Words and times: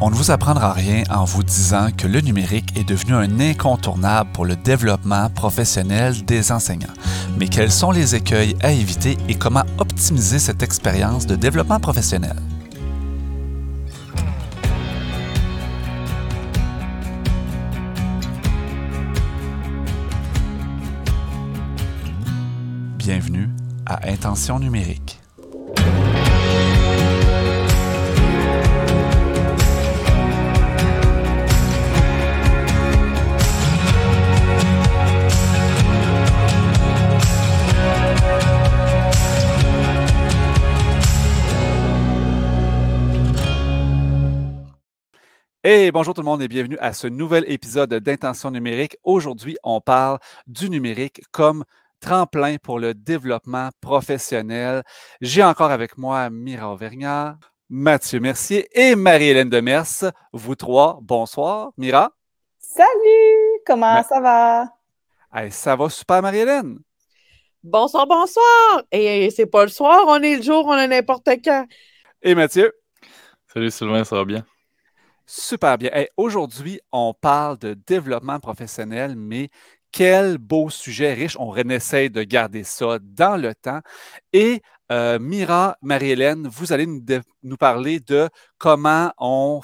On 0.00 0.10
ne 0.10 0.14
vous 0.14 0.30
apprendra 0.30 0.72
rien 0.72 1.02
en 1.10 1.24
vous 1.24 1.42
disant 1.42 1.88
que 1.90 2.06
le 2.06 2.20
numérique 2.20 2.78
est 2.78 2.84
devenu 2.84 3.14
un 3.14 3.40
incontournable 3.40 4.30
pour 4.32 4.46
le 4.46 4.54
développement 4.54 5.28
professionnel 5.28 6.24
des 6.24 6.52
enseignants. 6.52 6.86
Mais 7.36 7.48
quels 7.48 7.72
sont 7.72 7.90
les 7.90 8.14
écueils 8.14 8.54
à 8.62 8.70
éviter 8.70 9.16
et 9.28 9.34
comment 9.34 9.64
optimiser 9.78 10.38
cette 10.38 10.62
expérience 10.62 11.26
de 11.26 11.34
développement 11.34 11.80
professionnel? 11.80 12.36
Bienvenue 22.98 23.48
à 23.84 24.08
Intention 24.08 24.60
numérique. 24.60 25.18
Hey, 45.70 45.90
bonjour 45.90 46.14
tout 46.14 46.22
le 46.22 46.24
monde 46.24 46.40
et 46.40 46.48
bienvenue 46.48 46.78
à 46.78 46.94
ce 46.94 47.06
nouvel 47.06 47.44
épisode 47.46 47.92
d'Intention 47.92 48.50
numérique. 48.50 48.96
Aujourd'hui, 49.04 49.58
on 49.62 49.82
parle 49.82 50.18
du 50.46 50.70
numérique 50.70 51.20
comme 51.30 51.62
tremplin 52.00 52.56
pour 52.56 52.78
le 52.78 52.94
développement 52.94 53.68
professionnel. 53.82 54.82
J'ai 55.20 55.44
encore 55.44 55.70
avec 55.70 55.98
moi 55.98 56.30
Mira 56.30 56.72
Auvergnat, 56.72 57.36
Mathieu 57.68 58.18
Mercier 58.18 58.66
et 58.72 58.96
Marie-Hélène 58.96 59.50
Demers. 59.50 60.10
Vous 60.32 60.54
trois, 60.54 61.00
bonsoir. 61.02 61.72
Mira? 61.76 62.12
Salut! 62.58 63.60
Comment 63.66 64.02
ça 64.04 64.22
va? 64.22 64.64
Hey, 65.34 65.52
ça 65.52 65.76
va 65.76 65.90
super, 65.90 66.22
Marie-Hélène? 66.22 66.78
Bonsoir, 67.62 68.06
bonsoir! 68.06 68.84
Et 68.90 69.28
c'est 69.36 69.44
pas 69.44 69.64
le 69.64 69.70
soir, 69.70 70.04
on 70.06 70.22
est 70.22 70.36
le 70.36 70.42
jour, 70.42 70.64
on 70.64 70.78
est 70.78 70.88
n'importe 70.88 71.28
quand. 71.44 71.66
Et 72.22 72.34
Mathieu? 72.34 72.72
Salut 73.52 73.70
Sylvain, 73.70 74.04
ça 74.04 74.16
va 74.16 74.24
bien? 74.24 74.46
Super 75.30 75.76
bien. 75.76 75.90
Aujourd'hui, 76.16 76.80
on 76.90 77.12
parle 77.12 77.58
de 77.58 77.74
développement 77.86 78.40
professionnel, 78.40 79.14
mais 79.14 79.50
quel 79.92 80.38
beau 80.38 80.70
sujet 80.70 81.12
riche. 81.12 81.36
On 81.38 81.54
essaie 81.54 82.08
de 82.08 82.22
garder 82.22 82.64
ça 82.64 82.98
dans 83.02 83.36
le 83.36 83.54
temps. 83.54 83.80
Et 84.32 84.62
euh, 84.90 85.18
Mira, 85.18 85.76
Marie-Hélène, 85.82 86.48
vous 86.48 86.72
allez 86.72 86.86
nous, 86.86 87.56
parler 87.58 88.00
de 88.00 88.30
comment 88.56 89.12
on 89.18 89.60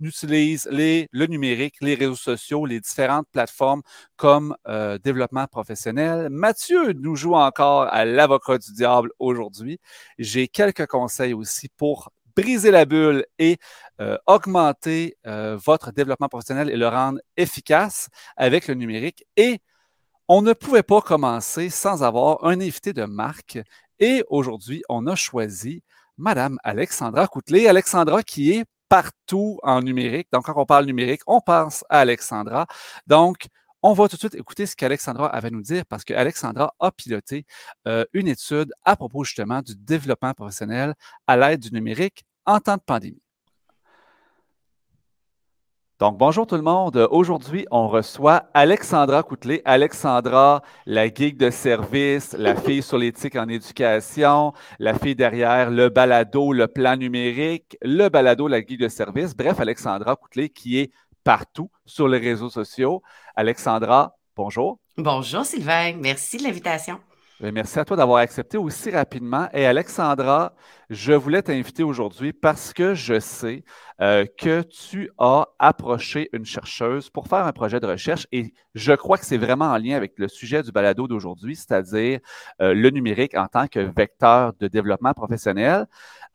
utilise 0.00 0.68
le 0.70 1.26
numérique, 1.26 1.74
les 1.80 1.96
réseaux 1.96 2.14
sociaux, 2.14 2.64
les 2.64 2.78
différentes 2.78 3.26
plateformes 3.32 3.82
comme 4.16 4.54
euh, 4.68 4.96
développement 4.98 5.46
professionnel. 5.48 6.28
Mathieu 6.30 6.92
nous 6.92 7.16
joue 7.16 7.34
encore 7.34 7.82
à 7.92 8.04
l'avocat 8.04 8.58
du 8.58 8.72
diable 8.72 9.10
aujourd'hui. 9.18 9.80
J'ai 10.18 10.46
quelques 10.46 10.86
conseils 10.86 11.34
aussi 11.34 11.68
pour 11.76 12.10
briser 12.36 12.70
la 12.70 12.84
bulle 12.84 13.24
et 13.38 13.58
euh, 14.00 14.16
augmenter 14.26 15.16
euh, 15.26 15.58
votre 15.62 15.92
développement 15.92 16.28
professionnel 16.28 16.70
et 16.70 16.76
le 16.76 16.88
rendre 16.88 17.20
efficace 17.36 18.08
avec 18.36 18.68
le 18.68 18.74
numérique. 18.74 19.24
Et 19.36 19.60
on 20.28 20.42
ne 20.42 20.52
pouvait 20.52 20.82
pas 20.82 21.00
commencer 21.00 21.70
sans 21.70 22.02
avoir 22.02 22.44
un 22.44 22.60
invité 22.60 22.92
de 22.92 23.04
marque. 23.04 23.58
Et 23.98 24.24
aujourd'hui, 24.28 24.82
on 24.88 25.06
a 25.06 25.16
choisi 25.16 25.82
Madame 26.16 26.58
Alexandra 26.62 27.26
Coutelet. 27.26 27.66
Alexandra 27.66 28.22
qui 28.22 28.52
est 28.52 28.64
partout 28.88 29.58
en 29.62 29.80
numérique. 29.80 30.28
Donc, 30.32 30.44
quand 30.44 30.54
on 30.56 30.66
parle 30.66 30.84
numérique, 30.84 31.22
on 31.26 31.40
pense 31.40 31.84
à 31.88 32.00
Alexandra. 32.00 32.66
Donc, 33.06 33.46
on 33.82 33.92
va 33.92 34.08
tout 34.08 34.16
de 34.16 34.20
suite 34.20 34.34
écouter 34.34 34.66
ce 34.66 34.76
qu'Alexandra 34.76 35.26
avait 35.26 35.48
à 35.48 35.50
nous 35.50 35.62
dire 35.62 35.84
parce 35.86 36.04
qu'Alexandra 36.04 36.74
a 36.78 36.90
piloté 36.90 37.46
euh, 37.88 38.04
une 38.12 38.28
étude 38.28 38.72
à 38.84 38.96
propos 38.96 39.24
justement 39.24 39.62
du 39.62 39.74
développement 39.74 40.34
professionnel 40.34 40.94
à 41.26 41.36
l'aide 41.36 41.60
du 41.60 41.72
numérique 41.72 42.24
en 42.44 42.60
temps 42.60 42.76
de 42.76 42.82
pandémie. 42.82 43.22
Donc, 45.98 46.16
bonjour 46.16 46.46
tout 46.46 46.56
le 46.56 46.62
monde. 46.62 46.96
Aujourd'hui, 47.10 47.66
on 47.70 47.86
reçoit 47.86 48.48
Alexandra 48.54 49.22
Coutelet. 49.22 49.60
Alexandra, 49.66 50.62
la 50.86 51.12
geek 51.12 51.36
de 51.36 51.50
service, 51.50 52.32
la 52.38 52.56
fille 52.56 52.80
sur 52.80 52.96
l'éthique 52.96 53.36
en 53.36 53.46
éducation, 53.48 54.54
la 54.78 54.94
fille 54.94 55.14
derrière 55.14 55.70
le 55.70 55.90
balado, 55.90 56.54
le 56.54 56.68
plan 56.68 56.96
numérique, 56.96 57.76
le 57.82 58.08
balado, 58.08 58.48
la 58.48 58.60
geek 58.60 58.80
de 58.80 58.88
service. 58.88 59.36
Bref, 59.36 59.60
Alexandra 59.60 60.16
Coutelet 60.16 60.48
qui 60.48 60.78
est 60.78 60.90
partout 61.24 61.70
sur 61.86 62.08
les 62.08 62.18
réseaux 62.18 62.50
sociaux. 62.50 63.02
Alexandra, 63.36 64.16
bonjour. 64.36 64.78
Bonjour 64.96 65.44
Sylvain, 65.44 65.94
merci 65.96 66.36
de 66.36 66.44
l'invitation. 66.44 67.00
Merci 67.42 67.78
à 67.78 67.86
toi 67.86 67.96
d'avoir 67.96 68.18
accepté 68.18 68.58
aussi 68.58 68.90
rapidement. 68.90 69.48
Et 69.54 69.64
Alexandra, 69.64 70.52
je 70.90 71.14
voulais 71.14 71.40
t'inviter 71.40 71.82
aujourd'hui 71.82 72.34
parce 72.34 72.74
que 72.74 72.92
je 72.92 73.18
sais 73.18 73.64
euh, 74.02 74.26
que 74.36 74.60
tu 74.60 75.10
as 75.16 75.46
approché 75.58 76.28
une 76.34 76.44
chercheuse 76.44 77.08
pour 77.08 77.28
faire 77.28 77.46
un 77.46 77.52
projet 77.52 77.80
de 77.80 77.86
recherche 77.86 78.26
et 78.30 78.52
je 78.74 78.92
crois 78.92 79.16
que 79.16 79.24
c'est 79.24 79.38
vraiment 79.38 79.66
en 79.70 79.78
lien 79.78 79.96
avec 79.96 80.18
le 80.18 80.28
sujet 80.28 80.62
du 80.62 80.70
balado 80.70 81.08
d'aujourd'hui, 81.08 81.56
c'est-à-dire 81.56 82.20
euh, 82.60 82.74
le 82.74 82.90
numérique 82.90 83.34
en 83.34 83.46
tant 83.46 83.68
que 83.68 83.80
vecteur 83.80 84.52
de 84.60 84.68
développement 84.68 85.14
professionnel. 85.14 85.86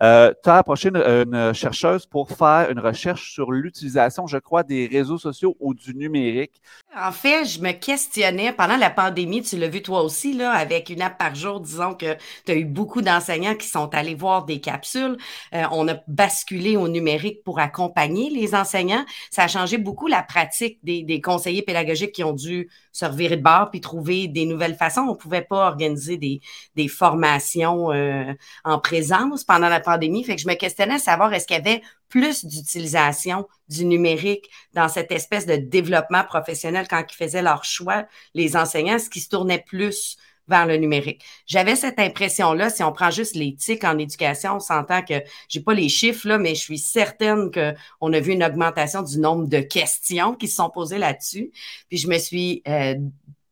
Euh, 0.03 0.33
tu 0.43 0.49
as 0.49 0.57
approché 0.57 0.89
une, 0.89 1.53
chercheuse 1.53 2.05
pour 2.05 2.29
faire 2.29 2.69
une 2.69 2.79
recherche 2.79 3.31
sur 3.31 3.51
l'utilisation, 3.51 4.27
je 4.27 4.37
crois, 4.37 4.63
des 4.63 4.87
réseaux 4.87 5.17
sociaux 5.17 5.55
ou 5.59 5.73
du 5.73 5.95
numérique. 5.95 6.61
En 6.97 7.11
fait, 7.11 7.43
je 7.43 7.59
me 7.59 7.73
questionnais 7.73 8.53
pendant 8.53 8.77
la 8.77 8.89
pandémie, 8.89 9.41
tu 9.41 9.57
l'as 9.57 9.67
vu 9.67 9.81
toi 9.81 10.01
aussi, 10.01 10.31
là, 10.31 10.51
avec 10.51 10.89
une 10.89 11.01
app 11.01 11.17
par 11.17 11.35
jour, 11.35 11.59
disons 11.59 11.93
que 11.93 12.15
tu 12.45 12.53
as 12.53 12.55
eu 12.55 12.63
beaucoup 12.63 13.01
d'enseignants 13.01 13.55
qui 13.55 13.67
sont 13.67 13.93
allés 13.93 14.15
voir 14.15 14.45
des 14.45 14.61
capsules. 14.61 15.17
Euh, 15.53 15.63
on 15.71 15.89
a 15.89 15.95
basculé 16.07 16.77
au 16.77 16.87
numérique 16.87 17.43
pour 17.43 17.59
accompagner 17.59 18.29
les 18.29 18.55
enseignants. 18.55 19.05
Ça 19.29 19.43
a 19.43 19.47
changé 19.49 19.77
beaucoup 19.77 20.07
la 20.07 20.23
pratique 20.23 20.79
des, 20.83 21.19
conseillers 21.19 21.63
pédagogiques 21.63 22.13
qui 22.13 22.23
ont 22.23 22.31
dû 22.31 22.69
se 22.93 23.03
revirer 23.03 23.35
de 23.35 23.43
bord 23.43 23.71
puis 23.71 23.81
trouver 23.81 24.29
des 24.29 24.45
nouvelles 24.45 24.75
façons. 24.75 25.01
On 25.01 25.15
ne 25.15 25.17
pouvait 25.17 25.41
pas 25.41 25.67
organiser 25.67 26.15
des, 26.15 26.39
des 26.77 26.87
formations 26.87 27.91
euh, 27.91 28.31
en 28.63 28.79
présence 28.79 29.43
pendant 29.43 29.67
la 29.67 29.81
pandémie. 29.81 30.23
Fait 30.23 30.37
que 30.37 30.41
je 30.41 30.47
me 30.47 30.53
questionnais 30.53 30.95
à 30.95 30.99
savoir 30.99 31.33
est-ce 31.33 31.45
qu'il 31.45 31.57
y 31.57 31.59
avait 31.59 31.81
plus 32.15 32.45
d'utilisation 32.45 33.45
du 33.67 33.83
numérique 33.83 34.49
dans 34.73 34.87
cette 34.87 35.11
espèce 35.11 35.45
de 35.45 35.57
développement 35.57 36.23
professionnel 36.23 36.87
quand 36.89 37.03
ils 37.11 37.13
faisaient 37.13 37.41
leur 37.41 37.65
choix, 37.65 38.05
les 38.33 38.55
enseignants, 38.55 38.95
est-ce 38.95 39.09
qu'ils 39.09 39.21
se 39.21 39.27
tournaient 39.27 39.61
plus 39.67 40.15
vers 40.47 40.65
le 40.65 40.77
numérique. 40.77 41.23
J'avais 41.47 41.75
cette 41.75 41.99
impression-là, 41.99 42.69
si 42.69 42.83
on 42.83 42.93
prend 42.93 43.09
juste 43.09 43.35
l'éthique 43.35 43.83
en 43.83 43.97
éducation, 43.97 44.57
on 44.57 44.59
s'entend 44.59 45.01
que 45.01 45.15
j'ai 45.49 45.59
pas 45.59 45.73
les 45.73 45.89
chiffres 45.89 46.27
là, 46.27 46.37
mais 46.37 46.55
je 46.55 46.61
suis 46.61 46.77
certaine 46.77 47.49
qu'on 47.51 48.13
a 48.13 48.19
vu 48.19 48.31
une 48.31 48.43
augmentation 48.43 49.01
du 49.01 49.19
nombre 49.19 49.47
de 49.47 49.59
questions 49.59 50.35
qui 50.35 50.47
se 50.47 50.55
sont 50.55 50.69
posées 50.69 50.99
là-dessus. 50.99 51.51
Puis 51.89 51.97
je 51.97 52.07
me 52.07 52.17
suis 52.17 52.61
euh, 52.67 52.95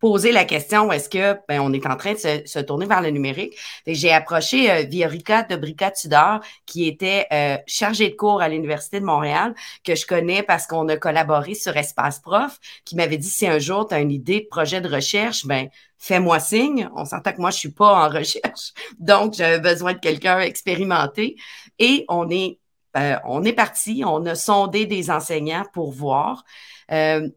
poser 0.04 0.34
la 0.34 0.44
question 0.44 0.92
est-ce 0.92 1.08
que 1.08 1.40
ben, 1.48 1.62
on 1.62 1.72
est 1.72 1.88
en 1.88 1.96
train 1.96 2.12
de 2.12 2.18
se, 2.18 2.60
tourner 2.60 2.86
vers 2.86 3.02
le 3.02 3.10
numérique? 3.10 3.56
J'ai 3.88 4.12
approché 4.12 4.70
euh, 4.70 4.82
Viorica 4.82 5.44
de 5.44 5.56
Brica 5.56 5.92
Tudor, 5.92 6.42
qui 6.66 6.90
était 6.90 7.26
euh, 7.32 7.58
chargée 7.68 8.10
de 8.10 8.16
cours 8.16 8.42
à 8.42 8.50
l'Université 8.50 9.00
de 9.00 9.06
Montréal, 9.06 9.56
que 9.86 9.96
je 9.96 10.06
connais 10.06 10.44
parce 10.44 10.68
qu'on 10.68 10.90
a 10.90 10.98
collaboré 10.98 11.54
sur 11.54 11.78
Espace 11.78 12.20
Prof, 12.20 12.60
qui 12.84 12.98
m'avait 12.98 13.16
dit 13.16 13.30
si 13.30 13.48
un 13.48 13.60
jour 13.60 13.88
tu 13.88 13.96
as 13.96 14.02
une 14.02 14.12
idée 14.12 14.42
de 14.42 14.48
projet 14.48 14.82
de 14.82 14.94
recherche, 14.94 15.46
ben 15.46 15.70
fais-moi 16.00 16.42
signe. 16.42 16.90
On 16.98 17.06
s'entend 17.06 17.32
que 17.32 17.40
moi, 17.40 17.52
je 17.52 17.60
suis 17.60 17.72
pas 17.72 18.06
en 18.06 18.10
recherche, 18.20 18.74
donc 19.00 19.36
j'avais 19.36 19.62
besoin 19.62 19.94
de 19.94 20.00
quelqu'un 20.00 20.42
expérimenté. 20.42 21.38
Et 21.80 22.04
on 22.10 22.30
est, 22.30 22.60
euh, 22.98 23.16
on 23.24 23.46
est 23.46 23.54
parti, 23.54 24.04
on 24.06 24.26
a 24.26 24.36
sondé 24.36 24.86
des 24.86 25.10
enseignants 25.10 25.64
pour 25.72 25.94
voir. 25.94 26.44
Euh, 26.92 27.30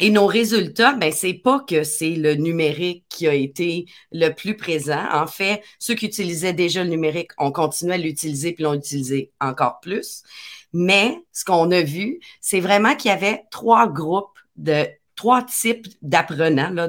et 0.00 0.10
nos 0.10 0.26
résultats, 0.26 0.94
ben, 0.94 1.12
c'est 1.12 1.34
pas 1.34 1.60
que 1.60 1.84
c'est 1.84 2.16
le 2.16 2.34
numérique 2.34 3.04
qui 3.08 3.28
a 3.28 3.34
été 3.34 3.86
le 4.10 4.30
plus 4.30 4.56
présent. 4.56 5.04
En 5.12 5.26
fait, 5.26 5.62
ceux 5.78 5.94
qui 5.94 6.06
utilisaient 6.06 6.52
déjà 6.52 6.82
le 6.82 6.90
numérique 6.90 7.30
ont 7.38 7.52
continué 7.52 7.94
à 7.94 7.98
l'utiliser 7.98 8.52
puis 8.52 8.64
l'ont 8.64 8.74
utilisé 8.74 9.30
encore 9.40 9.78
plus. 9.80 10.22
Mais 10.72 11.16
ce 11.32 11.44
qu'on 11.44 11.70
a 11.70 11.82
vu, 11.82 12.18
c'est 12.40 12.60
vraiment 12.60 12.96
qu'il 12.96 13.10
y 13.10 13.14
avait 13.14 13.44
trois 13.52 13.86
groupes 13.86 14.38
de 14.56 14.86
trois 15.16 15.42
types 15.42 15.86
d'apprenants, 16.02 16.88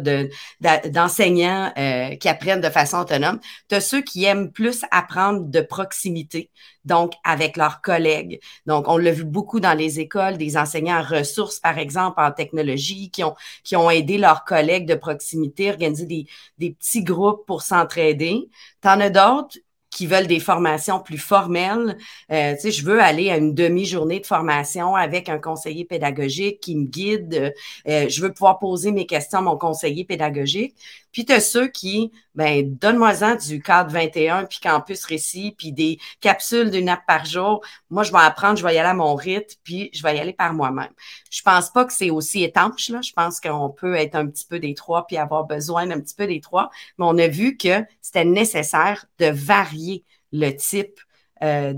d'enseignants 0.89 1.71
euh, 1.77 2.15
qui 2.15 2.27
apprennent 2.27 2.61
de 2.61 2.69
façon 2.69 2.99
autonome. 2.99 3.39
Tu 3.69 3.75
as 3.75 3.81
ceux 3.81 4.01
qui 4.01 4.25
aiment 4.25 4.51
plus 4.51 4.83
apprendre 4.91 5.45
de 5.45 5.61
proximité, 5.61 6.49
donc 6.85 7.13
avec 7.23 7.57
leurs 7.57 7.81
collègues. 7.81 8.39
Donc, 8.65 8.87
on 8.87 8.97
l'a 8.97 9.11
vu 9.11 9.23
beaucoup 9.23 9.59
dans 9.59 9.73
les 9.73 9.99
écoles, 9.99 10.37
des 10.37 10.57
enseignants 10.57 10.99
en 10.99 11.03
ressources, 11.03 11.59
par 11.59 11.77
exemple, 11.77 12.19
en 12.19 12.31
technologie, 12.31 13.09
qui 13.11 13.23
ont, 13.23 13.35
qui 13.63 13.75
ont 13.75 13.89
aidé 13.89 14.17
leurs 14.17 14.43
collègues 14.45 14.87
de 14.87 14.95
proximité, 14.95 15.69
organiser 15.71 16.05
des, 16.05 16.25
des 16.57 16.71
petits 16.71 17.03
groupes 17.03 17.45
pour 17.45 17.61
s'entraider. 17.61 18.49
Tu 18.81 18.87
as 18.87 19.09
d'autres 19.09 19.57
qui 19.95 20.07
veulent 20.07 20.27
des 20.27 20.41
formations 20.41 20.99
plus 20.99 21.17
formelles. 21.17 21.97
Euh, 22.29 22.53
tu 22.55 22.59
sais, 22.59 22.71
je 22.71 22.83
veux 22.85 23.01
aller 23.01 23.31
à 23.31 23.37
une 23.37 23.53
demi-journée 23.53 24.19
de 24.19 24.25
formation 24.25 24.93
avec 24.93 25.29
un 25.29 25.39
conseiller 25.39 25.85
pédagogique 25.85 26.59
qui 26.59 26.75
me 26.75 26.85
guide. 26.85 27.53
Euh, 27.87 28.09
je 28.09 28.21
veux 28.21 28.33
pouvoir 28.33 28.59
poser 28.59 28.91
mes 28.91 29.05
questions 29.05 29.39
à 29.39 29.41
mon 29.41 29.57
conseiller 29.57 30.03
pédagogique. 30.03 30.75
Puis 31.13 31.23
tu 31.23 31.31
as 31.31 31.39
ceux 31.39 31.69
qui, 31.69 32.11
ben, 32.35 32.77
donne-moi-en 32.77 33.35
du 33.35 33.61
cadre 33.61 33.89
21, 33.89 34.43
puis 34.43 34.59
campus 34.61 35.05
récit, 35.05 35.55
puis 35.57 35.71
des 35.71 35.97
capsules 36.19 36.69
d'une 36.69 36.89
app 36.89 37.05
par 37.07 37.23
jour. 37.23 37.61
Moi, 37.89 38.03
je 38.03 38.11
vais 38.11 38.19
apprendre, 38.19 38.57
je 38.57 38.65
vais 38.65 38.75
y 38.75 38.77
aller 38.77 38.89
à 38.89 38.93
mon 38.93 39.15
rythme, 39.15 39.55
puis 39.63 39.89
je 39.93 40.03
vais 40.03 40.17
y 40.17 40.19
aller 40.19 40.33
par 40.33 40.53
moi-même. 40.53 40.91
Je 41.31 41.41
pense 41.41 41.69
pas 41.69 41.85
que 41.85 41.93
c'est 41.93 42.09
aussi 42.09 42.43
étanche, 42.43 42.89
là. 42.89 42.99
Je 43.01 43.13
pense 43.13 43.39
qu'on 43.39 43.69
peut 43.69 43.95
être 43.95 44.15
un 44.15 44.27
petit 44.27 44.43
peu 44.45 44.59
des 44.59 44.73
trois, 44.73 45.07
puis 45.07 45.15
avoir 45.15 45.45
besoin 45.45 45.87
d'un 45.87 46.01
petit 46.01 46.15
peu 46.15 46.27
des 46.27 46.41
trois. 46.41 46.69
Mais 46.97 47.05
on 47.07 47.17
a 47.17 47.29
vu 47.29 47.55
que 47.55 47.85
c'était 48.01 48.25
nécessaire 48.25 49.05
de 49.19 49.27
varier 49.27 49.84
le 50.31 50.51
type 50.51 50.99
euh, 51.43 51.73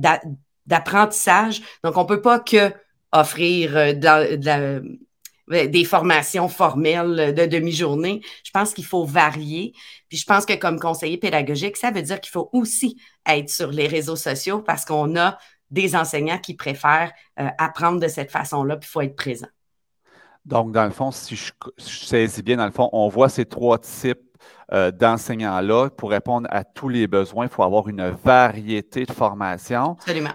d'apprentissage. 0.66 1.62
Donc, 1.84 1.98
on 1.98 2.06
peut 2.06 2.22
pas 2.22 2.40
que 2.40 2.72
offrir 3.12 3.78
euh, 3.78 4.82
des 5.48 5.86
formations 5.86 6.50
formelles 6.50 7.34
de 7.34 7.46
demi-journée. 7.46 8.22
Je 8.44 8.52
pense 8.52 8.74
qu'il 8.74 8.86
faut 8.86 9.06
varier. 9.06 9.74
Puis 10.10 10.18
je 10.18 10.26
pense 10.26 10.46
que 10.46 10.54
comme 10.54 10.80
conseiller 10.80 11.18
pédagogique, 11.18 11.78
ça 11.78 11.92
veut 11.92 12.02
dire 12.02 12.20
qu'il 12.20 12.32
faut 12.32 12.50
aussi 12.52 13.00
être 13.26 13.50
sur 13.50 13.72
les 13.72 13.88
réseaux 13.88 14.18
sociaux 14.18 14.62
parce 14.62 14.84
qu'on 14.84 15.16
a 15.16 15.38
des 15.72 15.96
enseignants 15.96 16.40
qui 16.40 16.54
préfèrent 16.54 17.12
euh, 17.40 17.48
apprendre 17.58 18.00
de 18.00 18.08
cette 18.08 18.32
façon-là, 18.32 18.78
puis 18.78 18.88
il 18.90 18.92
faut 18.92 19.02
être 19.02 19.16
présent. 19.16 19.48
Donc, 20.46 20.72
dans 20.72 20.86
le 20.86 20.92
fond, 20.92 21.12
si 21.12 21.36
je, 21.36 21.52
saisis 21.78 22.42
bien, 22.42 22.56
dans 22.56 22.66
le 22.66 22.72
fond, 22.72 22.90
on 22.94 23.10
voit 23.10 23.28
ces 23.28 23.46
trois 23.46 23.78
types 23.80 24.27
euh, 24.74 24.92
d'enseignants-là. 24.92 25.90
Pour 25.92 26.12
répondre 26.12 26.48
à 26.52 26.64
tous 26.64 26.90
les 26.90 27.08
besoins, 27.08 27.46
il 27.46 27.50
faut 27.50 27.64
avoir 27.64 27.88
une 27.88 28.10
variété 28.24 29.06
de 29.06 29.12
formations. 29.12 29.94
Absolument. 29.94 30.34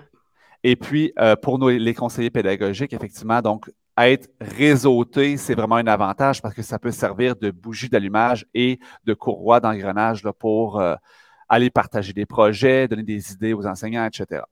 Et 0.65 0.77
puis, 0.77 1.13
euh, 1.19 1.37
pour 1.37 1.59
nos, 1.59 1.71
les 1.71 1.95
conseillers 1.95 2.31
pédagogiques, 2.31 2.93
effectivement, 2.93 3.43
donc, 3.43 3.71
être 3.99 4.31
réseauté, 4.41 5.37
c'est 5.37 5.55
vraiment 5.55 5.77
un 5.77 5.87
avantage 5.87 6.41
parce 6.41 6.55
que 6.55 6.63
ça 6.63 6.79
peut 6.79 6.93
servir 6.93 7.37
de 7.37 7.51
bougie 7.51 7.89
d'allumage 7.89 8.47
et 8.55 8.79
de 9.05 9.13
courroie 9.13 9.61
d'engrenage 9.61 10.23
pour 10.39 10.81
euh, 10.81 10.95
aller 11.49 11.69
partager 11.69 12.13
des 12.13 12.25
projets, 12.25 12.89
donner 12.89 13.03
des 13.03 13.33
idées 13.33 13.53
aux 13.53 13.67
enseignants, 13.67 14.07
etc. 14.07 14.43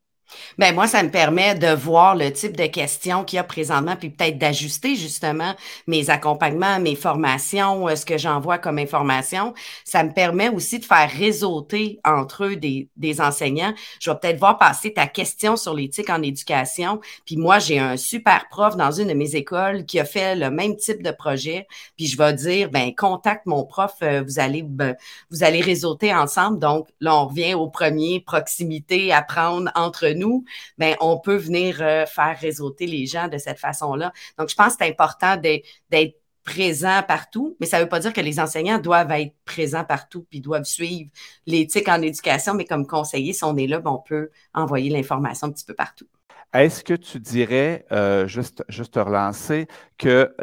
Ben 0.58 0.74
moi, 0.74 0.86
ça 0.86 1.02
me 1.02 1.10
permet 1.10 1.54
de 1.54 1.68
voir 1.68 2.14
le 2.14 2.32
type 2.32 2.56
de 2.56 2.66
questions 2.66 3.24
qu'il 3.24 3.36
y 3.36 3.40
a 3.40 3.44
présentement, 3.44 3.96
puis 3.96 4.10
peut-être 4.10 4.38
d'ajuster 4.38 4.96
justement 4.96 5.54
mes 5.86 6.10
accompagnements, 6.10 6.80
mes 6.80 6.96
formations, 6.96 7.88
euh, 7.88 7.96
ce 7.96 8.04
que 8.04 8.18
j'envoie 8.18 8.58
comme 8.58 8.78
information. 8.78 9.54
Ça 9.84 10.02
me 10.04 10.12
permet 10.12 10.48
aussi 10.48 10.78
de 10.78 10.84
faire 10.84 11.10
réseauter 11.10 12.00
entre 12.04 12.44
eux 12.44 12.56
des, 12.56 12.88
des 12.96 13.20
enseignants. 13.20 13.72
Je 14.00 14.10
vais 14.10 14.16
peut-être 14.16 14.38
voir 14.38 14.58
passer 14.58 14.92
ta 14.92 15.06
question 15.06 15.56
sur 15.56 15.74
l'éthique 15.74 16.10
en 16.10 16.22
éducation. 16.22 17.00
Puis 17.24 17.36
moi, 17.36 17.58
j'ai 17.58 17.78
un 17.78 17.96
super 17.96 18.48
prof 18.50 18.76
dans 18.76 18.92
une 18.92 19.08
de 19.08 19.14
mes 19.14 19.36
écoles 19.36 19.84
qui 19.84 19.98
a 19.98 20.04
fait 20.04 20.36
le 20.36 20.50
même 20.50 20.76
type 20.76 21.02
de 21.02 21.10
projet. 21.10 21.66
Puis 21.96 22.06
je 22.06 22.16
vais 22.16 22.32
dire, 22.34 22.70
ben 22.70 22.94
contacte 22.94 23.46
mon 23.46 23.64
prof, 23.64 23.94
euh, 24.02 24.22
vous 24.26 24.38
allez 24.38 24.62
ben, 24.62 24.96
vous 25.30 25.42
allez 25.42 25.60
réseauter 25.60 26.14
ensemble. 26.14 26.58
Donc 26.58 26.88
là, 27.00 27.16
on 27.16 27.26
revient 27.28 27.54
au 27.54 27.68
premier 27.68 28.20
proximité, 28.20 29.12
apprendre 29.12 29.70
entre 29.74 30.08
nous 30.08 30.19
nous, 30.20 30.44
ben, 30.78 30.94
on 31.00 31.18
peut 31.18 31.36
venir 31.36 31.78
euh, 31.80 32.06
faire 32.06 32.38
réseauter 32.38 32.86
les 32.86 33.06
gens 33.06 33.28
de 33.28 33.38
cette 33.38 33.58
façon-là. 33.58 34.12
Donc, 34.38 34.48
je 34.48 34.54
pense 34.54 34.74
que 34.74 34.84
c'est 34.84 34.90
important 34.90 35.36
d'être 35.36 36.16
présent 36.44 37.02
partout, 37.06 37.56
mais 37.60 37.66
ça 37.66 37.78
ne 37.78 37.82
veut 37.82 37.88
pas 37.88 38.00
dire 38.00 38.12
que 38.12 38.20
les 38.20 38.40
enseignants 38.40 38.78
doivent 38.78 39.12
être 39.12 39.34
présents 39.44 39.84
partout 39.84 40.26
puis 40.30 40.40
doivent 40.40 40.64
suivre 40.64 41.10
l'éthique 41.46 41.88
en 41.88 42.00
éducation, 42.02 42.54
mais 42.54 42.64
comme 42.64 42.86
conseiller, 42.86 43.32
si 43.32 43.44
on 43.44 43.56
est 43.56 43.66
là, 43.66 43.80
ben, 43.80 43.90
on 43.90 43.98
peut 43.98 44.30
envoyer 44.54 44.90
l'information 44.90 45.48
un 45.48 45.52
petit 45.52 45.64
peu 45.64 45.74
partout. 45.74 46.06
Est-ce 46.52 46.82
que 46.82 46.94
tu 46.94 47.20
dirais, 47.20 47.86
euh, 47.92 48.26
juste, 48.26 48.64
juste 48.68 48.96
relancer, 48.96 49.68
que 49.98 50.34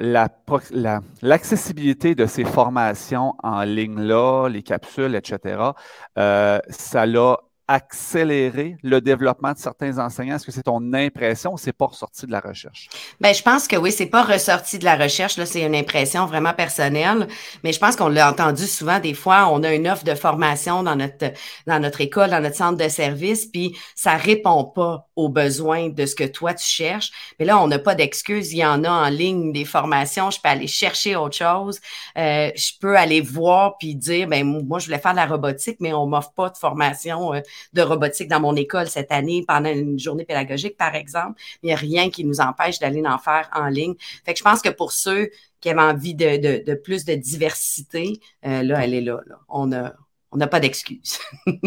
l'accessibilité 1.22 2.16
de 2.16 2.26
ces 2.26 2.46
formations 2.46 3.34
en 3.44 3.64
ligne-là, 3.64 4.48
les 4.48 4.64
capsules, 4.64 5.16
etc., 5.16 5.72
euh, 6.18 6.60
ça 6.70 7.06
l'a 7.06 7.38
accélérer 7.68 8.78
le 8.84 9.02
développement 9.02 9.54
de 9.54 9.58
certains 9.58 9.98
enseignants? 10.00 10.36
Est-ce 10.36 10.46
que 10.46 10.52
c'est 10.52 10.64
ton 10.64 10.94
impression 10.94 11.54
ou 11.54 11.58
c'est 11.58 11.74
pas 11.74 11.88
ressorti 11.88 12.26
de 12.26 12.32
la 12.32 12.40
recherche? 12.40 12.90
Ben, 13.20 13.34
je 13.34 13.42
pense 13.42 13.68
que 13.68 13.76
oui, 13.76 13.92
c'est 13.92 14.06
pas 14.06 14.24
ressorti 14.24 14.80
de 14.80 14.86
la 14.86 14.96
recherche. 14.96 15.38
Là, 15.38 15.46
c'est 15.46 15.62
une 15.62 15.76
impression 15.76 16.26
vraiment 16.26 16.54
personnelle. 16.54 17.28
Mais 17.64 17.74
je 17.74 17.80
pense 17.80 17.96
qu'on 17.96 18.08
l'a 18.08 18.30
entendu 18.30 18.68
souvent. 18.68 19.00
Des 19.00 19.14
fois, 19.14 19.50
on 19.52 19.64
a 19.64 19.74
une 19.74 19.88
offre 19.88 20.04
de 20.04 20.16
formation 20.16 20.84
dans 20.84 20.96
notre, 20.96 21.34
dans 21.66 21.80
notre 21.80 22.02
école, 22.02 22.30
dans 22.30 22.42
notre 22.42 22.56
centre 22.56 22.78
de 22.84 22.90
service, 22.90 23.46
puis 23.46 23.76
ça 23.96 24.16
répond 24.16 24.64
pas 24.64 25.08
aux 25.16 25.30
besoins 25.30 25.90
de 25.90 26.06
ce 26.06 26.16
que 26.16 26.24
toi 26.24 26.54
tu 26.54 26.66
cherches. 26.66 27.12
Mais 27.40 27.46
là, 27.46 27.60
on 27.60 27.68
n'a 27.68 27.80
pas 27.80 27.96
d'excuses. 27.96 28.54
Il 28.54 28.60
y 28.60 28.66
en 28.66 28.84
a 28.84 28.90
en 28.90 29.10
ligne 29.10 29.52
des 29.52 29.66
formations. 29.66 30.32
Je 30.32 30.40
peux 30.40 30.50
aller 30.50 30.68
chercher 30.68 31.16
autre 31.16 31.36
chose. 31.36 31.80
Euh, 32.18 32.52
je 32.56 32.72
peux 32.80 32.98
aller 32.98 33.22
voir 33.22 33.78
puis 33.78 33.96
dire, 33.96 34.28
ben, 34.28 34.46
moi, 34.46 34.80
je 34.80 34.86
voulais 34.86 35.00
faire 35.00 35.12
de 35.12 35.18
la 35.18 35.26
robotique, 35.26 35.78
mais 35.80 35.94
on 35.94 36.06
m'offre 36.06 36.32
pas 36.34 36.50
de 36.50 36.58
formation 36.58 37.34
euh, 37.34 37.42
de 37.74 37.82
robotique 37.82 38.28
dans 38.28 38.40
mon 38.40 38.56
école 38.56 38.88
cette 38.88 39.12
année 39.12 39.44
pendant 39.48 39.70
une 39.70 40.00
journée 40.00 40.26
pédagogique, 40.26 40.78
par 40.78 40.96
exemple. 40.96 41.40
Il 41.64 41.68
n'y 41.68 41.74
a 41.74 41.78
rien 41.78 42.10
qui 42.10 42.24
nous 42.26 42.40
empêche 42.40 42.80
d'aller 42.80 43.04
en 43.06 43.18
faire 43.18 43.50
en 43.54 43.68
ligne. 43.68 43.96
Fait 44.26 44.34
que 44.34 44.40
je 44.40 44.44
pense 44.44 44.62
que 44.62 44.70
pour 44.70 44.92
ceux 44.92 45.30
qui 45.60 45.70
avaient 45.70 45.82
envie 45.82 46.16
de, 46.16 46.74
plus 46.76 47.06
de 47.06 47.16
diversité, 47.16 48.20
euh, 48.46 48.64
là, 48.64 48.84
elle 48.84 48.94
est 48.94 49.02
là. 49.02 49.22
On 49.50 49.68
n'a 49.68 49.96
on 50.32 50.40
pas 50.40 50.60
d'excuses. 50.60 51.20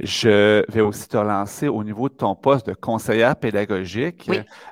Je 0.00 0.64
vais 0.68 0.80
aussi 0.80 1.06
te 1.06 1.16
relancer 1.16 1.68
au 1.68 1.84
niveau 1.84 2.08
de 2.08 2.14
ton 2.14 2.34
poste 2.34 2.66
de 2.66 2.74
conseillère 2.74 3.36
pédagogique. 3.36 4.28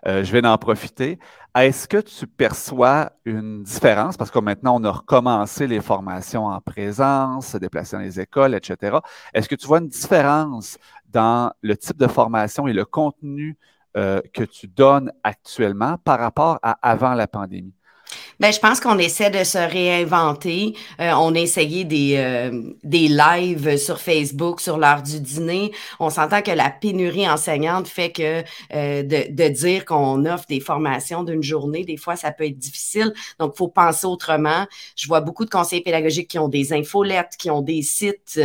Euh, 0.06 0.25
je 0.25 0.32
vais 0.32 0.44
en 0.44 0.58
profiter. 0.58 1.20
Est-ce 1.56 1.88
que 1.88 1.97
tu 1.97 2.26
perçois 2.29 3.11
une 3.25 3.64
différence? 3.64 4.17
Parce 4.17 4.31
que 4.31 4.38
maintenant, 4.38 4.81
on 4.81 4.85
a 4.85 4.91
recommencé 4.93 5.67
les 5.67 5.81
formations 5.81 6.47
en 6.47 6.61
présence, 6.61 7.49
se 7.49 7.58
déplacer 7.58 7.97
dans 7.97 8.02
les 8.02 8.20
écoles, 8.20 8.55
etc. 8.55 8.99
Est-ce 9.35 9.49
que 9.49 9.56
tu 9.56 9.67
vois 9.67 9.79
une 9.79 9.88
différence 9.88 10.79
dans 11.08 11.52
le 11.62 11.76
type 11.76 11.97
de 11.97 12.06
formation 12.06 12.69
et 12.69 12.73
le 12.73 12.85
contenu 12.85 13.58
euh, 13.97 14.20
que 14.32 14.44
tu 14.44 14.69
donnes 14.69 15.12
actuellement 15.25 15.99
par 15.99 16.20
rapport 16.20 16.61
à 16.62 16.73
avant 16.88 17.14
la 17.14 17.26
pandémie? 17.26 17.75
Ben, 18.40 18.54
je 18.54 18.58
pense 18.58 18.81
qu'on 18.81 18.96
essaie 18.96 19.28
de 19.28 19.44
se 19.44 19.58
réinventer. 19.58 20.75
Euh, 20.98 21.12
on 21.12 21.34
a 21.34 21.38
essayé 21.38 21.84
des, 21.84 22.14
euh, 22.16 22.72
des 22.82 23.06
lives 23.06 23.76
sur 23.76 24.00
Facebook 24.00 24.62
sur 24.62 24.78
l'heure 24.78 25.02
du 25.02 25.20
dîner. 25.20 25.72
On 25.98 26.08
s'entend 26.08 26.40
que 26.40 26.50
la 26.50 26.70
pénurie 26.70 27.28
enseignante 27.28 27.87
fait 27.87 28.10
que 28.10 28.42
euh, 28.75 29.02
de, 29.02 29.31
de, 29.31 29.48
dire 29.48 29.84
qu'on 29.84 30.25
offre 30.25 30.46
des 30.48 30.60
formations 30.60 31.22
d'une 31.22 31.43
journée, 31.43 31.84
des 31.84 31.98
fois, 31.98 32.17
ça 32.17 32.32
peut 32.32 32.46
être 32.46 32.56
difficile. 32.56 33.12
Donc, 33.38 33.56
faut 33.56 33.69
penser 33.69 34.06
autrement. 34.06 34.67
Je 34.96 35.06
vois 35.06 35.20
beaucoup 35.20 35.44
de 35.44 35.50
conseillers 35.50 35.82
pédagogiques 35.82 36.29
qui 36.29 36.38
ont 36.38 36.48
des 36.48 36.72
infolettes, 36.72 37.34
qui 37.38 37.50
ont 37.50 37.60
des 37.60 37.82
sites, 37.82 38.41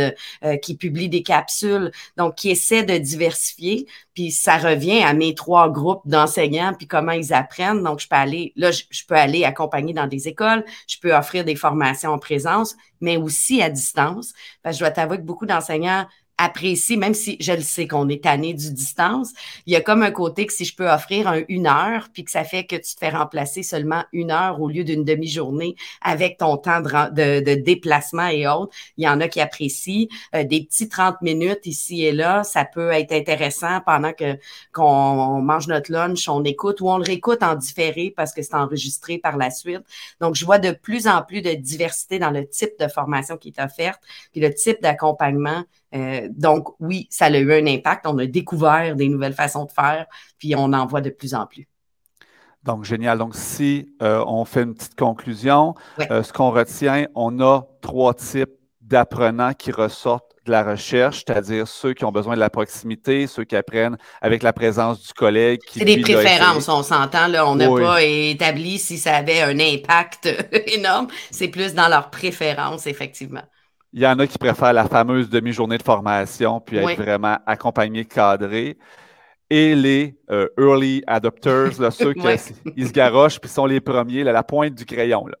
qui 0.62 0.76
publient 0.76 1.08
des 1.08 1.22
capsules, 1.22 1.90
donc 2.18 2.34
qui 2.34 2.50
essaient 2.50 2.82
de 2.82 2.98
diversifier. 2.98 3.86
Puis 4.16 4.32
ça 4.32 4.56
revient 4.56 5.02
à 5.02 5.12
mes 5.12 5.34
trois 5.34 5.70
groupes 5.70 6.00
d'enseignants, 6.06 6.72
puis 6.72 6.88
comment 6.88 7.12
ils 7.12 7.34
apprennent. 7.34 7.82
Donc, 7.82 8.00
je 8.00 8.08
peux 8.08 8.16
aller, 8.16 8.54
là, 8.56 8.70
je, 8.72 9.04
peux 9.06 9.14
aller 9.14 9.44
accompagner 9.44 9.92
dans 9.92 10.06
des 10.06 10.26
écoles, 10.26 10.64
je 10.88 10.96
peux 10.98 11.14
offrir 11.14 11.44
des 11.44 11.54
formations 11.54 12.12
en 12.12 12.18
présence, 12.18 12.76
mais 13.02 13.18
aussi 13.18 13.60
à 13.60 13.68
distance. 13.68 14.32
Parce 14.62 14.76
je 14.76 14.80
dois 14.80 14.90
t'avouer 14.90 15.18
que 15.18 15.22
beaucoup 15.22 15.44
d'enseignants 15.44 16.06
apprécie, 16.38 16.96
même 16.96 17.14
si 17.14 17.36
je 17.40 17.52
le 17.52 17.62
sais 17.62 17.88
qu'on 17.88 18.08
est 18.08 18.24
tanné 18.24 18.52
du 18.52 18.72
distance, 18.72 19.32
il 19.66 19.72
y 19.72 19.76
a 19.76 19.80
comme 19.80 20.02
un 20.02 20.10
côté 20.10 20.46
que 20.46 20.52
si 20.52 20.64
je 20.64 20.76
peux 20.76 20.88
offrir 20.88 21.28
un, 21.28 21.42
une 21.48 21.66
heure, 21.66 22.08
puis 22.12 22.24
que 22.24 22.30
ça 22.30 22.44
fait 22.44 22.64
que 22.64 22.76
tu 22.76 22.94
te 22.94 22.98
fais 22.98 23.08
remplacer 23.10 23.62
seulement 23.62 24.04
une 24.12 24.30
heure 24.30 24.60
au 24.60 24.68
lieu 24.68 24.84
d'une 24.84 25.04
demi-journée 25.04 25.76
avec 26.02 26.38
ton 26.38 26.56
temps 26.56 26.80
de, 26.80 27.40
de, 27.40 27.54
déplacement 27.54 28.28
et 28.28 28.46
autres, 28.46 28.74
il 28.96 29.04
y 29.04 29.08
en 29.08 29.20
a 29.20 29.28
qui 29.28 29.40
apprécient. 29.40 30.08
Euh, 30.34 30.44
des 30.44 30.64
petits 30.64 30.88
30 30.88 31.22
minutes 31.22 31.66
ici 31.66 32.04
et 32.04 32.12
là, 32.12 32.44
ça 32.44 32.64
peut 32.64 32.90
être 32.90 33.12
intéressant 33.12 33.80
pendant 33.84 34.12
que 34.12 34.38
qu'on 34.72 35.40
mange 35.40 35.68
notre 35.68 35.90
lunch, 35.90 36.28
on 36.28 36.44
écoute 36.44 36.80
ou 36.80 36.90
on 36.90 36.98
le 36.98 37.04
réécoute 37.04 37.42
en 37.42 37.54
différé 37.54 38.12
parce 38.14 38.32
que 38.32 38.42
c'est 38.42 38.54
enregistré 38.54 39.18
par 39.18 39.36
la 39.36 39.50
suite. 39.50 39.82
Donc, 40.20 40.34
je 40.34 40.44
vois 40.44 40.58
de 40.58 40.72
plus 40.72 41.06
en 41.08 41.22
plus 41.22 41.42
de 41.42 41.54
diversité 41.54 42.18
dans 42.18 42.30
le 42.30 42.48
type 42.48 42.72
de 42.78 42.88
formation 42.88 43.36
qui 43.36 43.48
est 43.48 43.62
offerte, 43.62 44.00
puis 44.32 44.40
le 44.40 44.52
type 44.54 44.80
d'accompagnement 44.82 45.64
euh, 45.96 46.28
donc, 46.30 46.68
oui, 46.80 47.06
ça 47.10 47.26
a 47.26 47.38
eu 47.38 47.52
un 47.52 47.66
impact. 47.66 48.06
On 48.06 48.18
a 48.18 48.26
découvert 48.26 48.94
des 48.96 49.08
nouvelles 49.08 49.34
façons 49.34 49.64
de 49.64 49.72
faire, 49.72 50.06
puis 50.38 50.54
on 50.56 50.72
en 50.72 50.86
voit 50.86 51.00
de 51.00 51.10
plus 51.10 51.34
en 51.34 51.46
plus. 51.46 51.66
Donc, 52.62 52.84
génial. 52.84 53.18
Donc, 53.18 53.34
si 53.34 53.88
euh, 54.02 54.24
on 54.26 54.44
fait 54.44 54.62
une 54.62 54.74
petite 54.74 54.96
conclusion, 54.96 55.74
euh, 56.10 56.22
ce 56.22 56.32
qu'on 56.32 56.50
retient, 56.50 57.06
on 57.14 57.40
a 57.40 57.62
trois 57.80 58.14
types 58.14 58.50
d'apprenants 58.80 59.52
qui 59.52 59.70
ressortent 59.70 60.32
de 60.44 60.52
la 60.52 60.62
recherche, 60.62 61.24
c'est-à-dire 61.26 61.66
ceux 61.66 61.92
qui 61.92 62.04
ont 62.04 62.12
besoin 62.12 62.34
de 62.36 62.40
la 62.40 62.50
proximité, 62.50 63.26
ceux 63.26 63.42
qui 63.42 63.56
apprennent 63.56 63.96
avec 64.20 64.44
la 64.44 64.52
présence 64.52 65.02
du 65.02 65.12
collègue. 65.12 65.60
C'est 65.72 65.84
des 65.84 66.00
préférences, 66.00 66.68
on 66.68 66.84
s'entend, 66.84 67.26
là. 67.26 67.48
On 67.48 67.56
n'a 67.56 67.68
pas 67.68 68.02
établi 68.02 68.78
si 68.78 68.96
ça 68.96 69.16
avait 69.16 69.42
un 69.42 69.58
impact 69.58 70.28
énorme. 70.68 71.08
C'est 71.32 71.48
plus 71.48 71.74
dans 71.74 71.88
leurs 71.88 72.10
préférences, 72.10 72.86
effectivement 72.86 73.42
Il 73.96 74.02
y 74.02 74.06
en 74.06 74.18
a 74.18 74.26
qui 74.26 74.36
préfèrent 74.36 74.74
la 74.74 74.84
fameuse 74.84 75.30
demi-journée 75.30 75.78
de 75.78 75.82
formation, 75.82 76.60
puis 76.60 76.76
être 76.76 77.00
vraiment 77.00 77.38
accompagné, 77.46 78.04
cadré. 78.04 78.76
Et 79.48 79.74
les 79.74 80.18
euh, 80.30 80.48
early 80.58 81.02
adopters, 81.06 81.72
ceux 81.92 82.12
qui 82.12 82.86
se 82.86 82.92
garochent, 82.92 83.40
puis 83.40 83.48
sont 83.48 83.64
les 83.64 83.80
premiers, 83.80 84.22
la 84.22 84.42
pointe 84.42 84.74
du 84.74 84.84
crayon. 84.84 85.26
Là. 85.26 85.38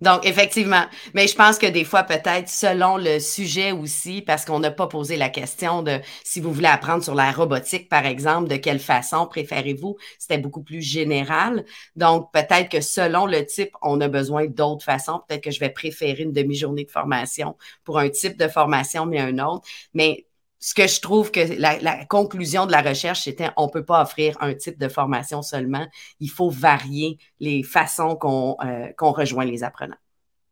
Donc, 0.00 0.26
effectivement. 0.26 0.84
Mais 1.14 1.26
je 1.26 1.34
pense 1.34 1.58
que 1.58 1.66
des 1.66 1.84
fois, 1.84 2.02
peut-être, 2.02 2.48
selon 2.48 2.96
le 2.96 3.18
sujet 3.20 3.72
aussi, 3.72 4.22
parce 4.22 4.44
qu'on 4.44 4.60
n'a 4.60 4.70
pas 4.70 4.86
posé 4.86 5.16
la 5.16 5.28
question 5.28 5.82
de 5.82 6.00
si 6.24 6.40
vous 6.40 6.52
voulez 6.52 6.68
apprendre 6.68 7.02
sur 7.02 7.14
la 7.14 7.30
robotique, 7.32 7.88
par 7.88 8.06
exemple, 8.06 8.48
de 8.48 8.56
quelle 8.56 8.80
façon 8.80 9.26
préférez-vous? 9.26 9.96
C'était 10.18 10.38
beaucoup 10.38 10.62
plus 10.62 10.82
général. 10.82 11.64
Donc, 11.96 12.32
peut-être 12.32 12.68
que 12.68 12.80
selon 12.80 13.26
le 13.26 13.44
type, 13.46 13.70
on 13.82 14.00
a 14.00 14.08
besoin 14.08 14.46
d'autres 14.46 14.84
façons. 14.84 15.20
Peut-être 15.28 15.44
que 15.44 15.50
je 15.50 15.60
vais 15.60 15.70
préférer 15.70 16.22
une 16.22 16.32
demi-journée 16.32 16.84
de 16.84 16.90
formation 16.90 17.56
pour 17.84 17.98
un 17.98 18.08
type 18.08 18.36
de 18.38 18.48
formation, 18.48 19.06
mais 19.06 19.20
un 19.20 19.38
autre. 19.38 19.66
Mais 19.94 20.26
ce 20.64 20.72
que 20.72 20.86
je 20.86 20.98
trouve 20.98 21.30
que 21.30 21.40
la, 21.58 22.06
conclusion 22.06 22.64
de 22.64 22.72
la 22.72 22.80
recherche, 22.80 23.24
c'était 23.24 23.50
on 23.58 23.66
ne 23.66 23.70
peut 23.70 23.84
pas 23.84 24.00
offrir 24.00 24.34
un 24.40 24.54
type 24.54 24.78
de 24.78 24.88
formation 24.88 25.42
seulement. 25.42 25.86
Il 26.20 26.30
faut 26.30 26.48
varier 26.48 27.18
les 27.38 27.62
façons 27.62 28.16
qu'on 28.16 28.56
euh, 28.64 28.88
rejoint 28.98 29.44
les 29.44 29.62
apprenants. 29.62 29.98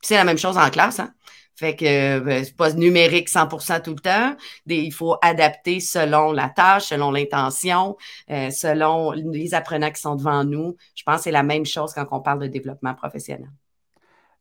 C'est 0.03 0.17
la 0.17 0.25
même 0.25 0.37
chose 0.37 0.59
en 0.59 0.69
classe, 0.69 1.01
hein? 1.01 1.15
Fait 1.55 1.75
que 1.77 1.87
euh, 1.87 2.45
c'est 2.45 2.55
pas 2.55 2.75
numérique 2.75 3.31
100% 3.31 3.81
tout 3.81 3.95
le 3.95 4.01
temps. 4.01 4.37
il 4.67 4.93
faut 4.93 5.17
adapter 5.23 5.81
selon 5.81 6.33
la 6.33 6.51
tâche, 6.51 6.89
selon 6.89 7.11
l'intention, 7.11 7.97
euh, 8.31 8.51
selon 8.51 9.13
les 9.13 9.55
apprenants 9.55 9.91
qui 9.91 10.03
sont 10.03 10.17
devant 10.17 10.45
nous. 10.45 10.77
Je 10.95 11.05
pense 11.05 11.17
que 11.17 11.23
c'est 11.23 11.31
la 11.31 11.43
même 11.43 11.65
chose 11.65 11.95
quand 11.95 12.07
on 12.11 12.21
parle 12.21 12.41
de 12.41 12.49
développement 12.49 12.95
professionnel. 12.95 13.49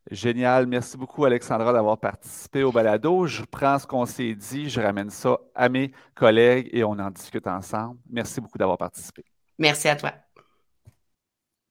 Génial. 0.09 0.65
Merci 0.65 0.97
beaucoup, 0.97 1.25
Alexandra, 1.25 1.71
d'avoir 1.71 1.97
participé 1.97 2.63
au 2.63 2.71
balado. 2.71 3.27
Je 3.27 3.43
prends 3.43 3.77
ce 3.77 3.85
qu'on 3.85 4.05
s'est 4.05 4.33
dit, 4.33 4.69
je 4.69 4.81
ramène 4.81 5.09
ça 5.09 5.37
à 5.53 5.69
mes 5.69 5.91
collègues 6.15 6.69
et 6.71 6.83
on 6.83 6.91
en 6.91 7.11
discute 7.11 7.47
ensemble. 7.47 7.99
Merci 8.09 8.41
beaucoup 8.41 8.57
d'avoir 8.57 8.77
participé. 8.77 9.23
Merci 9.59 9.87
à 9.89 9.95
toi. 9.95 10.11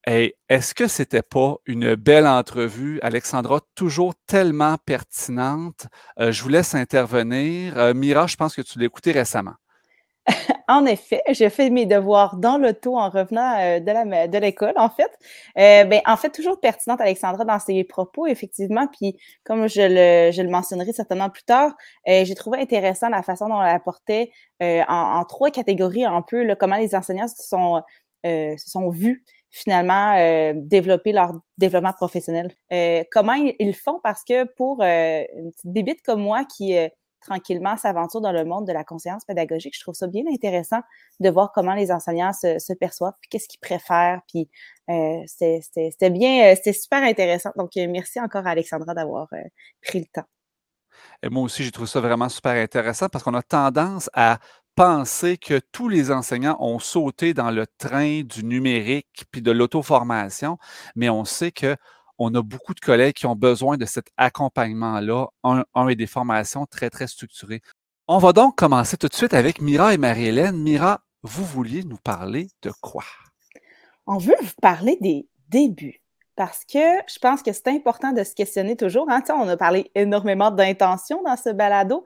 Hey, 0.07 0.33
est-ce 0.49 0.73
que 0.73 0.87
c'était 0.87 1.21
pas 1.21 1.57
une 1.67 1.93
belle 1.93 2.25
entrevue, 2.25 2.99
Alexandra, 3.03 3.59
toujours 3.75 4.15
tellement 4.25 4.77
pertinente? 4.83 5.85
Euh, 6.19 6.31
je 6.31 6.41
vous 6.41 6.49
laisse 6.49 6.73
intervenir. 6.73 7.77
Euh, 7.77 7.93
Mira, 7.93 8.25
je 8.25 8.35
pense 8.35 8.55
que 8.55 8.63
tu 8.63 8.79
l'as 8.79 8.85
écouté 8.85 9.11
récemment. 9.11 9.53
En 10.67 10.85
effet, 10.85 11.21
j'ai 11.31 11.49
fait 11.49 11.69
mes 11.69 11.85
devoirs 11.85 12.37
dans 12.37 12.57
l'auto 12.57 12.97
en 12.97 13.09
revenant 13.09 13.57
euh, 13.59 13.79
de 13.79 14.37
l'école, 14.37 14.73
en 14.77 14.89
fait. 14.89 15.11
Euh, 15.57 15.83
ben, 15.83 16.01
en 16.05 16.15
fait, 16.15 16.29
toujours 16.29 16.61
pertinente, 16.61 17.01
Alexandra, 17.01 17.43
dans 17.43 17.59
ses 17.59 17.83
propos, 17.83 18.25
effectivement. 18.25 18.87
Puis, 18.87 19.17
comme 19.43 19.67
je 19.67 19.81
le, 19.81 20.49
mentionnerai 20.49 20.93
certainement 20.93 21.29
plus 21.29 21.43
tard, 21.43 21.73
euh, 22.07 22.23
j'ai 22.23 22.35
trouvé 22.35 22.59
intéressant 22.59 23.09
la 23.09 23.21
façon 23.21 23.49
dont 23.49 23.61
elle 23.61 23.75
apportait 23.75 24.31
en, 24.61 25.25
trois 25.27 25.49
catégories 25.49 26.05
un 26.05 26.21
peu 26.21 26.55
comment 26.55 26.77
les 26.77 26.95
enseignants 26.95 27.27
se 27.27 27.43
sont, 27.43 28.89
vus 28.91 29.25
finalement 29.49 30.53
développer 30.55 31.11
leur 31.11 31.33
développement 31.57 31.93
professionnel. 31.93 32.53
comment 33.11 33.33
ils, 33.33 33.73
font? 33.73 33.99
Parce 34.03 34.23
que 34.23 34.45
pour 34.55 34.81
une 34.83 35.51
petite 35.51 35.73
bébite 35.73 36.01
comme 36.03 36.21
moi 36.21 36.45
qui 36.45 36.77
tranquillement 37.21 37.77
s'aventure 37.77 38.21
dans 38.21 38.31
le 38.31 38.43
monde 38.45 38.67
de 38.67 38.73
la 38.73 38.83
conscience 38.83 39.23
pédagogique. 39.25 39.75
Je 39.75 39.81
trouve 39.81 39.95
ça 39.95 40.07
bien 40.07 40.23
intéressant 40.31 40.81
de 41.19 41.29
voir 41.29 41.51
comment 41.53 41.73
les 41.73 41.91
enseignants 41.91 42.33
se, 42.33 42.73
perçoivent, 42.73 43.13
puis 43.21 43.29
qu'est-ce 43.29 43.47
qu'ils 43.47 43.59
préfèrent. 43.59 44.21
Puis 44.27 44.49
euh, 44.89 45.21
c'était 45.27 46.09
bien, 46.09 46.51
euh, 46.51 46.55
c'était 46.55 46.73
super 46.73 47.03
intéressant. 47.03 47.51
Donc, 47.55 47.77
euh, 47.77 47.87
merci 47.89 48.19
encore 48.19 48.45
à 48.47 48.51
Alexandra 48.51 48.93
d'avoir 48.93 49.27
pris 49.81 49.99
le 49.99 50.05
temps. 50.05 50.27
Et 51.23 51.29
moi 51.29 51.43
aussi, 51.43 51.63
j'ai 51.63 51.71
trouvé 51.71 51.87
ça 51.87 52.01
vraiment 52.01 52.29
super 52.29 52.51
intéressant 52.51 53.07
parce 53.07 53.23
qu'on 53.23 53.33
a 53.33 53.41
tendance 53.41 54.09
à 54.13 54.39
penser 54.75 55.37
que 55.37 55.59
tous 55.71 55.89
les 55.89 56.11
enseignants 56.11 56.57
ont 56.59 56.79
sauté 56.79 57.33
dans 57.33 57.51
le 57.51 57.65
train 57.77 58.21
du 58.21 58.43
numérique 58.43 59.25
puis 59.31 59.41
de 59.41 59.51
l'auto-formation, 59.51 60.57
mais 60.95 61.09
on 61.09 61.25
sait 61.25 61.51
que 61.51 61.75
on 62.23 62.33
a 62.35 62.41
beaucoup 62.41 62.73
de 62.73 62.79
collègues 62.79 63.15
qui 63.15 63.25
ont 63.25 63.35
besoin 63.35 63.77
de 63.77 63.85
cet 63.85 64.11
accompagnement-là, 64.17 65.27
un, 65.43 65.87
et 65.87 65.95
des 65.95 66.07
formations 66.07 66.65
très, 66.65 66.89
très 66.89 67.07
structurées. 67.07 67.61
On 68.07 68.19
va 68.19 68.31
donc 68.31 68.55
commencer 68.55 68.95
tout 68.97 69.07
de 69.07 69.13
suite 69.13 69.33
avec 69.33 69.61
Mira 69.61 69.93
et 69.93 69.97
Marie-Hélène. 69.97 70.57
Mira, 70.57 71.01
vous 71.23 71.43
vouliez 71.43 71.83
nous 71.83 71.97
parler 71.97 72.47
de 72.61 72.71
quoi? 72.81 73.03
On 74.05 74.17
veut 74.17 74.35
vous 74.41 74.53
parler 74.61 74.97
des 75.01 75.27
débuts 75.49 76.01
parce 76.35 76.63
que 76.65 76.79
je 77.07 77.19
pense 77.19 77.41
que 77.41 77.53
c'est 77.53 77.67
important 77.69 78.11
de 78.11 78.23
se 78.23 78.35
questionner 78.35 78.75
toujours. 78.75 79.09
Hein. 79.09 79.23
On 79.29 79.47
a 79.47 79.57
parlé 79.57 79.91
énormément 79.95 80.51
d'intention 80.51 81.23
dans 81.23 81.37
ce 81.37 81.49
balado. 81.49 82.03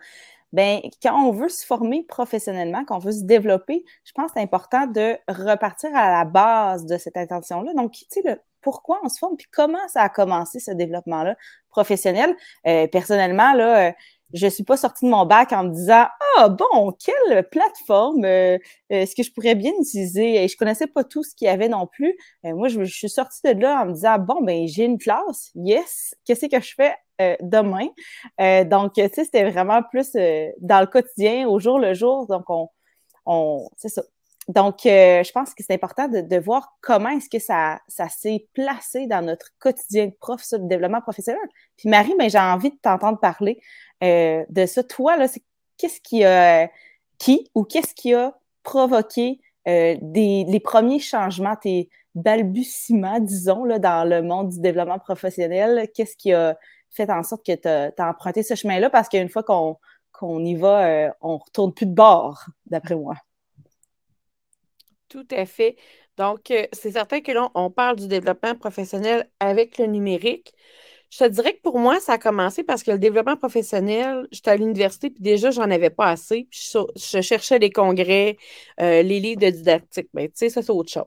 Bien, 0.54 0.80
quand 1.04 1.22
on 1.22 1.32
veut 1.32 1.50
se 1.50 1.66
former 1.66 2.04
professionnellement, 2.04 2.86
quand 2.86 2.96
on 2.96 3.00
veut 3.00 3.12
se 3.12 3.24
développer, 3.24 3.84
je 4.06 4.14
pense 4.14 4.28
que 4.28 4.32
c'est 4.36 4.44
important 4.44 4.88
de 4.88 5.18
repartir 5.28 5.90
à 5.94 6.12
la 6.12 6.24
base 6.24 6.86
de 6.86 6.98
cette 6.98 7.18
intention-là. 7.18 7.74
Donc, 7.74 7.92
tu 7.92 8.06
sais, 8.10 8.22
le 8.24 8.40
pourquoi 8.66 9.00
on 9.04 9.10
se 9.10 9.20
forme, 9.20 9.38
puis 9.38 9.46
comment 9.52 9.88
ça 9.88 10.02
a 10.02 10.10
commencé 10.10 10.60
ce 10.60 10.72
développement-là 10.72 11.36
professionnel? 11.70 12.36
Euh, 12.66 12.88
personnellement, 12.88 13.54
là, 13.54 13.90
euh, 13.90 13.92
je 14.34 14.46
ne 14.46 14.50
suis 14.50 14.64
pas 14.64 14.76
sortie 14.76 15.06
de 15.06 15.12
mon 15.12 15.24
bac 15.28 15.54
en 15.54 15.66
me 15.66 15.70
disant 15.70 16.08
Ah 16.38 16.50
bon, 16.50 16.92
quelle 16.94 17.48
plateforme 17.48 18.26
euh, 18.26 18.58
est-ce 18.90 19.16
que 19.16 19.22
je 19.22 19.32
pourrais 19.32 19.54
bien 19.54 19.72
utiliser? 19.80 20.44
Et 20.44 20.48
je 20.48 20.56
ne 20.56 20.58
connaissais 20.58 20.88
pas 20.88 21.04
tout 21.04 21.22
ce 21.22 21.36
qu'il 21.36 21.46
y 21.46 21.50
avait 21.50 21.70
non 21.70 21.86
plus. 21.86 22.18
moi, 22.44 22.68
je, 22.70 22.84
suis 22.86 23.08
sortie 23.08 23.42
de 23.44 23.62
là 23.62 23.84
en 23.84 23.86
me 23.86 23.94
disant 23.94 24.18
Bon, 24.18 24.42
ben 24.42 24.68
j'ai 24.68 24.86
une 24.86 24.98
classe, 24.98 25.52
yes, 25.54 26.16
qu'est-ce 26.26 26.48
que 26.48 26.60
je 26.60 26.74
fais 26.74 26.96
demain? 27.42 27.88
donc, 28.66 28.94
tu 28.94 29.02
sais, 29.04 29.26
c'était 29.26 29.48
vraiment 29.50 29.84
plus 29.84 30.12
dans 30.60 30.82
le 30.82 30.88
quotidien, 30.88 31.48
au 31.48 31.60
jour 31.60 31.78
le 31.78 31.94
jour. 31.94 32.26
Donc, 32.26 32.50
on, 32.50 32.70
on 33.28 33.70
c'est 33.78 33.90
ça. 33.90 34.02
Donc, 34.48 34.86
euh, 34.86 35.24
je 35.24 35.32
pense 35.32 35.56
que 35.56 35.64
c'est 35.64 35.74
important 35.74 36.08
de, 36.08 36.38
voir 36.38 36.78
comment 36.82 37.10
est-ce 37.10 37.30
que 37.30 37.40
ça, 37.40 37.80
ça 37.88 38.10
s'est 38.10 38.48
placé 38.54 39.08
dans 39.08 39.24
notre 39.24 39.50
quotidien 39.58 40.08
de 40.08 40.14
prof, 40.20 40.42
ça, 40.44 40.60
de 40.60 40.68
développement 40.68 41.02
professionnel. 41.02 41.48
Puis 41.78 41.90
Marie, 41.90 42.14
ben, 42.20 42.30
j'ai 42.30 42.38
envie 42.38 42.70
de 42.70 42.78
t'entendre 42.80 43.20
parler 43.20 43.60
euh, 44.04 44.46
de 44.50 44.66
ça. 44.68 44.84
Toi, 44.84 45.18
là, 45.18 45.28
c'est 45.28 45.42
qu'est-ce 45.78 46.00
qui 46.00 46.24
a 46.24 46.70
qui 47.18 47.50
ou 47.56 47.64
qu'est-ce 47.64 47.96
qui 47.96 48.14
a 48.14 48.38
provoqué 48.62 49.40
euh, 49.68 49.96
des, 50.02 50.46
les 50.48 50.60
premiers 50.60 51.00
changements, 51.00 51.56
tes 51.56 51.90
balbutiements, 52.14 53.20
disons, 53.20 53.64
là, 53.66 53.80
dans 53.80 54.08
le 54.08 54.22
monde 54.22 54.50
du 54.50 54.60
développement 54.60 55.00
professionnel? 55.00 55.90
Qu'est-ce 55.96 56.16
qui 56.16 56.34
a 56.34 56.56
fait 56.92 57.10
en 57.10 57.24
sorte 57.24 57.44
que 57.44 57.56
tu 57.56 57.68
as, 57.68 58.10
emprunté 58.10 58.44
ce 58.44 58.54
chemin-là? 58.54 58.92
Parce 58.92 59.10
qu'une 59.10 59.30
fois 59.30 59.44
qu'on 59.44 59.78
qu'on 60.12 60.46
y 60.46 60.56
va, 60.56 61.14
on 61.20 61.38
retourne 61.38 61.74
plus 61.74 61.88
de 61.88 61.94
bord, 61.94 62.46
d'après 62.68 62.96
moi. 62.96 63.16
Tout 65.10 65.28
à 65.32 65.46
fait. 65.46 65.76
Donc, 66.18 66.52
euh, 66.52 66.66
c'est 66.74 66.92
certain 66.92 67.22
que 67.22 67.32
là, 67.32 67.52
on 67.56 67.70
parle 67.70 67.98
du 67.98 68.08
développement 68.08 68.56
professionnel 68.56 69.30
avec 69.40 69.78
le 69.78 69.86
numérique. 69.86 70.54
Je 71.12 71.20
te 71.20 71.30
dirais 71.30 71.54
que 71.54 71.62
pour 71.62 71.80
moi, 71.80 72.00
ça 72.00 72.14
a 72.14 72.18
commencé 72.18 72.64
parce 72.64 72.84
que 72.84 72.92
le 72.92 73.00
développement 73.00 73.38
professionnel, 73.38 74.28
j'étais 74.32 74.52
à 74.52 74.58
l'université, 74.58 75.10
puis 75.10 75.22
déjà, 75.22 75.52
j'en 75.52 75.70
avais 75.70 75.90
pas 75.90 76.08
assez. 76.10 76.48
Puis 76.50 76.72
je, 76.96 77.22
cherchais 77.22 77.60
les 77.60 77.70
congrès, 77.72 78.38
euh, 78.82 79.02
les 79.04 79.20
livres 79.20 79.42
de 79.42 79.50
didactique. 79.50 80.10
Mais 80.14 80.28
ben, 80.28 80.32
tu 80.32 80.38
sais, 80.38 80.50
ça, 80.50 80.62
c'est 80.62 80.72
autre 80.72 80.92
chose. 80.92 81.04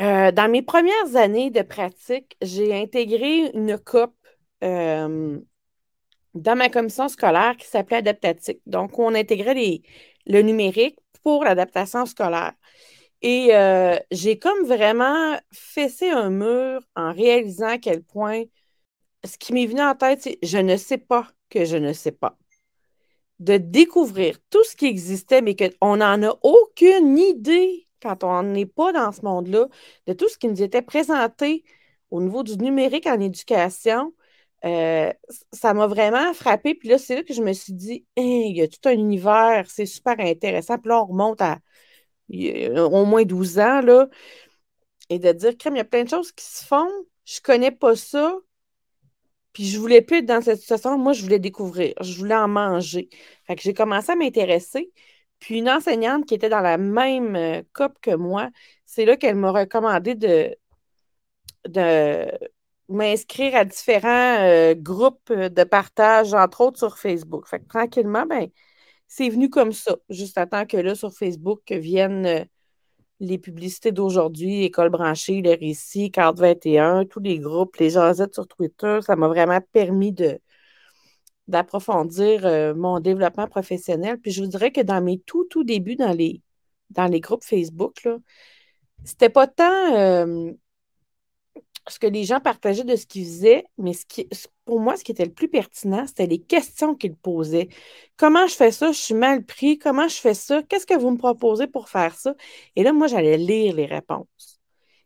Euh, 0.00 0.32
dans 0.32 0.50
mes 0.50 0.62
premières 0.62 1.16
années 1.16 1.50
de 1.50 1.62
pratique, 1.62 2.36
j'ai 2.40 2.74
intégré 2.74 3.50
une 3.54 3.78
COP 3.78 4.14
dans 6.34 6.56
ma 6.56 6.68
commission 6.68 7.08
scolaire 7.08 7.56
qui 7.58 7.66
s'appelait 7.66 7.98
Adaptatique. 7.98 8.60
Donc, 8.66 8.98
on 8.98 9.14
intégrait 9.14 9.82
le 10.26 10.42
numérique 10.42 10.96
pour 11.22 11.44
l'adaptation 11.44 12.06
scolaire. 12.06 12.52
Et 13.22 13.54
euh, 13.54 13.96
j'ai 14.10 14.38
comme 14.38 14.64
vraiment 14.66 15.38
fessé 15.52 16.10
un 16.10 16.30
mur 16.30 16.80
en 16.96 17.12
réalisant 17.12 17.68
à 17.68 17.78
quel 17.78 18.02
point 18.02 18.44
ce 19.24 19.38
qui 19.38 19.52
m'est 19.52 19.66
venu 19.66 19.80
en 19.80 19.94
tête, 19.94 20.22
c'est 20.22 20.38
je 20.42 20.58
ne 20.58 20.76
sais 20.76 20.98
pas 20.98 21.28
que 21.48 21.64
je 21.64 21.76
ne 21.76 21.92
sais 21.92 22.12
pas. 22.12 22.36
De 23.38 23.56
découvrir 23.56 24.38
tout 24.50 24.62
ce 24.64 24.76
qui 24.76 24.86
existait, 24.86 25.42
mais 25.42 25.56
qu'on 25.56 25.96
n'en 25.96 26.22
a 26.22 26.38
aucune 26.42 27.18
idée 27.18 27.88
quand 28.00 28.24
on 28.24 28.42
n'est 28.42 28.66
pas 28.66 28.92
dans 28.92 29.12
ce 29.12 29.22
monde-là, 29.22 29.68
de 30.06 30.12
tout 30.12 30.28
ce 30.28 30.36
qui 30.36 30.48
nous 30.48 30.62
était 30.62 30.82
présenté 30.82 31.64
au 32.10 32.20
niveau 32.20 32.42
du 32.42 32.56
numérique 32.58 33.06
en 33.06 33.20
éducation, 33.20 34.12
euh, 34.64 35.12
ça 35.52 35.74
m'a 35.74 35.86
vraiment 35.86 36.32
frappé. 36.34 36.74
Puis 36.74 36.88
là, 36.88 36.98
c'est 36.98 37.16
là 37.16 37.22
que 37.22 37.34
je 37.34 37.42
me 37.42 37.52
suis 37.52 37.72
dit, 37.72 38.06
il 38.16 38.56
y 38.56 38.62
a 38.62 38.68
tout 38.68 38.88
un 38.88 38.92
univers, 38.92 39.64
c'est 39.68 39.86
super 39.86 40.18
intéressant. 40.20 40.78
Puis 40.78 40.88
là, 40.88 41.02
on 41.02 41.06
remonte 41.06 41.40
à 41.42 41.58
au 42.32 43.04
moins 43.04 43.24
12 43.24 43.58
ans, 43.58 43.80
là, 43.82 44.08
et 45.10 45.18
de 45.18 45.32
dire, 45.32 45.56
crème, 45.58 45.74
il 45.76 45.78
y 45.78 45.80
a 45.80 45.84
plein 45.84 46.04
de 46.04 46.08
choses 46.08 46.32
qui 46.32 46.44
se 46.44 46.64
font, 46.64 46.88
je 47.24 47.40
connais 47.40 47.70
pas 47.70 47.96
ça, 47.96 48.34
puis 49.52 49.66
je 49.68 49.78
voulais 49.78 50.00
plus 50.02 50.18
être 50.18 50.26
dans 50.26 50.40
cette 50.40 50.60
situation, 50.60 50.98
moi, 50.98 51.12
je 51.12 51.22
voulais 51.22 51.38
découvrir, 51.38 51.94
je 52.00 52.16
voulais 52.18 52.34
en 52.34 52.48
manger. 52.48 53.08
Fait 53.46 53.54
que 53.56 53.62
j'ai 53.62 53.74
commencé 53.74 54.12
à 54.12 54.16
m'intéresser, 54.16 54.90
puis 55.38 55.58
une 55.58 55.68
enseignante 55.68 56.26
qui 56.26 56.34
était 56.34 56.48
dans 56.48 56.60
la 56.60 56.78
même 56.78 57.36
euh, 57.36 57.62
COP 57.72 57.98
que 58.00 58.14
moi, 58.14 58.50
c'est 58.86 59.04
là 59.04 59.16
qu'elle 59.16 59.36
m'a 59.36 59.50
recommandé 59.50 60.14
de, 60.14 60.56
de 61.68 62.26
m'inscrire 62.92 63.54
à 63.56 63.64
différents 63.64 64.38
euh, 64.40 64.74
groupes 64.74 65.32
de 65.32 65.64
partage, 65.64 66.34
entre 66.34 66.62
autres 66.62 66.78
sur 66.78 66.98
Facebook. 66.98 67.46
Fait 67.48 67.60
que 67.60 67.68
tranquillement, 67.68 68.26
ben, 68.26 68.48
c'est 69.08 69.28
venu 69.28 69.50
comme 69.50 69.72
ça, 69.72 69.96
juste 70.08 70.38
à 70.38 70.46
temps 70.46 70.66
que 70.66 70.76
là, 70.78 70.94
sur 70.94 71.12
Facebook, 71.12 71.60
viennent 71.70 72.26
euh, 72.26 72.44
les 73.20 73.38
publicités 73.38 73.92
d'aujourd'hui, 73.92 74.64
École 74.64 74.90
branchée, 74.90 75.42
le 75.42 75.50
récit, 75.50 76.10
Carte 76.10 76.38
21, 76.38 77.06
tous 77.06 77.20
les 77.20 77.38
groupes, 77.38 77.76
les 77.76 77.90
jasettes 77.90 78.34
sur 78.34 78.48
Twitter. 78.48 79.00
Ça 79.02 79.16
m'a 79.16 79.28
vraiment 79.28 79.60
permis 79.72 80.12
de 80.12 80.40
d'approfondir 81.48 82.46
euh, 82.46 82.74
mon 82.74 83.00
développement 83.00 83.48
professionnel. 83.48 84.18
Puis 84.18 84.32
je 84.32 84.42
vous 84.42 84.48
dirais 84.48 84.72
que 84.72 84.80
dans 84.80 85.02
mes 85.02 85.18
tout, 85.20 85.44
tout 85.50 85.64
débuts 85.64 85.96
dans 85.96 86.12
les, 86.12 86.40
dans 86.90 87.06
les 87.06 87.20
groupes 87.20 87.44
Facebook, 87.44 88.08
c'était 89.04 89.28
pas 89.28 89.46
tant 89.46 89.96
euh, 89.96 90.52
ce 91.88 91.98
que 91.98 92.06
les 92.06 92.24
gens 92.24 92.40
partageaient 92.40 92.84
de 92.84 92.96
ce 92.96 93.06
qu'ils 93.06 93.24
faisaient, 93.24 93.64
mais 93.78 93.92
ce 93.92 94.06
qui, 94.06 94.28
pour 94.64 94.80
moi, 94.80 94.96
ce 94.96 95.04
qui 95.04 95.12
était 95.12 95.24
le 95.24 95.32
plus 95.32 95.48
pertinent, 95.48 96.06
c'était 96.06 96.26
les 96.26 96.38
questions 96.40 96.94
qu'ils 96.94 97.16
posaient. 97.16 97.68
Comment 98.16 98.46
je 98.46 98.54
fais 98.54 98.70
ça? 98.70 98.92
Je 98.92 98.98
suis 98.98 99.14
mal 99.14 99.44
pris. 99.44 99.78
Comment 99.78 100.08
je 100.08 100.16
fais 100.16 100.34
ça? 100.34 100.62
Qu'est-ce 100.62 100.86
que 100.86 100.98
vous 100.98 101.10
me 101.10 101.18
proposez 101.18 101.66
pour 101.66 101.88
faire 101.88 102.14
ça? 102.14 102.34
Et 102.76 102.82
là, 102.84 102.92
moi, 102.92 103.08
j'allais 103.08 103.36
lire 103.36 103.74
les 103.74 103.86
réponses. 103.86 104.60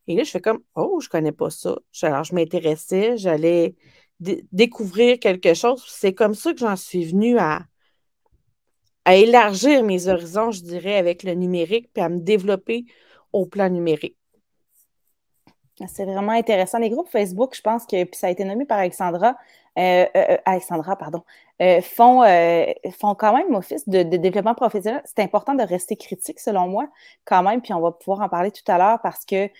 Et 0.06 0.14
là, 0.16 0.25
je 0.25 0.30
fais 0.30 0.40
comme, 0.40 0.62
oh, 0.75 1.00
je 1.00 1.09
connais 1.09 1.33
pas 1.33 1.50
ça. 1.50 1.76
Alors, 2.02 2.25
je 2.25 2.35
m'intéressais, 2.35 3.16
j'allais 3.16 3.75
découvrir 4.21 5.18
quelque 5.18 5.54
chose. 5.54 5.85
C'est 5.88 6.14
comme 6.14 6.35
ça 6.35 6.52
que 6.52 6.61
j'en 6.61 6.76
suis 6.76 7.04
venue 7.04 7.38
à, 7.38 7.66
à 9.04 9.16
élargir 9.16 9.83
mes 9.83 10.09
horizons, 10.09 10.50
je 10.50 10.61
dirais, 10.62 10.97
avec 10.97 11.23
le 11.23 11.35
numérique, 11.35 11.90
puis 11.92 12.02
à 12.02 12.09
me 12.09 12.21
développer 12.21 12.85
au 13.33 13.47
plan 13.47 13.68
numérique. 13.68 14.16
C'est 15.88 16.04
vraiment 16.06 16.33
intéressant. 16.33 16.78
Les 16.78 16.88
groupes 16.88 17.09
Facebook, 17.09 17.54
je 17.54 17.61
pense 17.61 17.85
que, 17.85 18.04
puis 18.04 18.18
ça 18.18 18.28
a 18.28 18.30
été 18.30 18.45
nommé 18.45 18.64
par 18.64 18.78
Alexandra, 18.78 19.37
euh, 19.78 20.06
euh, 20.16 20.25
euh, 20.30 20.37
Alexandra, 20.47 20.97
pardon, 20.97 21.23
font, 21.83 22.23
font 22.99 23.14
quand 23.14 23.37
même 23.37 23.54
office 23.54 23.87
de, 23.88 24.02
de 24.02 24.16
développement 24.16 24.54
professionnel. 24.54 25.02
C'est 25.04 25.23
important 25.23 25.54
de 25.54 25.62
rester 25.62 25.97
critique, 25.97 26.40
selon 26.40 26.66
moi, 26.66 26.88
quand 27.26 27.42
même, 27.42 27.61
puis 27.61 27.75
on 27.75 27.80
va 27.80 27.92
pouvoir 27.92 28.21
en 28.21 28.28
parler 28.28 28.50
tout 28.50 28.64
à 28.71 28.78
l'heure 28.78 29.00
parce 29.02 29.25
que 29.26 29.50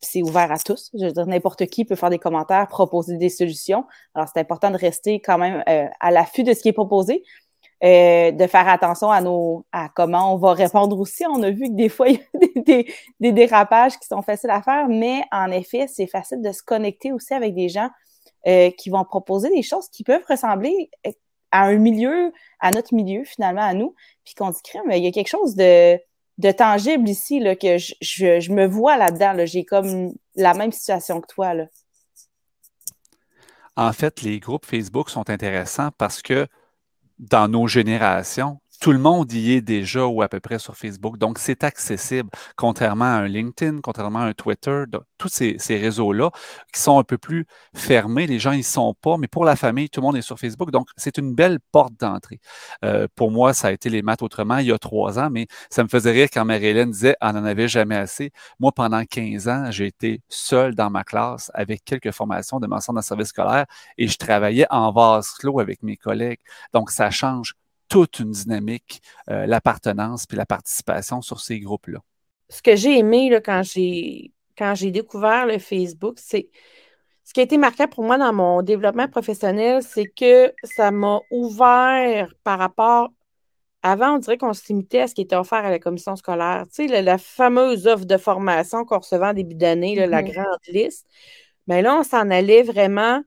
c'est 0.00 0.22
ouvert 0.22 0.52
à 0.52 0.58
tous. 0.58 0.90
Je 0.94 1.06
veux 1.06 1.12
dire, 1.12 1.26
n'importe 1.26 1.66
qui 1.66 1.84
peut 1.84 1.96
faire 1.96 2.10
des 2.10 2.18
commentaires, 2.18 2.68
proposer 2.68 3.16
des 3.16 3.28
solutions. 3.30 3.86
Alors, 4.14 4.28
c'est 4.32 4.40
important 4.40 4.70
de 4.70 4.76
rester 4.76 5.20
quand 5.20 5.38
même 5.38 5.62
à 5.66 6.10
l'affût 6.10 6.42
de 6.42 6.52
ce 6.52 6.60
qui 6.60 6.68
est 6.68 6.72
proposé. 6.72 7.24
Euh, 7.84 8.32
de 8.32 8.48
faire 8.48 8.66
attention 8.68 9.08
à 9.08 9.20
nos 9.20 9.64
à 9.70 9.88
comment 9.88 10.34
on 10.34 10.36
va 10.36 10.52
répondre 10.52 10.98
aussi. 10.98 11.24
On 11.26 11.40
a 11.44 11.50
vu 11.50 11.68
que 11.68 11.76
des 11.76 11.88
fois, 11.88 12.08
il 12.08 12.18
y 12.18 12.72
a 12.72 12.82
des, 13.20 13.32
dérapages 13.32 13.96
qui 14.00 14.08
sont 14.08 14.20
faciles 14.20 14.50
à 14.50 14.62
faire, 14.62 14.88
mais 14.88 15.22
en 15.30 15.52
effet, 15.52 15.86
c'est 15.86 16.08
facile 16.08 16.42
de 16.42 16.50
se 16.50 16.60
connecter 16.60 17.12
aussi 17.12 17.34
avec 17.34 17.54
des 17.54 17.68
gens 17.68 17.88
euh, 18.48 18.72
qui 18.72 18.90
vont 18.90 19.04
proposer 19.04 19.48
des 19.50 19.62
choses 19.62 19.88
qui 19.90 20.02
peuvent 20.02 20.24
ressembler 20.28 20.90
euh, 21.06 21.12
à 21.52 21.66
un 21.66 21.76
milieu, 21.76 22.32
à 22.58 22.72
notre 22.72 22.92
milieu, 22.94 23.22
finalement, 23.22 23.62
à 23.62 23.74
nous, 23.74 23.94
puis 24.24 24.34
qu'on 24.34 24.50
dit, 24.50 24.58
mais 24.84 24.98
il 24.98 25.04
y 25.04 25.08
a 25.08 25.12
quelque 25.12 25.28
chose 25.28 25.54
de, 25.54 26.00
de 26.38 26.50
tangible 26.50 27.08
ici, 27.08 27.38
là, 27.38 27.54
que 27.54 27.78
je, 27.78 27.94
je, 28.00 28.40
je 28.40 28.50
me 28.50 28.66
vois 28.66 28.96
là-dedans. 28.96 29.34
Là. 29.34 29.46
J'ai 29.46 29.64
comme 29.64 30.14
la 30.34 30.52
même 30.52 30.72
situation 30.72 31.20
que 31.20 31.28
toi. 31.28 31.54
Là. 31.54 31.66
En 33.76 33.92
fait, 33.92 34.22
les 34.22 34.40
groupes 34.40 34.66
Facebook 34.66 35.10
sont 35.10 35.30
intéressants 35.30 35.90
parce 35.96 36.22
que 36.22 36.48
dans 37.18 37.48
nos 37.48 37.66
générations, 37.68 38.60
tout 38.80 38.92
le 38.92 38.98
monde 38.98 39.32
y 39.32 39.52
est 39.52 39.60
déjà 39.60 40.06
ou 40.06 40.22
à 40.22 40.28
peu 40.28 40.40
près 40.40 40.58
sur 40.58 40.76
Facebook. 40.76 41.18
Donc, 41.18 41.38
c'est 41.38 41.64
accessible, 41.64 42.30
contrairement 42.56 43.04
à 43.04 43.18
un 43.18 43.28
LinkedIn, 43.28 43.80
contrairement 43.82 44.20
à 44.20 44.26
un 44.26 44.34
Twitter, 44.34 44.84
tous 45.18 45.28
ces, 45.28 45.56
réseaux-là 45.68 46.30
qui 46.72 46.80
sont 46.80 46.98
un 46.98 47.04
peu 47.04 47.18
plus 47.18 47.46
fermés. 47.74 48.26
Les 48.26 48.38
gens 48.38 48.52
n'y 48.52 48.62
sont 48.62 48.94
pas, 48.94 49.16
mais 49.16 49.28
pour 49.28 49.44
la 49.44 49.56
famille, 49.56 49.88
tout 49.90 50.00
le 50.00 50.06
monde 50.06 50.16
est 50.16 50.22
sur 50.22 50.38
Facebook. 50.38 50.70
Donc, 50.70 50.88
c'est 50.96 51.18
une 51.18 51.34
belle 51.34 51.58
porte 51.72 51.94
d'entrée. 51.98 52.40
Euh, 52.84 53.06
pour 53.14 53.30
moi, 53.30 53.52
ça 53.52 53.68
a 53.68 53.72
été 53.72 53.90
les 53.90 54.02
maths 54.02 54.22
autrement 54.22 54.58
il 54.58 54.66
y 54.66 54.72
a 54.72 54.78
trois 54.78 55.18
ans, 55.18 55.28
mais 55.30 55.46
ça 55.70 55.82
me 55.82 55.88
faisait 55.88 56.12
rire 56.12 56.28
quand 56.32 56.44
Marie-Hélène 56.44 56.90
disait 56.90 57.16
«on 57.20 57.32
n'en 57.32 57.44
avait 57.44 57.68
jamais 57.68 57.96
assez». 57.96 58.32
Moi, 58.60 58.72
pendant 58.72 59.04
15 59.04 59.48
ans, 59.48 59.70
j'ai 59.70 59.86
été 59.86 60.22
seul 60.28 60.74
dans 60.74 60.90
ma 60.90 61.04
classe 61.04 61.50
avec 61.54 61.84
quelques 61.84 62.12
formations 62.12 62.60
de 62.60 62.66
mon 62.66 62.80
centre 62.80 63.00
de 63.00 63.04
service 63.04 63.28
scolaire 63.28 63.66
et 63.96 64.08
je 64.08 64.16
travaillais 64.16 64.66
en 64.70 64.92
vase 64.92 65.30
clos 65.30 65.60
avec 65.60 65.82
mes 65.82 65.96
collègues. 65.96 66.40
Donc, 66.72 66.90
ça 66.90 67.10
change 67.10 67.54
toute 67.88 68.20
une 68.20 68.32
dynamique, 68.32 69.02
euh, 69.30 69.46
l'appartenance 69.46 70.26
puis 70.26 70.36
la 70.36 70.46
participation 70.46 71.22
sur 71.22 71.40
ces 71.40 71.60
groupes-là. 71.60 72.00
Ce 72.48 72.62
que 72.62 72.76
j'ai 72.76 72.98
aimé 72.98 73.30
là, 73.30 73.40
quand 73.40 73.62
j'ai 73.62 74.32
quand 74.56 74.74
j'ai 74.74 74.90
découvert 74.90 75.46
le 75.46 75.58
Facebook, 75.58 76.16
c'est 76.18 76.48
ce 77.28 77.34
qui 77.34 77.40
a 77.40 77.42
été 77.42 77.58
marquant 77.58 77.86
pour 77.86 78.04
moi 78.04 78.16
dans 78.16 78.32
mon 78.32 78.62
développement 78.62 79.06
professionnel, 79.06 79.82
c'est 79.82 80.06
que 80.06 80.52
ça 80.64 80.90
m'a 80.90 81.20
ouvert 81.30 82.32
par 82.42 82.58
rapport. 82.58 83.10
Avant, 83.82 84.14
on 84.14 84.18
dirait 84.18 84.38
qu'on 84.38 84.54
se 84.54 84.66
limitait 84.68 85.02
à 85.02 85.06
ce 85.08 85.14
qui 85.14 85.20
était 85.20 85.36
offert 85.36 85.64
à 85.64 85.70
la 85.70 85.78
commission 85.78 86.16
scolaire. 86.16 86.64
Tu 86.74 86.88
sais, 86.88 87.02
la, 87.02 87.18
fameuse 87.18 87.86
offre 87.86 88.06
de 88.06 88.16
formation 88.16 88.84
qu'on 88.84 88.98
recevait 88.98 89.26
en 89.26 89.34
début 89.34 89.54
d'année, 89.54 89.94
la 89.94 90.22
mm-hmm. 90.22 90.32
grande 90.32 90.58
liste. 90.68 91.06
Mais 91.66 91.82
là, 91.82 91.98
on 91.98 92.02
s'en 92.02 92.30
allait 92.30 92.62
vraiment 92.62 93.22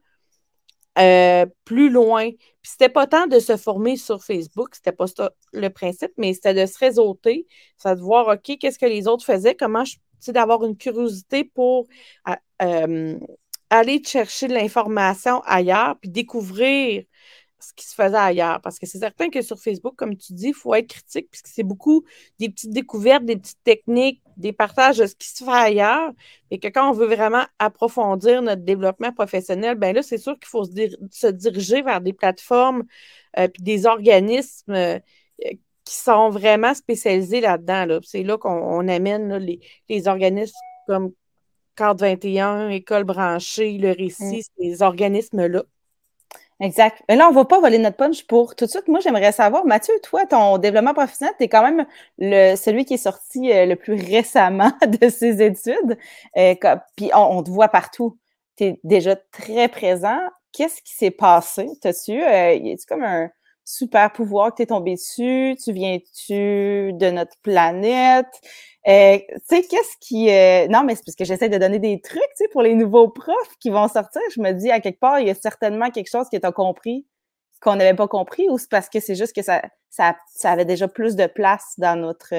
euh, 0.99 1.45
plus 1.65 1.89
loin. 1.89 2.29
Puis 2.29 2.71
c'était 2.71 2.89
pas 2.89 3.07
tant 3.07 3.27
de 3.27 3.39
se 3.39 3.57
former 3.57 3.95
sur 3.97 4.23
Facebook, 4.23 4.75
c'était 4.75 4.91
pas 4.91 5.07
ça 5.07 5.31
le 5.53 5.69
principe, 5.69 6.11
mais 6.17 6.33
c'était 6.33 6.53
de 6.53 6.65
se 6.65 6.77
réseauter, 6.77 7.47
ça 7.77 7.95
de 7.95 8.01
voir, 8.01 8.27
OK, 8.27 8.57
qu'est-ce 8.59 8.77
que 8.77 8.85
les 8.85 9.07
autres 9.07 9.25
faisaient, 9.25 9.55
comment 9.55 9.83
je, 9.85 9.97
d'avoir 10.31 10.63
une 10.63 10.77
curiosité 10.77 11.43
pour 11.43 11.87
euh, 12.61 13.19
aller 13.71 14.01
chercher 14.05 14.47
de 14.47 14.53
l'information 14.53 15.41
ailleurs, 15.45 15.97
puis 15.99 16.11
découvrir 16.11 17.03
ce 17.61 17.73
qui 17.73 17.85
se 17.87 17.95
faisait 17.95 18.15
ailleurs. 18.15 18.61
Parce 18.61 18.79
que 18.79 18.85
c'est 18.85 18.99
certain 18.99 19.29
que 19.29 19.41
sur 19.41 19.59
Facebook, 19.59 19.95
comme 19.95 20.15
tu 20.15 20.33
dis, 20.33 20.49
il 20.49 20.53
faut 20.53 20.73
être 20.75 20.87
critique, 20.87 21.29
puisque 21.31 21.47
c'est 21.47 21.63
beaucoup 21.63 22.03
des 22.39 22.49
petites 22.49 22.71
découvertes, 22.71 23.25
des 23.25 23.37
petites 23.37 23.63
techniques, 23.63 24.21
des 24.37 24.53
partages 24.53 24.97
de 24.97 25.05
ce 25.05 25.15
qui 25.15 25.27
se 25.27 25.43
fait 25.43 25.51
ailleurs. 25.51 26.11
Et 26.51 26.59
que 26.59 26.67
quand 26.67 26.89
on 26.89 26.93
veut 26.93 27.07
vraiment 27.07 27.45
approfondir 27.59 28.41
notre 28.41 28.63
développement 28.63 29.11
professionnel, 29.11 29.75
ben 29.75 29.95
là, 29.95 30.03
c'est 30.03 30.17
sûr 30.17 30.33
qu'il 30.39 30.47
faut 30.47 30.65
se, 30.65 31.27
diriger 31.27 31.81
vers 31.81 32.01
des 32.01 32.13
plateformes 32.13 32.83
euh, 33.37 33.47
puis 33.47 33.63
des 33.63 33.85
organismes. 33.85 34.73
Euh, 34.73 34.99
qui 35.83 35.95
sont 35.95 36.29
vraiment 36.29 36.75
spécialisés 36.75 37.41
là-dedans. 37.41 37.99
C'est 38.03 38.21
là, 38.21 38.37
qu'on 38.37 38.87
amène 38.87 39.35
les, 39.37 39.59
les, 39.89 40.07
organismes 40.07 40.55
comme 40.87 41.11
Carte 41.75 41.99
21, 42.01 42.69
École 42.69 43.03
branchée, 43.03 43.77
le 43.77 43.91
récit, 43.91 44.43
mm. 44.57 44.61
ces 44.61 44.81
organismes-là. 44.83 45.63
Exact. 46.61 47.01
Mais 47.09 47.15
là, 47.15 47.27
on 47.27 47.31
ne 47.31 47.35
va 47.35 47.45
pas 47.45 47.59
voler 47.59 47.79
notre 47.79 47.97
punch 47.97 48.27
pour 48.27 48.55
tout 48.55 48.65
de 48.65 48.69
suite. 48.69 48.87
Moi, 48.87 48.99
j'aimerais 48.99 49.31
savoir, 49.31 49.65
Mathieu, 49.65 49.95
toi, 50.03 50.27
ton 50.27 50.59
développement 50.59 50.93
professionnel, 50.93 51.33
tu 51.39 51.45
es 51.45 51.49
quand 51.49 51.63
même 51.63 51.87
le, 52.19 52.55
celui 52.55 52.85
qui 52.85 52.93
est 52.93 52.97
sorti 52.97 53.51
euh, 53.51 53.65
le 53.65 53.75
plus 53.75 53.95
récemment 54.11 54.71
de 54.87 55.09
ses 55.09 55.41
études. 55.41 55.97
Euh, 56.37 56.53
puis 56.95 57.09
on, 57.15 57.41
te 57.41 57.49
voit 57.49 57.69
partout. 57.69 58.19
Tu 58.57 58.65
es 58.65 58.79
déjà 58.83 59.15
très 59.15 59.69
présent. 59.69 60.19
Qu'est-ce 60.51 60.83
qui 60.83 60.93
s'est 60.93 61.11
passé? 61.11 61.67
T'as-tu, 61.81 62.21
euh, 62.21 62.53
y 62.53 62.71
a-tu 62.73 62.85
comme 62.85 63.03
un 63.03 63.31
super 63.71 64.11
pouvoir 64.11 64.51
que 64.51 64.57
tu 64.57 64.61
es 64.63 64.65
tombé 64.65 64.95
dessus? 64.95 65.55
Tu 65.63 65.71
viens-tu 65.71 66.93
de 66.93 67.09
notre 67.09 67.37
planète? 67.41 68.27
Euh, 68.87 69.17
tu 69.17 69.35
sais, 69.45 69.63
qu'est-ce 69.63 69.95
qui... 69.99 70.29
Euh, 70.29 70.67
non, 70.67 70.83
mais 70.83 70.95
c'est 70.95 71.05
parce 71.05 71.15
que 71.15 71.25
j'essaie 71.25 71.49
de 71.49 71.57
donner 71.57 71.79
des 71.79 72.01
trucs, 72.01 72.21
tu 72.21 72.43
sais, 72.43 72.47
pour 72.49 72.61
les 72.61 72.75
nouveaux 72.75 73.07
profs 73.09 73.55
qui 73.59 73.69
vont 73.69 73.87
sortir. 73.87 74.21
Je 74.35 74.41
me 74.41 74.51
dis, 74.51 74.71
à 74.71 74.79
quelque 74.81 74.99
part, 74.99 75.19
il 75.19 75.27
y 75.27 75.29
a 75.29 75.35
certainement 75.35 75.89
quelque 75.89 76.09
chose 76.09 76.27
que 76.31 76.37
tu 76.37 76.45
as 76.45 76.51
compris 76.51 77.05
qu'on 77.61 77.75
n'avait 77.75 77.95
pas 77.95 78.07
compris 78.07 78.49
ou 78.49 78.57
c'est 78.57 78.69
parce 78.69 78.89
que 78.89 78.99
c'est 78.99 79.15
juste 79.15 79.35
que 79.35 79.43
ça, 79.43 79.61
ça, 79.89 80.15
avait 80.43 80.65
déjà 80.65 80.87
plus 80.87 81.15
de 81.15 81.27
place 81.27 81.73
dans 81.77 81.95
notre... 81.99 82.33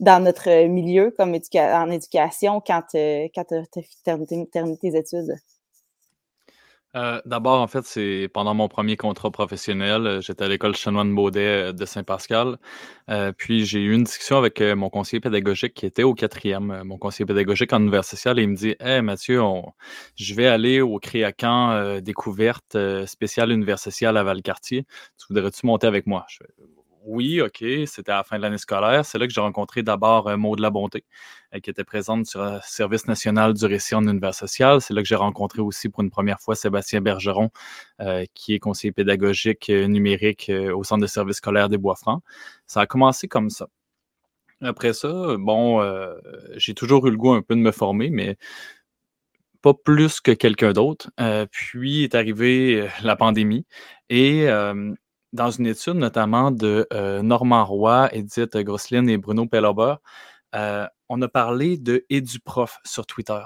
dans 0.00 0.20
notre 0.20 0.66
milieu 0.66 1.10
comme 1.16 1.34
en 1.54 1.90
éducation 1.90 2.56
euh, 2.56 3.28
quand 3.34 3.44
tu 3.44 3.56
as 3.56 4.18
terminé 4.50 4.78
tes 4.78 4.96
études? 4.96 5.36
Euh, 6.96 7.20
d'abord, 7.26 7.60
en 7.60 7.66
fait, 7.66 7.84
c'est 7.84 8.28
pendant 8.32 8.54
mon 8.54 8.68
premier 8.68 8.96
contrat 8.96 9.30
professionnel, 9.30 10.06
euh, 10.06 10.20
j'étais 10.22 10.44
à 10.44 10.48
l'école 10.48 10.74
Chanoine 10.74 11.14
Baudet 11.14 11.68
euh, 11.68 11.72
de 11.72 11.84
Saint-Pascal. 11.84 12.56
puis 13.36 13.66
j'ai 13.66 13.80
eu 13.80 13.92
une 13.92 14.04
discussion 14.04 14.38
avec 14.38 14.60
mon 14.60 14.88
conseiller 14.90 15.20
pédagogique 15.20 15.74
qui 15.74 15.86
était 15.86 16.02
au 16.04 16.14
quatrième, 16.14 16.82
mon 16.84 16.98
conseiller 16.98 17.26
pédagogique 17.26 17.72
en 17.72 17.80
univers 17.80 18.04
social, 18.04 18.38
et 18.38 18.42
il 18.42 18.48
me 18.48 18.56
dit 18.56 18.74
Hey 18.80 19.02
Mathieu, 19.02 19.42
je 20.16 20.34
vais 20.34 20.46
aller 20.46 20.80
au 20.80 20.98
Créacan 20.98 22.00
découverte 22.00 22.76
spéciale 23.06 23.52
univers 23.52 23.78
social 23.78 24.16
à 24.16 24.22
Valcartier. 24.24 24.86
Tu 25.18 25.26
voudrais-tu 25.28 25.66
monter 25.66 25.86
avec 25.86 26.06
moi? 26.06 26.26
Oui, 27.06 27.40
OK, 27.40 27.64
c'était 27.86 28.10
à 28.10 28.16
la 28.16 28.24
fin 28.24 28.36
de 28.36 28.42
l'année 28.42 28.58
scolaire. 28.58 29.04
C'est 29.04 29.18
là 29.18 29.26
que 29.26 29.32
j'ai 29.32 29.40
rencontré 29.40 29.82
d'abord 29.84 30.28
euh, 30.28 30.36
Maud 30.36 30.58
de 30.58 30.62
la 30.62 30.70
Bonté, 30.70 31.04
euh, 31.54 31.60
qui 31.60 31.70
était 31.70 31.84
présente 31.84 32.26
sur 32.26 32.42
le 32.44 32.58
Service 32.64 33.06
national 33.06 33.54
du 33.54 33.64
récit 33.64 33.94
en 33.94 34.06
univers 34.08 34.34
social. 34.34 34.80
C'est 34.80 34.92
là 34.92 35.02
que 35.02 35.08
j'ai 35.08 35.14
rencontré 35.14 35.60
aussi 35.62 35.88
pour 35.88 36.02
une 36.02 36.10
première 36.10 36.40
fois 36.40 36.56
Sébastien 36.56 37.00
Bergeron, 37.00 37.50
euh, 38.00 38.24
qui 38.34 38.54
est 38.54 38.58
conseiller 38.58 38.92
pédagogique 38.92 39.68
numérique 39.68 40.50
au 40.74 40.82
Centre 40.82 41.02
de 41.02 41.06
services 41.06 41.36
scolaires 41.36 41.68
des 41.68 41.78
Bois-Francs. 41.78 42.22
Ça 42.66 42.80
a 42.80 42.86
commencé 42.86 43.28
comme 43.28 43.50
ça. 43.50 43.68
Après 44.60 44.92
ça, 44.92 45.36
bon, 45.38 45.82
j'ai 46.56 46.74
toujours 46.74 47.06
eu 47.06 47.10
le 47.10 47.16
goût 47.16 47.32
un 47.34 47.42
peu 47.42 47.54
de 47.54 47.60
me 47.60 47.72
former, 47.72 48.10
mais 48.10 48.36
pas 49.62 49.74
plus 49.74 50.20
que 50.20 50.32
quelqu'un 50.32 50.72
d'autre. 50.72 51.10
puis 51.50 52.04
est 52.04 52.14
arrivée 52.14 52.88
la 53.02 53.16
pandémie 53.16 53.66
et 54.08 54.48
dans 55.36 55.50
une 55.50 55.66
étude 55.66 55.94
notamment 55.94 56.50
de 56.50 56.88
Normand 57.22 57.64
Roy, 57.64 58.08
Edith 58.12 58.56
Grosselin 58.56 59.06
et 59.06 59.18
Bruno 59.18 59.46
Pellober, 59.46 59.94
on 60.52 61.22
a 61.22 61.28
parlé 61.28 61.76
de 61.76 62.04
EduProf 62.10 62.78
sur 62.84 63.06
Twitter. 63.06 63.42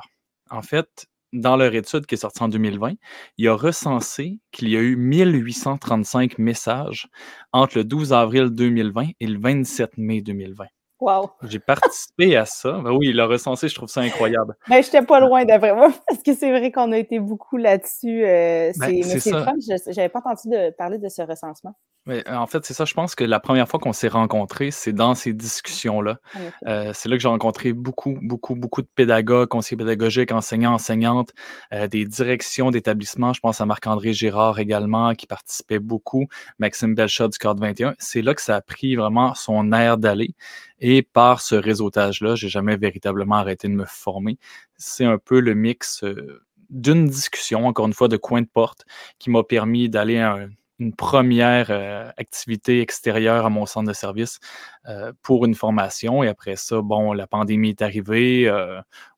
En 0.50 0.62
fait, 0.62 1.06
dans 1.32 1.56
leur 1.56 1.74
étude 1.74 2.06
qui 2.06 2.14
est 2.14 2.18
sortie 2.18 2.42
en 2.42 2.48
2020, 2.48 2.94
il 3.38 3.48
a 3.48 3.54
recensé 3.54 4.40
qu'il 4.50 4.68
y 4.68 4.76
a 4.76 4.80
eu 4.80 4.96
1835 4.96 6.38
messages 6.38 7.08
entre 7.52 7.78
le 7.78 7.84
12 7.84 8.12
avril 8.12 8.48
2020 8.50 9.10
et 9.20 9.26
le 9.26 9.38
27 9.38 9.98
mai 9.98 10.22
2020. 10.22 10.64
Wow. 11.00 11.30
J'ai 11.42 11.58
participé 11.58 12.36
à 12.36 12.44
ça. 12.44 12.72
Ben 12.72 12.92
oui, 12.92 13.08
il 13.08 13.16
l'a 13.16 13.26
recensé, 13.26 13.68
je 13.68 13.74
trouve 13.74 13.88
ça 13.88 14.02
incroyable. 14.02 14.54
Ben, 14.68 14.82
j'étais 14.82 15.02
pas 15.02 15.20
loin 15.20 15.44
d'après 15.44 15.74
moi, 15.74 15.90
parce 16.08 16.22
que 16.22 16.34
c'est 16.34 16.50
vrai 16.50 16.70
qu'on 16.70 16.92
a 16.92 16.98
été 16.98 17.18
beaucoup 17.18 17.56
là-dessus. 17.56 18.24
Euh, 18.24 18.72
ben, 18.78 18.90
mais 18.90 19.02
c'est 19.02 19.92
j'avais 19.92 20.08
pas 20.08 20.20
entendu 20.20 20.48
de 20.48 20.70
parler 20.70 20.98
de 20.98 21.08
ce 21.08 21.22
recensement. 21.22 21.74
Euh, 22.08 22.22
en 22.26 22.46
fait, 22.46 22.64
c'est 22.64 22.74
ça. 22.74 22.84
Je 22.84 22.94
pense 22.94 23.14
que 23.14 23.24
la 23.24 23.40
première 23.40 23.68
fois 23.68 23.78
qu'on 23.78 23.92
s'est 23.92 24.08
rencontrés, 24.08 24.70
c'est 24.70 24.92
dans 24.92 25.14
ces 25.14 25.32
discussions-là. 25.32 26.18
Euh, 26.66 26.92
c'est 26.94 27.08
là 27.08 27.16
que 27.16 27.22
j'ai 27.22 27.28
rencontré 27.28 27.72
beaucoup, 27.72 28.18
beaucoup, 28.22 28.54
beaucoup 28.54 28.82
de 28.82 28.88
pédagogues, 28.94 29.48
conseillers 29.48 29.76
pédagogiques, 29.76 30.32
enseignants, 30.32 30.74
enseignantes, 30.74 31.32
des 31.90 32.04
directions 32.06 32.70
d'établissements. 32.70 33.32
Je 33.32 33.40
pense 33.40 33.60
à 33.60 33.66
Marc-André 33.66 34.12
Girard 34.12 34.58
également, 34.58 35.14
qui 35.14 35.26
participait 35.26 35.78
beaucoup, 35.78 36.26
Maxime 36.58 36.94
Belchat 36.94 37.28
du 37.28 37.38
Cadre 37.38 37.60
21. 37.60 37.94
C'est 37.98 38.22
là 38.22 38.34
que 38.34 38.42
ça 38.42 38.56
a 38.56 38.60
pris 38.60 38.96
vraiment 38.96 39.34
son 39.34 39.72
air 39.72 39.98
d'aller. 39.98 40.34
Et 40.80 41.02
par 41.02 41.40
ce 41.40 41.54
réseautage-là, 41.54 42.34
j'ai 42.34 42.48
jamais 42.48 42.76
véritablement 42.76 43.36
arrêté 43.36 43.68
de 43.68 43.74
me 43.74 43.84
former. 43.84 44.38
C'est 44.76 45.04
un 45.04 45.18
peu 45.18 45.40
le 45.40 45.54
mix 45.54 46.02
d'une 46.70 47.06
discussion, 47.06 47.66
encore 47.66 47.86
une 47.86 47.92
fois, 47.92 48.08
de 48.08 48.16
coin 48.16 48.40
de 48.40 48.46
porte, 48.46 48.86
qui 49.18 49.28
m'a 49.28 49.42
permis 49.42 49.88
d'aller 49.88 50.18
à 50.18 50.46
une 50.80 50.94
première 50.94 51.70
activité 52.16 52.80
extérieure 52.80 53.46
à 53.46 53.50
mon 53.50 53.66
centre 53.66 53.86
de 53.88 53.92
service 53.92 54.40
pour 55.22 55.44
une 55.44 55.54
formation. 55.54 56.24
Et 56.24 56.28
après 56.28 56.56
ça, 56.56 56.80
bon, 56.80 57.12
la 57.12 57.28
pandémie 57.28 57.68
est 57.70 57.82
arrivée. 57.82 58.50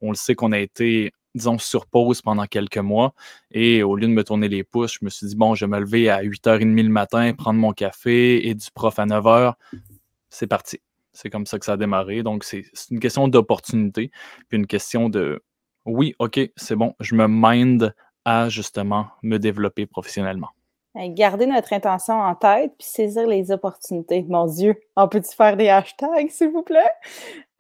on 0.01 0.11
le 0.11 0.17
sait 0.17 0.35
qu'on 0.35 0.53
a 0.53 0.59
été, 0.59 1.13
disons, 1.35 1.59
sur 1.59 1.87
pause 1.87 2.21
pendant 2.21 2.47
quelques 2.47 2.77
mois. 2.77 3.15
Et 3.53 3.83
au 3.83 3.97
lieu 3.97 4.09
de 4.09 4.13
me 4.13 4.25
tourner 4.25 4.49
les 4.49 4.65
pouces, 4.65 4.99
je 5.01 5.05
me 5.05 5.11
suis 5.11 5.29
dit, 5.29 5.37
bon, 5.37 5.55
je 5.55 5.65
vais 5.65 5.71
me 5.71 5.81
lever 5.81 6.11
à 6.11 6.23
8h30 6.23 6.83
le 6.83 6.89
matin, 6.89 7.33
prendre 7.33 7.59
mon 7.59 7.73
café 7.73 8.47
et 8.49 8.55
du 8.55 8.67
prof 8.75 8.99
à 8.99 9.07
9h. 9.07 9.55
C'est 10.29 10.49
parti. 10.49 10.81
C'est 11.13 11.31
comme 11.31 11.47
ça 11.47 11.59
que 11.59 11.65
ça 11.65 11.75
a 11.75 11.77
démarré. 11.77 12.23
Donc, 12.23 12.43
c'est 12.43 12.65
une 12.91 12.99
question 12.99 13.29
d'opportunité, 13.29 14.11
puis 14.49 14.59
une 14.59 14.67
question 14.67 15.09
de 15.09 15.43
oui, 15.85 16.15
OK, 16.19 16.41
c'est 16.57 16.77
bon, 16.77 16.95
je 17.01 17.15
me 17.15 17.27
mind 17.29 17.95
à 18.25 18.49
justement 18.49 19.09
me 19.23 19.39
développer 19.39 19.85
professionnellement. 19.85 20.51
Garder 20.95 21.47
notre 21.47 21.73
intention 21.73 22.21
en 22.21 22.35
tête 22.35 22.73
puis 22.79 22.87
saisir 22.87 23.27
les 23.27 23.51
opportunités. 23.51 24.27
Mon 24.29 24.47
Dieu, 24.47 24.79
on 24.97 25.09
peut-tu 25.09 25.35
faire 25.35 25.57
des 25.57 25.71
hashtags, 25.71 26.29
s'il 26.31 26.51
vous 26.51 26.63
plaît? 26.63 26.91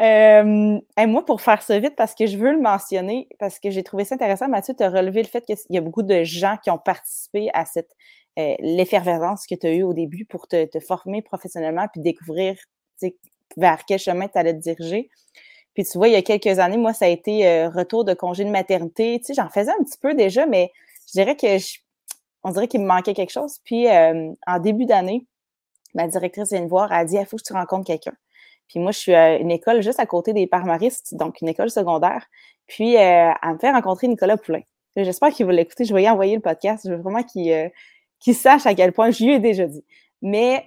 et 0.00 1.06
moi, 1.06 1.24
pour 1.24 1.40
faire 1.40 1.62
ça 1.62 1.78
vite, 1.78 1.94
parce 1.94 2.14
que 2.14 2.26
je 2.26 2.36
veux 2.36 2.50
le 2.50 2.60
mentionner, 2.60 3.28
parce 3.38 3.60
que 3.60 3.70
j'ai 3.70 3.84
trouvé 3.84 4.04
ça 4.04 4.16
intéressant, 4.16 4.48
Mathieu, 4.48 4.74
tu 4.76 4.82
as 4.82 4.90
relevé 4.90 5.22
le 5.22 5.28
fait 5.28 5.42
qu'il 5.46 5.56
y 5.70 5.78
a 5.78 5.80
beaucoup 5.80 6.02
de 6.02 6.24
gens 6.24 6.56
qui 6.62 6.70
ont 6.70 6.78
participé 6.78 7.50
à 7.54 7.64
cette 7.64 7.94
euh, 8.38 8.54
l'effervescence 8.60 9.46
que 9.46 9.54
tu 9.54 9.66
as 9.66 9.72
eue 9.72 9.82
au 9.82 9.92
début 9.92 10.24
pour 10.24 10.48
te, 10.48 10.66
former 10.80 11.20
professionnellement 11.20 11.86
puis 11.92 12.00
découvrir 12.00 12.56
vers 13.58 13.84
quel 13.86 13.98
chemin 13.98 14.26
tu 14.26 14.38
allais 14.38 14.54
te 14.54 14.60
diriger. 14.60 15.10
Puis 15.74 15.84
tu 15.84 15.98
vois, 15.98 16.08
il 16.08 16.12
y 16.12 16.16
a 16.16 16.22
quelques 16.22 16.58
années, 16.58 16.78
moi, 16.78 16.94
ça 16.94 17.06
a 17.06 17.08
été 17.08 17.46
euh, 17.46 17.68
retour 17.68 18.04
de 18.04 18.14
congé 18.14 18.44
de 18.44 18.50
maternité. 18.50 19.18
Tu 19.20 19.26
sais, 19.26 19.34
j'en 19.34 19.50
faisais 19.50 19.70
un 19.70 19.84
petit 19.84 19.98
peu 20.00 20.14
déjà, 20.14 20.46
mais 20.46 20.70
je 21.08 21.12
dirais 21.12 21.36
que 21.36 21.58
on 22.44 22.50
dirait 22.50 22.68
qu'il 22.68 22.80
me 22.80 22.86
manquait 22.86 23.14
quelque 23.14 23.32
chose. 23.32 23.58
Puis 23.64 23.88
euh, 23.88 24.32
en 24.46 24.58
début 24.58 24.86
d'année, 24.86 25.26
ma 25.94 26.08
directrice 26.08 26.50
vient 26.50 26.62
me 26.62 26.68
voir, 26.68 26.92
elle 26.92 26.98
a 26.98 27.04
dit 27.04 27.16
Il 27.16 27.26
faut 27.26 27.36
que 27.36 27.42
tu 27.42 27.52
rencontres 27.52 27.86
quelqu'un. 27.86 28.14
Puis 28.68 28.80
moi, 28.80 28.92
je 28.92 28.98
suis 28.98 29.14
à 29.14 29.36
une 29.36 29.50
école 29.50 29.82
juste 29.82 30.00
à 30.00 30.06
côté 30.06 30.32
des 30.32 30.46
Parmaristes, 30.46 31.14
donc 31.14 31.40
une 31.40 31.48
école 31.48 31.70
secondaire. 31.70 32.26
Puis 32.66 32.96
euh, 32.96 33.32
elle 33.42 33.52
me 33.52 33.58
fait 33.58 33.70
rencontrer 33.70 34.08
Nicolas 34.08 34.36
Poulain. 34.36 34.62
J'espère 34.96 35.30
qu'il 35.30 35.46
va 35.46 35.52
l'écouter. 35.52 35.84
Je 35.84 35.94
vais 35.94 36.02
y 36.02 36.08
envoyer 36.08 36.34
le 36.34 36.42
podcast. 36.42 36.86
Je 36.86 36.94
veux 36.94 37.00
vraiment 37.00 37.22
qu'il 37.22 38.34
sache 38.34 38.66
à 38.66 38.74
quel 38.74 38.92
point 38.92 39.10
je 39.10 39.24
lui 39.24 39.34
ai 39.34 39.38
déjà 39.38 39.66
dit. 39.66 39.84
Mais 40.20 40.62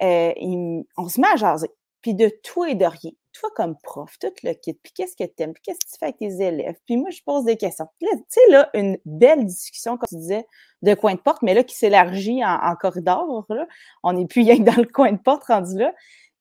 on 0.96 1.08
se 1.08 1.20
met 1.20 1.28
à 1.28 1.36
jaser 1.36 1.70
puis 2.06 2.14
de 2.14 2.30
tout 2.44 2.64
et 2.64 2.76
de 2.76 2.84
rien. 2.84 3.10
Toi, 3.32 3.50
comme 3.56 3.76
prof, 3.82 4.16
tout 4.20 4.32
le 4.44 4.52
kit, 4.52 4.74
puis 4.74 4.92
qu'est-ce 4.92 5.16
que 5.16 5.24
tu 5.24 5.42
aimes, 5.42 5.52
puis 5.52 5.62
qu'est-ce 5.64 5.84
que 5.84 5.90
tu 5.90 5.98
fais 5.98 6.04
avec 6.06 6.18
tes 6.18 6.40
élèves, 6.40 6.76
puis 6.84 6.96
moi, 6.96 7.10
je 7.10 7.20
pose 7.26 7.44
des 7.44 7.56
questions. 7.56 7.88
tu 8.00 8.06
sais, 8.28 8.40
là, 8.48 8.70
une 8.74 8.96
belle 9.04 9.44
discussion, 9.44 9.96
comme 9.96 10.06
tu 10.08 10.14
disais, 10.14 10.46
de 10.82 10.94
coin 10.94 11.16
de 11.16 11.20
porte, 11.20 11.42
mais 11.42 11.52
là, 11.52 11.64
qui 11.64 11.74
s'élargit 11.74 12.44
en, 12.44 12.76
corridor, 12.76 13.44
là. 13.48 13.66
On 14.04 14.12
n'est 14.12 14.26
plus 14.26 14.42
rien 14.42 14.58
que 14.58 14.62
dans 14.62 14.80
le 14.80 14.86
coin 14.86 15.10
de 15.10 15.18
porte 15.18 15.46
rendu 15.46 15.76
là. 15.78 15.92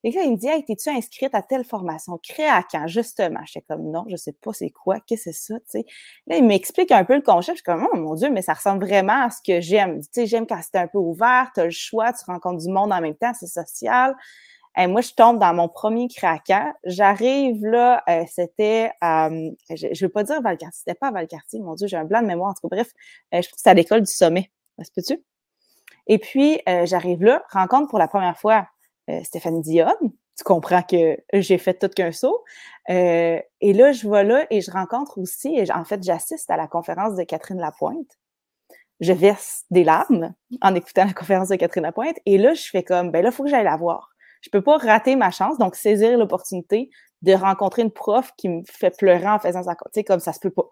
Et 0.04 0.12
là, 0.12 0.22
il 0.22 0.34
me 0.34 0.38
dit, 0.38 0.48
hey, 0.48 0.64
t'es-tu 0.64 0.90
inscrite 0.90 1.34
à 1.34 1.42
telle 1.42 1.64
formation? 1.64 2.20
Crée 2.22 2.46
à 2.46 2.62
quand, 2.62 2.86
justement? 2.86 3.40
J'étais 3.48 3.66
comme, 3.68 3.90
non, 3.90 4.06
je 4.08 4.16
sais 4.18 4.34
pas 4.34 4.54
c'est 4.54 4.70
quoi, 4.70 5.00
qu'est-ce 5.00 5.26
que 5.26 5.32
c'est 5.32 5.54
ça, 5.54 5.60
tu 5.62 5.80
sais? 5.80 5.86
Là, 6.28 6.38
il 6.38 6.46
m'explique 6.46 6.92
un 6.92 7.04
peu 7.06 7.16
le 7.16 7.24
concept. 7.24 7.58
Je 7.58 7.64
suis 7.64 7.64
comme, 7.64 7.88
oh 7.92 7.98
mon 7.98 8.14
Dieu, 8.14 8.30
mais 8.30 8.44
ça 8.44 8.54
ressemble 8.54 8.86
vraiment 8.86 9.26
à 9.26 9.32
ce 9.32 9.40
que 9.44 9.62
j'aime. 9.62 10.00
Tu 10.02 10.08
sais, 10.12 10.26
j'aime 10.28 10.46
quand 10.46 10.60
c'est 10.62 10.78
un 10.78 10.88
peu 10.88 11.00
ouvert, 11.00 11.50
tu 11.56 11.62
as 11.62 11.66
le 11.66 11.72
choix, 11.72 12.14
tu 12.14 12.24
rencontres 12.28 12.64
du 12.64 12.72
monde 12.72 12.94
en 12.94 13.02
même 13.02 13.16
temps, 13.16 13.34
c'est 13.34 13.48
social 13.48 14.16
moi, 14.78 15.02
je 15.02 15.12
tombe 15.14 15.40
dans 15.40 15.54
mon 15.54 15.70
premier 15.70 16.08
craquant. 16.08 16.74
J'arrive 16.84 17.66
là, 17.66 18.04
euh, 18.10 18.24
c'était, 18.30 18.92
je 19.02 19.88
ne 19.88 20.00
veux 20.02 20.10
pas 20.10 20.24
dire 20.24 20.42
Valcartier, 20.42 20.78
c'était 20.78 20.98
pas 20.98 21.12
Valcartier, 21.12 21.62
mon 21.62 21.76
Dieu, 21.76 21.88
j'ai 21.88 21.98
un 21.98 22.04
blanc 22.04 22.22
de 22.22 22.28
mémoire. 22.28 22.52
En 22.52 22.54
tout 22.54 22.68
cas, 22.68 22.76
bref, 22.76 22.92
euh, 23.34 23.42
je 23.42 23.48
trouve 23.48 23.56
que 23.56 23.62
c'est 23.62 23.70
à 23.70 23.74
l'école 23.74 24.02
du 24.02 24.12
sommet. 24.12 24.52
Ça 24.80 24.92
peut-tu? 24.96 25.24
Et 26.08 26.20
puis, 26.20 26.60
euh, 26.68 26.86
j'arrive 26.86 27.24
là, 27.24 27.44
rencontre 27.52 27.90
pour 27.90 28.00
la 28.00 28.08
première 28.08 28.38
fois 28.38 28.68
Stéphanie 29.24 29.62
Dionne. 29.62 29.94
Tu 30.36 30.44
comprends 30.44 30.82
que 30.82 31.18
j'ai 31.34 31.58
fait 31.60 31.76
tout 31.76 31.90
qu'un 31.90 32.12
saut. 32.12 32.44
et 32.90 33.44
là, 33.62 33.92
je 33.92 34.08
vois 34.08 34.24
là 34.24 34.46
et 34.50 34.62
je 34.62 34.72
rencontre 34.72 35.20
aussi, 35.20 35.56
et 35.56 35.72
en 35.72 35.86
fait, 35.86 36.04
j'assiste 36.04 36.50
à 36.50 36.58
la 36.58 36.68
conférence 36.68 37.16
de 37.16 37.24
Catherine 37.24 37.60
Lapointe 37.60 38.18
je 39.02 39.12
verse 39.12 39.66
des 39.72 39.84
larmes 39.84 40.34
en 40.62 40.74
écoutant 40.74 41.04
la 41.04 41.12
conférence 41.14 41.50
de 41.50 41.58
Catherine 41.58 41.84
Lapointe. 41.84 42.18
Et 42.26 42.38
là, 42.38 42.54
je 42.54 42.64
fais 42.64 42.82
comme, 42.82 43.12
ben 43.12 43.22
là, 43.22 43.30
il 43.30 43.36
faut 43.36 43.44
que 43.44 43.50
j'aille 43.50 43.66
la 43.66 43.76
voir 43.76 44.15
je 44.46 44.52
peux 44.52 44.62
pas 44.62 44.78
rater 44.78 45.16
ma 45.16 45.32
chance, 45.32 45.58
donc 45.58 45.76
saisir 45.76 46.18
l'opportunité 46.20 46.92
de 47.24 47.34
rencontrer 47.34 47.82
une 47.82 47.90
prof 47.90 48.32
qui 48.38 48.48
me 48.48 48.62
fait 48.70 48.96
pleurer 48.96 49.28
en 49.28 49.40
faisant 49.40 49.64
sa 49.64 49.74
tu 49.74 49.82
sais, 49.94 50.04
comme 50.04 50.20
ça 50.20 50.34
se 50.34 50.40
peut 50.40 50.52
pas. 50.52 50.72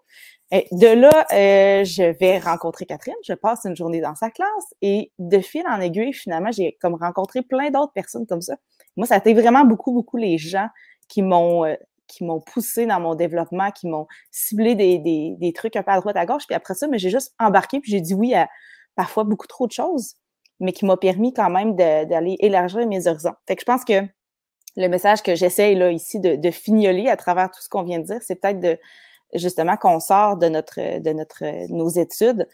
De 0.52 0.94
là, 0.94 1.26
euh, 1.32 1.84
je 1.84 2.16
vais 2.20 2.38
rencontrer 2.38 2.86
Catherine, 2.86 3.16
je 3.26 3.32
passe 3.32 3.64
une 3.64 3.74
journée 3.74 4.00
dans 4.00 4.14
sa 4.14 4.30
classe 4.30 4.74
et 4.80 5.10
de 5.18 5.40
fil 5.40 5.64
en 5.66 5.80
aiguille, 5.80 6.12
finalement, 6.12 6.52
j'ai 6.52 6.78
comme 6.80 6.94
rencontré 6.94 7.42
plein 7.42 7.70
d'autres 7.70 7.92
personnes 7.92 8.26
comme 8.28 8.42
ça. 8.42 8.54
Moi, 8.96 9.08
ça 9.08 9.16
a 9.16 9.18
été 9.18 9.34
vraiment 9.34 9.64
beaucoup, 9.64 9.90
beaucoup 9.90 10.18
les 10.18 10.38
gens 10.38 10.68
qui 11.08 11.22
m'ont 11.22 11.64
euh, 11.64 11.74
qui 12.06 12.22
m'ont 12.22 12.40
poussé 12.40 12.86
dans 12.86 13.00
mon 13.00 13.16
développement, 13.16 13.72
qui 13.72 13.88
m'ont 13.88 14.06
ciblé 14.30 14.76
des, 14.76 14.98
des, 14.98 15.34
des, 15.36 15.52
trucs 15.52 15.74
un 15.74 15.82
peu 15.82 15.90
à 15.90 15.98
droite, 15.98 16.16
à 16.16 16.26
gauche. 16.26 16.46
Puis 16.46 16.54
après 16.54 16.74
ça, 16.74 16.86
mais 16.86 16.98
j'ai 16.98 17.10
juste 17.10 17.34
embarqué, 17.40 17.80
puis 17.80 17.90
j'ai 17.90 18.00
dit 18.00 18.14
oui 18.14 18.34
à 18.34 18.48
parfois 18.94 19.24
beaucoup 19.24 19.48
trop 19.48 19.66
de 19.66 19.72
choses 19.72 20.14
mais 20.60 20.72
qui 20.72 20.84
m'a 20.84 20.96
permis 20.96 21.32
quand 21.32 21.50
même 21.50 21.76
d'aller 21.76 22.36
élargir 22.40 22.86
mes 22.86 23.06
horizons. 23.06 23.34
Fait 23.46 23.56
que 23.56 23.60
je 23.60 23.66
pense 23.66 23.84
que 23.84 24.02
le 24.76 24.88
message 24.88 25.22
que 25.22 25.34
j'essaie 25.34 25.74
là 25.74 25.90
ici 25.90 26.20
de, 26.20 26.36
de, 26.36 26.50
fignoler 26.50 27.08
à 27.08 27.16
travers 27.16 27.50
tout 27.50 27.60
ce 27.60 27.68
qu'on 27.68 27.82
vient 27.82 28.00
de 28.00 28.04
dire, 28.04 28.18
c'est 28.22 28.36
peut-être 28.36 28.60
de 28.60 28.78
justement 29.34 29.76
qu'on 29.76 30.00
sort 30.00 30.36
de 30.36 30.48
notre 30.48 31.00
de 31.00 31.10
notre 31.12 31.44
nos 31.72 31.88
études, 31.88 32.48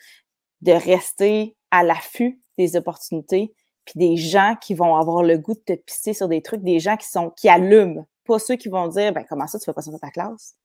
de 0.60 0.72
rester 0.72 1.56
à 1.70 1.82
l'affût 1.82 2.40
des 2.58 2.76
opportunités, 2.76 3.54
puis 3.84 3.94
des 3.96 4.16
gens 4.16 4.54
qui 4.60 4.74
vont 4.74 4.96
avoir 4.96 5.22
le 5.22 5.38
goût 5.38 5.54
de 5.54 5.60
te 5.60 5.72
pisser 5.72 6.12
sur 6.12 6.28
des 6.28 6.42
trucs, 6.42 6.62
des 6.62 6.80
gens 6.80 6.96
qui 6.96 7.08
sont 7.08 7.30
qui 7.30 7.48
allument, 7.48 8.06
pas 8.24 8.38
ceux 8.38 8.56
qui 8.56 8.68
vont 8.68 8.88
dire 8.88 9.12
ben 9.12 9.24
comment 9.28 9.46
ça 9.46 9.58
tu 9.58 9.64
fais 9.64 9.72
pas 9.72 9.82
ça 9.82 9.90
dans 9.90 9.98
ta 9.98 10.10
classe. 10.10 10.56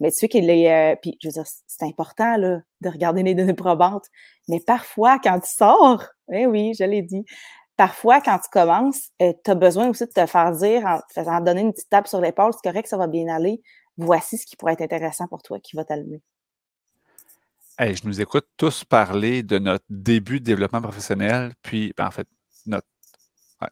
Mais 0.00 0.10
tu 0.10 0.18
sais 0.18 0.28
qu'il 0.28 0.48
est. 0.50 0.72
Euh, 0.72 0.96
puis, 1.00 1.18
je 1.22 1.28
veux 1.28 1.32
dire, 1.32 1.44
c'est 1.66 1.84
important 1.84 2.36
là, 2.36 2.60
de 2.80 2.88
regarder 2.88 3.22
les 3.22 3.34
données 3.34 3.54
probantes. 3.54 4.06
Mais 4.48 4.60
parfois, 4.60 5.18
quand 5.18 5.40
tu 5.40 5.50
sors, 5.50 6.04
eh 6.32 6.46
oui, 6.46 6.72
je 6.78 6.84
l'ai 6.84 7.02
dit, 7.02 7.24
parfois, 7.76 8.20
quand 8.20 8.38
tu 8.38 8.48
commences, 8.50 9.10
euh, 9.22 9.32
tu 9.44 9.50
as 9.50 9.54
besoin 9.54 9.88
aussi 9.88 10.04
de 10.04 10.10
te 10.10 10.26
faire 10.26 10.52
dire, 10.52 10.84
en 10.86 11.00
faisant 11.14 11.40
donner 11.40 11.62
une 11.62 11.72
petite 11.72 11.90
tape 11.90 12.08
sur 12.08 12.20
l'épaule, 12.20 12.52
c'est 12.52 12.68
correct, 12.68 12.88
ça 12.88 12.96
va 12.96 13.06
bien 13.06 13.28
aller. 13.28 13.62
Voici 13.96 14.38
ce 14.38 14.46
qui 14.46 14.56
pourrait 14.56 14.74
être 14.74 14.82
intéressant 14.82 15.26
pour 15.28 15.42
toi, 15.42 15.58
qui 15.60 15.76
va 15.76 15.84
t'allumer. 15.84 16.20
je 17.78 18.06
nous 18.06 18.20
écoute 18.20 18.46
tous 18.56 18.84
parler 18.84 19.42
de 19.42 19.58
notre 19.58 19.84
début 19.88 20.40
de 20.40 20.44
développement 20.44 20.82
professionnel, 20.82 21.52
puis 21.62 21.92
ben, 21.96 22.06
en 22.06 22.10
fait, 22.10 22.28
notre 22.66 22.86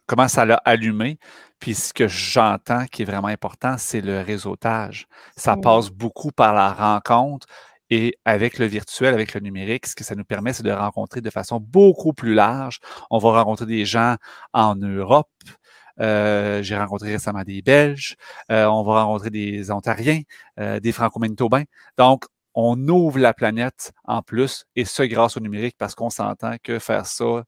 comment 0.05 0.27
ça 0.27 0.45
l'a 0.45 0.61
allumé. 0.65 1.19
Puis 1.59 1.75
ce 1.75 1.93
que 1.93 2.07
j'entends 2.07 2.85
qui 2.85 3.03
est 3.03 3.05
vraiment 3.05 3.27
important, 3.27 3.75
c'est 3.77 4.01
le 4.01 4.21
réseautage. 4.21 5.07
Ça 5.35 5.55
passe 5.57 5.89
beaucoup 5.89 6.31
par 6.31 6.53
la 6.53 6.71
rencontre 6.73 7.47
et 7.89 8.17
avec 8.25 8.57
le 8.57 8.65
virtuel, 8.65 9.13
avec 9.13 9.33
le 9.33 9.41
numérique, 9.41 9.85
ce 9.85 9.95
que 9.95 10.03
ça 10.03 10.15
nous 10.15 10.23
permet, 10.25 10.53
c'est 10.53 10.63
de 10.63 10.71
rencontrer 10.71 11.21
de 11.21 11.29
façon 11.29 11.59
beaucoup 11.59 12.13
plus 12.13 12.33
large. 12.33 12.79
On 13.11 13.19
va 13.19 13.31
rencontrer 13.31 13.67
des 13.67 13.85
gens 13.85 14.15
en 14.53 14.75
Europe. 14.75 15.29
Euh, 16.01 16.61
j'ai 16.63 16.75
rencontré 16.77 17.11
récemment 17.11 17.43
des 17.43 17.61
Belges. 17.61 18.15
Euh, 18.51 18.65
on 18.65 18.83
va 18.83 19.03
rencontrer 19.03 19.29
des 19.29 19.71
Ontariens, 19.71 20.21
euh, 20.59 20.79
des 20.79 20.91
Franco-Manitobains. 20.91 21.63
Donc, 21.97 22.25
on 22.53 22.87
ouvre 22.87 23.19
la 23.19 23.33
planète 23.33 23.91
en 24.05 24.21
plus, 24.21 24.65
et 24.75 24.85
ce 24.85 25.03
grâce 25.03 25.37
au 25.37 25.39
numérique, 25.39 25.75
parce 25.77 25.93
qu'on 25.93 26.09
s'entend 26.09 26.55
que 26.63 26.79
faire 26.79 27.05
ça 27.05 27.43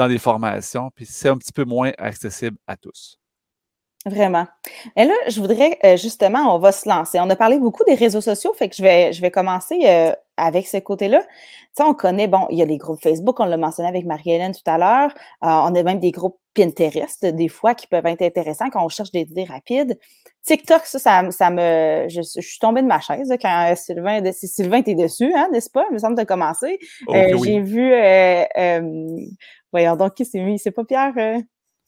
dans 0.00 0.08
des 0.08 0.18
formations, 0.18 0.90
puis 0.94 1.06
c'est 1.06 1.28
un 1.28 1.36
petit 1.36 1.52
peu 1.52 1.64
moins 1.64 1.92
accessible 1.98 2.56
à 2.66 2.76
tous. 2.76 3.18
Vraiment. 4.06 4.46
Et 4.96 5.04
là, 5.04 5.12
je 5.28 5.38
voudrais 5.40 5.78
euh, 5.84 5.98
justement, 5.98 6.54
on 6.54 6.58
va 6.58 6.72
se 6.72 6.88
lancer. 6.88 7.20
On 7.20 7.28
a 7.28 7.36
parlé 7.36 7.58
beaucoup 7.58 7.84
des 7.84 7.94
réseaux 7.94 8.22
sociaux, 8.22 8.54
fait 8.54 8.70
que 8.70 8.76
je 8.76 8.82
vais, 8.82 9.12
je 9.12 9.20
vais 9.20 9.30
commencer 9.30 9.78
euh, 9.84 10.12
avec 10.38 10.66
ce 10.66 10.78
côté-là. 10.78 11.20
Tu 11.20 11.28
sais, 11.74 11.82
on 11.82 11.92
connaît, 11.92 12.26
bon, 12.26 12.46
il 12.50 12.56
y 12.56 12.62
a 12.62 12.64
les 12.64 12.78
groupes 12.78 13.02
Facebook, 13.02 13.38
on 13.40 13.44
l'a 13.44 13.58
mentionné 13.58 13.90
avec 13.90 14.06
Marie-Hélène 14.06 14.54
tout 14.54 14.70
à 14.70 14.78
l'heure. 14.78 15.10
Euh, 15.44 15.70
on 15.70 15.74
a 15.74 15.82
même 15.82 16.00
des 16.00 16.12
groupes 16.12 16.39
Pinterest, 16.54 17.24
des 17.24 17.48
fois, 17.48 17.74
qui 17.74 17.86
peuvent 17.86 18.06
être 18.06 18.22
intéressants 18.22 18.70
quand 18.70 18.84
on 18.84 18.88
cherche 18.88 19.12
des 19.12 19.20
idées 19.20 19.44
rapides. 19.44 19.98
TikTok, 20.44 20.82
ça, 20.84 20.98
ça, 21.30 21.50
me. 21.50 22.06
Je, 22.08 22.22
suis 22.22 22.58
tombée 22.58 22.82
de 22.82 22.86
ma 22.86 23.00
chaise 23.00 23.32
quand 23.40 23.74
Sylvain. 23.76 24.20
Sylvain 24.32 24.78
était 24.78 24.94
dessus, 24.94 25.32
hein, 25.34 25.48
n'est-ce 25.52 25.70
pas? 25.70 25.84
Il 25.90 25.94
me 25.94 25.98
semble 25.98 26.18
de 26.18 26.24
commencer. 26.24 26.78
Oh, 27.06 27.14
j'ai 27.44 27.60
vu. 27.60 27.92
voyons 29.72 29.96
donc, 29.96 30.14
qui 30.14 30.24
s'est 30.24 30.40
mis? 30.40 30.58
C'est 30.58 30.70
pas 30.70 30.84
Pierre? 30.84 31.12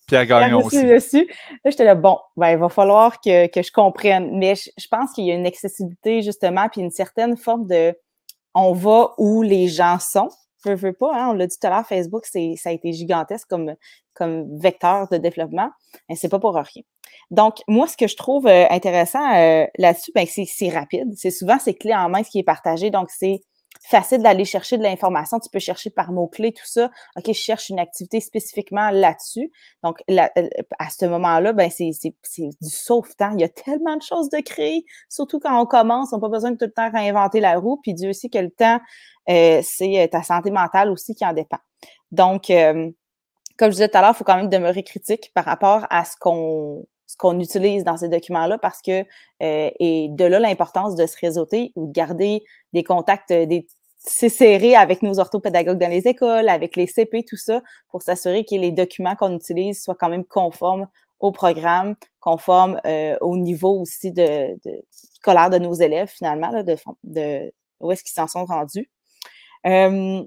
Pierre 0.07 0.27
Gagnon 0.27 0.65
aussi. 0.65 0.85
Dessus. 0.85 1.27
Là, 1.65 1.71
j'étais 1.71 1.85
là, 1.85 1.95
bon, 1.95 2.19
ben, 2.37 2.51
il 2.51 2.59
va 2.59 2.69
falloir 2.69 3.21
que, 3.21 3.47
que 3.47 3.63
je 3.63 3.73
comprenne. 3.73 4.37
Mais 4.39 4.55
je, 4.55 4.89
pense 4.91 5.13
qu'il 5.13 5.25
y 5.25 5.31
a 5.31 5.35
une 5.35 5.47
accessibilité, 5.47 6.23
justement, 6.23 6.69
puis 6.69 6.81
une 6.81 6.91
certaine 6.91 7.37
forme 7.37 7.67
de 7.67 7.97
on 8.55 8.73
va 8.73 9.15
où 9.19 9.43
les 9.43 9.69
gens 9.69 9.99
sont. 9.99 10.29
Je 10.65 10.73
veux 10.73 10.93
pas, 10.93 11.13
hein, 11.15 11.31
on 11.31 11.33
l'a 11.33 11.47
dit 11.47 11.59
tout 11.59 11.67
à 11.67 11.71
l'heure, 11.71 11.87
Facebook, 11.87 12.25
c'est, 12.25 12.55
ça 12.57 12.71
a 12.71 12.73
été 12.73 12.93
gigantesque 12.93 13.49
comme, 13.49 13.75
comme 14.15 14.59
vecteur 14.59 15.09
de 15.09 15.17
développement. 15.17 15.71
Et 16.09 16.17
c'est 16.17 16.29
pas 16.29 16.39
pour 16.39 16.55
rien. 16.55 16.83
Donc, 17.31 17.57
moi, 17.67 17.87
ce 17.87 17.97
que 17.97 18.07
je 18.07 18.17
trouve 18.17 18.47
euh, 18.47 18.67
intéressant 18.71 19.35
euh, 19.35 19.67
là-dessus, 19.79 20.13
ben, 20.15 20.27
c'est, 20.27 20.45
c'est 20.45 20.69
rapide. 20.69 21.13
C'est 21.17 21.31
souvent 21.31 21.59
ces 21.59 21.75
clés 21.75 21.95
en 21.95 22.09
main 22.09 22.23
qui 22.23 22.39
est 22.39 22.45
partagé. 22.45 22.91
Donc, 22.91 23.11
c'est 23.11 23.41
facile 23.81 24.23
d'aller 24.23 24.45
chercher 24.45 24.79
de 24.79 24.83
l'information. 24.83 25.39
Tu 25.41 25.49
peux 25.51 25.59
chercher 25.59 25.91
par 25.91 26.13
mots-clés, 26.13 26.53
tout 26.53 26.67
ça. 26.67 26.91
OK, 27.17 27.27
je 27.27 27.33
cherche 27.33 27.69
une 27.69 27.79
activité 27.79 28.21
spécifiquement 28.21 28.91
là-dessus. 28.91 29.51
Donc, 29.83 30.03
à 30.09 30.91
ce 30.91 31.07
moment-là, 31.07 31.53
ben, 31.53 31.71
c'est 31.71 31.91
du 32.61 32.71
sauve-temps. 32.71 33.33
Il 33.35 33.41
y 33.41 33.45
a 33.45 33.49
tellement 33.49 33.97
de 33.97 34.03
choses 34.03 34.31
de 34.31 34.41
créer, 34.41 34.85
surtout 35.09 35.41
quand 35.41 35.61
on 35.61 35.67
commence. 35.67 36.13
On 36.13 36.17
n'a 36.17 36.21
pas 36.21 36.29
besoin 36.29 36.53
de 36.53 36.57
tout 36.57 36.67
le 36.67 36.73
temps 36.73 36.91
réinventer 36.91 37.41
la 37.41 37.59
roue. 37.59 37.79
Puis 37.83 37.95
Dieu 37.95 38.13
sait 38.13 38.29
que 38.29 38.39
le 38.39 38.51
temps, 38.51 38.81
euh, 39.29 39.61
c'est 39.63 40.03
euh, 40.03 40.07
ta 40.09 40.23
santé 40.23 40.51
mentale 40.51 40.91
aussi 40.91 41.15
qui 41.15 41.25
en 41.25 41.33
dépend. 41.33 41.59
Donc, 42.11 42.51
euh, 42.51 42.91
comme 43.59 43.69
je 43.69 43.77
disais 43.77 43.89
tout 43.89 43.99
à 43.99 44.01
l'heure, 44.01 44.13
il 44.15 44.17
faut 44.17 44.25
quand 44.25 44.37
même 44.37 44.49
demeurer 44.49 44.83
critique 44.83 45.31
par 45.35 45.45
rapport 45.45 45.87
à 45.91 46.05
ce 46.05 46.17
qu'on 46.19 46.85
ce 47.13 47.17
qu'on 47.19 47.39
utilise 47.41 47.85
dans 47.85 47.99
ces 47.99 48.09
documents-là 48.09 48.57
parce 48.57 48.81
que, 48.81 49.03
euh, 49.43 49.71
et 49.79 50.09
de 50.11 50.25
là 50.25 50.39
l'importance 50.41 50.95
de 50.95 51.07
se 51.07 51.15
réseauter 51.21 51.71
ou 51.77 51.87
de 51.87 51.93
garder 51.93 52.43
des 52.73 52.83
contacts, 52.83 53.31
euh, 53.33 53.45
des 53.45 53.67
serrés 53.99 54.75
avec 54.75 55.03
nos 55.03 55.21
orthopédagogues 55.21 55.79
dans 55.79 55.91
les 55.91 56.09
écoles, 56.09 56.49
avec 56.49 56.75
les 56.75 56.87
CP, 56.87 57.25
tout 57.29 57.37
ça, 57.37 57.61
pour 57.91 58.01
s'assurer 58.01 58.47
que 58.47 58.55
les 58.55 58.73
documents 58.73 59.15
qu'on 59.15 59.37
utilise 59.37 59.83
soient 59.83 59.95
quand 59.95 60.09
même 60.09 60.25
conformes 60.25 60.89
au 61.21 61.33
programme, 61.33 61.97
conformes 62.19 62.81
euh, 62.87 63.19
au 63.21 63.37
niveau 63.37 63.79
aussi 63.79 64.11
de, 64.11 64.59
de, 64.65 65.51
de 65.51 65.59
nos 65.59 65.75
élèves, 65.75 66.09
finalement, 66.09 66.49
là, 66.49 66.63
de, 66.63 66.77
de 67.05 67.53
où 67.81 67.93
est-ce 67.93 68.03
qu'ils 68.03 68.15
s'en 68.15 68.27
sont 68.27 68.47
rendus. 68.47 68.91
ce 69.65 70.27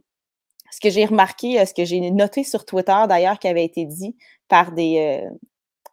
que 0.81 0.89
j'ai 0.91 1.05
remarqué, 1.05 1.65
ce 1.65 1.73
que 1.73 1.83
j'ai 1.83 2.11
noté 2.11 2.43
sur 2.43 2.63
Twitter 2.63 3.01
d'ailleurs, 3.09 3.39
qui 3.39 3.47
avait 3.47 3.65
été 3.65 3.85
dit 3.85 4.15
par 4.47 4.71
des, 4.71 5.27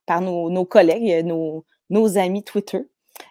par 0.06 0.20
nos, 0.20 0.64
collègues, 0.64 1.24
nos, 1.24 1.64
nos, 1.90 2.18
amis 2.18 2.44
Twitter. 2.44 2.80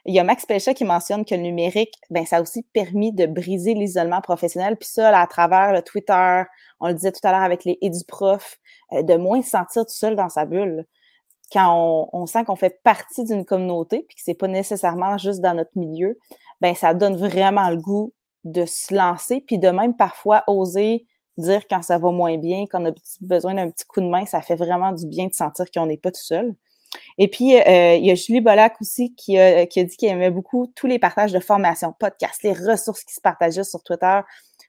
Il 0.05 0.13
y 0.13 0.19
a 0.19 0.23
Max 0.23 0.45
Pelcha 0.45 0.73
qui 0.73 0.85
mentionne 0.85 1.25
que 1.25 1.35
le 1.35 1.41
numérique, 1.41 1.93
ben, 2.09 2.25
ça 2.25 2.37
a 2.37 2.41
aussi 2.41 2.63
permis 2.73 3.11
de 3.11 3.25
briser 3.25 3.73
l'isolement 3.73 4.21
professionnel. 4.21 4.77
Puis 4.77 4.89
ça, 4.89 5.17
à 5.17 5.27
travers 5.27 5.73
le 5.73 5.81
Twitter, 5.81 6.43
on 6.79 6.87
le 6.87 6.93
disait 6.93 7.11
tout 7.11 7.19
à 7.23 7.31
l'heure 7.31 7.41
avec 7.41 7.65
les 7.65 7.77
éduprofs, 7.81 8.59
euh, 8.93 9.03
de 9.03 9.15
moins 9.15 9.41
se 9.41 9.49
sentir 9.49 9.83
tout 9.85 9.93
seul 9.93 10.15
dans 10.15 10.29
sa 10.29 10.45
bulle. 10.45 10.85
Quand 11.51 12.07
on, 12.13 12.25
sent 12.27 12.45
qu'on 12.45 12.55
fait 12.55 12.81
partie 12.83 13.25
d'une 13.25 13.43
communauté, 13.43 14.05
puis 14.07 14.15
que 14.15 14.21
c'est 14.23 14.33
pas 14.33 14.47
nécessairement 14.47 15.17
juste 15.17 15.41
dans 15.41 15.53
notre 15.53 15.71
milieu, 15.75 16.17
ben 16.61 16.73
ça 16.75 16.93
donne 16.93 17.17
vraiment 17.17 17.69
le 17.69 17.75
goût 17.75 18.13
de 18.45 18.65
se 18.65 18.95
lancer, 18.95 19.41
puis 19.41 19.59
de 19.59 19.67
même 19.67 19.95
parfois 19.95 20.43
oser 20.47 21.05
dire 21.37 21.67
quand 21.69 21.81
ça 21.81 21.97
va 21.97 22.11
moins 22.11 22.37
bien, 22.37 22.65
qu'on 22.67 22.85
a 22.85 22.91
besoin 23.21 23.53
d'un 23.53 23.69
petit 23.69 23.85
coup 23.85 24.01
de 24.01 24.07
main, 24.07 24.25
ça 24.25 24.41
fait 24.41 24.55
vraiment 24.55 24.91
du 24.91 25.05
bien 25.07 25.27
de 25.27 25.33
sentir 25.33 25.65
qu'on 25.71 25.85
n'est 25.85 25.97
pas 25.97 26.11
tout 26.11 26.21
seul. 26.21 26.55
Et 27.17 27.27
puis, 27.27 27.55
euh, 27.55 27.95
il 27.95 28.05
y 28.05 28.11
a 28.11 28.15
Julie 28.15 28.41
Bolac 28.41 28.75
aussi 28.81 29.15
qui 29.15 29.37
a, 29.37 29.65
dit 29.65 29.97
qu'elle 29.97 30.11
aimait 30.11 30.29
beaucoup 30.29 30.67
tous 30.75 30.87
les 30.87 30.99
partages 30.99 31.31
de 31.31 31.39
formation, 31.39 31.93
podcasts, 31.97 32.43
les 32.43 32.53
ressources 32.53 33.03
qui 33.03 33.13
se 33.13 33.21
partageaient 33.21 33.63
sur 33.63 33.81
Twitter. 33.83 34.19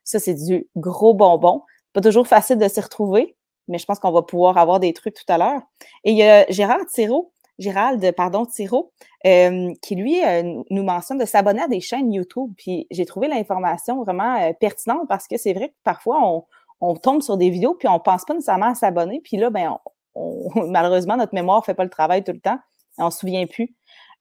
Ça, 0.05 0.19
c'est 0.19 0.35
du 0.35 0.69
gros 0.77 1.15
bonbon. 1.15 1.63
Pas 1.93 2.01
toujours 2.01 2.27
facile 2.27 2.59
de 2.59 2.69
s'y 2.69 2.81
retrouver, 2.81 3.37
mais 3.69 3.79
je 3.79 3.87
pense 3.87 3.99
qu'on 3.99 4.13
va 4.13 4.23
pouvoir 4.23 4.59
avoir 4.59 4.81
des 4.81 4.93
trucs 4.93 5.15
tout 5.15 5.31
à 5.33 5.39
l'heure. 5.39 5.63
Et 6.05 6.13
il 6.13 6.17
y 6.17 6.23
a 6.23 6.47
Gérard 6.49 6.87
Thiraud, 6.93 7.33
Gérald, 7.63 8.13
pardon, 8.17 8.45
Thiraud, 8.45 8.93
euh, 9.27 9.73
qui 9.81 9.95
lui 9.95 10.23
euh, 10.25 10.63
nous 10.71 10.83
mentionne 10.83 11.19
de 11.19 11.25
s'abonner 11.25 11.63
à 11.63 11.69
des 11.69 11.81
chaînes 11.81 12.13
YouTube. 12.13 12.53
Puis 12.57 12.87
j'ai 12.91 13.07
trouvé 13.07 13.29
l'information 13.29 14.03
vraiment 14.03 14.53
pertinente 14.61 15.09
parce 15.09 15.27
que 15.29 15.37
c'est 15.37 15.53
vrai 15.53 15.69
que 15.69 15.75
parfois 15.85 16.45
on, 16.81 16.97
tombe 16.97 17.23
sur 17.23 17.37
des 17.37 17.49
vidéos 17.49 17.75
puis 17.75 17.89
on 17.89 18.01
pense 18.01 18.25
pas 18.25 18.35
nécessairement 18.35 18.71
à 18.71 18.75
s'abonner. 18.75 19.21
Puis 19.23 19.37
là, 19.37 19.51
ben, 19.51 19.79
malheureusement, 20.55 21.17
notre 21.17 21.35
mémoire 21.35 21.65
fait 21.65 21.75
pas 21.75 21.85
le 21.85 21.91
travail 21.91 22.25
tout 22.25 22.33
le 22.33 22.41
temps. 22.41 22.59
On 22.99 23.11
se 23.11 23.21
souvient 23.21 23.47
plus 23.47 23.75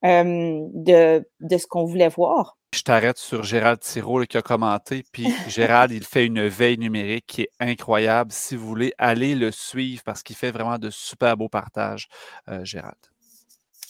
euh, 0.04 0.66
de, 0.74 1.24
ce 1.56 1.66
qu'on 1.66 1.84
voulait 1.84 2.08
voir. 2.08 2.56
Je 2.74 2.82
t'arrête 2.82 3.18
sur 3.18 3.44
Gérald 3.44 3.78
Thiraud 3.80 4.24
qui 4.24 4.36
a 4.36 4.42
commenté. 4.42 5.04
Puis 5.12 5.28
Gérald, 5.48 5.92
il 5.92 6.04
fait 6.04 6.26
une 6.26 6.48
veille 6.48 6.78
numérique 6.78 7.26
qui 7.26 7.42
est 7.42 7.50
incroyable. 7.60 8.32
Si 8.32 8.56
vous 8.56 8.66
voulez, 8.66 8.92
allez 8.98 9.34
le 9.34 9.52
suivre 9.52 10.02
parce 10.04 10.22
qu'il 10.22 10.34
fait 10.34 10.50
vraiment 10.50 10.78
de 10.78 10.90
super 10.90 11.36
beaux 11.36 11.48
partages, 11.48 12.08
euh, 12.48 12.64
Gérald. 12.64 12.96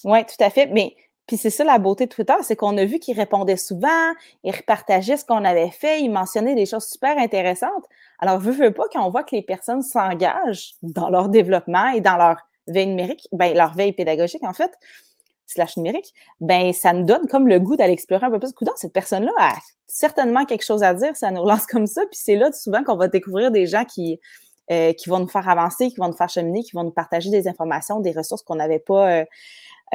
Oui, 0.04 0.24
tout 0.24 0.42
à 0.42 0.50
fait. 0.50 0.66
Mais 0.66 0.96
puis 1.26 1.36
c'est 1.36 1.50
ça 1.50 1.64
la 1.64 1.78
beauté 1.78 2.06
de 2.06 2.10
Twitter, 2.10 2.34
c'est 2.42 2.56
qu'on 2.56 2.76
a 2.76 2.84
vu 2.84 2.98
qu'il 2.98 3.16
répondait 3.16 3.56
souvent, 3.56 4.12
il 4.42 4.54
repartageait 4.54 5.16
ce 5.16 5.24
qu'on 5.24 5.44
avait 5.44 5.70
fait, 5.70 6.00
il 6.00 6.10
mentionnait 6.10 6.54
des 6.54 6.66
choses 6.66 6.84
super 6.84 7.16
intéressantes. 7.16 7.84
Alors, 8.18 8.38
veux, 8.38 8.52
veux 8.52 8.72
pas, 8.72 8.84
quand 8.92 9.06
on 9.06 9.10
voit 9.10 9.22
que 9.22 9.34
les 9.34 9.42
personnes 9.42 9.82
s'engagent 9.82 10.74
dans 10.82 11.10
leur 11.10 11.28
développement 11.28 11.88
et 11.90 12.00
dans 12.00 12.16
leur 12.16 12.36
veille 12.66 12.88
numérique, 12.88 13.28
ben, 13.32 13.54
leur 13.54 13.74
veille 13.74 13.92
pédagogique, 13.92 14.42
en 14.42 14.52
fait, 14.52 14.72
slash 15.46 15.76
numérique, 15.76 16.12
ben, 16.40 16.72
ça 16.72 16.92
nous 16.92 17.04
donne 17.04 17.28
comme 17.28 17.46
le 17.46 17.60
goût 17.60 17.76
d'aller 17.76 17.92
explorer 17.92 18.26
un 18.26 18.30
peu 18.30 18.38
plus. 18.38 18.52
Coudon, 18.52 18.72
cette 18.76 18.92
personne-là 18.92 19.32
a 19.38 19.54
certainement 19.86 20.44
quelque 20.44 20.64
chose 20.64 20.82
à 20.82 20.92
dire, 20.94 21.16
ça 21.16 21.30
nous 21.30 21.42
relance 21.42 21.66
comme 21.66 21.86
ça, 21.86 22.02
puis 22.02 22.18
c'est 22.20 22.36
là 22.36 22.50
souvent 22.52 22.82
qu'on 22.82 22.96
va 22.96 23.08
découvrir 23.08 23.50
des 23.50 23.66
gens 23.66 23.84
qui, 23.84 24.18
euh, 24.70 24.92
vont 25.06 25.20
nous 25.20 25.28
faire 25.28 25.48
avancer, 25.48 25.88
qui 25.88 25.96
vont 25.96 26.08
nous 26.08 26.16
faire 26.16 26.28
cheminer, 26.28 26.62
qui 26.62 26.72
vont 26.72 26.84
nous 26.84 26.92
partager 26.92 27.30
des 27.30 27.46
informations, 27.48 28.00
des 28.00 28.12
ressources 28.12 28.42
qu'on 28.42 28.56
n'avait 28.56 28.78
pas, 28.78 29.10
euh, 29.10 29.24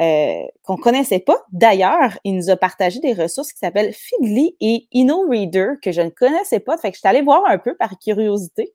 euh, 0.00 0.42
qu'on 0.62 0.76
connaissait 0.76 1.18
pas. 1.18 1.44
D'ailleurs, 1.50 2.18
il 2.22 2.36
nous 2.36 2.50
a 2.50 2.56
partagé 2.56 3.00
des 3.00 3.14
ressources 3.14 3.52
qui 3.52 3.58
s'appellent 3.58 3.92
Feedly 3.92 4.56
et 4.60 4.86
InnoReader 4.94 5.74
que 5.82 5.90
je 5.90 6.00
ne 6.00 6.10
connaissais 6.10 6.60
pas. 6.60 6.78
Fait 6.78 6.90
que 6.90 6.94
je 6.94 7.00
suis 7.00 7.08
allée 7.08 7.22
voir 7.22 7.42
un 7.46 7.58
peu 7.58 7.76
par 7.76 7.98
curiosité. 7.98 8.74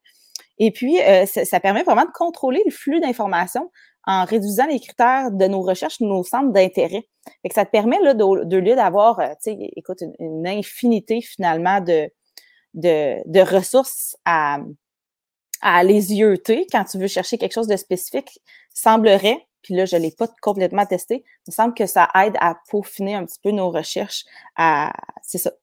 Et 0.59 0.71
puis, 0.71 1.01
euh, 1.01 1.25
ça, 1.25 1.59
permet 1.59 1.83
vraiment 1.83 2.05
de 2.05 2.12
contrôler 2.12 2.62
le 2.65 2.71
flux 2.71 2.99
d'informations 2.99 3.71
en 4.05 4.25
réduisant 4.25 4.67
les 4.67 4.79
critères 4.79 5.31
de 5.31 5.45
nos 5.45 5.62
recherches, 5.62 6.01
nos 6.01 6.23
centres 6.23 6.51
d'intérêt. 6.51 7.07
Fait 7.41 7.49
que 7.49 7.55
ça 7.55 7.65
te 7.65 7.71
permet, 7.71 7.99
là, 8.01 8.13
de, 8.13 8.43
de 8.43 8.75
d'avoir, 8.75 9.19
euh, 9.19 9.29
tu 9.41 9.51
sais, 9.51 9.57
écoute, 9.77 10.03
une, 10.19 10.45
infinité 10.45 11.21
finalement 11.21 11.79
de, 11.79 12.09
de, 12.73 13.17
de 13.25 13.39
ressources 13.39 14.17
à, 14.25 14.59
à 15.62 15.83
les 15.83 16.13
yeuter 16.13 16.67
quand 16.69 16.83
tu 16.83 16.97
veux 16.97 17.07
chercher 17.07 17.38
quelque 17.38 17.53
chose 17.53 17.67
de 17.67 17.77
spécifique, 17.77 18.41
semblerait 18.73 19.47
puis 19.63 19.73
là, 19.73 19.86
je 19.86 19.95
ne 19.95 20.02
l'ai 20.02 20.12
pas 20.12 20.28
complètement 20.41 20.86
testé. 20.86 21.23
Il 21.26 21.52
me 21.52 21.54
semble 21.54 21.73
que 21.73 21.86
ça 21.86 22.10
aide 22.21 22.36
à 22.39 22.56
peaufiner 22.69 23.15
un 23.15 23.26
petit 23.26 23.39
peu 23.41 23.52
nos 23.52 23.71
recherches, 23.71 24.26
à, 24.56 24.93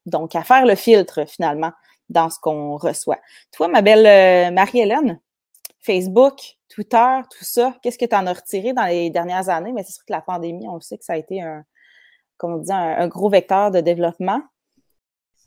donc 0.06 0.34
à 0.34 0.42
faire 0.42 0.66
le 0.66 0.74
filtre 0.74 1.28
finalement 1.28 1.72
dans 2.08 2.30
ce 2.30 2.40
qu'on 2.40 2.76
reçoit. 2.76 3.20
Toi, 3.52 3.68
ma 3.68 3.82
belle 3.82 4.06
euh, 4.06 4.50
Marie-Hélène, 4.52 5.20
Facebook, 5.78 6.56
Twitter, 6.68 7.20
tout 7.30 7.44
ça, 7.44 7.76
qu'est-ce 7.82 7.98
que 7.98 8.06
tu 8.06 8.16
en 8.16 8.26
as 8.26 8.32
retiré 8.32 8.72
dans 8.72 8.86
les 8.86 9.10
dernières 9.10 9.48
années? 9.48 9.72
Mais 9.72 9.84
c'est 9.84 9.92
sûr 9.92 10.04
que 10.04 10.12
la 10.12 10.22
pandémie, 10.22 10.66
on 10.66 10.80
sait 10.80 10.98
que 10.98 11.04
ça 11.04 11.12
a 11.12 11.16
été 11.16 11.42
un, 11.42 11.64
comme 12.36 12.54
on 12.54 12.58
dit, 12.58 12.72
un, 12.72 13.06
gros 13.06 13.28
vecteur 13.28 13.70
de 13.70 13.80
développement. 13.80 14.40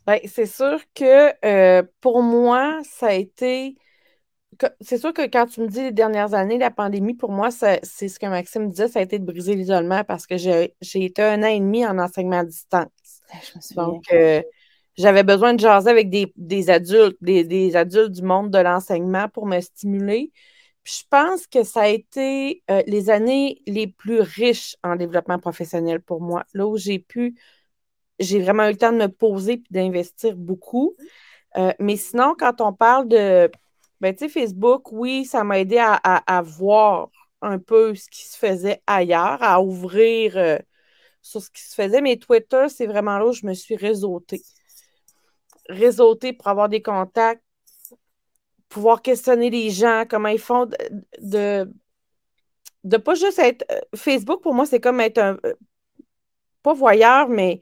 Bien, 0.06 0.20
c'est 0.26 0.46
sûr 0.46 0.80
que 0.94 1.34
euh, 1.46 1.84
pour 2.02 2.22
moi, 2.22 2.80
ça 2.84 3.08
a 3.08 3.14
été 3.14 3.78
c'est 4.82 4.98
sûr 4.98 5.14
que 5.14 5.24
quand 5.24 5.48
tu 5.48 5.62
me 5.62 5.68
dis 5.68 5.82
les 5.82 5.92
dernières 5.92 6.34
années, 6.34 6.58
la 6.58 6.72
pandémie, 6.72 7.14
pour 7.14 7.32
moi, 7.32 7.50
c'est 7.52 7.84
ce 7.84 8.20
que 8.20 8.26
Maxime 8.26 8.70
disait, 8.70 8.88
ça 8.88 9.00
a 9.00 9.02
été 9.02 9.20
de 9.20 9.26
briser 9.26 9.56
l'isolement 9.56 10.04
parce 10.04 10.28
que 10.28 10.38
j'ai 10.38 10.74
été 10.94 11.22
un 11.22 11.44
an 11.44 11.48
et 11.48 11.60
demi 11.60 11.86
en 11.86 12.00
enseignement 12.00 12.40
à 12.40 12.46
distance. 12.46 12.88
Donc, 13.76 14.06
euh, 14.12 14.42
j'avais 14.98 15.24
besoin 15.24 15.54
de 15.54 15.60
jaser 15.60 15.90
avec 15.90 16.10
des, 16.10 16.70
adultes, 16.70 17.18
des, 17.22 17.76
adultes 17.76 18.12
du 18.12 18.22
monde 18.22 18.52
de 18.52 18.60
l'enseignement 18.60 19.28
pour 19.30 19.46
me 19.46 19.60
stimuler. 19.60 20.32
je 20.84 21.02
pense 21.10 21.48
que 21.48 21.64
ça 21.64 21.82
a 21.82 21.88
été 21.88 22.64
euh, 22.70 22.84
les 22.88 23.10
années 23.10 23.62
les 23.66 23.88
plus 23.88 24.22
riches 24.22 24.76
en 24.84 24.96
développement 24.96 25.40
professionnel 25.40 26.02
pour 26.02 26.22
moi, 26.22 26.44
là 26.54 26.68
où 26.68 26.78
j'ai 26.78 27.00
pu 27.00 27.36
j'ai 28.20 28.40
vraiment 28.40 28.68
eu 28.68 28.72
le 28.72 28.78
temps 28.78 28.92
de 28.92 28.98
me 28.98 29.08
poser 29.08 29.54
et 29.54 29.64
d'investir 29.72 30.36
beaucoup. 30.36 30.96
Euh, 31.58 31.74
mais 31.80 31.98
sinon, 31.98 32.36
quand 32.38 32.62
on 32.62 32.74
parle 32.74 33.08
de 33.08 33.52
ben, 34.02 34.16
Facebook, 34.18 34.92
oui, 34.92 35.26
ça 35.26 35.44
m'a 35.44 35.60
aidé 35.60 35.78
à, 35.80 36.42
voir 36.42 37.10
un 37.42 37.60
peu 37.60 37.96
ce 37.96 38.10
qui 38.10 38.26
se 38.26 38.38
faisait 38.38 38.82
ailleurs, 38.88 39.42
à 39.42 39.62
ouvrir 39.62 40.38
euh, 40.38 40.58
sur 41.22 41.42
ce 41.42 41.50
qui 41.50 41.62
se 41.62 41.76
faisait. 41.76 42.02
Mais 42.02 42.18
Twitter, 42.18 42.68
c'est 42.70 42.88
vraiment 42.88 43.18
là 43.18 43.28
où 43.28 43.34
je 43.34 43.46
me 43.46 43.54
suis 43.54 43.76
réseautée. 43.76 44.42
Réseautée 45.70 46.34
pour 46.34 46.48
avoir 46.48 46.70
des 46.70 46.82
contacts, 46.82 47.44
pouvoir 48.70 49.02
questionner 49.02 49.50
les 49.50 49.70
gens, 49.70 50.04
comment 50.10 50.30
ils 50.30 50.40
font 50.40 50.66
de, 51.20 51.72
de, 52.84 52.98
pas 52.98 53.16
juste 53.16 53.40
être. 53.40 53.66
Euh, 53.72 53.80
Facebook, 53.96 54.42
pour 54.42 54.54
moi, 54.54 54.66
c'est 54.66 54.80
comme 54.80 55.00
être 55.00 55.20
un. 55.20 55.38
Pas 56.64 56.74
voyeur, 56.74 57.30
mais 57.30 57.62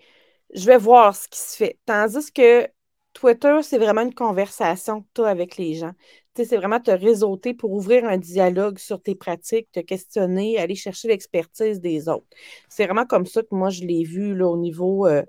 je 0.54 0.65
vais 0.65 0.78
voir 0.78 1.15
ce 1.15 1.28
qui 1.28 1.39
se 1.39 1.56
fait. 1.56 1.80
Tandis 1.86 2.32
que 2.32 2.67
Twitter, 3.13 3.60
c'est 3.63 3.78
vraiment 3.78 4.02
une 4.02 4.13
conversation 4.13 5.02
que 5.02 5.08
tu 5.15 5.22
as 5.22 5.28
avec 5.28 5.58
les 5.58 5.76
gens. 5.76 5.94
C'est 6.36 6.58
vraiment 6.58 6.80
te 6.80 6.91
réseauter 6.91 7.54
pour 7.54 7.72
ouvrir 7.72 8.06
un 8.06 8.17
dialogue 8.17 8.78
sur 8.80 9.02
tes 9.02 9.15
pratiques, 9.15 9.72
te 9.72 9.80
questionner, 9.82 10.58
aller 10.58 10.76
chercher 10.76 11.10
l'expertise 11.10 11.82
des 11.82 12.08
autres. 12.10 12.28
C'est 12.70 12.86
vraiment 12.86 13.06
comme 13.06 13.26
ça 13.26 13.41
que 13.41 13.54
moi, 13.56 13.70
je 13.70 13.84
l'ai 13.84 14.04
vu 14.04 14.41
au 14.44 14.58
niveau. 14.58 15.08
Euh, 15.08 15.24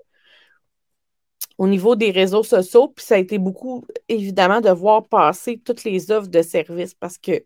au 1.57 1.67
niveau 1.67 1.95
des 1.95 2.11
réseaux 2.11 2.43
sociaux, 2.43 2.89
puis 2.89 3.05
ça 3.05 3.15
a 3.15 3.17
été 3.19 3.37
beaucoup, 3.37 3.85
évidemment, 4.09 4.61
de 4.61 4.69
voir 4.71 5.07
passer 5.07 5.59
toutes 5.63 5.83
les 5.83 6.11
offres 6.11 6.29
de 6.29 6.41
services 6.41 6.95
parce 6.95 7.17
que, 7.17 7.37
tu 7.37 7.45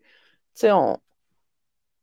sais, 0.54 0.72
on, 0.72 0.98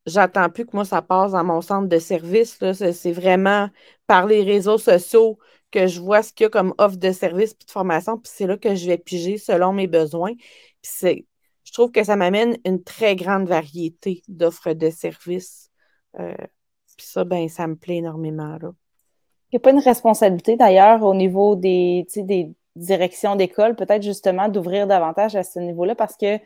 j'attends 0.05 0.49
plus 0.49 0.65
que 0.65 0.71
moi, 0.75 0.85
ça 0.85 1.01
passe 1.01 1.31
dans 1.31 1.43
mon 1.43 1.61
centre 1.61 1.87
de 1.87 1.99
service. 1.99 2.59
C'est 2.73 3.11
vraiment 3.11 3.69
par 4.07 4.27
les 4.27 4.43
réseaux 4.43 4.77
sociaux 4.77 5.39
que 5.71 5.87
je 5.87 5.99
vois 5.99 6.23
ce 6.23 6.31
qu'il 6.33 6.45
y 6.45 6.47
a 6.47 6.49
comme 6.49 6.73
offre 6.77 6.97
de 6.97 7.11
service 7.11 7.51
et 7.51 7.65
de 7.65 7.71
formation, 7.71 8.17
puis 8.17 8.31
c'est 8.33 8.47
là 8.47 8.57
que 8.57 8.75
je 8.75 8.85
vais 8.87 8.97
piger 8.97 9.37
selon 9.37 9.73
mes 9.73 9.87
besoins. 9.87 10.33
Puis 10.81 11.27
je 11.65 11.73
trouve 11.73 11.91
que 11.91 12.04
ça 12.04 12.15
m'amène 12.15 12.58
une 12.63 12.82
très 12.82 13.15
grande 13.15 13.47
variété 13.47 14.23
d'offres 14.30 14.73
de 14.73 14.89
services. 14.89 15.69
Euh, 16.19 16.34
puis 16.97 17.06
ça, 17.06 17.25
ben, 17.25 17.49
ça 17.49 17.67
me 17.67 17.75
plaît 17.75 17.97
énormément. 17.97 18.58
Là. 18.62 18.71
Il 19.51 19.56
n'y 19.56 19.58
a 19.58 19.60
pas 19.60 19.71
une 19.71 19.80
responsabilité 19.80 20.56
d'ailleurs 20.56 21.04
au 21.04 21.13
niveau 21.13 21.56
des, 21.56 22.08
des 22.15 22.54
directions 22.75 23.36
d'école, 23.36 23.75
peut-être 23.75 24.04
justement 24.04 24.47
d'ouvrir 24.47 24.88
davantage 24.88 25.36
à 25.36 25.43
ce 25.43 25.60
niveau-là 25.60 25.95
parce 25.95 26.15
que 26.15 26.38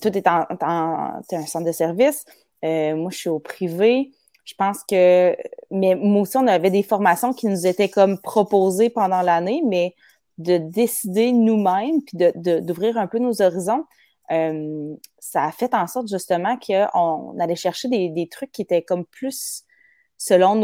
tout 0.00 0.16
est 0.16 0.26
en, 0.26 0.44
en 0.60 1.20
un 1.32 1.46
centre 1.46 1.66
de 1.66 1.72
service. 1.72 2.24
Euh, 2.64 2.94
moi, 2.96 3.10
je 3.10 3.18
suis 3.18 3.28
au 3.28 3.38
privé. 3.38 4.12
Je 4.44 4.54
pense 4.54 4.82
que, 4.82 5.36
mais 5.70 5.94
moi 5.94 6.22
aussi, 6.22 6.36
on 6.36 6.46
avait 6.46 6.70
des 6.70 6.82
formations 6.82 7.32
qui 7.32 7.46
nous 7.46 7.66
étaient 7.66 7.90
comme 7.90 8.18
proposées 8.20 8.90
pendant 8.90 9.22
l'année, 9.22 9.62
mais 9.66 9.94
de 10.38 10.56
décider 10.56 11.32
nous-mêmes 11.32 12.02
puis 12.02 12.16
d'ouvrir 12.62 12.96
un 12.96 13.06
peu 13.06 13.18
nos 13.18 13.42
horizons, 13.42 13.84
euh, 14.30 14.94
ça 15.18 15.44
a 15.44 15.52
fait 15.52 15.74
en 15.74 15.86
sorte 15.86 16.08
justement 16.08 16.56
qu'on 16.58 17.38
allait 17.38 17.56
chercher 17.56 17.88
des, 17.88 18.28
trucs 18.30 18.52
qui 18.52 18.62
étaient 18.62 18.82
comme 18.82 19.04
plus 19.04 19.64
selon 20.18 20.56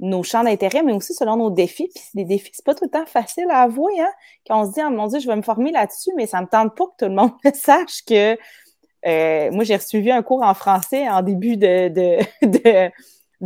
nos, 0.00 0.22
champs 0.22 0.42
d'intérêt, 0.42 0.82
mais 0.82 0.92
aussi 0.92 1.14
selon 1.14 1.36
nos 1.36 1.50
défis. 1.50 1.90
Puis 1.94 2.04
des 2.14 2.24
défis, 2.24 2.50
c'est 2.54 2.64
pas 2.64 2.74
tout 2.74 2.84
le 2.84 2.90
temps 2.90 3.06
facile 3.06 3.46
à 3.50 3.62
avouer, 3.62 4.00
hein? 4.00 4.10
Quand 4.46 4.62
on 4.62 4.66
se 4.66 4.72
dit, 4.72 4.80
oh 4.84 4.90
mon 4.90 5.06
Dieu, 5.06 5.20
je 5.20 5.26
vais 5.26 5.36
me 5.36 5.42
former 5.42 5.70
là-dessus, 5.70 6.10
mais 6.16 6.26
ça 6.26 6.40
me 6.40 6.46
tente 6.46 6.74
pas 6.76 6.86
que 6.86 7.04
tout 7.04 7.10
le 7.10 7.14
monde 7.14 7.32
sache 7.54 8.04
que 8.06 8.36
euh, 9.06 9.50
moi, 9.52 9.64
j'ai 9.64 9.78
suivi 9.78 10.10
un 10.10 10.22
cours 10.22 10.42
en 10.42 10.54
français 10.54 11.08
en 11.08 11.22
début 11.22 11.56
de, 11.56 12.18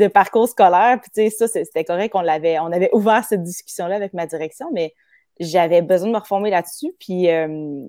parcours 0.09 0.49
scolaire. 0.49 0.99
Puis, 1.01 1.11
tu 1.11 1.31
sais, 1.31 1.49
ça, 1.49 1.49
c'était 1.49 1.85
correct 1.85 2.13
qu'on 2.13 2.23
l'avait, 2.23 2.59
on 2.59 2.73
avait 2.73 2.91
ouvert 2.93 3.25
cette 3.25 3.43
discussion-là 3.43 3.97
avec 3.97 4.15
ma 4.15 4.27
direction, 4.27 4.71
mais 4.73 4.95
j'avais 5.39 5.83
besoin 5.83 6.09
de 6.09 6.15
me 6.15 6.19
reformer 6.19 6.51
là-dessus. 6.51 6.95
Puis, 6.99 7.29
euh, 7.29 7.87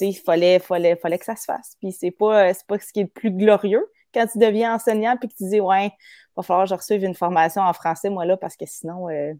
il 0.00 0.14
fallait, 0.14 0.58
fallait, 0.58 0.96
fallait 0.96 1.18
que 1.18 1.24
ça 1.24 1.36
se 1.36 1.44
fasse. 1.44 1.76
Puis, 1.80 1.92
c'est 1.92 2.10
pas, 2.10 2.52
c'est 2.54 2.66
pas 2.66 2.78
ce 2.78 2.92
qui 2.92 3.00
est 3.00 3.04
le 3.04 3.08
plus 3.08 3.30
glorieux 3.30 3.86
quand 4.14 4.26
tu 4.26 4.38
deviens 4.38 4.74
enseignant 4.74 5.16
puis 5.16 5.28
que 5.28 5.34
tu 5.34 5.48
dis, 5.48 5.60
ouais, 5.60 5.86
il 5.86 6.32
va 6.36 6.42
falloir 6.42 6.64
que 6.64 6.70
je 6.70 6.74
reçoive 6.74 7.04
une 7.04 7.14
formation 7.14 7.62
en 7.62 7.72
français, 7.72 8.10
moi, 8.10 8.24
là, 8.24 8.36
parce 8.36 8.56
que 8.56 8.64
sinon, 8.66 9.08
euh, 9.08 9.34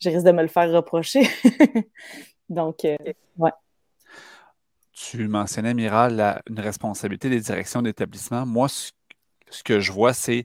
je 0.00 0.08
risque 0.10 0.26
de 0.26 0.32
me 0.32 0.42
le 0.42 0.48
faire 0.48 0.70
reprocher. 0.70 1.28
Donc, 2.48 2.86
ouais. 3.38 3.50
Tu 4.92 5.26
mentionnais, 5.28 5.74
Mira, 5.74 6.08
une 6.08 6.60
responsabilité 6.60 7.28
des 7.28 7.40
directions 7.40 7.82
d'établissement. 7.82 8.46
Moi, 8.46 8.68
ce, 8.68 8.92
que 9.64 9.80
je 9.80 9.90
vois, 9.90 10.12
c'est 10.12 10.44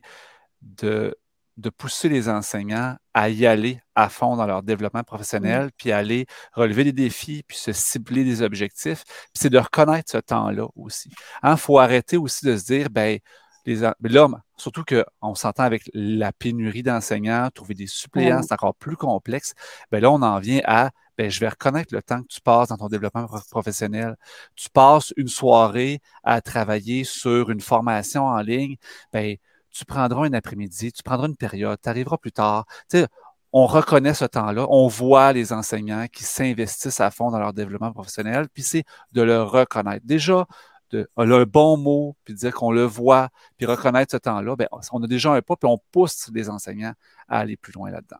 de, 0.62 1.16
de, 1.58 1.70
pousser 1.70 2.08
les 2.08 2.28
enseignants 2.28 2.96
à 3.14 3.28
y 3.28 3.46
aller 3.46 3.80
à 3.94 4.08
fond 4.08 4.36
dans 4.36 4.46
leur 4.46 4.62
développement 4.62 5.02
professionnel, 5.02 5.70
puis 5.76 5.92
aller 5.92 6.26
relever 6.52 6.84
des 6.84 6.92
défis, 6.92 7.42
puis 7.46 7.56
se 7.56 7.72
cibler 7.72 8.24
des 8.24 8.42
objectifs. 8.42 9.04
Puis 9.04 9.32
c'est 9.34 9.50
de 9.50 9.58
reconnaître 9.58 10.10
ce 10.10 10.18
temps-là 10.18 10.66
aussi. 10.76 11.10
Il 11.10 11.14
hein, 11.42 11.56
faut 11.56 11.78
arrêter 11.78 12.16
aussi 12.16 12.46
de 12.46 12.56
se 12.56 12.64
dire, 12.64 12.90
ben, 12.90 13.18
les, 13.66 13.76
là, 14.00 14.28
surtout 14.56 14.84
qu'on 14.84 15.34
s'entend 15.34 15.64
avec 15.64 15.90
la 15.92 16.32
pénurie 16.32 16.82
d'enseignants, 16.82 17.50
trouver 17.54 17.74
des 17.74 17.86
suppléants, 17.86 18.42
c'est 18.42 18.54
encore 18.54 18.74
plus 18.74 18.96
complexe. 18.96 19.54
Ben 19.90 20.00
là, 20.00 20.10
on 20.10 20.22
en 20.22 20.38
vient 20.38 20.60
à 20.64 20.90
ben, 21.18 21.28
je 21.28 21.40
vais 21.40 21.48
reconnaître 21.48 21.92
le 21.92 22.00
temps 22.00 22.22
que 22.22 22.28
tu 22.28 22.40
passes 22.40 22.68
dans 22.68 22.76
ton 22.76 22.86
développement 22.86 23.26
professionnel. 23.50 24.16
Tu 24.54 24.70
passes 24.70 25.12
une 25.16 25.26
soirée 25.26 26.00
à 26.22 26.40
travailler 26.40 27.02
sur 27.02 27.50
une 27.50 27.60
formation 27.60 28.26
en 28.26 28.40
ligne, 28.40 28.76
ben, 29.12 29.36
tu 29.78 29.84
prendras 29.84 30.26
un 30.26 30.32
après-midi, 30.32 30.92
tu 30.92 31.02
prendras 31.02 31.28
une 31.28 31.36
période, 31.36 31.78
tu 31.80 31.88
arriveras 31.88 32.16
plus 32.16 32.32
tard. 32.32 32.66
Tu 32.90 32.98
sais, 32.98 33.06
on 33.52 33.66
reconnaît 33.66 34.14
ce 34.14 34.24
temps-là, 34.24 34.66
on 34.68 34.88
voit 34.88 35.32
les 35.32 35.52
enseignants 35.52 36.06
qui 36.12 36.24
s'investissent 36.24 37.00
à 37.00 37.10
fond 37.10 37.30
dans 37.30 37.38
leur 37.38 37.52
développement 37.52 37.92
professionnel, 37.92 38.48
puis 38.52 38.62
c'est 38.62 38.84
de 39.12 39.22
le 39.22 39.42
reconnaître. 39.42 40.04
Déjà, 40.04 40.46
de, 40.90 41.08
un 41.16 41.44
bon 41.44 41.76
mot, 41.76 42.16
puis 42.24 42.34
dire 42.34 42.52
qu'on 42.52 42.72
le 42.72 42.82
voit, 42.82 43.28
puis 43.56 43.66
reconnaître 43.66 44.12
ce 44.12 44.16
temps-là, 44.16 44.56
ben, 44.56 44.68
on 44.92 45.02
a 45.02 45.06
déjà 45.06 45.32
un 45.32 45.42
pas, 45.42 45.56
puis 45.56 45.68
on 45.70 45.78
pousse 45.92 46.28
les 46.34 46.50
enseignants 46.50 46.94
à 47.28 47.38
aller 47.38 47.56
plus 47.56 47.72
loin 47.72 47.90
là-dedans. 47.90 48.18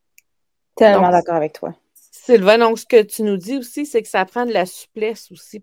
Tellement 0.77 1.11
d'accord 1.11 1.35
avec 1.35 1.55
toi. 1.55 1.75
Sylvain, 1.95 2.59
donc 2.59 2.79
ce 2.79 2.87
que 2.87 3.03
tu 3.03 3.23
nous 3.23 3.37
dis 3.37 3.57
aussi, 3.57 3.85
c'est 3.85 4.03
que 4.03 4.09
ça 4.09 4.25
prend 4.25 4.47
de 4.47 4.53
la 4.53 4.67
souplesse 4.67 5.31
aussi. 5.33 5.63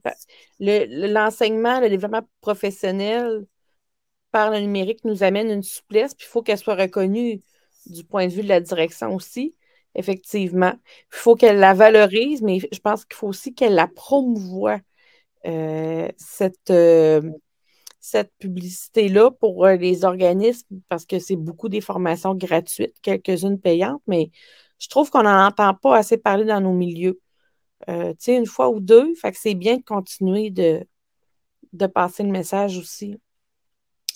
L'enseignement, 0.59 1.79
le, 1.79 1.89
développement 1.89 2.27
professionnel 2.41 3.45
par 4.35 4.51
le 4.51 4.59
numérique 4.59 5.05
nous 5.05 5.23
amène 5.23 5.49
une 5.49 5.63
souplesse, 5.63 6.13
puis 6.13 6.25
il 6.27 6.29
faut 6.29 6.41
qu'elle 6.41 6.57
soit 6.57 6.75
reconnue 6.75 7.41
du 7.85 8.03
point 8.03 8.27
de 8.27 8.33
vue 8.33 8.43
de 8.43 8.49
la 8.49 8.59
direction 8.59 9.15
aussi, 9.15 9.55
effectivement. 9.95 10.73
Il 10.83 11.15
faut 11.15 11.35
qu'elle 11.35 11.57
la 11.57 11.73
valorise, 11.73 12.41
mais 12.41 12.59
je 12.59 12.79
pense 12.79 13.05
qu'il 13.05 13.15
faut 13.15 13.29
aussi 13.29 13.53
qu'elle 13.55 13.75
la 13.75 13.87
promouvoie, 13.87 14.81
euh, 15.45 16.09
cette, 16.17 16.69
euh, 16.69 17.21
cette 18.01 18.33
publicité-là 18.37 19.31
pour 19.31 19.65
euh, 19.65 19.77
les 19.77 20.03
organismes, 20.03 20.81
parce 20.89 21.05
que 21.05 21.17
c'est 21.17 21.37
beaucoup 21.37 21.69
des 21.69 21.79
formations 21.79 22.35
gratuites, 22.35 22.99
quelques-unes 23.01 23.57
payantes, 23.57 24.01
mais 24.05 24.31
je 24.79 24.89
trouve 24.89 25.09
qu'on 25.11 25.23
n'en 25.23 25.47
entend 25.47 25.75
pas 25.75 25.95
assez 25.95 26.17
parler 26.17 26.43
dans 26.43 26.59
nos 26.59 26.73
milieux. 26.73 27.21
Tu 27.87 27.93
sais, 28.19 28.35
une 28.35 28.47
fois 28.47 28.69
ou 28.69 28.81
deux, 28.81 29.15
fait 29.15 29.31
que 29.31 29.37
c'est 29.39 29.55
bien 29.55 29.77
de 29.77 29.83
continuer 29.83 30.49
de 30.49 30.85
passer 31.87 32.23
le 32.23 32.31
message 32.31 32.77
aussi. 32.77 33.17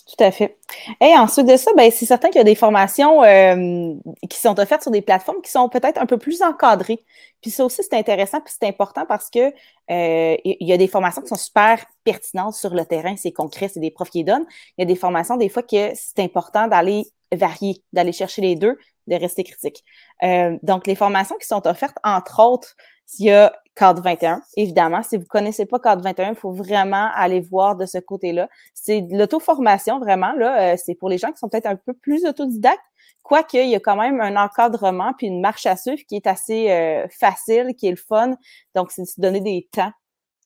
Tout 0.09 0.23
à 0.23 0.31
fait. 0.31 0.57
Et 1.01 1.15
ensuite 1.15 1.45
de 1.45 1.55
ça, 1.55 1.69
ben, 1.77 1.91
c'est 1.91 2.07
certain 2.07 2.29
qu'il 2.29 2.39
y 2.39 2.41
a 2.41 2.43
des 2.43 2.55
formations 2.55 3.23
euh, 3.23 3.93
qui 4.27 4.39
sont 4.39 4.59
offertes 4.59 4.81
sur 4.81 4.89
des 4.89 5.03
plateformes 5.03 5.39
qui 5.43 5.51
sont 5.51 5.69
peut-être 5.69 6.01
un 6.01 6.07
peu 6.07 6.17
plus 6.17 6.41
encadrées. 6.41 6.99
Puis 7.41 7.51
ça 7.51 7.63
aussi, 7.63 7.83
c'est 7.83 7.93
intéressant, 7.93 8.41
puis 8.41 8.51
c'est 8.59 8.67
important 8.67 9.05
parce 9.05 9.29
que 9.29 9.53
euh, 9.91 10.37
il 10.43 10.67
y 10.67 10.73
a 10.73 10.77
des 10.77 10.87
formations 10.87 11.21
qui 11.21 11.27
sont 11.27 11.35
super 11.35 11.85
pertinentes 12.03 12.55
sur 12.55 12.73
le 12.73 12.85
terrain, 12.85 13.15
c'est 13.17 13.31
concret, 13.31 13.67
c'est 13.67 13.79
des 13.79 13.91
profs 13.91 14.09
qui 14.09 14.19
les 14.19 14.23
donnent. 14.23 14.47
Il 14.77 14.81
y 14.81 14.83
a 14.83 14.85
des 14.85 14.95
formations, 14.95 15.37
des 15.37 15.49
fois, 15.49 15.61
que 15.61 15.91
c'est 15.93 16.19
important 16.19 16.67
d'aller 16.67 17.03
varier, 17.31 17.83
d'aller 17.93 18.11
chercher 18.11 18.41
les 18.41 18.55
deux, 18.55 18.79
de 19.05 19.15
rester 19.15 19.43
critique. 19.43 19.83
Euh, 20.23 20.57
donc, 20.63 20.87
les 20.87 20.95
formations 20.95 21.35
qui 21.39 21.45
sont 21.45 21.67
offertes, 21.67 21.97
entre 22.03 22.41
autres, 22.41 22.75
il 23.19 23.25
y 23.25 23.31
a 23.31 23.53
Cadre 23.79 24.01
21, 24.01 24.41
évidemment. 24.57 25.01
Si 25.03 25.15
vous 25.15 25.23
connaissez 25.23 25.65
pas 25.65 25.79
Cadre 25.79 26.03
21, 26.03 26.31
il 26.31 26.35
faut 26.35 26.51
vraiment 26.51 27.09
aller 27.15 27.39
voir 27.39 27.77
de 27.77 27.85
ce 27.85 27.97
côté-là. 27.97 28.49
C'est 28.73 28.99
de 28.99 29.17
l'auto-formation, 29.17 29.99
vraiment. 29.99 30.33
Là, 30.33 30.73
euh, 30.73 30.75
c'est 30.77 30.95
pour 30.95 31.07
les 31.07 31.17
gens 31.17 31.31
qui 31.31 31.37
sont 31.37 31.47
peut-être 31.47 31.65
un 31.65 31.77
peu 31.77 31.93
plus 31.93 32.25
autodidactes, 32.25 32.83
quoique 33.23 33.55
il 33.55 33.69
y 33.69 33.75
a 33.75 33.79
quand 33.79 33.95
même 33.95 34.19
un 34.19 34.35
encadrement 34.35 35.13
puis 35.17 35.27
une 35.27 35.39
marche 35.39 35.65
à 35.65 35.77
suivre 35.77 36.01
qui 36.09 36.17
est 36.17 36.27
assez 36.27 36.69
euh, 36.71 37.07
facile, 37.09 37.73
qui 37.77 37.87
est 37.87 37.91
le 37.91 37.95
fun. 37.95 38.35
Donc, 38.75 38.91
c'est 38.91 39.03
de 39.03 39.07
se 39.07 39.21
donner 39.21 39.39
des 39.39 39.69
temps 39.71 39.93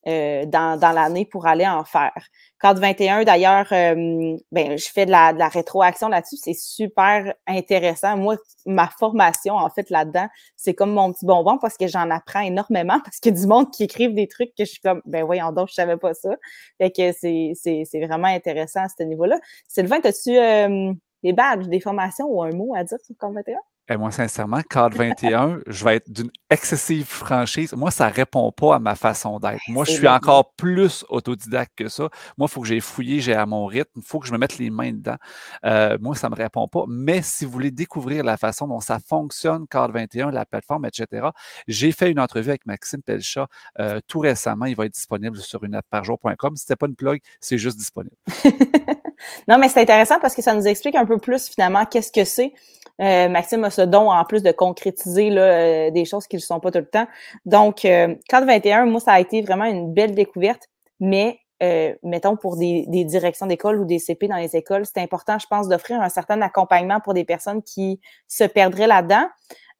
euh, 0.08 0.46
dans, 0.46 0.78
dans 0.78 0.92
l'année 0.92 1.26
pour 1.26 1.48
aller 1.48 1.66
en 1.66 1.86
faire. 1.86 2.12
Code 2.60 2.80
21, 2.80 3.24
d'ailleurs, 3.24 3.68
euh, 3.72 4.36
ben, 4.52 4.78
je 4.78 4.90
fais 4.94 5.06
de 5.06 5.12
la, 5.12 5.32
de 5.32 5.40
la 5.40 5.48
rétroaction 5.48 6.10
là-dessus. 6.10 6.38
C'est 6.38 6.54
super 6.54 7.34
intéressant. 7.48 8.18
Moi, 8.18 8.36
ma 8.66 8.88
formation, 8.88 9.56
en 9.56 9.70
fait, 9.70 9.90
là-dedans, 9.90 10.28
c'est 10.56 10.74
comme 10.74 10.92
mon 10.94 11.14
petit 11.14 11.26
bonbon 11.26 11.58
parce 11.58 11.78
que 11.78 11.88
j'en 11.88 12.10
apprends 12.10 12.42
énormément 12.42 13.00
parce 13.04 13.20
qu'il 13.20 13.34
y 13.34 13.38
a 13.38 13.42
du 13.42 13.48
monde 13.48 13.72
qui 13.72 13.84
écrivent 13.84 14.14
des 14.14 14.28
trucs 14.28 14.50
que 14.58 14.66
je 14.66 14.72
suis 14.72 14.82
comme, 14.82 15.02
ben 15.06 15.24
voyons 15.24 15.52
donc, 15.52 15.70
je 15.70 15.74
savais 15.74 15.98
pas 15.98 16.14
ça. 16.14 16.36
Fait 16.78 16.92
que 16.92 17.12
c'est 17.14 18.06
vraiment 18.06 18.28
intéressant 18.28 18.82
à 18.82 18.88
ce 18.90 19.04
niveau-là. 19.04 19.40
Sylvain, 19.68 20.00
as-tu 20.04 20.38
euh, 20.38 20.94
des 21.24 21.34
badges, 21.34 21.68
des 21.68 21.80
formations 21.80 22.26
ou 22.28 22.44
un 22.44 22.52
mot 22.52 22.74
à 22.76 22.84
dire 22.84 22.98
sur 23.02 23.16
Code 23.18 23.34
21? 23.36 23.58
Et 23.90 23.98
moi, 23.98 24.12
sincèrement, 24.12 24.62
Cadre 24.62 24.96
21, 24.96 25.60
je 25.68 25.84
vais 25.84 25.98
être 25.98 26.10
d'une 26.10 26.32
excessive 26.50 27.06
franchise. 27.06 27.74
Moi, 27.74 27.92
ça 27.92 28.08
ne 28.08 28.14
répond 28.14 28.50
pas 28.54 28.76
à 28.76 28.80
ma 28.80 28.96
façon 28.96 29.40
d'être. 29.40 29.60
Moi, 29.68 29.84
je 29.84 29.92
suis 29.92 30.08
encore 30.08 30.54
plus 30.54 31.04
autodidacte 31.10 31.74
que 31.76 31.90
ça. 31.90 32.08
Moi, 32.38 32.48
il 32.50 32.54
faut 32.54 32.62
que 32.62 32.68
j'ai 32.68 32.80
fouillé, 32.80 33.20
j'ai 33.20 33.34
à 33.34 33.46
mon 33.46 33.66
rythme, 33.66 33.92
il 33.98 34.04
faut 34.04 34.20
que 34.20 34.28
je 34.28 34.32
me 34.32 34.38
mette 34.38 34.58
les 34.58 34.70
mains 34.70 34.94
dedans. 34.94 35.18
Euh, 35.66 35.98
moi, 36.00 36.16
ça 36.16 36.30
ne 36.30 36.36
me 36.36 36.38
répond 36.42 36.66
pas. 36.70 36.86
Mais 36.88 37.22
si 37.22 37.44
vous 37.44 37.52
voulez 37.52 37.72
découvrir 37.72 38.24
la 38.24 38.38
façon 38.38 38.70
dont 38.70 38.80
ça 38.80 39.00
fonctionne, 39.06 39.68
Cadre 39.68 39.94
21, 39.94 40.32
la 40.32 40.46
plateforme, 40.46 40.86
etc., 40.86 41.28
j'ai 41.68 41.92
fait 41.92 42.10
une 42.10 42.22
entrevue 42.22 42.52
avec 42.52 42.66
Maxime 42.66 43.02
Pelchat 43.02 43.48
euh, 43.80 44.00
tout 44.08 44.20
récemment. 44.20 44.66
Il 44.66 44.78
va 44.78 44.86
être 44.86 44.94
disponible 44.94 45.38
sur 45.40 45.62
une 45.66 45.82
parjour.com. 45.90 46.56
Si 46.56 46.66
ce 46.66 46.74
pas 46.74 46.88
une 46.88 46.96
plug, 46.96 47.20
c'est 47.42 47.58
juste 47.58 47.78
disponible. 47.78 48.16
non, 49.50 49.58
mais 49.58 49.68
c'est 49.68 49.82
intéressant 49.82 50.22
parce 50.22 50.36
que 50.36 50.42
ça 50.42 50.54
nous 50.54 50.68
explique 50.68 50.96
un 50.96 51.06
peu 51.06 51.18
plus 51.18 51.50
finalement 51.50 51.86
qu'est-ce 51.86 52.14
que 52.14 52.24
c'est 52.24 52.54
euh, 53.02 53.28
Maxime 53.28 53.64
a 53.64 53.70
ce 53.70 53.82
don 53.82 54.12
en 54.12 54.24
plus 54.24 54.44
de 54.44 54.52
concrétiser 54.52 55.30
là, 55.30 55.42
euh, 55.42 55.92
des 55.92 56.06
choses 56.06 56.28
qui 56.28 56.36
ne 56.36 56.42
sont 56.42 56.60
pas 56.60 56.72
tout 56.72 56.80
le 56.80 56.86
temps. 56.86 57.08
Donc, 57.46 57.86
euh, 57.86 58.16
21, 58.32 58.86
moi, 58.86 59.00
ça 59.00 59.14
a 59.14 59.20
été 59.20 59.42
vraiment 59.42 59.66
une 59.66 59.94
belle 59.94 60.14
découverte, 60.14 60.70
mais 61.00 61.40
euh, 61.64 61.94
mettons 62.04 62.36
pour 62.36 62.58
des, 62.58 62.86
directions 62.88 63.48
d'école 63.48 63.80
ou 63.80 63.86
des 63.86 64.00
CP 64.00 64.28
dans 64.28 64.36
les 64.36 64.56
écoles, 64.56 64.86
c'est 64.86 65.02
important, 65.02 65.40
je 65.40 65.48
pense, 65.48 65.68
d'offrir 65.68 66.02
un 66.02 66.10
certain 66.10 66.42
accompagnement 66.42 67.00
pour 67.00 67.14
des 67.14 67.26
personnes 67.26 67.64
qui 67.64 68.00
se 68.28 68.44
perdraient 68.44 68.88
là-dedans. 68.88 69.28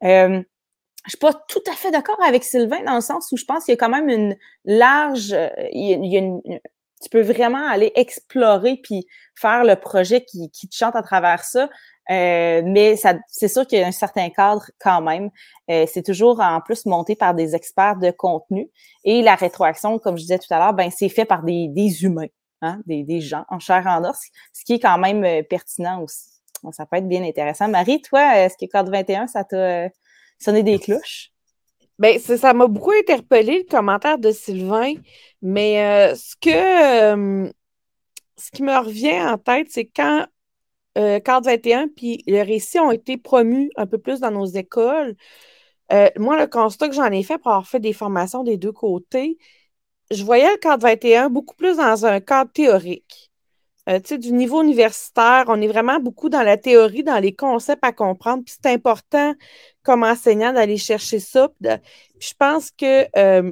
je 0.02 0.38
ne 0.38 0.44
suis 1.08 1.18
pas 1.18 1.34
tout 1.34 1.64
à 1.70 1.76
fait 1.76 1.92
d'accord 1.92 2.18
avec 2.26 2.44
Sylvain 2.44 2.84
dans 2.84 2.96
le 2.96 3.02
sens 3.02 3.32
où 3.32 3.38
je 3.38 3.46
pense 3.46 3.66
qu'il 3.66 3.74
y 3.74 3.78
a 3.78 3.78
quand 3.78 3.90
même 3.90 4.10
une 4.10 4.36
large, 4.66 5.36
il 5.72 6.06
y 6.06 6.18
a, 6.18 6.60
tu 7.02 7.10
peux 7.10 7.22
vraiment 7.22 7.68
aller 7.68 7.92
explorer 7.96 8.80
puis 8.82 9.06
faire 9.36 9.66
le 9.66 9.76
projet 9.76 10.24
qui 10.24 10.50
te 10.50 10.76
chante 10.76 10.96
à 10.96 11.04
travers 11.04 11.44
ça. 11.44 11.70
Euh, 12.12 12.62
mais 12.66 12.96
c'est 13.28 13.48
sûr 13.48 13.66
qu'il 13.66 13.80
y 13.80 13.82
a 13.82 13.88
un 13.88 13.92
certain 13.92 14.30
cadre 14.30 14.66
quand 14.80 15.02
même. 15.02 15.30
Euh, 15.70 15.86
c'est 15.92 16.04
toujours 16.04 16.40
en 16.40 16.60
plus 16.62 16.86
monté 16.86 17.16
par 17.16 17.34
des 17.34 17.56
experts 17.56 17.98
de 17.98 18.12
contenu. 18.12 18.70
Et 19.04 19.22
la 19.22 19.36
rétroaction, 19.36 20.00
comme 20.00 20.18
je 20.18 20.24
disais 20.24 20.40
tout 20.40 20.54
à 20.54 20.60
l'heure, 20.60 20.74
ben, 20.74 20.92
c'est 20.92 21.10
fait 21.10 21.26
par 21.26 21.44
des, 21.44 21.68
des 21.70 22.04
humains, 22.04 22.28
hein, 22.62 22.82
des, 22.86 23.04
des, 23.04 23.22
gens 23.22 23.46
en 23.50 23.60
chair 23.60 23.86
en 23.88 24.04
os, 24.04 24.18
ce 24.52 24.66
qui 24.66 24.74
est 24.74 24.80
quand 24.80 24.98
même 24.98 25.24
euh, 25.24 25.44
pertinent 25.44 26.02
aussi. 26.02 26.42
ça 26.72 26.86
peut 26.86 26.98
être 26.98 27.08
bien 27.08 27.24
intéressant. 27.24 27.68
Marie, 27.70 28.02
toi, 28.02 28.38
est-ce 28.38 28.56
que 28.58 28.70
Cadre 28.70 28.92
21, 28.92 29.28
ça 29.28 29.44
t'a 29.44 29.90
sonné 30.40 30.64
des 30.64 30.80
cloches? 30.80 31.30
Bien, 32.00 32.18
ça 32.20 32.54
m'a 32.54 32.68
beaucoup 32.68 32.92
interpellé 32.92 33.60
le 33.60 33.70
commentaire 33.70 34.18
de 34.18 34.32
Sylvain, 34.32 34.96
mais 35.42 36.16
ce 36.16 36.36
que 36.42 37.54
ce 38.36 38.52
qui 38.52 38.64
me 38.64 38.76
revient 38.76 39.22
en 39.22 39.38
tête, 39.38 39.68
c'est 39.70 39.86
quand 39.86 40.26
euh, 40.98 41.20
21 41.26 41.88
puis 41.90 42.24
le 42.28 42.42
récit 42.44 42.80
ont 42.80 42.92
été 42.92 43.18
promus 43.18 43.72
un 43.76 43.88
peu 43.88 43.98
plus 43.98 44.20
dans 44.20 44.32
nos 44.32 44.46
écoles. 44.46 45.16
Euh, 45.92 46.10
moi, 46.18 46.40
le 46.40 46.48
constat 46.48 46.90
que 46.90 46.96
j'en 46.96 47.12
ai 47.12 47.24
fait 47.24 47.38
pour 47.38 47.52
avoir 47.52 47.68
fait 47.68 47.80
des 47.80 47.94
formations 47.94 48.44
des 48.44 48.58
deux 48.58 48.72
côtés, 48.72 49.38
je 50.12 50.24
voyais 50.24 50.50
le 50.52 50.58
cadre 50.58 50.84
21 50.84 51.30
beaucoup 51.30 51.56
plus 51.56 51.78
dans 51.78 52.06
un 52.06 52.20
cadre 52.20 52.52
théorique. 52.52 53.32
Euh, 53.90 54.00
tu 54.00 54.10
sais, 54.10 54.18
du 54.18 54.32
niveau 54.32 54.64
universitaire, 54.64 55.46
on 55.48 55.62
est 55.62 55.68
vraiment 55.68 56.00
beaucoup 56.00 56.30
dans 56.30 56.42
la 56.44 56.58
théorie, 56.58 57.04
dans 57.04 57.20
les 57.20 57.36
concepts 57.36 57.84
à 57.84 57.92
comprendre. 57.92 58.44
Puis 58.46 58.56
c'est 58.62 58.72
important 58.72 59.36
comme 59.84 60.04
enseignant 60.04 60.54
d'aller 60.54 60.78
chercher 60.78 61.20
ça. 61.20 61.50
Puis 61.60 61.70
je 62.20 62.34
pense 62.38 62.72
que 62.72 63.08
euh, 63.18 63.52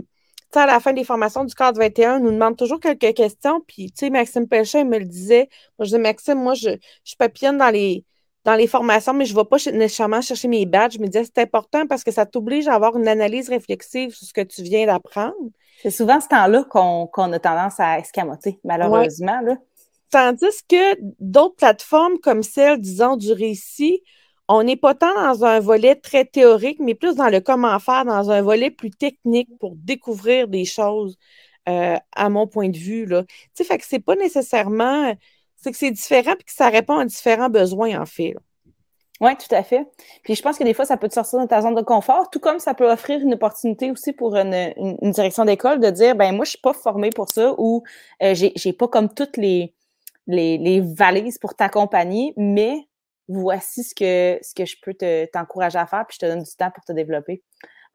à 0.59 0.65
la 0.65 0.79
fin 0.79 0.93
des 0.93 1.03
formations 1.03 1.43
du 1.43 1.55
cadre 1.55 1.79
21, 1.79 2.17
on 2.17 2.19
nous 2.19 2.31
demande 2.31 2.57
toujours 2.57 2.79
quelques 2.79 3.13
questions. 3.13 3.61
Puis, 3.67 3.91
tu 3.91 4.05
sais, 4.05 4.09
Maxime 4.09 4.47
Pelchin 4.47 4.83
me 4.83 4.99
le 4.99 5.05
disait. 5.05 5.49
Moi, 5.77 5.85
je 5.85 5.85
disais, 5.85 5.99
Maxime, 5.99 6.39
moi, 6.39 6.53
je, 6.53 6.69
je 7.03 7.15
papillonne 7.15 7.57
dans 7.57 7.69
les, 7.69 8.05
dans 8.43 8.55
les 8.55 8.67
formations, 8.67 9.13
mais 9.13 9.25
je 9.25 9.33
ne 9.33 9.39
vais 9.39 9.45
pas 9.45 9.57
nécessairement 9.71 10.21
chercher 10.21 10.47
mes 10.47 10.65
badges. 10.65 10.95
Je 10.95 10.99
me 10.99 11.07
disais, 11.07 11.23
c'est 11.23 11.41
important 11.41 11.87
parce 11.87 12.03
que 12.03 12.11
ça 12.11 12.25
t'oblige 12.25 12.67
à 12.67 12.73
avoir 12.73 12.97
une 12.97 13.07
analyse 13.07 13.49
réflexive 13.49 14.13
sur 14.13 14.27
ce 14.27 14.33
que 14.33 14.41
tu 14.41 14.63
viens 14.63 14.85
d'apprendre. 14.85 15.35
C'est 15.81 15.91
souvent 15.91 16.19
ce 16.19 16.27
temps-là 16.27 16.63
qu'on 16.65 17.31
a 17.33 17.39
tendance 17.39 17.79
à 17.79 17.99
escamoter, 17.99 18.59
malheureusement. 18.63 19.41
Là. 19.41 19.57
Tandis 20.11 20.63
que 20.67 20.97
d'autres 21.19 21.55
plateformes 21.55 22.19
comme 22.19 22.43
celle, 22.43 22.79
disons, 22.79 23.15
du 23.15 23.31
récit, 23.31 24.03
on 24.53 24.63
n'est 24.63 24.75
pas 24.75 24.93
tant 24.95 25.13
dans 25.13 25.45
un 25.45 25.59
volet 25.59 25.95
très 25.95 26.25
théorique, 26.25 26.79
mais 26.79 26.95
plus 26.95 27.15
dans 27.15 27.29
le 27.29 27.39
comment 27.39 27.77
faire, 27.79 28.05
dans 28.05 28.31
un 28.31 28.41
volet 28.41 28.71
plus 28.71 28.91
technique 28.91 29.49
pour 29.59 29.75
découvrir 29.75 30.47
des 30.47 30.65
choses, 30.65 31.17
euh, 31.69 31.97
à 32.15 32.29
mon 32.29 32.47
point 32.47 32.69
de 32.69 32.77
vue. 32.77 33.05
Là. 33.05 33.23
Tu 33.23 33.29
sais, 33.53 33.63
fait 33.63 33.77
que 33.77 33.85
c'est 33.87 33.99
pas 33.99 34.15
nécessairement. 34.15 35.13
C'est 35.57 35.71
que 35.71 35.77
c'est 35.77 35.91
différent 35.91 36.33
et 36.33 36.43
que 36.43 36.51
ça 36.51 36.69
répond 36.69 36.97
à 36.97 37.05
différents 37.05 37.49
besoins, 37.49 38.01
en 38.01 38.05
fait. 38.05 38.35
Oui, 39.21 39.31
tout 39.37 39.53
à 39.53 39.61
fait. 39.61 39.85
Puis 40.23 40.33
je 40.33 40.41
pense 40.41 40.57
que 40.57 40.63
des 40.63 40.73
fois, 40.73 40.85
ça 40.85 40.97
peut 40.97 41.07
te 41.07 41.13
sortir 41.13 41.39
de 41.39 41.45
ta 41.45 41.61
zone 41.61 41.75
de 41.75 41.81
confort, 41.81 42.31
tout 42.31 42.39
comme 42.39 42.57
ça 42.57 42.73
peut 42.73 42.91
offrir 42.91 43.19
une 43.19 43.35
opportunité 43.35 43.91
aussi 43.91 44.13
pour 44.13 44.35
une, 44.35 44.73
direction 45.11 45.45
d'école 45.45 45.79
de 45.79 45.91
dire 45.91 46.15
ben 46.15 46.35
moi, 46.35 46.45
je 46.45 46.49
ne 46.49 46.51
suis 46.53 46.61
pas 46.61 46.73
formée 46.73 47.11
pour 47.11 47.29
ça 47.29 47.53
ou 47.59 47.83
euh, 48.23 48.33
j'ai 48.33 48.73
pas 48.73 48.87
comme 48.87 49.13
toutes 49.13 49.37
les 49.37 49.75
valises 50.27 51.37
pour 51.37 51.53
t'accompagner, 51.53 52.33
mais 52.35 52.87
voici 53.31 53.83
ce 53.83 53.95
que, 53.95 54.65
je 54.65 54.75
peux 54.81 54.93
t'encourager 55.31 55.79
à 55.79 55.85
faire, 55.85 56.05
puis 56.07 56.17
je 56.19 56.25
te 56.25 56.31
donne 56.31 56.43
du 56.43 56.55
temps 56.55 56.71
pour 56.71 56.83
te 56.83 56.91
développer. 56.91 57.41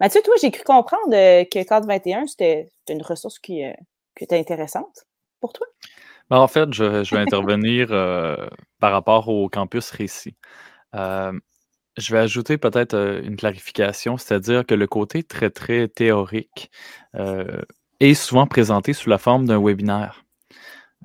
Mathieu, 0.00 0.20
toi, 0.24 0.34
j'ai 0.40 0.50
cru 0.50 0.62
comprendre 0.64 1.14
euh, 1.14 1.44
que 1.44 1.62
Cadre 1.62 1.86
21, 1.86 2.26
c'était 2.26 2.68
une 2.88 3.02
ressource 3.02 3.38
qui, 3.38 3.64
euh, 3.64 3.72
était 4.20 4.38
intéressante 4.38 5.06
pour 5.40 5.52
toi. 5.52 5.66
Ben, 6.28 6.38
en 6.38 6.48
fait, 6.48 6.72
je, 6.72 7.14
vais 7.14 7.20
intervenir 7.20 7.88
euh, 7.90 8.48
par 8.80 8.92
rapport 8.92 9.28
au 9.28 9.48
campus 9.48 9.90
récit. 9.90 10.36
je 10.92 12.12
vais 12.12 12.18
ajouter 12.18 12.58
peut-être 12.58 12.94
une 13.22 13.36
clarification, 13.36 14.16
c'est-à-dire 14.16 14.66
que 14.66 14.74
le 14.74 14.86
côté 14.86 15.22
très, 15.22 15.50
très 15.50 15.88
théorique 15.88 16.70
est 18.00 18.14
souvent 18.14 18.46
présenté 18.46 18.92
sous 18.92 19.08
la 19.08 19.18
forme 19.18 19.46
d'un 19.46 19.62
webinaire. 19.62 20.25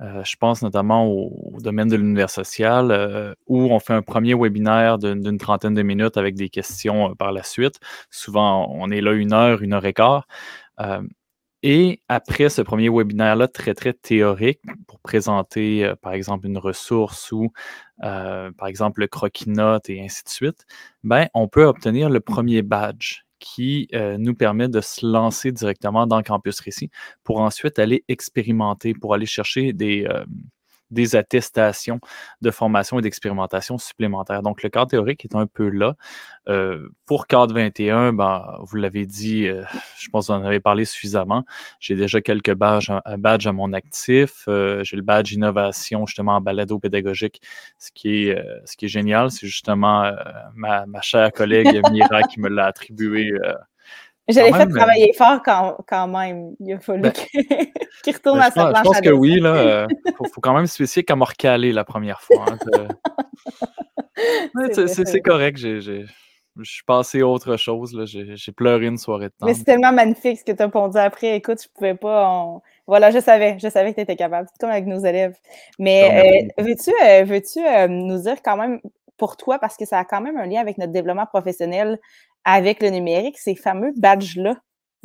Euh, 0.02 0.24
je 0.24 0.36
pense 0.36 0.62
notamment 0.62 1.06
au, 1.06 1.58
domaine 1.60 1.88
de 1.88 1.96
l'univers 1.96 2.30
social, 2.30 2.90
euh, 2.90 3.34
où 3.46 3.60
on 3.66 3.78
fait 3.78 3.94
un 3.94 4.02
premier 4.02 4.34
webinaire 4.34 4.98
d'une 4.98 5.38
trentaine 5.38 5.74
de 5.74 5.82
minutes 5.82 6.16
avec 6.16 6.34
des 6.34 6.48
questions 6.48 7.10
euh, 7.10 7.14
par 7.14 7.32
la 7.32 7.42
suite. 7.42 7.78
Souvent, 8.10 8.68
on 8.70 8.90
est 8.90 9.00
là 9.00 9.12
une 9.12 9.32
heure, 9.32 9.62
une 9.62 9.74
heure 9.74 9.86
et 9.86 9.92
quart. 9.92 10.26
et 11.62 12.00
après 12.08 12.48
ce 12.48 12.62
premier 12.62 12.88
webinaire-là, 12.88 13.46
très, 13.48 13.74
très 13.74 13.92
théorique, 13.92 14.60
pour 14.88 14.98
présenter, 15.00 15.92
par 16.02 16.12
exemple, 16.12 16.46
une 16.46 16.58
ressource 16.58 17.30
ou, 17.30 17.52
par 18.00 18.66
exemple, 18.66 19.00
le 19.00 19.06
croquis-note 19.06 19.88
et 19.88 20.02
ainsi 20.02 20.24
de 20.24 20.28
suite, 20.28 20.66
ben, 21.04 21.28
on 21.34 21.46
peut 21.48 21.64
obtenir 21.64 22.10
le 22.10 22.20
premier 22.20 22.62
badge 22.62 23.22
qui 23.42 23.88
euh, 23.92 24.16
nous 24.18 24.34
permet 24.34 24.68
de 24.68 24.80
se 24.80 25.04
lancer 25.04 25.50
directement 25.50 26.06
dans 26.06 26.22
Campus 26.22 26.60
Récit 26.60 26.90
pour 27.24 27.40
ensuite 27.40 27.78
aller 27.80 28.04
expérimenter, 28.08 28.94
pour 28.94 29.14
aller 29.14 29.26
chercher 29.26 29.72
des, 29.72 30.06
euh, 30.08 30.24
des 30.92 31.16
attestations 31.16 32.00
de 32.40 32.50
formation 32.50 32.98
et 32.98 33.02
d'expérimentation 33.02 33.78
supplémentaires. 33.78 34.42
Donc, 34.42 34.62
le 34.62 34.68
cadre 34.68 34.88
théorique 34.88 35.24
est 35.24 35.34
un 35.34 35.46
peu 35.46 35.68
là. 35.68 35.96
Euh, 36.48 36.88
pour 37.06 37.26
cadre 37.26 37.54
21, 37.54 38.12
ben, 38.12 38.58
vous 38.60 38.76
l'avez 38.76 39.06
dit, 39.06 39.46
euh, 39.46 39.64
je 39.98 40.08
pense 40.10 40.28
que 40.28 40.32
vous 40.32 40.38
en 40.38 40.44
avez 40.44 40.60
parlé 40.60 40.84
suffisamment. 40.84 41.44
J'ai 41.80 41.94
déjà 41.94 42.20
quelques 42.20 42.54
badges, 42.54 42.92
badges 43.18 43.46
à 43.46 43.52
mon 43.52 43.72
actif. 43.72 44.44
Euh, 44.48 44.84
j'ai 44.84 44.96
le 44.96 45.02
badge 45.02 45.32
innovation, 45.32 46.06
justement, 46.06 46.36
en 46.36 46.40
balado 46.40 46.78
pédagogique. 46.78 47.40
Ce 47.78 47.90
qui 47.92 48.28
est, 48.28 48.44
ce 48.64 48.76
qui 48.76 48.86
est 48.86 48.88
génial, 48.88 49.30
c'est 49.30 49.46
justement 49.46 50.12
ma, 50.54 50.86
ma, 50.86 51.00
chère 51.00 51.32
collègue 51.32 51.80
Mira 51.92 52.22
qui 52.22 52.40
me 52.40 52.48
l'a 52.48 52.66
attribué 52.66 53.32
j'avais 54.28 54.52
fait 54.52 54.66
travailler 54.66 55.10
euh, 55.10 55.16
fort 55.16 55.42
quand, 55.44 55.76
quand, 55.86 56.06
même. 56.08 56.54
Il 56.60 56.74
a 56.74 56.80
fallu 56.80 57.02
ben, 57.02 57.12
qu'il 58.04 58.14
retourne 58.14 58.38
ben, 58.38 58.44
à 58.44 58.50
sa 58.50 58.66
planche. 58.66 58.78
Je 58.78 58.82
pense 58.84 59.00
que 59.00 59.10
oui, 59.10 59.40
là. 59.40 59.54
Euh, 59.54 59.86
faut, 60.16 60.24
faut, 60.32 60.40
quand 60.40 60.54
même 60.54 60.66
se 60.66 60.74
spécifier 60.74 61.02
qu'à 61.02 61.16
m'a 61.16 61.24
recalé 61.24 61.72
la 61.72 61.84
première 61.84 62.20
fois. 62.20 62.44
Hein, 62.48 62.58
c'est 64.72 65.20
correct. 65.20 65.58
je 65.58 66.06
suis 66.62 66.84
passé 66.84 67.20
à 67.22 67.26
autre 67.26 67.56
chose. 67.56 68.00
J'ai 68.06 68.52
pleuré 68.52 68.86
une 68.86 68.98
soirée 68.98 69.26
de 69.26 69.34
temps. 69.38 69.46
Mais 69.46 69.54
c'est 69.54 69.64
tellement 69.64 69.92
magnifique 69.92 70.38
ce 70.38 70.44
que 70.44 70.52
tu 70.52 70.62
as 70.62 70.68
pondu 70.68 70.98
après. 70.98 71.36
Écoute, 71.36 71.60
je 71.62 71.68
pouvais 71.74 71.94
pas. 71.94 72.60
Voilà, 72.86 73.10
je 73.10 73.18
savais. 73.18 73.58
Je 73.60 73.68
savais 73.68 73.90
que 73.90 73.96
tu 73.96 74.02
étais 74.02 74.16
capable. 74.16 74.46
C'est 74.52 74.60
comme 74.60 74.70
avec 74.70 74.86
nos 74.86 75.00
élèves. 75.00 75.36
Mais 75.80 76.48
euh, 76.58 76.62
veux-tu 76.62 76.90
veux 77.26 77.38
-tu, 77.38 77.88
nous 77.88 78.20
dire 78.20 78.36
quand 78.44 78.56
même 78.56 78.80
pour 79.22 79.36
toi, 79.36 79.60
parce 79.60 79.76
que 79.76 79.84
ça 79.84 80.00
a 80.00 80.04
quand 80.04 80.20
même 80.20 80.36
un 80.36 80.46
lien 80.46 80.60
avec 80.60 80.78
notre 80.78 80.90
développement 80.90 81.26
professionnel 81.26 82.00
avec 82.44 82.82
le 82.82 82.88
numérique, 82.88 83.38
ces 83.38 83.54
fameux 83.54 83.92
badges-là, 83.96 84.56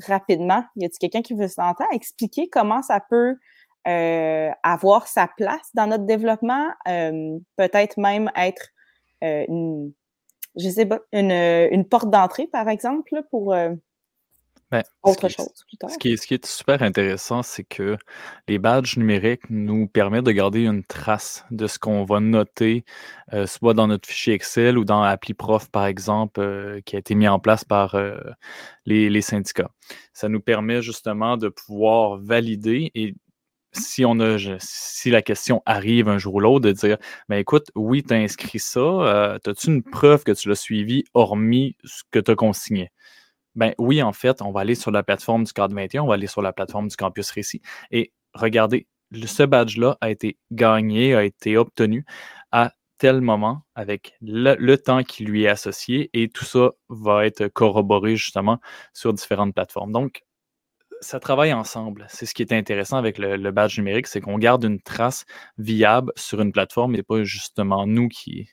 rapidement? 0.08 0.64
Y 0.76 0.86
a-t-il 0.86 0.98
quelqu'un 0.98 1.22
qui 1.22 1.36
veut 1.36 1.48
s'entendre 1.48 1.92
expliquer 1.92 2.50
comment 2.50 2.82
ça 2.82 3.00
peut 3.00 3.36
euh, 3.88 4.50
avoir 4.64 5.06
sa 5.08 5.28
place 5.38 5.70
dans 5.76 5.86
notre 5.86 6.06
développement? 6.08 6.66
Euh, 6.88 7.38
peut-être 7.58 8.00
même 8.00 8.32
être 8.36 8.70
euh, 9.24 9.46
une, 9.48 9.94
une 11.14 11.88
porte 11.88 12.10
d'entrée, 12.10 12.48
par 12.48 12.70
exemple, 12.70 13.22
pour. 13.30 13.56
Ben, 14.70 14.84
autre 15.04 15.22
ce 15.22 15.28
qui, 15.28 15.34
chose 15.34 15.64
plus 15.66 15.78
tard. 15.78 15.90
ce 15.90 15.98
qui 15.98 16.12
est, 16.12 16.18
ce 16.18 16.28
qui 16.28 16.34
est 16.34 16.46
super 16.46 16.82
intéressant, 16.82 17.42
c'est 17.42 17.64
que 17.64 17.98
les 18.50 18.60
badges 18.60 18.98
numériques 18.98 19.50
nous 19.50 19.88
permettent 19.88 20.26
de 20.26 20.32
garder 20.32 20.66
une 20.66 20.84
trace 20.84 21.46
de 21.52 21.68
ce 21.68 21.80
qu'on 21.80 22.04
va 22.04 22.20
noter, 22.20 22.84
euh, 23.34 23.48
soit 23.48 23.74
dans 23.74 23.88
notre 23.88 24.10
fichier 24.10 24.34
Excel 24.34 24.78
ou 24.78 24.84
dans 24.84 25.04
AppliProf, 25.04 25.70
par 25.70 25.86
exemple, 25.86 26.42
euh, 26.42 26.82
qui 26.86 26.98
a 26.98 27.00
été 27.00 27.16
mis 27.16 27.30
en 27.30 27.40
place 27.40 27.64
par 27.64 27.96
euh, 27.96 28.20
les, 28.86 29.10
les 29.10 29.22
syndicats. 29.22 29.72
Ça 30.12 30.28
nous 30.28 30.42
permet 30.42 30.82
justement 30.82 31.38
de 31.38 31.48
pouvoir 31.48 32.18
valider 32.18 32.92
et 32.94 33.16
si 33.74 34.06
on 34.06 34.20
a, 34.20 34.38
si 34.60 35.10
la 35.10 35.22
question 35.22 35.62
arrive 35.66 36.10
un 36.10 36.18
jour 36.18 36.36
ou 36.36 36.40
l'autre, 36.40 36.66
de 36.66 36.72
dire, 36.72 36.98
ben 37.30 37.38
écoute, 37.38 37.68
oui, 37.76 38.04
tu 38.04 38.14
as 38.14 38.18
inscrit 38.18 38.60
ça, 38.60 38.80
euh, 38.80 39.40
as-tu 39.46 39.68
une 39.68 39.84
preuve 39.84 40.24
que 40.24 40.32
tu 40.32 40.50
l'as 40.50 40.56
suivi, 40.56 41.04
hormis 41.14 41.76
ce 41.84 42.04
que 42.12 42.20
tu 42.20 42.32
as 42.32 42.36
consigné? 42.36 42.92
Ben 43.58 43.74
oui, 43.80 44.04
en 44.04 44.14
fait, 44.14 44.42
on 44.44 44.52
va 44.52 44.62
aller 44.62 44.76
sur 44.76 44.92
la 44.92 45.02
plateforme 45.02 45.44
du 45.44 45.52
Cadre 45.52 45.76
21, 45.76 46.04
on 46.04 46.08
va 46.08 46.14
aller 46.14 46.28
sur 46.28 46.44
la 46.44 46.54
plateforme 46.54 46.88
du 46.88 46.96
Campus 46.96 47.32
Récit 47.32 47.62
et 47.92 48.14
regardez, 48.36 48.88
ce 49.26 49.44
badge-là 49.44 49.98
a 50.00 50.12
été 50.12 50.38
gagné, 50.52 51.16
a 51.16 51.24
été 51.24 51.58
obtenu 51.58 52.06
à 52.52 52.74
tel 53.00 53.20
moment 53.20 53.64
avec 53.74 54.16
le, 54.22 54.56
le 54.60 54.78
temps 54.78 55.04
qui 55.04 55.24
lui 55.26 55.44
est 55.46 55.48
associé 55.48 56.12
et 56.14 56.30
tout 56.30 56.46
ça 56.46 56.72
va 56.90 57.26
être 57.26 57.48
corroboré 57.48 58.16
justement 58.16 58.60
sur 58.94 59.12
différentes 59.14 59.56
plateformes. 59.56 59.92
Donc, 59.92 60.24
ça 61.02 61.20
travaille 61.20 61.54
ensemble. 61.54 62.06
C'est 62.10 62.28
ce 62.28 62.36
qui 62.36 62.44
est 62.44 62.54
intéressant 62.54 62.98
avec 62.98 63.18
le, 63.18 63.38
le 63.38 63.52
badge 63.52 63.78
numérique, 63.80 64.08
c'est 64.08 64.22
qu'on 64.22 64.38
garde 64.38 64.64
une 64.66 64.82
trace 64.82 65.26
viable 65.58 66.12
sur 66.16 66.42
une 66.42 66.52
plateforme 66.52 66.96
et 66.96 67.04
pas 67.04 67.24
justement 67.24 67.88
nous 67.88 68.08
qui, 68.08 68.50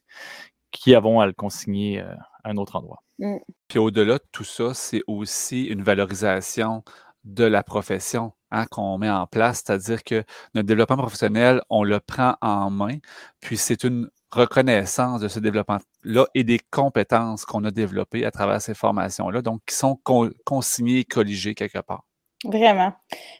qui 0.71 0.95
avons 0.95 1.21
à 1.21 1.27
le 1.27 1.33
consigner 1.35 2.01
euh, 2.01 2.15
à 2.45 2.51
un 2.51 2.57
autre 2.57 2.77
endroit. 2.77 3.03
Mm. 3.19 3.39
Puis 3.69 3.79
au-delà 3.79 4.15
de 4.15 4.25
tout 4.33 4.45
ça, 4.45 4.75
c'est 4.75 5.03
aussi 5.07 5.65
une 5.65 5.83
valorisation 5.83 6.85
de 7.25 7.45
la 7.45 7.63
profession 7.63 8.33
hein, 8.51 8.67
qu'on 8.71 8.99
met 8.99 9.11
en 9.11 9.27
place, 9.27 9.63
c'est-à-dire 9.65 10.05
que 10.05 10.25
notre 10.55 10.67
développement 10.67 10.99
professionnel, 10.99 11.63
on 11.71 11.83
le 11.83 12.01
prend 12.01 12.37
en 12.41 12.71
main, 12.71 12.99
puis 13.41 13.57
c'est 13.57 13.83
une 13.85 14.11
reconnaissance 14.31 15.21
de 15.21 15.29
ce 15.29 15.39
développement-là 15.41 16.27
et 16.35 16.45
des 16.45 16.61
compétences 16.71 17.45
qu'on 17.45 17.65
a 17.65 17.71
développées 17.71 18.25
à 18.27 18.31
travers 18.31 18.61
ces 18.61 18.75
formations-là, 18.75 19.43
donc 19.43 19.63
qui 19.67 19.75
sont 19.75 19.97
con- 20.03 20.31
consignées 20.45 21.01
et 21.01 21.05
colligées 21.05 21.55
quelque 21.55 21.81
part. 21.81 22.05
Vraiment. 22.45 22.93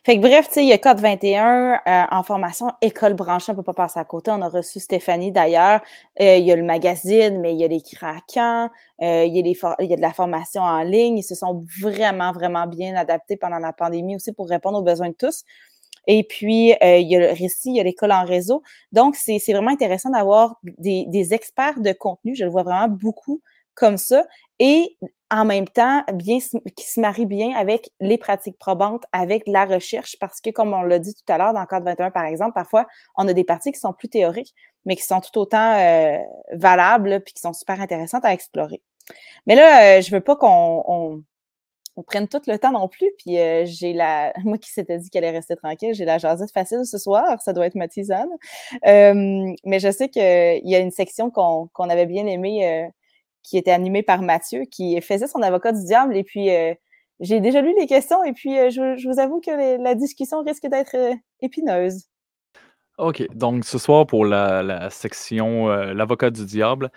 Fait 0.05 0.17
que 0.17 0.23
bref, 0.23 0.49
tu 0.49 0.55
sais, 0.55 0.63
il 0.65 0.69
y 0.69 0.73
a 0.73 0.79
Code 0.79 0.99
21 0.99 1.75
euh, 1.75 2.05
en 2.11 2.23
formation 2.23 2.71
école 2.81 3.13
branchée, 3.13 3.53
on 3.53 3.55
peut 3.55 3.63
pas 3.63 3.75
passer 3.75 4.01
à 4.01 4.05
côté. 4.05 4.31
On 4.31 4.41
a 4.41 4.49
reçu 4.49 4.81
Stéphanie 4.81 5.31
d'ailleurs. 5.31 5.83
Euh, 6.21 6.37
il 6.37 6.45
y 6.47 6.53
a 6.53 6.57
le 6.57 6.63
magazine, 6.63 7.39
mais 7.41 7.53
il 7.53 7.61
y 7.61 7.65
a 7.65 7.69
les 7.69 7.83
craquants, 7.83 8.71
euh, 9.03 9.25
il, 9.25 9.35
y 9.35 9.41
a 9.41 9.77
il 9.81 9.91
y 9.91 9.93
a 9.93 9.97
de 9.97 10.01
la 10.01 10.13
formation 10.15 10.63
en 10.63 10.83
ligne. 10.83 11.19
Ils 11.19 11.23
se 11.23 11.35
sont 11.35 11.65
vraiment, 11.83 12.33
vraiment 12.33 12.67
bien 12.67 12.97
adaptés 12.97 13.37
pendant 13.37 13.59
la 13.59 13.75
pandémie 13.75 14.17
aussi 14.17 14.33
pour 14.33 14.49
répondre 14.49 14.79
aux 14.79 14.83
besoins 14.83 15.11
de 15.11 15.17
tous. 15.19 15.45
Et 16.07 16.25
puis, 16.25 16.73
euh, 16.83 16.99
il 16.99 17.09
y 17.11 17.17
a 17.17 17.21
le 17.21 17.29
récit, 17.29 17.71
il 17.71 17.77
y 17.77 17.81
a 17.81 17.83
l'école 17.83 18.13
en 18.13 18.25
réseau. 18.25 18.63
Donc, 18.93 19.17
c'est 19.17 19.39
c'est 19.39 19.53
vraiment 19.53 19.71
intéressant 19.71 20.11
d'avoir 20.11 20.57
des, 20.63 21.05
des 21.09 21.35
experts 21.35 21.81
de 21.81 21.93
contenu. 21.93 22.35
Je 22.35 22.45
le 22.45 22.51
vois 22.51 22.63
vraiment 22.63 22.89
beaucoup 22.89 23.43
comme 23.75 23.97
ça. 23.99 24.25
Et 24.59 24.97
en 25.35 25.45
même 25.45 25.67
temps, 25.67 26.05
bien, 26.13 26.39
qui 26.77 26.89
se 26.89 27.01
marie 27.01 27.27
bien 27.27 27.57
avec 27.57 27.91
les 27.99 28.19
pratiques 28.19 28.57
probantes, 28.57 29.03
avec 29.11 29.43
la 29.49 29.65
recherche, 29.65 30.17
parce 30.21 30.41
que, 30.41 30.51
comme 30.51 30.73
on 30.73 30.83
l'a 30.83 31.01
dit 31.01 31.13
tout 31.13 31.33
à 31.33 31.39
l'heure, 31.39 31.53
dans 31.53 31.61
le 31.61 31.67
cadre 31.67 31.87
21, 31.87 32.13
par 32.13 32.25
exemple, 32.25 32.53
parfois, 32.53 32.87
on 33.17 33.27
a 33.27 33.33
des 33.33 33.43
parties 33.43 33.73
qui 33.73 33.81
sont 33.81 33.93
plus 33.93 34.09
théoriques, 34.09 34.55
mais 34.85 34.95
qui 34.95 35.03
sont 35.03 35.21
tout 35.21 35.37
autant 35.41 35.77
euh, 35.77 36.19
valables, 36.53 37.21
puis 37.25 37.35
qui 37.35 37.41
sont 37.41 37.53
super 37.53 37.81
intéressantes 37.81 38.25
à 38.25 38.33
explorer. 38.33 38.81
Mais 39.47 39.57
là, 39.57 39.99
euh, 39.99 40.03
je 40.03 40.11
veux 40.13 40.21
pas 40.21 40.37
qu'on 40.37 40.85
on, 40.87 41.25
on 41.97 42.03
prenne 42.05 42.29
tout 42.29 42.41
le 42.47 42.57
temps 42.57 42.71
non 42.71 42.87
plus, 42.87 43.11
puis 43.19 43.41
euh, 43.41 43.65
j'ai 43.67 43.93
la... 43.93 44.33
Moi 44.45 44.59
qui 44.59 44.71
s'était 44.71 44.99
dit 44.99 45.11
qu'elle 45.11 45.25
allait 45.25 45.39
rester 45.39 45.57
tranquille, 45.57 45.95
j'ai 45.95 46.05
la 46.05 46.19
jasette 46.19 46.53
facile 46.53 46.85
ce 46.85 46.99
soir, 46.99 47.43
ça 47.43 47.53
doit 47.53 47.67
être 47.67 47.75
ma 47.75 47.89
tisane. 47.89 48.31
Euh, 48.87 49.53
mais 49.65 49.81
je 49.81 49.91
sais 49.91 50.09
qu'il 50.09 50.23
y 50.23 50.77
a 50.77 50.79
une 50.79 50.93
section 50.93 51.31
qu'on 51.31 51.91
avait 51.91 52.07
bien 52.07 52.25
aimée, 52.27 52.89
qui 53.45 53.59
était 53.59 53.71
animée 53.71 54.03
par 54.03 54.23
Mathieu, 54.23 54.65
qui 54.69 55.01
faisait 55.01 55.29
son 55.29 55.43
avocat 55.43 55.73
du 55.73 55.85
diable. 55.85 56.17
Et 56.17 56.25
puis, 56.25 56.51
euh, 56.51 56.75
j'ai 57.21 57.41
déjà 57.41 57.61
lu 57.61 57.73
les 57.79 57.87
questions 57.87 58.25
et 58.25 58.33
puis 58.33 58.59
euh, 58.59 58.71
je, 58.71 59.09
vous 59.09 59.21
avoue 59.21 59.41
que 59.41 59.81
la 59.81 59.95
discussion 59.95 60.43
risque 60.43 60.67
d'être 60.67 60.97
euh, 60.97 61.15
épineuse. 61.41 62.07
OK, 62.97 63.27
donc 63.35 63.65
ce 63.65 63.77
soir 63.77 64.07
pour 64.07 64.25
la, 64.25 64.89
section 64.89 65.67
L'avocat 65.67 66.31
du 66.31 66.47
diable, 66.47 66.93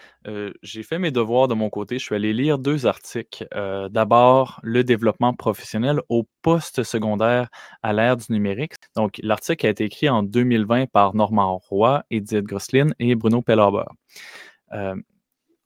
j'ai 0.61 0.83
fait 0.83 0.99
mes 0.99 1.09
devoirs 1.09 1.47
de 1.47 1.55
mon 1.55 1.71
côté. 1.71 1.97
Je 1.97 2.03
suis 2.03 2.13
allé 2.13 2.33
lire 2.33 2.59
deux 2.59 2.85
articles. 2.85 3.47
D'abord, 3.89 4.59
le 4.61 4.83
développement 4.83 5.33
professionnel 5.33 5.99
au 6.07 6.27
poste 6.43 6.83
secondaire 6.83 7.49
à 7.81 7.93
l'ère 7.93 8.15
du 8.15 8.25
numérique. 8.29 8.73
Donc, 8.95 9.19
l'article 9.23 9.65
a 9.65 9.69
été 9.69 9.85
écrit 9.85 10.07
en 10.07 10.21
2020 10.21 10.85
par 10.91 11.15
Normand 11.15 11.57
Roy, 11.57 12.03
Edith 12.11 12.43
Grosselin 12.43 12.89
et 12.99 13.15
Bruno 13.15 13.41
Pellhaber. 13.41 13.85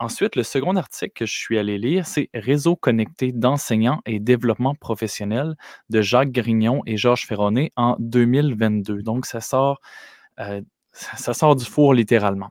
Ensuite, 0.02 0.36
le 0.36 0.42
second 0.42 0.78
article 0.78 1.14
que 1.14 1.26
je 1.28 1.38
suis 1.38 1.60
allé 1.60 1.78
lire, 1.78 2.08
c'est 2.08 2.32
Réseau 2.34 2.76
connecté 2.76 3.32
d'enseignants 3.32 4.02
et 4.08 4.20
développement 4.20 4.74
professionnel 4.74 5.56
de 5.92 6.02
Jacques 6.02 6.32
Grignon 6.32 6.82
et 6.88 6.98
Georges 6.98 7.28
Ferronnet 7.28 7.72
en 7.76 7.98
2022. 8.00 9.04
Donc, 9.04 9.28
ça 9.28 9.42
sort, 9.42 9.80
euh, 10.40 10.60
ça 10.92 11.36
sort 11.36 11.56
du 11.56 11.66
four 11.66 11.94
littéralement. 11.94 12.50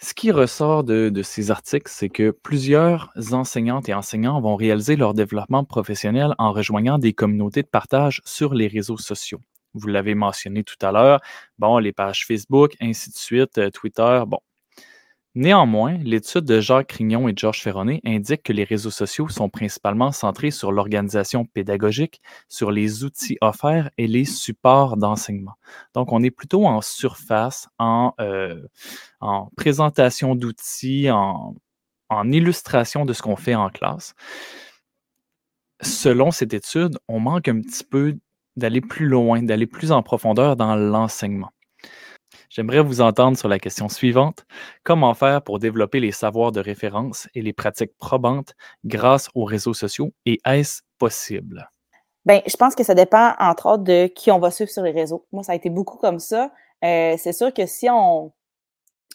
Ce 0.00 0.14
qui 0.14 0.32
ressort 0.32 0.82
de, 0.82 1.10
de 1.10 1.22
ces 1.22 1.52
articles, 1.52 1.88
c'est 1.88 2.08
que 2.08 2.32
plusieurs 2.32 3.12
enseignantes 3.30 3.88
et 3.88 3.94
enseignants 3.94 4.40
vont 4.40 4.56
réaliser 4.56 4.96
leur 4.96 5.14
développement 5.14 5.62
professionnel 5.62 6.34
en 6.38 6.50
rejoignant 6.50 6.98
des 6.98 7.12
communautés 7.12 7.62
de 7.62 7.68
partage 7.68 8.20
sur 8.24 8.52
les 8.52 8.66
réseaux 8.66 8.98
sociaux. 8.98 9.40
Vous 9.74 9.86
l'avez 9.86 10.16
mentionné 10.16 10.64
tout 10.64 10.84
à 10.84 10.90
l'heure, 10.90 11.20
bon, 11.60 11.78
les 11.78 11.92
pages 11.92 12.26
Facebook, 12.26 12.74
ainsi 12.80 13.10
de 13.10 13.16
suite, 13.16 13.58
euh, 13.58 13.70
Twitter, 13.70 14.24
bon. 14.26 14.40
Néanmoins, 15.34 15.96
l'étude 15.98 16.44
de 16.44 16.60
Jacques 16.60 16.88
Crignon 16.88 17.26
et 17.26 17.32
Georges 17.34 17.62
Ferronnet 17.62 18.02
indique 18.04 18.42
que 18.42 18.52
les 18.52 18.64
réseaux 18.64 18.90
sociaux 18.90 19.28
sont 19.28 19.48
principalement 19.48 20.12
centrés 20.12 20.50
sur 20.50 20.72
l'organisation 20.72 21.46
pédagogique, 21.46 22.20
sur 22.48 22.70
les 22.70 23.02
outils 23.02 23.38
offerts 23.40 23.90
et 23.96 24.06
les 24.06 24.26
supports 24.26 24.98
d'enseignement. 24.98 25.54
Donc, 25.94 26.12
on 26.12 26.22
est 26.22 26.30
plutôt 26.30 26.66
en 26.66 26.82
surface, 26.82 27.68
en, 27.78 28.12
euh, 28.20 28.60
en 29.20 29.48
présentation 29.56 30.34
d'outils, 30.34 31.08
en 31.10 31.54
illustration 32.30 33.06
de 33.06 33.14
ce 33.14 33.22
qu'on 33.22 33.36
fait 33.36 33.54
en 33.54 33.70
classe. 33.70 34.14
Selon 35.82 36.30
cette 36.30 36.54
étude, 36.54 36.98
on 37.08 37.20
manque 37.20 37.48
un 37.48 37.60
petit 37.60 37.84
peu 37.84 38.16
d'aller 38.56 38.80
plus 38.80 39.06
loin, 39.06 39.42
d'aller 39.42 39.66
plus 39.66 39.92
en 39.92 40.02
profondeur 40.02 40.56
dans 40.56 40.76
l'enseignement. 40.76 41.50
J'aimerais 42.50 42.80
vous 42.80 43.00
entendre 43.00 43.36
sur 43.36 43.48
la 43.48 43.58
question 43.58 43.88
suivante. 43.88 44.44
Comment 44.84 45.14
faire 45.14 45.42
pour 45.42 45.58
développer 45.58 46.00
les 46.00 46.12
savoirs 46.12 46.52
de 46.52 46.60
référence 46.60 47.28
et 47.34 47.42
les 47.42 47.52
pratiques 47.52 47.96
probantes 47.98 48.54
grâce 48.84 49.28
aux 49.34 49.44
réseaux 49.44 49.74
sociaux 49.74 50.12
et 50.26 50.40
est-ce 50.44 50.82
possible? 50.98 51.70
Ben, 52.24 52.40
je 52.46 52.56
pense 52.56 52.74
que 52.74 52.84
ça 52.84 52.94
dépend, 52.94 53.34
entre 53.40 53.66
autres, 53.66 53.82
de 53.82 54.06
qui 54.06 54.30
on 54.30 54.38
va 54.38 54.50
suivre 54.50 54.70
sur 54.70 54.82
les 54.82 54.92
réseaux. 54.92 55.26
Moi, 55.32 55.42
ça 55.42 55.52
a 55.52 55.54
été 55.54 55.70
beaucoup 55.70 55.98
comme 55.98 56.20
ça. 56.20 56.52
Euh, 56.84 57.16
c'est 57.18 57.32
sûr 57.32 57.52
que 57.52 57.66
si 57.66 57.88
on, 57.90 58.32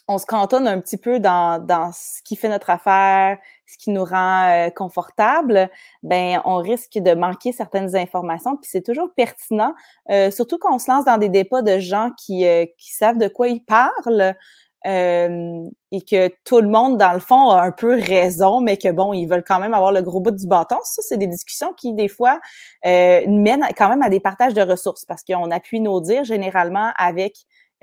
on 0.08 0.18
se 0.18 0.26
cantonne 0.26 0.68
un 0.68 0.80
petit 0.80 0.98
peu 0.98 1.18
dans, 1.18 1.64
dans 1.64 1.90
ce 1.92 2.22
qui 2.22 2.36
fait 2.36 2.48
notre 2.48 2.70
affaire, 2.70 3.38
ce 3.68 3.78
qui 3.78 3.90
nous 3.90 4.04
rend 4.04 4.48
euh, 4.48 4.70
confortable, 4.70 5.70
ben 6.02 6.40
on 6.44 6.56
risque 6.56 6.98
de 6.98 7.14
manquer 7.14 7.52
certaines 7.52 7.94
informations. 7.96 8.56
Puis 8.56 8.70
c'est 8.72 8.82
toujours 8.82 9.08
pertinent, 9.16 9.74
euh, 10.10 10.30
surtout 10.30 10.58
quand 10.58 10.74
on 10.74 10.78
se 10.78 10.90
lance 10.90 11.04
dans 11.04 11.18
des 11.18 11.28
débats 11.28 11.62
de 11.62 11.78
gens 11.78 12.10
qui, 12.18 12.46
euh, 12.46 12.64
qui 12.78 12.92
savent 12.94 13.18
de 13.18 13.28
quoi 13.28 13.48
ils 13.48 13.64
parlent. 13.64 14.34
euh, 14.86 15.68
et 15.90 16.02
que 16.02 16.28
tout 16.44 16.60
le 16.60 16.68
monde, 16.68 16.98
dans 16.98 17.12
le 17.12 17.18
fond, 17.20 17.50
a 17.50 17.62
un 17.62 17.72
peu 17.72 17.94
raison, 17.94 18.60
mais 18.60 18.76
que 18.76 18.90
bon, 18.92 19.12
ils 19.12 19.26
veulent 19.26 19.44
quand 19.44 19.58
même 19.58 19.74
avoir 19.74 19.92
le 19.92 20.02
gros 20.02 20.20
bout 20.20 20.30
du 20.30 20.46
bâton. 20.46 20.76
Ça, 20.84 21.02
c'est 21.02 21.16
des 21.16 21.26
discussions 21.26 21.72
qui, 21.74 21.94
des 21.94 22.08
fois, 22.08 22.40
euh, 22.86 23.22
mènent 23.26 23.66
quand 23.76 23.88
même 23.88 24.02
à 24.02 24.08
des 24.08 24.20
partages 24.20 24.54
de 24.54 24.62
ressources 24.62 25.04
parce 25.04 25.22
qu'on 25.24 25.50
appuie 25.50 25.80
nos 25.80 26.00
dires 26.00 26.24
généralement 26.24 26.92
avec 26.96 27.34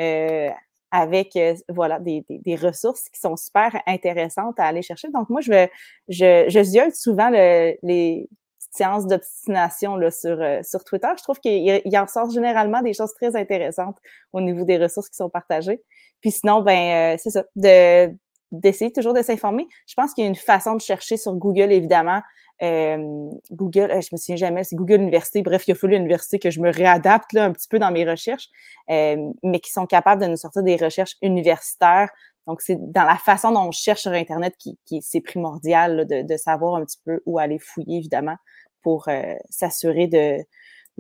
euh, 0.02 0.50
avec 0.92 1.36
euh, 1.36 1.56
voilà 1.70 2.00
des, 2.00 2.26
des, 2.30 2.40
des, 2.40 2.56
ressources 2.56 3.10
qui 3.10 3.20
sont 3.20 3.36
super 3.36 3.82
intéressantes 3.86 4.60
à 4.60 4.66
aller 4.66 4.82
chercher. 4.82 5.10
Donc 5.10 5.30
moi, 5.30 5.42
je 5.42 5.52
vais 5.52 5.72
je, 6.08 6.46
je 6.48 6.64
ziote 6.64 6.96
souvent 6.96 7.30
le, 7.30 7.76
les 7.84 8.30
séances 8.76 9.08
d'obstination 9.08 9.96
là, 9.96 10.12
sur, 10.12 10.42
euh, 10.42 10.62
sur 10.64 10.84
Twitter. 10.84 11.08
Je 11.18 11.24
trouve 11.24 11.40
qu'il 11.40 11.82
y 11.86 11.98
en 11.98 12.08
sort 12.08 12.30
généralement 12.30 12.82
des 12.82 12.94
choses 12.94 13.14
très 13.14 13.36
intéressantes 13.36 13.98
au 14.34 14.42
niveau 14.42 14.66
des 14.66 14.78
ressources 14.78 15.10
qui 15.10 15.16
sont 15.16 15.30
partagées. 15.30 15.82
Puis 16.22 16.32
sinon, 16.32 16.62
ben 16.62 17.16
euh, 17.16 17.18
c'est 17.22 17.30
ça, 17.30 17.44
de 17.56 18.16
d'essayer 18.52 18.92
toujours 18.92 19.14
de 19.14 19.22
s'informer. 19.22 19.68
Je 19.88 19.94
pense 19.96 20.14
qu'il 20.14 20.24
y 20.24 20.28
a 20.28 20.30
une 20.30 20.36
façon 20.36 20.76
de 20.76 20.82
chercher 20.82 21.18
sur 21.18 21.34
Google, 21.36 21.72
évidemment. 21.72 22.22
Euh, 22.62 23.30
Google, 23.52 23.90
je 24.02 24.10
me 24.12 24.18
souviens 24.18 24.36
jamais, 24.38 24.64
c'est 24.64 24.76
Google 24.76 25.02
Université. 25.02 25.42
Bref, 25.42 25.68
il 25.68 25.72
a 25.72 25.76
fallu 25.76 25.96
l'université 25.96 26.40
que 26.40 26.50
je 26.50 26.62
me 26.62 26.72
réadapte 26.72 27.36
un 27.36 27.52
petit 27.52 27.68
peu 27.68 27.80
dans 27.80 27.92
mes 27.92 28.10
recherches, 28.10 28.50
euh, 28.90 29.32
mais 29.44 29.60
qui 29.60 29.72
sont 29.72 29.86
capables 29.86 30.22
de 30.22 30.28
nous 30.28 30.38
sortir 30.38 30.64
des 30.64 30.78
recherches 30.78 31.16
universitaires. 31.22 32.10
Donc, 32.48 32.62
c'est 32.62 32.78
dans 32.80 33.04
la 33.04 33.18
façon 33.18 33.52
dont 33.52 33.68
on 33.68 33.72
cherche 33.72 34.02
sur 34.02 34.12
Internet 34.12 34.56
qui, 34.58 34.78
c'est 35.02 35.22
primordial 35.22 36.06
de, 36.08 36.38
savoir 36.38 36.76
un 36.76 36.86
petit 36.86 37.00
peu 37.04 37.22
où 37.26 37.40
aller 37.40 37.58
fouiller, 37.60 37.98
évidemment, 37.98 38.36
pour 38.84 39.10
s'assurer 39.50 40.08
de 40.08 40.46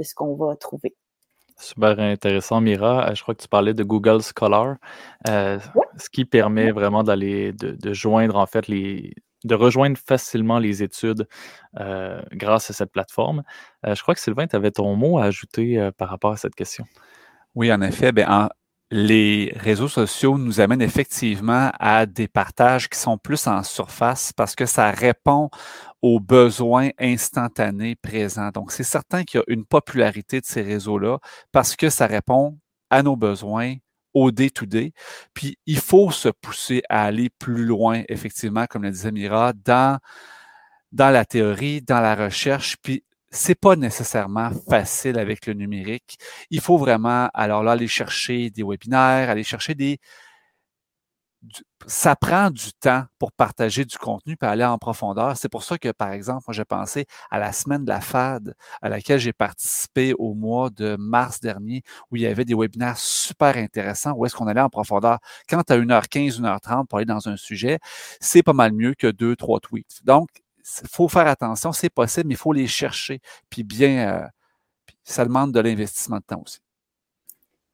ce 0.04 0.16
qu'on 0.16 0.36
va 0.36 0.56
trouver. 0.56 0.96
Super 1.58 1.99
intéressant, 1.99 2.62
Mira. 2.62 3.14
Je 3.14 3.22
crois 3.22 3.34
que 3.34 3.41
tu 3.41 3.47
parlais 3.47 3.74
de 3.74 3.84
Google 3.84 4.22
Scholar, 4.22 4.76
ce 5.26 6.10
qui 6.12 6.26
permet 6.26 6.72
vraiment 6.72 7.03
d'aller 7.03 7.53
de, 7.53 7.93
joindre 7.93 8.36
en 8.36 8.45
fait 8.45 8.68
les 8.68 9.14
de 9.45 9.53
rejoindre 9.53 9.97
facilement 9.97 10.58
les 10.58 10.84
études 10.84 11.28
grâce 12.34 12.70
à 12.70 12.74
cette 12.74 12.91
plateforme. 12.91 13.43
je 13.86 14.01
crois 14.01 14.16
que 14.16 14.20
Sylvain, 14.20 14.47
tu 14.47 14.56
avais 14.56 14.72
ton 14.72 14.95
mot 14.95 15.18
à 15.18 15.26
ajouter 15.26 15.91
par 15.97 16.10
rapport 16.10 16.32
à 16.32 16.38
cette 16.38 16.56
question. 16.56 16.86
Oui, 17.56 17.72
en 17.72 17.82
effet, 17.82 18.12
ben, 18.12 18.49
les 18.91 19.51
réseaux 19.56 19.88
sociaux 19.88 20.38
nous 20.38 20.60
amènent 20.62 20.82
effectivement 20.82 21.72
à 21.80 22.06
des 22.06 22.28
partages 22.28 22.89
qui 22.89 22.99
sont 22.99 23.18
plus 23.18 23.47
en 23.47 23.64
surface 23.64 24.32
parce 24.34 24.56
que 24.56 24.66
ça 24.66 24.91
répond 24.91 25.49
aux 26.06 26.20
besoins 26.20 26.89
instantanés 26.99 27.95
présents. 27.95 28.51
Donc, 28.53 28.72
c'est 28.72 28.84
certain 28.84 29.24
qu'il 29.24 29.39
y 29.39 29.41
a 29.41 29.51
une 29.51 29.66
popularité 29.66 30.39
de 30.39 30.45
ces 30.45 30.62
réseaux-là 30.62 31.18
parce 31.51 31.76
que 31.76 31.89
ça 31.89 32.06
répond 32.06 32.60
à 32.91 33.01
nos 33.01 33.16
besoins 33.16 33.74
au 34.14 34.30
day-to-day. 34.30 34.93
Puis, 35.34 35.58
il 35.66 35.80
faut 35.80 36.12
se 36.12 36.30
pousser 36.30 36.84
à 36.89 37.06
aller 37.06 37.32
plus 37.32 37.66
loin, 37.66 38.03
effectivement, 38.08 38.68
comme 38.68 38.84
le 38.84 38.91
disait 38.91 39.12
Mira, 39.12 39.53
dans, 39.53 39.97
dans 40.91 41.10
la 41.10 41.26
théorie, 41.26 41.82
dans 41.82 42.01
la 42.01 42.14
recherche. 42.14 42.78
Puis, 42.84 43.03
c'est 43.32 43.60
pas 43.60 43.76
nécessairement 43.76 44.51
facile 44.70 45.18
avec 45.18 45.47
le 45.47 45.53
numérique. 45.53 46.20
Il 46.51 46.62
faut 46.62 46.78
vraiment, 46.78 47.32
alors 47.34 47.64
là, 47.64 47.72
aller 47.72 47.88
chercher 47.88 48.51
des 48.51 48.62
webinaires, 48.62 49.32
aller 49.32 49.43
chercher 49.43 49.74
des, 49.74 49.97
ça 51.88 52.16
prend 52.16 52.50
du 52.50 52.74
temps 52.74 53.06
pour 53.20 53.32
partager 53.32 53.86
du 53.86 53.98
contenu 53.98 54.36
et 54.41 54.46
aller 54.46 54.66
en 54.66 54.78
profondeur. 54.78 55.38
C'est 55.38 55.50
pour 55.50 55.64
ça 55.64 55.78
que, 55.78 55.91
par 55.91 56.12
exemple, 56.12 56.43
moi, 56.48 56.54
j'ai 56.54 56.66
pensé 56.66 57.06
à 57.30 57.39
la 57.39 57.52
semaine 57.52 57.84
de 57.86 57.89
la 57.89 58.02
FAD 58.02 58.56
à 58.82 58.89
laquelle 58.89 59.20
j'ai 59.20 59.34
participé 59.34 60.14
au 60.18 60.34
mois 60.34 60.70
de 60.70 60.96
mars 60.98 61.39
dernier, 61.39 61.84
où 62.12 62.16
il 62.16 62.24
y 62.24 62.28
avait 62.28 62.46
des 62.46 62.56
webinaires 62.56 62.98
super 62.98 63.58
intéressants, 63.58 64.14
où 64.14 64.26
est-ce 64.26 64.36
qu'on 64.36 64.48
allait 64.48 64.62
en 64.62 64.70
profondeur. 64.70 65.20
Quand 65.50 65.70
as 65.70 65.78
1h15, 65.78 66.41
1h30 66.41 66.88
pour 66.88 66.98
aller 66.98 67.06
dans 67.06 67.28
un 67.30 67.38
sujet, 67.38 67.80
c'est 68.20 68.43
pas 68.43 68.54
mal 68.54 68.74
mieux 68.74 68.93
que 68.96 69.08
deux, 69.08 69.36
trois 69.36 69.60
tweets. 69.60 70.04
Donc, 70.04 70.30
il 70.82 70.88
faut 70.89 71.08
faire 71.08 71.28
attention, 71.28 71.72
c'est 71.72 71.89
possible, 71.91 72.28
mais 72.28 72.34
il 72.36 72.38
faut 72.38 72.54
les 72.54 72.68
chercher. 72.68 73.20
Puis 73.50 73.64
bien, 73.64 74.24
euh, 74.24 74.28
ça 75.04 75.26
demande 75.26 75.54
de 75.54 75.60
l'investissement 75.60 76.18
de 76.18 76.24
temps 76.24 76.41
aussi 76.46 76.60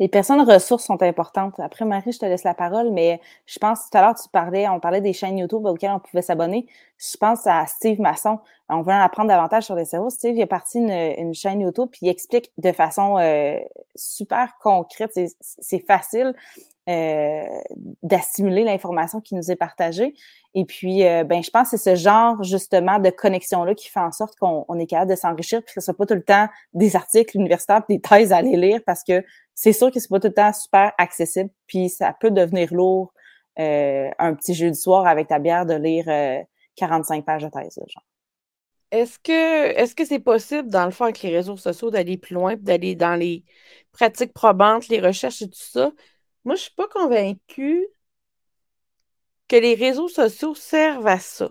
les 0.01 0.09
personnes 0.09 0.41
ressources 0.41 0.83
sont 0.85 1.01
importantes. 1.03 1.59
Après, 1.61 1.85
Marie, 1.85 2.11
je 2.11 2.19
te 2.19 2.25
laisse 2.25 2.43
la 2.43 2.55
parole, 2.55 2.91
mais 2.91 3.21
je 3.45 3.59
pense 3.59 3.89
tout 3.89 3.97
à 3.97 4.01
l'heure, 4.01 4.15
tu 4.15 4.27
parlais, 4.29 4.67
on 4.67 4.81
parlait 4.81 4.99
des 4.99 5.13
chaînes 5.13 5.37
YouTube 5.37 5.65
auxquelles 5.65 5.91
on 5.91 5.99
pouvait 5.99 6.23
s'abonner. 6.23 6.67
Je 7.01 7.17
pense 7.17 7.47
à 7.47 7.65
Steve 7.65 7.99
Masson. 7.99 8.39
On 8.69 8.83
veut 8.83 8.93
en 8.93 9.01
apprendre 9.01 9.29
davantage 9.29 9.63
sur 9.63 9.75
les 9.75 9.85
cerveaux. 9.85 10.11
Steve, 10.11 10.35
il 10.35 10.41
a 10.43 10.47
parti 10.47 10.77
une, 10.77 11.33
chaîne 11.33 11.61
YouTube, 11.61 11.89
puis 11.91 12.01
il 12.03 12.09
explique 12.09 12.51
de 12.57 12.71
façon 12.71 13.17
euh, 13.17 13.57
super 13.95 14.53
concrète. 14.61 15.11
C'est 15.39 15.85
facile 15.85 16.35
euh, 16.89 17.43
d'assimiler 18.03 18.63
l'information 18.63 19.19
qui 19.19 19.33
nous 19.33 19.49
est 19.49 19.55
partagée. 19.55 20.13
Et 20.53 20.65
puis, 20.65 21.05
euh, 21.05 21.23
ben, 21.23 21.41
je 21.41 21.49
pense 21.49 21.71
que 21.71 21.77
c'est 21.77 21.95
ce 21.95 22.01
genre 22.01 22.43
justement 22.43 22.99
de 22.99 23.09
connexion-là 23.09 23.73
qui 23.73 23.89
fait 23.89 23.99
en 23.99 24.11
sorte 24.11 24.35
qu'on 24.35 24.77
est 24.77 24.85
capable 24.85 25.09
de 25.09 25.15
s'enrichir, 25.15 25.63
puis 25.63 25.73
que 25.73 25.81
ce 25.81 25.85
soit 25.85 25.97
pas 25.97 26.05
tout 26.05 26.13
le 26.13 26.23
temps 26.23 26.47
des 26.73 26.95
articles 26.95 27.35
universitaires, 27.35 27.81
des 27.89 27.99
thèses 27.99 28.31
à 28.31 28.37
aller 28.37 28.57
lire, 28.57 28.79
parce 28.85 29.03
que 29.03 29.23
c'est 29.55 29.73
sûr 29.73 29.91
que 29.91 29.99
c'est 29.99 30.09
pas 30.09 30.19
tout 30.19 30.27
le 30.27 30.33
temps 30.33 30.53
super 30.53 30.91
accessible, 30.99 31.49
puis 31.65 31.89
ça 31.89 32.15
peut 32.19 32.31
devenir 32.31 32.71
lourd 32.73 33.11
euh, 33.59 34.09
un 34.19 34.33
petit 34.35 34.53
jeu 34.53 34.69
du 34.69 34.77
soir 34.79 35.07
avec 35.07 35.27
ta 35.27 35.39
bière 35.39 35.65
de 35.65 35.73
lire 35.73 36.05
45 36.75 37.25
pages 37.25 37.43
de 37.43 37.49
thèse. 37.49 37.75
Genre. 37.75 38.03
Est-ce 38.91 39.19
que 39.19 39.31
est-ce 39.31 39.95
que 39.95 40.05
c'est 40.05 40.19
possible, 40.19 40.69
dans 40.69 40.85
le 40.85 40.91
fond, 40.91 41.05
avec 41.05 41.21
les 41.21 41.29
réseaux 41.35 41.57
sociaux, 41.57 41.91
d'aller 41.91 42.17
plus 42.17 42.35
loin, 42.35 42.55
d'aller 42.57 42.95
dans 42.95 43.15
les 43.15 43.45
pratiques 43.91 44.33
probantes, 44.33 44.87
les 44.89 44.99
recherches 44.99 45.41
et 45.41 45.49
tout 45.49 45.59
ça? 45.59 45.91
Moi, 46.45 46.55
je 46.55 46.61
ne 46.61 46.63
suis 46.63 46.75
pas 46.75 46.87
convaincue 46.87 47.87
que 49.47 49.55
les 49.55 49.75
réseaux 49.75 50.07
sociaux 50.07 50.55
servent 50.55 51.07
à 51.07 51.19
ça. 51.19 51.49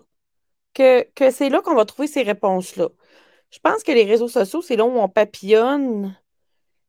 Que, 0.75 1.03
que 1.15 1.31
c'est 1.31 1.51
là 1.51 1.63
qu'on 1.63 1.75
va 1.75 1.85
trouver 1.85 2.09
ces 2.09 2.23
réponses-là. 2.23 2.89
Je 3.51 3.59
pense 3.61 3.83
que 3.83 3.93
les 3.93 4.05
réseaux 4.05 4.29
sociaux, 4.29 4.63
c'est 4.63 4.77
là 4.77 4.85
où 4.87 4.99
on 4.99 5.09
papillonne, 5.09 6.17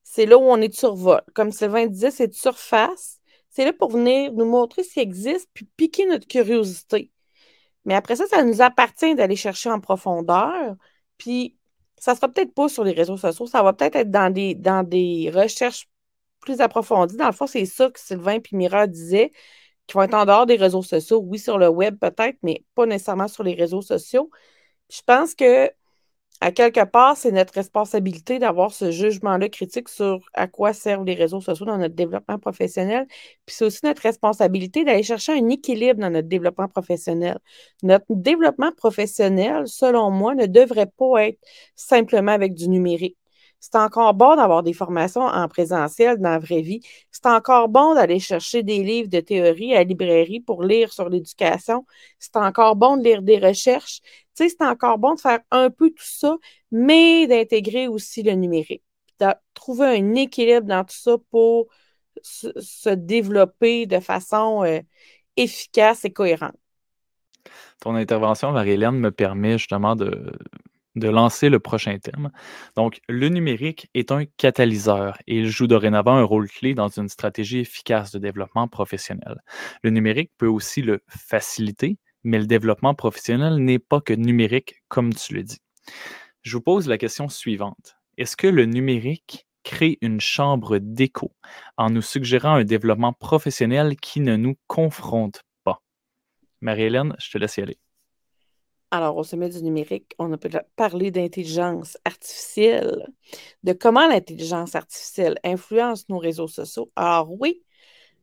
c'est 0.04 0.26
là 0.26 0.38
où 0.38 0.44
on 0.44 0.62
est 0.62 0.70
de 0.70 0.76
survol. 0.76 1.22
Comme 1.34 1.52
Sylvain 1.52 1.88
disait, 1.88 2.12
c'est 2.12 2.28
de 2.28 2.34
surface. 2.34 3.20
C'est 3.50 3.66
là 3.66 3.74
pour 3.74 3.92
venir 3.92 4.34
nous 4.34 4.46
montrer 4.46 4.84
ce 4.84 4.94
qui 4.94 5.00
existe, 5.00 5.50
puis 5.54 5.66
piquer 5.78 6.06
notre 6.06 6.28
curiosité. 6.28 7.12
Mais 7.86 7.96
après 7.96 8.16
ça, 8.16 8.28
ça 8.28 8.44
nous 8.44 8.62
appartient 8.62 9.16
d'aller 9.16 9.36
chercher 9.36 9.70
en 9.72 9.80
profondeur. 9.80 10.76
Puis, 11.18 11.58
ça 11.98 12.16
sera 12.16 12.30
peut-être 12.30 12.54
pas 12.54 12.70
sur 12.70 12.84
les 12.84 12.94
réseaux 12.94 13.18
sociaux, 13.18 13.46
ça 13.48 13.64
va 13.64 13.74
peut-être 13.74 13.96
être 13.96 14.12
dans 14.12 14.32
des, 14.34 15.32
recherches 15.34 15.90
plus 16.42 16.62
approfondie. 16.62 17.18
Dans 17.18 17.28
le 17.28 17.34
fond, 17.34 17.48
c'est 17.48 17.66
ça 17.66 17.90
que 17.92 18.00
Sylvain 18.00 18.34
et 18.34 18.44
Mira 18.54 18.88
disaient, 18.88 19.32
qui 19.88 19.94
vont 19.96 20.04
être 20.04 20.16
en 20.16 20.26
dehors 20.26 20.46
des 20.48 20.56
réseaux 20.56 20.82
sociaux. 20.84 21.20
Oui, 21.20 21.40
sur 21.40 21.58
le 21.60 21.70
web 21.70 22.00
peut-être, 22.00 22.38
mais 22.44 22.66
pas 22.76 22.86
nécessairement 22.88 23.28
sur 23.28 23.44
les 23.44 23.54
réseaux 23.54 23.82
sociaux. 23.82 24.32
Je 24.90 25.02
pense 25.06 25.36
que 25.36 25.72
à 26.42 26.52
quelque 26.52 26.84
part, 26.86 27.18
c'est 27.18 27.32
notre 27.32 27.54
responsabilité 27.54 28.40
d'avoir 28.40 28.74
ce 28.74 28.90
jugement-là 28.92 29.48
critique 29.50 29.90
sur 29.90 30.20
à 30.34 30.48
quoi 30.48 30.74
servent 30.74 31.06
les 31.06 31.14
réseaux 31.14 31.40
sociaux 31.42 31.66
dans 31.68 31.78
notre 31.78 31.94
développement 31.96 32.40
professionnel. 32.40 33.06
Puis 33.46 33.56
c'est 33.58 33.66
aussi 33.66 33.82
notre 33.84 34.02
responsabilité 34.02 34.84
d'aller 34.84 35.04
chercher 35.04 35.34
un 35.34 35.50
équilibre 35.50 36.00
dans 36.02 36.10
notre 36.10 36.28
développement 36.28 36.68
professionnel. 36.68 37.38
Notre 37.84 38.06
développement 38.10 38.72
professionnel, 38.72 39.68
selon 39.68 40.10
moi, 40.10 40.34
ne 40.36 40.48
devrait 40.48 40.88
pas 40.98 41.28
être 41.28 41.40
simplement 41.76 42.32
avec 42.32 42.56
du 42.56 42.70
numérique. 42.70 43.18
C'est 43.62 43.76
encore 43.76 44.16
bon 44.16 44.36
d'avoir 44.36 44.64
des 44.64 44.74
formations 44.74 45.22
en 45.22 45.48
présentiel 45.48 46.18
dans 46.18 46.32
la 46.32 46.40
vraie 46.40 46.62
vie. 46.62 46.82
C'est 47.12 47.28
encore 47.28 47.70
bon 47.70 47.94
d'aller 47.94 48.20
chercher 48.20 48.64
des 48.64 48.84
livres 48.84 49.08
de 49.08 49.20
théorie 49.20 49.74
à 49.74 49.78
la 49.78 49.84
librairie 49.84 50.40
pour 50.40 50.64
lire 50.64 50.92
sur 50.92 51.10
l'éducation. 51.10 51.86
C'est 52.18 52.38
encore 52.38 52.76
bon 52.76 52.98
de 52.98 53.04
lire 53.04 53.22
des 53.22 53.38
recherches. 53.38 54.02
Tu 54.36 54.48
sais, 54.48 54.50
c'est 54.50 54.66
encore 54.66 54.98
bon 54.98 55.14
de 55.14 55.20
faire 55.20 55.42
un 55.52 55.70
peu 55.70 55.92
tout 55.92 56.04
ça, 56.04 56.38
mais 56.72 57.28
d'intégrer 57.28 57.88
aussi 57.88 58.24
le 58.24 58.32
numérique. 58.32 58.84
De 59.20 59.28
trouver 59.54 60.00
un 60.00 60.16
équilibre 60.16 60.66
dans 60.66 60.84
tout 60.84 60.98
ça 60.98 61.18
pour 61.30 61.68
se, 62.24 62.90
développer 62.90 63.86
de 63.86 64.00
façon 64.00 64.64
euh, 64.64 64.80
efficace 65.38 66.04
et 66.04 66.12
cohérente. 66.12 66.58
Ton 67.80 67.94
intervention, 67.94 68.52
Marie-Hélène, 68.54 68.98
me 68.98 69.12
permet 69.12 69.60
justement 69.60 69.96
de, 69.96 70.34
de 70.96 71.08
lancer 71.08 71.50
le 71.50 71.60
prochain 71.60 71.98
thème. 72.00 72.32
Donc, 72.76 73.00
le 73.08 73.30
numérique 73.30 73.90
est 73.94 74.12
un 74.12 74.26
catalyseur 74.26 75.18
et 75.28 75.38
il 75.40 75.48
joue 75.50 75.68
dorénavant 75.68 76.16
un 76.16 76.24
rôle 76.24 76.50
clé 76.50 76.74
dans 76.74 76.90
une 76.90 77.10
stratégie 77.10 77.60
efficace 77.60 78.12
de 78.12 78.20
développement 78.20 78.68
professionnel. 78.68 79.42
Le 79.84 79.90
numérique 79.90 80.32
peut 80.38 80.48
aussi 80.48 80.82
le 80.82 81.02
faciliter, 81.08 81.98
mais 82.24 82.40
le 82.40 82.46
développement 82.46 82.94
professionnel 82.94 83.58
n'est 83.58 83.80
pas 83.80 84.02
que 84.02 84.14
numérique, 84.14 84.76
comme 84.88 85.14
tu 85.14 85.34
le 85.34 85.44
dis. 85.44 85.60
Je 86.42 86.58
vous 86.58 86.62
pose 86.62 86.88
la 86.88 86.98
question 86.98 87.30
suivante. 87.30 87.96
Est-ce 88.18 88.36
que 88.36 88.48
le 88.48 88.66
numérique 88.66 89.48
crée 89.64 89.98
une 90.02 90.20
chambre 90.20 90.80
d'écho 90.80 91.32
en 91.78 91.90
nous 91.90 92.02
suggérant 92.02 92.56
un 92.56 92.64
développement 92.64 93.14
professionnel 93.14 93.96
qui 93.96 94.20
ne 94.20 94.36
nous 94.36 94.56
confronte 94.68 95.44
pas? 95.64 95.82
Marie-Hélène, 96.62 97.16
je 97.20 97.32
te 97.32 97.38
laisse 97.38 97.58
y 97.58 97.62
aller. 97.62 97.78
Alors, 98.94 99.16
au 99.16 99.24
sommet 99.24 99.48
du 99.50 99.64
numérique, 99.64 100.14
on 100.20 100.34
a 100.34 100.38
parlé 100.76 101.12
d'intelligence 101.12 101.98
artificielle, 102.04 103.08
de 103.64 103.72
comment 103.72 104.06
l'intelligence 104.06 104.76
artificielle 104.76 105.40
influence 105.46 106.10
nos 106.10 106.18
réseaux 106.18 106.50
sociaux. 106.50 106.92
Alors 106.98 107.32
oui, 107.40 107.64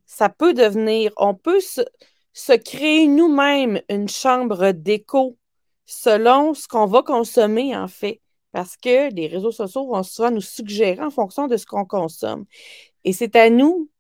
ça 0.05 0.29
peut 0.29 0.53
devenir, 0.55 1.13
on 1.17 1.35
peut 1.35 1.61
se, 1.61 2.57
créer 2.57 3.07
nous-mêmes 3.07 3.81
une 3.89 4.09
chambre 4.09 4.73
d'écho 4.73 5.39
selon 5.87 6.53
ce 6.53 6.69
qu'on 6.69 6.87
va 6.87 7.03
consommer, 7.03 7.75
en 7.75 7.89
fait, 7.89 8.21
parce 8.53 8.77
que 8.77 9.13
les 9.15 9.27
réseaux 9.27 9.53
sociaux 9.53 9.87
vont 9.87 10.03
souvent 10.03 10.31
nous 10.31 10.43
suggérer 10.43 11.01
en 11.01 11.11
fonction 11.11 11.47
de 11.47 11.57
ce 11.57 11.65
qu'on 11.65 11.87
consomme. 11.87 12.45
Et 13.05 13.15
c'est 13.15 13.37
à 13.37 13.51
nous 13.51 13.91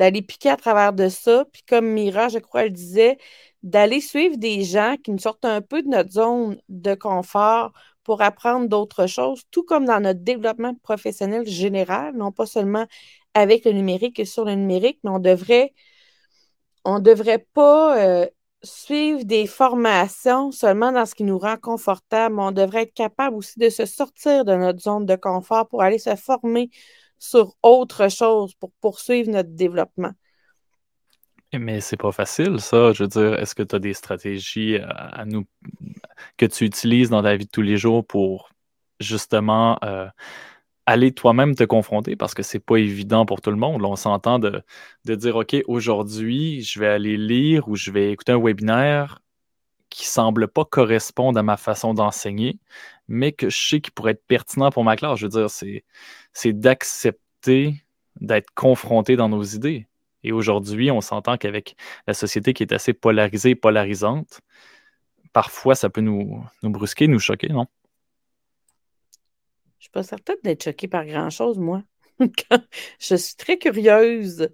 d'aller 0.00 0.22
piquer 0.22 0.48
à 0.48 0.56
travers 0.56 0.94
de 0.94 1.10
ça. 1.10 1.44
Puis 1.52 1.62
comme 1.68 1.86
Mira, 1.86 2.28
je 2.28 2.38
crois, 2.38 2.64
elle 2.64 2.72
disait, 2.72 3.18
d'aller 3.62 4.00
suivre 4.00 4.36
des 4.38 4.64
gens 4.64 4.96
qui 5.04 5.10
nous 5.10 5.18
sortent 5.18 5.44
un 5.44 5.60
peu 5.60 5.82
de 5.82 5.88
notre 5.88 6.10
zone 6.12 6.58
de 6.70 6.94
confort 6.94 7.72
pour 8.02 8.22
apprendre 8.22 8.66
d'autres 8.66 9.06
choses, 9.06 9.42
tout 9.50 9.62
comme 9.62 9.84
dans 9.84 10.00
notre 10.00 10.20
développement 10.20 10.74
professionnel 10.76 11.46
général, 11.46 12.16
non 12.16 12.32
pas 12.32 12.46
seulement 12.46 12.86
avec 13.34 13.66
le 13.66 13.72
numérique 13.72 14.18
et 14.18 14.24
sur 14.24 14.46
le 14.46 14.54
numérique, 14.54 15.00
mais 15.04 15.10
on 15.10 15.18
devrait, 15.18 15.74
on 16.86 16.98
devrait 16.98 17.46
pas 17.52 17.98
euh, 18.02 18.26
suivre 18.62 19.24
des 19.24 19.46
formations 19.46 20.50
seulement 20.50 20.92
dans 20.92 21.04
ce 21.04 21.14
qui 21.14 21.24
nous 21.24 21.38
rend 21.38 21.58
confortable, 21.58 22.36
mais 22.36 22.42
on 22.42 22.52
devrait 22.52 22.84
être 22.84 22.94
capable 22.94 23.36
aussi 23.36 23.58
de 23.58 23.68
se 23.68 23.84
sortir 23.84 24.46
de 24.46 24.54
notre 24.54 24.80
zone 24.80 25.04
de 25.04 25.16
confort 25.16 25.68
pour 25.68 25.82
aller 25.82 25.98
se 25.98 26.16
former 26.16 26.70
sur 27.20 27.54
autre 27.62 28.10
chose 28.10 28.54
pour 28.54 28.72
poursuivre 28.80 29.30
notre 29.30 29.54
développement. 29.54 30.12
Mais 31.52 31.80
c'est 31.80 31.96
pas 31.96 32.12
facile, 32.12 32.60
ça. 32.60 32.92
Je 32.92 33.04
veux 33.04 33.08
dire, 33.08 33.34
est-ce 33.34 33.54
que 33.54 33.62
tu 33.62 33.76
as 33.76 33.78
des 33.78 33.92
stratégies 33.92 34.78
à, 34.78 35.24
nous 35.26 35.44
que 36.36 36.46
tu 36.46 36.64
utilises 36.64 37.10
dans 37.10 37.22
ta 37.22 37.36
vie 37.36 37.44
de 37.44 37.50
tous 37.50 37.62
les 37.62 37.76
jours 37.76 38.06
pour 38.06 38.50
justement 39.00 39.78
euh, 39.84 40.08
aller 40.86 41.12
toi-même 41.12 41.54
te 41.56 41.64
confronter? 41.64 42.16
Parce 42.16 42.34
que 42.34 42.42
c'est 42.42 42.60
pas 42.60 42.76
évident 42.76 43.26
pour 43.26 43.40
tout 43.40 43.50
le 43.50 43.56
monde. 43.56 43.84
on 43.84 43.96
s'entend 43.96 44.38
de, 44.38 44.62
dire 45.04 45.36
OK, 45.36 45.56
aujourd'hui, 45.66 46.62
je 46.62 46.80
vais 46.80 46.88
aller 46.88 47.16
lire 47.16 47.68
ou 47.68 47.76
je 47.76 47.90
vais 47.90 48.12
écouter 48.12 48.32
un 48.32 48.40
webinaire 48.40 49.20
qui 49.90 50.06
semble 50.06 50.48
pas 50.48 50.64
correspondre 50.64 51.38
à 51.38 51.42
ma 51.42 51.56
façon 51.56 51.94
d'enseigner, 51.94 52.60
mais 53.10 53.32
que 53.32 53.50
je 53.50 53.58
sais 53.58 53.80
qu'il 53.80 53.92
pourrait 53.92 54.12
être 54.12 54.24
pertinent 54.24 54.70
pour 54.70 54.84
ma 54.84 54.96
classe. 54.96 55.18
Je 55.18 55.26
veux 55.26 55.30
dire, 55.30 55.50
c'est, 55.50 56.52
d'accepter 56.52 57.82
d'être 58.20 58.50
confronté 58.54 59.16
dans 59.16 59.28
nos 59.28 59.42
idées. 59.42 59.88
Et 60.22 60.30
aujourd'hui, 60.32 60.90
on 60.92 61.00
s'entend 61.00 61.36
qu'avec 61.36 61.74
la 62.06 62.14
société 62.14 62.52
qui 62.54 62.62
est 62.62 62.72
assez 62.72 62.92
polarisée 62.92 63.50
et 63.50 63.54
polarisante, 63.56 64.40
parfois 65.32 65.74
ça 65.74 65.90
peut 65.90 66.02
nous, 66.02 66.44
nous 66.62 66.70
brusquer, 66.70 67.08
nous 67.08 67.18
choquer, 67.18 67.48
non? 67.48 67.66
Je 69.78 69.84
suis 69.84 69.90
pas 69.90 70.02
certaine 70.02 70.36
d'être 70.44 70.62
choquée 70.62 70.88
par 70.88 71.04
grand-chose, 71.04 71.58
moi. 71.58 71.82
je 73.00 73.16
suis 73.16 73.34
très 73.34 73.58
curieuse. 73.58 74.50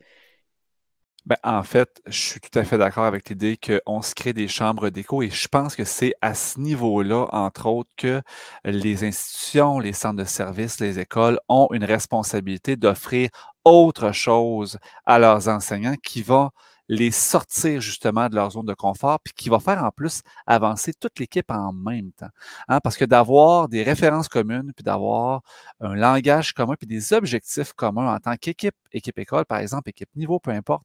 Ben, 1.26 1.36
en 1.42 1.64
fait, 1.64 2.00
je 2.06 2.16
suis 2.20 2.40
tout 2.40 2.56
à 2.56 2.62
fait 2.64 2.78
d'accord 2.78 3.04
avec 3.04 3.28
l'idée 3.28 3.58
qu'on 3.58 4.00
se 4.00 4.14
crée 4.14 4.32
des 4.32 4.46
chambres 4.46 4.90
d'écho 4.90 5.22
et 5.22 5.30
je 5.30 5.48
pense 5.48 5.74
que 5.74 5.84
c'est 5.84 6.14
à 6.22 6.34
ce 6.34 6.60
niveau-là, 6.60 7.26
entre 7.32 7.66
autres, 7.66 7.90
que 7.96 8.22
les 8.64 9.02
institutions, 9.04 9.80
les 9.80 9.92
centres 9.92 10.18
de 10.22 10.24
services, 10.24 10.78
les 10.78 11.00
écoles 11.00 11.40
ont 11.48 11.66
une 11.72 11.82
responsabilité 11.84 12.76
d'offrir 12.76 13.30
autre 13.64 14.12
chose 14.12 14.78
à 15.04 15.18
leurs 15.18 15.48
enseignants 15.48 15.96
qui 16.00 16.22
va 16.22 16.50
les 16.88 17.10
sortir 17.10 17.80
justement 17.80 18.28
de 18.28 18.34
leur 18.36 18.50
zone 18.50 18.66
de 18.66 18.74
confort, 18.74 19.18
puis 19.20 19.32
qui 19.34 19.48
va 19.48 19.58
faire 19.58 19.82
en 19.82 19.90
plus 19.90 20.22
avancer 20.46 20.92
toute 20.94 21.18
l'équipe 21.18 21.50
en 21.50 21.72
même 21.72 22.12
temps. 22.12 22.28
Hein? 22.68 22.80
Parce 22.80 22.96
que 22.96 23.04
d'avoir 23.04 23.68
des 23.68 23.82
références 23.82 24.28
communes, 24.28 24.72
puis 24.74 24.84
d'avoir 24.84 25.42
un 25.80 25.94
langage 25.94 26.52
commun, 26.52 26.74
puis 26.78 26.86
des 26.86 27.12
objectifs 27.12 27.72
communs 27.72 28.14
en 28.14 28.18
tant 28.18 28.36
qu'équipe, 28.36 28.76
équipe 28.92 29.18
école, 29.18 29.44
par 29.44 29.58
exemple, 29.58 29.90
équipe 29.90 30.14
niveau, 30.14 30.38
peu 30.38 30.50
importe, 30.52 30.84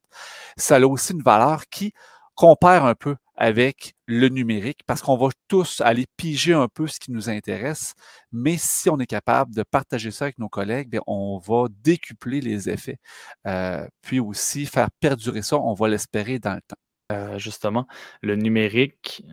ça 0.58 0.78
a 0.78 0.82
aussi 0.82 1.14
une 1.14 1.22
valeur 1.22 1.68
qui 1.68 1.94
compare 2.36 2.86
un 2.86 2.96
peu 2.96 3.16
avec 3.42 3.96
le 4.06 4.30
numérique 4.30 4.82
parce 4.86 5.02
qu'on 5.02 5.18
va 5.18 5.30
tous 5.48 5.82
aller 5.82 6.06
piger 6.16 6.54
un 6.54 6.68
peu 6.68 6.86
ce 6.86 7.00
qui 7.00 7.12
nous 7.12 7.28
intéresse, 7.28 7.96
mais 8.32 8.56
si 8.56 8.88
on 8.88 9.00
est 9.00 9.08
capable 9.08 9.56
de 9.56 9.64
partager 9.64 10.12
ça 10.12 10.26
avec 10.26 10.38
nos 10.38 10.48
collègues, 10.48 11.00
on 11.08 11.40
va 11.40 11.66
décupler 11.84 12.40
les 12.40 12.70
effets. 12.70 13.00
Euh, 13.48 13.88
puis 14.04 14.20
aussi 14.20 14.68
faire 14.68 14.90
perdurer 15.00 15.42
ça, 15.42 15.58
on 15.58 15.74
va 15.74 15.88
l'espérer 15.88 16.38
dans 16.38 16.54
le 16.54 16.62
temps. 16.62 16.76
Euh, 17.14 17.40
justement, 17.40 17.88
le 18.22 18.36
numérique 18.36 19.24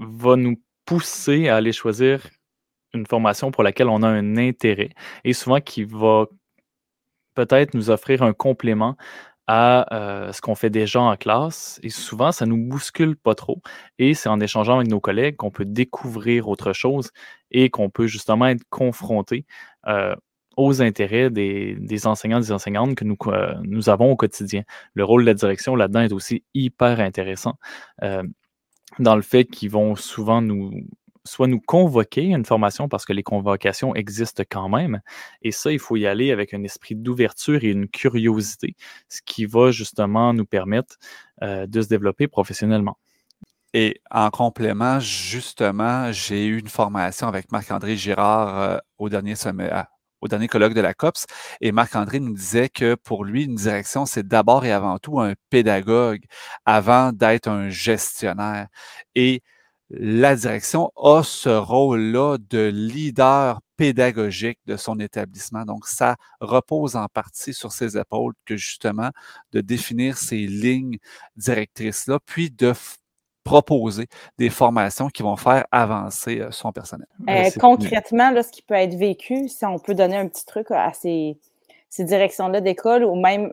va 0.00 0.34
nous 0.34 0.60
pousser 0.84 1.48
à 1.48 1.56
aller 1.56 1.72
choisir 1.72 2.26
une 2.92 3.06
formation 3.06 3.52
pour 3.52 3.62
laquelle 3.62 3.88
on 3.88 4.02
a 4.02 4.08
un 4.08 4.36
intérêt 4.36 4.90
et 5.22 5.32
souvent 5.32 5.60
qui 5.60 5.84
va 5.84 6.26
peut-être 7.34 7.74
nous 7.74 7.88
offrir 7.88 8.22
un 8.24 8.32
complément 8.32 8.96
à 9.46 9.92
euh, 9.94 10.32
ce 10.32 10.40
qu'on 10.40 10.54
fait 10.54 10.70
déjà 10.70 11.00
en 11.00 11.16
classe. 11.16 11.80
Et 11.82 11.90
souvent, 11.90 12.32
ça 12.32 12.46
nous 12.46 12.56
bouscule 12.56 13.16
pas 13.16 13.34
trop. 13.34 13.60
Et 13.98 14.14
c'est 14.14 14.28
en 14.28 14.40
échangeant 14.40 14.76
avec 14.76 14.88
nos 14.88 15.00
collègues 15.00 15.36
qu'on 15.36 15.50
peut 15.50 15.64
découvrir 15.64 16.48
autre 16.48 16.72
chose 16.72 17.10
et 17.50 17.70
qu'on 17.70 17.90
peut 17.90 18.06
justement 18.06 18.46
être 18.46 18.64
confronté 18.70 19.46
euh, 19.86 20.14
aux 20.56 20.82
intérêts 20.82 21.30
des, 21.30 22.06
enseignants, 22.06 22.40
des 22.40 22.52
enseignantes 22.52 22.94
que 22.94 23.04
nous, 23.04 23.16
euh, 23.28 23.54
nous 23.62 23.88
avons 23.88 24.10
au 24.12 24.16
quotidien. 24.16 24.62
Le 24.94 25.04
rôle 25.04 25.22
de 25.22 25.26
la 25.26 25.34
direction 25.34 25.76
là-dedans 25.76 26.00
est 26.02 26.12
aussi 26.12 26.44
hyper 26.54 27.00
intéressant 27.00 27.58
dans 28.98 29.16
le 29.16 29.22
fait 29.22 29.44
qu'ils 29.46 29.70
vont 29.70 29.96
souvent 29.96 30.42
nous, 30.42 30.70
soit 31.24 31.46
nous 31.46 31.60
convoquer 31.60 32.24
une 32.24 32.44
formation 32.44 32.88
parce 32.88 33.04
que 33.04 33.12
les 33.12 33.22
convocations 33.22 33.94
existent 33.94 34.42
quand 34.50 34.68
même. 34.68 35.00
Et 35.42 35.52
ça, 35.52 35.72
il 35.72 35.78
faut 35.78 35.96
y 35.96 36.06
aller 36.06 36.32
avec 36.32 36.54
un 36.54 36.62
esprit 36.64 36.94
d'ouverture 36.94 37.62
et 37.64 37.68
une 37.68 37.88
curiosité, 37.88 38.76
ce 39.08 39.20
qui 39.24 39.46
va 39.46 39.70
justement 39.70 40.32
nous 40.34 40.46
permettre 40.46 40.96
euh, 41.42 41.66
de 41.66 41.82
se 41.82 41.88
développer 41.88 42.28
professionnellement. 42.28 42.98
Et 43.74 44.00
en 44.10 44.30
complément, 44.30 45.00
justement, 45.00 46.12
j'ai 46.12 46.46
eu 46.46 46.58
une 46.58 46.68
formation 46.68 47.26
avec 47.26 47.50
Marc-André 47.52 47.96
Girard 47.96 48.60
euh, 48.60 48.78
au 48.98 49.08
dernier 49.08 49.34
sommet, 49.34 49.70
ah, 49.72 49.88
au 50.20 50.28
dernier 50.28 50.46
colloque 50.48 50.74
de 50.74 50.80
la 50.82 50.92
COPS. 50.92 51.26
Et 51.60 51.72
Marc-André 51.72 52.20
nous 52.20 52.34
disait 52.34 52.68
que 52.68 52.96
pour 52.96 53.24
lui, 53.24 53.44
une 53.44 53.54
direction, 53.54 54.04
c'est 54.04 54.26
d'abord 54.26 54.64
et 54.66 54.72
avant 54.72 54.98
tout 54.98 55.20
un 55.20 55.34
pédagogue 55.50 56.24
avant 56.66 57.12
d'être 57.12 57.48
un 57.48 57.70
gestionnaire. 57.70 58.68
Et 59.14 59.42
la 59.92 60.34
direction 60.36 60.90
a 60.96 61.22
ce 61.22 61.50
rôle-là 61.50 62.38
de 62.50 62.70
leader 62.72 63.60
pédagogique 63.76 64.58
de 64.66 64.76
son 64.76 64.98
établissement. 65.00 65.64
Donc, 65.64 65.86
ça 65.86 66.16
repose 66.40 66.96
en 66.96 67.06
partie 67.08 67.52
sur 67.52 67.72
ses 67.72 67.98
épaules 67.98 68.32
que 68.46 68.56
justement 68.56 69.10
de 69.52 69.60
définir 69.60 70.16
ces 70.16 70.46
lignes 70.46 70.98
directrices-là, 71.36 72.18
puis 72.24 72.50
de 72.50 72.72
proposer 73.44 74.06
des 74.38 74.50
formations 74.50 75.08
qui 75.08 75.22
vont 75.22 75.36
faire 75.36 75.66
avancer 75.72 76.40
euh, 76.40 76.52
son 76.52 76.72
personnel. 76.72 77.08
Euh, 77.28 77.50
concrètement, 77.58 78.30
là, 78.30 78.42
ce 78.42 78.52
qui 78.52 78.62
peut 78.62 78.74
être 78.74 78.94
vécu, 78.94 79.48
si 79.48 79.64
on 79.64 79.78
peut 79.78 79.94
donner 79.94 80.16
un 80.16 80.28
petit 80.28 80.46
truc 80.46 80.70
à 80.70 80.92
ces, 80.92 81.36
ces 81.88 82.04
directions-là 82.04 82.60
d'école 82.60 83.04
ou 83.04 83.16
même 83.16 83.50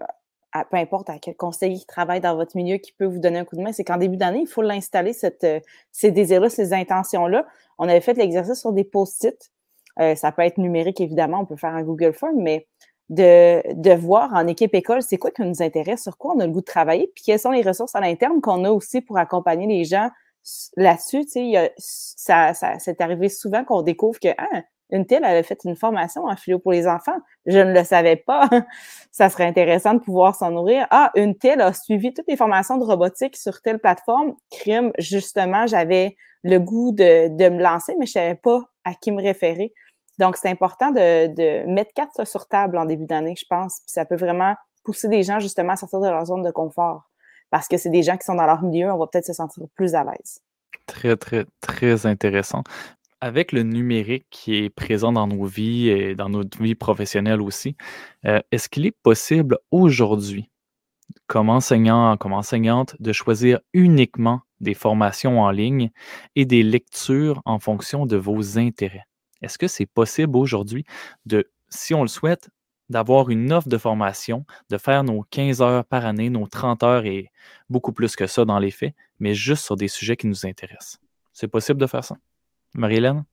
peu 0.70 0.78
importe 0.78 1.10
à 1.10 1.20
quel 1.20 1.36
conseiller 1.36 1.78
qui 1.78 1.86
travaille 1.86 2.22
dans 2.22 2.36
votre 2.36 2.56
milieu 2.56 2.78
qui 2.78 2.92
peut 2.92 3.06
vous 3.06 3.20
donner 3.20 3.40
un 3.40 3.46
coup 3.46 3.56
de 3.56 3.62
main, 3.62 3.72
c'est 3.72 3.84
qu'en 3.84 3.98
début 3.98 4.18
d'année, 4.18 4.42
il 4.42 4.48
faut 4.48 4.62
l'installer, 4.62 5.16
euh, 5.44 5.60
ces 5.92 6.12
désirs-là, 6.12 6.50
ces 6.50 6.74
intentions-là. 6.74 7.46
On 7.78 7.88
avait 7.88 8.02
fait 8.02 8.14
l'exercice 8.14 8.60
sur 8.60 8.74
des 8.74 8.84
post-it. 8.84 9.52
Euh, 10.00 10.16
ça 10.16 10.32
peut 10.32 10.44
être 10.44 10.58
numérique, 10.58 11.02
évidemment, 11.02 11.42
on 11.42 11.46
peut 11.46 11.56
faire 11.56 11.76
un 11.76 11.84
Google 11.84 12.14
Form, 12.14 12.36
mais 12.38 12.68
de, 13.10 13.62
de 13.74 13.94
voir 13.94 14.34
en 14.34 14.48
équipe 14.48 14.74
école, 14.74 15.02
c'est 15.02 15.18
quoi 15.18 15.32
qui 15.32 15.42
nous 15.42 15.62
intéresse, 15.62 16.04
sur 16.04 16.18
quoi 16.18 16.36
on 16.36 16.40
a 16.40 16.46
le 16.46 16.52
goût 16.52 16.62
de 16.62 16.66
travailler, 16.66 17.12
puis 17.14 17.24
quelles 17.26 17.40
sont 17.40 17.52
les 17.52 17.64
ressources 17.64 17.96
à 17.96 18.00
l'interne 18.00 18.40
qu'on 18.42 18.64
a 18.66 18.72
aussi 18.72 19.02
pour 19.02 19.18
accompagner 19.18 19.68
les 19.68 19.84
gens 19.84 20.10
là-dessus. 20.76 21.26
Ça, 21.78 22.54
ça, 22.54 22.80
c'est 22.80 23.02
arrivé 23.02 23.30
souvent 23.30 23.64
qu'on 23.64 23.82
découvre 23.82 24.20
que 24.20 24.30
ah, 24.38 24.62
une 24.92 25.06
telle 25.06 25.24
avait 25.24 25.44
fait 25.44 25.60
une 25.64 25.76
formation 25.76 26.26
en 26.26 26.36
philo 26.36 26.60
pour 26.60 26.72
les 26.72 26.88
enfants. 26.88 27.18
Je 27.46 27.60
ne 27.60 27.74
le 27.74 27.84
savais 27.84 28.16
pas. 28.16 28.50
Ça 29.12 29.30
serait 29.30 29.46
intéressant 29.46 29.94
de 29.94 30.00
pouvoir 30.00 30.36
s'en 30.36 30.52
nourrir. 30.52 30.88
Ah, 30.90 31.12
une 31.16 31.36
telle 31.36 31.62
a 31.62 31.74
suivi 31.74 32.14
toutes 32.14 32.28
les 32.28 32.38
formations 32.38 32.78
de 32.78 32.84
robotique 32.84 33.38
sur 33.38 33.62
telle 33.62 33.80
plateforme. 33.80 34.36
Crime, 34.52 34.92
justement, 34.98 35.68
j'avais 35.68 36.16
le 36.44 36.58
goût 36.58 36.92
de, 36.92 37.50
me 37.50 37.62
lancer, 37.62 37.96
mais 38.00 38.06
je 38.06 38.18
ne 38.18 38.24
savais 38.24 38.36
pas 38.36 38.64
à 38.84 38.94
qui 38.96 39.12
me 39.12 39.22
référer. 39.22 39.74
Donc, 40.18 40.38
c'est 40.38 40.50
important 40.50 40.92
de, 40.92 41.28
de 41.28 41.66
mettre 41.68 41.94
quatre 41.94 42.26
sur 42.28 42.48
table 42.48 42.78
en 42.78 42.86
début 42.86 43.06
d'année, 43.06 43.36
je 43.38 43.46
pense. 43.48 43.80
Puis 43.86 43.94
ça 43.94 44.06
peut 44.06 44.18
vraiment 44.18 44.56
pousser 44.84 45.08
des 45.08 45.24
gens 45.24 45.40
justement 45.40 45.74
à 45.74 45.76
sortir 45.76 46.00
de 46.00 46.08
leur 46.08 46.26
zone 46.26 46.42
de 46.42 46.52
confort. 46.52 47.10
Parce 47.52 47.68
que 47.68 47.78
c'est 47.78 47.90
des 47.90 48.04
gens 48.04 48.18
qui 48.18 48.26
sont 48.26 48.36
dans 48.36 48.46
leur 48.46 48.62
milieu, 48.64 48.92
on 48.92 48.98
va 48.98 49.08
peut-être 49.08 49.26
se 49.26 49.34
sentir 49.34 49.64
plus 49.76 49.96
à 49.96 50.04
l'aise. 50.04 50.42
Très, 50.86 51.16
très, 51.16 51.46
très 51.62 52.06
intéressant 52.06 52.64
avec 53.22 53.52
le 53.52 53.64
numérique 53.64 54.26
qui 54.30 54.56
est 54.56 54.70
présent 54.70 55.12
dans 55.12 55.28
nos 55.28 55.46
vies 55.46 55.90
et 55.90 56.16
dans 56.16 56.30
notre 56.30 56.62
vie 56.62 56.76
professionnelle 56.76 57.42
aussi, 57.42 57.76
euh, 58.26 58.40
est-ce 58.52 58.70
qu'il 58.70 58.86
est 58.86 58.98
possible 59.04 59.58
aujourd'hui, 59.72 60.50
comme 61.28 61.50
enseignant, 61.50 62.16
comme 62.18 62.34
enseignante, 62.34 62.96
de 63.00 63.12
choisir 63.14 63.60
uniquement 63.74 64.42
des 64.62 64.74
formations 64.74 65.42
en 65.42 65.52
ligne 65.52 65.92
et 66.36 66.46
des 66.46 66.64
lectures 66.64 67.42
en 67.46 67.60
fonction 67.60 68.06
de 68.06 68.18
vos 68.18 68.58
intérêts? 68.58 69.06
Est-ce 69.42 69.58
que 69.58 69.68
c'est 69.68 69.86
possible 69.86 70.38
aujourd'hui 70.38 70.86
de, 71.26 71.50
si 71.70 71.94
on 71.94 72.02
le 72.02 72.08
souhaite, 72.08 72.50
d'avoir 72.90 73.30
une 73.30 73.54
offre 73.54 73.70
de 73.70 73.78
formation, 73.78 74.46
de 74.70 74.78
faire 74.78 75.04
nos 75.04 75.24
15 75.30 75.62
heures 75.62 75.86
par 75.86 76.06
année, 76.06 76.30
nos 76.30 76.48
30 76.48 76.84
heures 76.84 77.06
et 77.06 77.32
beaucoup 77.70 77.94
plus 77.94 78.16
que 78.16 78.28
ça 78.28 78.46
dans 78.46 78.60
les 78.60 78.72
faits, 78.72 78.96
mais 79.20 79.36
juste 79.36 79.64
sur 79.64 79.76
des 79.76 79.88
sujets 79.88 80.18
qui 80.18 80.28
nous 80.28 80.46
intéressent? 80.46 81.00
C'est 81.34 81.48
possible 81.48 81.80
de 81.80 81.88
faire 81.88 82.04
ça? 82.04 82.18
Marie-Hélène? 82.74 83.26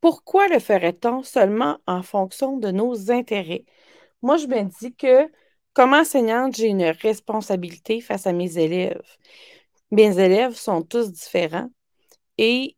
Pourquoi 0.00 0.48
le 0.48 0.58
ferait-on 0.58 1.22
seulement 1.22 1.78
en 1.86 2.02
fonction 2.02 2.58
de 2.58 2.70
nos 2.70 3.10
intérêts? 3.10 3.64
Moi, 4.22 4.36
je 4.36 4.46
me 4.46 4.62
dis 4.80 4.94
que 4.94 5.30
comme 5.72 5.92
enseignante, 5.94 6.56
j'ai 6.56 6.68
une 6.68 6.84
responsabilité 6.84 8.00
face 8.00 8.26
à 8.26 8.32
mes 8.32 8.58
élèves. 8.58 9.16
Mes 9.90 10.18
élèves 10.18 10.54
sont 10.54 10.82
tous 10.82 11.10
différents 11.12 11.70
et 12.38 12.76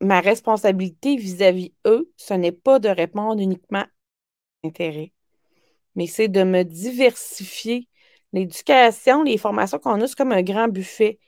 ma 0.00 0.20
responsabilité 0.20 1.16
vis-à-vis 1.16 1.74
eux, 1.86 2.12
ce 2.16 2.34
n'est 2.34 2.52
pas 2.52 2.78
de 2.78 2.88
répondre 2.88 3.40
uniquement 3.40 3.80
à 3.80 3.88
intérêts, 4.64 5.12
mais 5.94 6.06
c'est 6.06 6.28
de 6.28 6.42
me 6.42 6.64
diversifier. 6.64 7.88
L'éducation, 8.32 9.22
les 9.22 9.38
formations 9.38 9.78
qu'on 9.78 10.00
a, 10.00 10.06
c'est 10.06 10.16
comme 10.16 10.32
un 10.32 10.42
grand 10.42 10.68
buffet. 10.68 11.18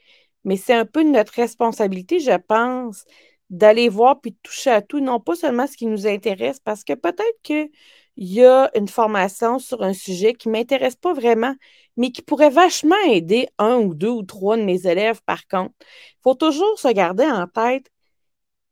Mais 0.44 0.56
c'est 0.56 0.74
un 0.74 0.86
peu 0.86 1.02
notre 1.02 1.32
responsabilité, 1.34 2.20
je 2.20 2.36
pense, 2.36 3.04
d'aller 3.50 3.88
voir 3.88 4.20
puis 4.20 4.32
de 4.32 4.36
toucher 4.42 4.70
à 4.70 4.82
tout, 4.82 5.00
non 5.00 5.20
pas 5.20 5.34
seulement 5.36 5.66
ce 5.66 5.76
qui 5.76 5.86
nous 5.86 6.06
intéresse, 6.06 6.60
parce 6.60 6.84
que 6.84 6.92
peut-être 6.94 7.42
qu'il 7.42 7.70
y 8.16 8.44
a 8.44 8.70
une 8.76 8.88
formation 8.88 9.58
sur 9.58 9.82
un 9.82 9.94
sujet 9.94 10.34
qui 10.34 10.48
ne 10.48 10.54
m'intéresse 10.54 10.96
pas 10.96 11.14
vraiment, 11.14 11.54
mais 11.96 12.10
qui 12.12 12.22
pourrait 12.22 12.50
vachement 12.50 12.96
aider 13.08 13.48
un 13.58 13.76
ou 13.78 13.94
deux 13.94 14.10
ou 14.10 14.22
trois 14.22 14.56
de 14.56 14.62
mes 14.62 14.86
élèves, 14.86 15.22
par 15.24 15.46
contre. 15.48 15.74
Il 15.80 16.22
faut 16.22 16.34
toujours 16.34 16.78
se 16.78 16.88
garder 16.88 17.24
en 17.24 17.46
tête 17.46 17.90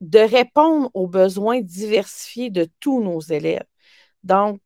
de 0.00 0.18
répondre 0.18 0.90
aux 0.94 1.06
besoins 1.08 1.60
diversifiés 1.60 2.50
de 2.50 2.68
tous 2.80 3.02
nos 3.02 3.20
élèves. 3.20 3.64
Donc, 4.24 4.60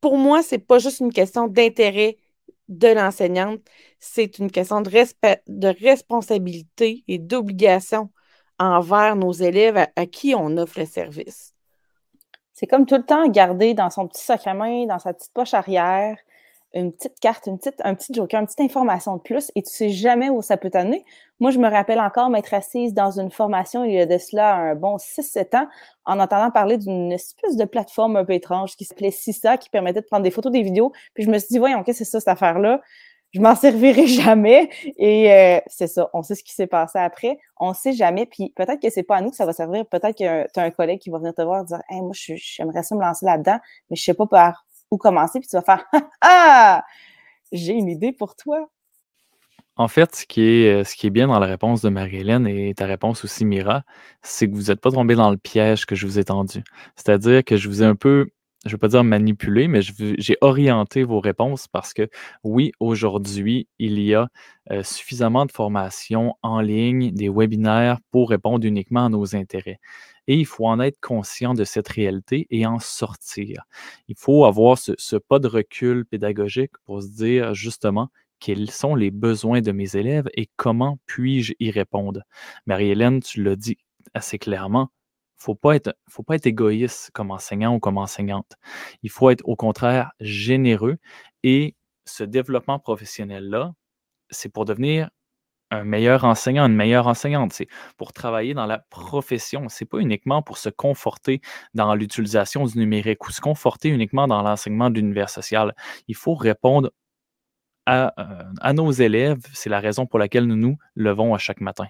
pour 0.00 0.18
moi, 0.18 0.42
ce 0.42 0.56
n'est 0.56 0.60
pas 0.60 0.78
juste 0.78 1.00
une 1.00 1.12
question 1.12 1.48
d'intérêt 1.48 2.18
de 2.68 2.88
l'enseignante, 2.88 3.60
c'est 4.00 4.38
une 4.38 4.50
question 4.50 4.80
de, 4.80 4.90
de 5.46 5.68
responsabilité 5.68 7.04
et 7.08 7.18
d'obligation 7.18 8.10
envers 8.58 9.16
nos 9.16 9.32
élèves 9.32 9.86
à, 9.96 10.06
qui 10.06 10.34
on 10.34 10.56
offre 10.56 10.78
le 10.78 10.86
service. 10.86 11.54
C'est 12.52 12.66
comme 12.66 12.86
tout 12.86 12.96
le 12.96 13.04
temps 13.04 13.28
garder 13.28 13.74
dans 13.74 13.90
son 13.90 14.08
petit 14.08 14.22
sac 14.22 14.46
à 14.46 14.54
main, 14.54 14.86
dans 14.86 14.98
sa 14.98 15.12
petite 15.12 15.32
poche 15.34 15.52
arrière, 15.52 16.16
une 16.74 16.92
petite 16.92 17.18
carte, 17.20 17.46
une 17.46 17.58
petite, 17.58 17.80
un 17.84 17.94
petit 17.94 18.12
joker, 18.12 18.40
une 18.40 18.46
petite 18.46 18.60
information 18.60 19.16
de 19.16 19.22
plus 19.22 19.50
et 19.54 19.62
tu 19.62 19.70
sais 19.70 19.88
jamais 19.88 20.28
où 20.30 20.42
ça 20.42 20.56
peut 20.56 20.70
t'amener. 20.70 21.04
Moi, 21.40 21.50
je 21.50 21.58
me 21.58 21.68
rappelle 21.68 22.00
encore 22.00 22.30
m'être 22.30 22.52
assise 22.54 22.94
dans 22.94 23.18
une 23.18 23.30
formation 23.30 23.84
il 23.84 23.92
y 23.92 24.00
a 24.00 24.06
de 24.06 24.18
cela 24.18 24.54
un 24.54 24.74
bon 24.74 24.96
6-7 24.96 25.56
ans 25.56 25.68
en 26.04 26.18
entendant 26.18 26.50
parler 26.50 26.78
d'une 26.78 27.12
espèce 27.12 27.56
de 27.56 27.64
plateforme 27.64 28.16
un 28.16 28.24
peu 28.24 28.34
étrange 28.34 28.76
qui 28.76 28.84
s'appelait 28.84 29.10
CISA 29.10 29.56
qui 29.58 29.70
permettait 29.70 30.00
de 30.00 30.06
prendre 30.06 30.22
des 30.22 30.30
photos, 30.30 30.52
des 30.52 30.62
vidéos. 30.62 30.92
Puis 31.14 31.24
je 31.24 31.30
me 31.30 31.38
suis 31.38 31.48
dit, 31.48 31.58
voyons, 31.58 31.82
qu'est-ce 31.82 32.00
que 32.00 32.04
c'est 32.04 32.10
ça, 32.10 32.20
cette 32.20 32.28
affaire-là? 32.28 32.80
Je 33.36 33.40
m'en 33.42 33.54
servirai 33.54 34.06
jamais. 34.06 34.70
Et 34.96 35.30
euh, 35.30 35.60
c'est 35.66 35.88
ça, 35.88 36.08
on 36.14 36.22
sait 36.22 36.34
ce 36.34 36.42
qui 36.42 36.54
s'est 36.54 36.66
passé 36.66 36.98
après. 36.98 37.38
On 37.58 37.70
ne 37.70 37.74
sait 37.74 37.92
jamais. 37.92 38.24
Puis 38.24 38.50
peut-être 38.56 38.80
que 38.80 38.88
c'est 38.88 39.02
pas 39.02 39.16
à 39.16 39.20
nous 39.20 39.28
que 39.28 39.36
ça 39.36 39.44
va 39.44 39.52
servir. 39.52 39.84
Peut-être 39.86 40.16
que 40.16 40.50
tu 40.50 40.60
as 40.60 40.62
un 40.62 40.70
collègue 40.70 41.00
qui 41.00 41.10
va 41.10 41.18
venir 41.18 41.34
te 41.34 41.42
voir 41.42 41.62
et 41.62 41.66
dire, 41.66 41.80
moi, 41.90 42.12
j'aimerais 42.14 42.82
ça 42.82 42.94
me 42.94 43.02
lancer 43.02 43.26
là-dedans, 43.26 43.58
mais 43.90 43.96
je 43.96 44.02
sais 44.02 44.14
pas 44.14 44.26
par 44.26 44.64
où 44.90 44.96
commencer, 44.96 45.38
puis 45.38 45.48
tu 45.48 45.56
vas 45.56 45.62
faire 45.62 45.84
Ah! 46.22 46.82
J'ai 47.52 47.74
une 47.74 47.88
idée 47.88 48.12
pour 48.12 48.36
toi. 48.36 48.70
En 49.76 49.88
fait, 49.88 50.16
ce 50.16 50.24
qui 50.24 50.40
est, 50.40 50.84
ce 50.84 50.96
qui 50.96 51.06
est 51.06 51.10
bien 51.10 51.26
dans 51.26 51.38
la 51.38 51.46
réponse 51.46 51.82
de 51.82 51.90
Marie-Hélène 51.90 52.46
et 52.46 52.72
ta 52.74 52.86
réponse 52.86 53.22
aussi, 53.24 53.44
Mira, 53.44 53.82
c'est 54.22 54.48
que 54.48 54.54
vous 54.54 54.64
n'êtes 54.68 54.80
pas 54.80 54.90
tombé 54.90 55.14
dans 55.14 55.30
le 55.30 55.36
piège 55.36 55.84
que 55.84 55.94
je 55.94 56.06
vous 56.06 56.18
ai 56.18 56.24
tendu. 56.24 56.64
C'est-à-dire 56.94 57.44
que 57.44 57.58
je 57.58 57.68
vous 57.68 57.82
ai 57.82 57.86
un 57.86 57.96
peu, 57.96 58.28
je 58.66 58.70
ne 58.70 58.72
veux 58.72 58.78
pas 58.78 58.88
dire 58.88 59.04
manipulé, 59.04 59.68
mais 59.68 59.80
j'ai 59.82 60.36
orienté 60.40 61.04
vos 61.04 61.20
réponses 61.20 61.68
parce 61.68 61.94
que 61.94 62.08
oui, 62.42 62.72
aujourd'hui, 62.80 63.68
il 63.78 64.00
y 64.00 64.14
a 64.14 64.28
euh, 64.72 64.82
suffisamment 64.82 65.46
de 65.46 65.52
formations 65.52 66.34
en 66.42 66.60
ligne, 66.60 67.12
des 67.12 67.28
webinaires 67.28 67.98
pour 68.10 68.30
répondre 68.30 68.66
uniquement 68.66 69.06
à 69.06 69.08
nos 69.08 69.36
intérêts. 69.36 69.78
Et 70.26 70.36
il 70.36 70.46
faut 70.46 70.66
en 70.66 70.80
être 70.80 70.98
conscient 71.00 71.54
de 71.54 71.64
cette 71.64 71.88
réalité 71.88 72.46
et 72.50 72.66
en 72.66 72.80
sortir. 72.80 73.64
Il 74.08 74.16
faut 74.18 74.44
avoir 74.44 74.76
ce, 74.78 75.16
pas 75.16 75.38
de 75.38 75.46
recul 75.46 76.04
pédagogique 76.04 76.72
pour 76.84 77.02
se 77.02 77.08
dire 77.08 77.54
justement 77.54 78.08
quels 78.40 78.70
sont 78.70 78.96
les 78.96 79.10
besoins 79.10 79.60
de 79.60 79.72
mes 79.72 79.96
élèves 79.96 80.28
et 80.34 80.48
comment 80.56 80.98
puis-je 81.06 81.54
y 81.60 81.70
répondre. 81.70 82.22
Marie-Hélène, 82.66 83.20
tu 83.20 83.42
l'as 83.42 83.56
dit 83.56 83.78
assez 84.14 84.38
clairement, 84.38 84.90
faut 85.36 85.54
pas 85.54 85.76
être, 85.76 85.94
faut 86.08 86.22
pas 86.22 86.36
être 86.36 86.46
égoïste 86.46 87.10
comme 87.12 87.30
enseignant 87.30 87.74
ou 87.74 87.80
comme 87.80 87.98
enseignante. 87.98 88.52
Il 89.02 89.10
faut 89.10 89.30
être 89.30 89.42
au 89.44 89.56
contraire 89.56 90.12
généreux 90.20 90.98
et 91.42 91.76
ce 92.04 92.24
développement 92.24 92.78
professionnel-là, 92.78 93.72
c'est 94.30 94.48
pour 94.48 94.64
devenir 94.64 95.10
un 95.70 95.84
meilleur 95.84 96.24
enseignant, 96.24 96.66
une 96.66 96.76
meilleure 96.76 97.06
enseignante. 97.08 97.52
C'est 97.52 97.68
pour 97.96 98.12
travailler 98.12 98.54
dans 98.54 98.66
la 98.66 98.78
profession. 98.78 99.68
C'est 99.68 99.84
pas 99.84 99.98
uniquement 99.98 100.42
pour 100.42 100.58
se 100.58 100.68
conforter 100.68 101.40
dans 101.74 101.94
l'utilisation 101.94 102.64
du 102.64 102.78
numérique 102.78 103.26
ou 103.26 103.32
se 103.32 103.40
conforter 103.40 103.88
uniquement 103.88 104.28
dans 104.28 104.42
l'enseignement 104.42 104.90
de 104.90 104.96
l'univers 104.96 105.30
social. 105.30 105.74
Il 106.08 106.14
faut 106.14 106.34
répondre 106.34 106.92
à, 107.86 108.12
euh, 108.20 108.44
à 108.60 108.72
nos 108.72 108.90
élèves. 108.92 109.40
C'est 109.52 109.70
la 109.70 109.80
raison 109.80 110.06
pour 110.06 110.18
laquelle 110.18 110.46
nous 110.46 110.56
nous 110.56 110.76
levons 110.94 111.34
à 111.34 111.38
chaque 111.38 111.60
matin. 111.60 111.86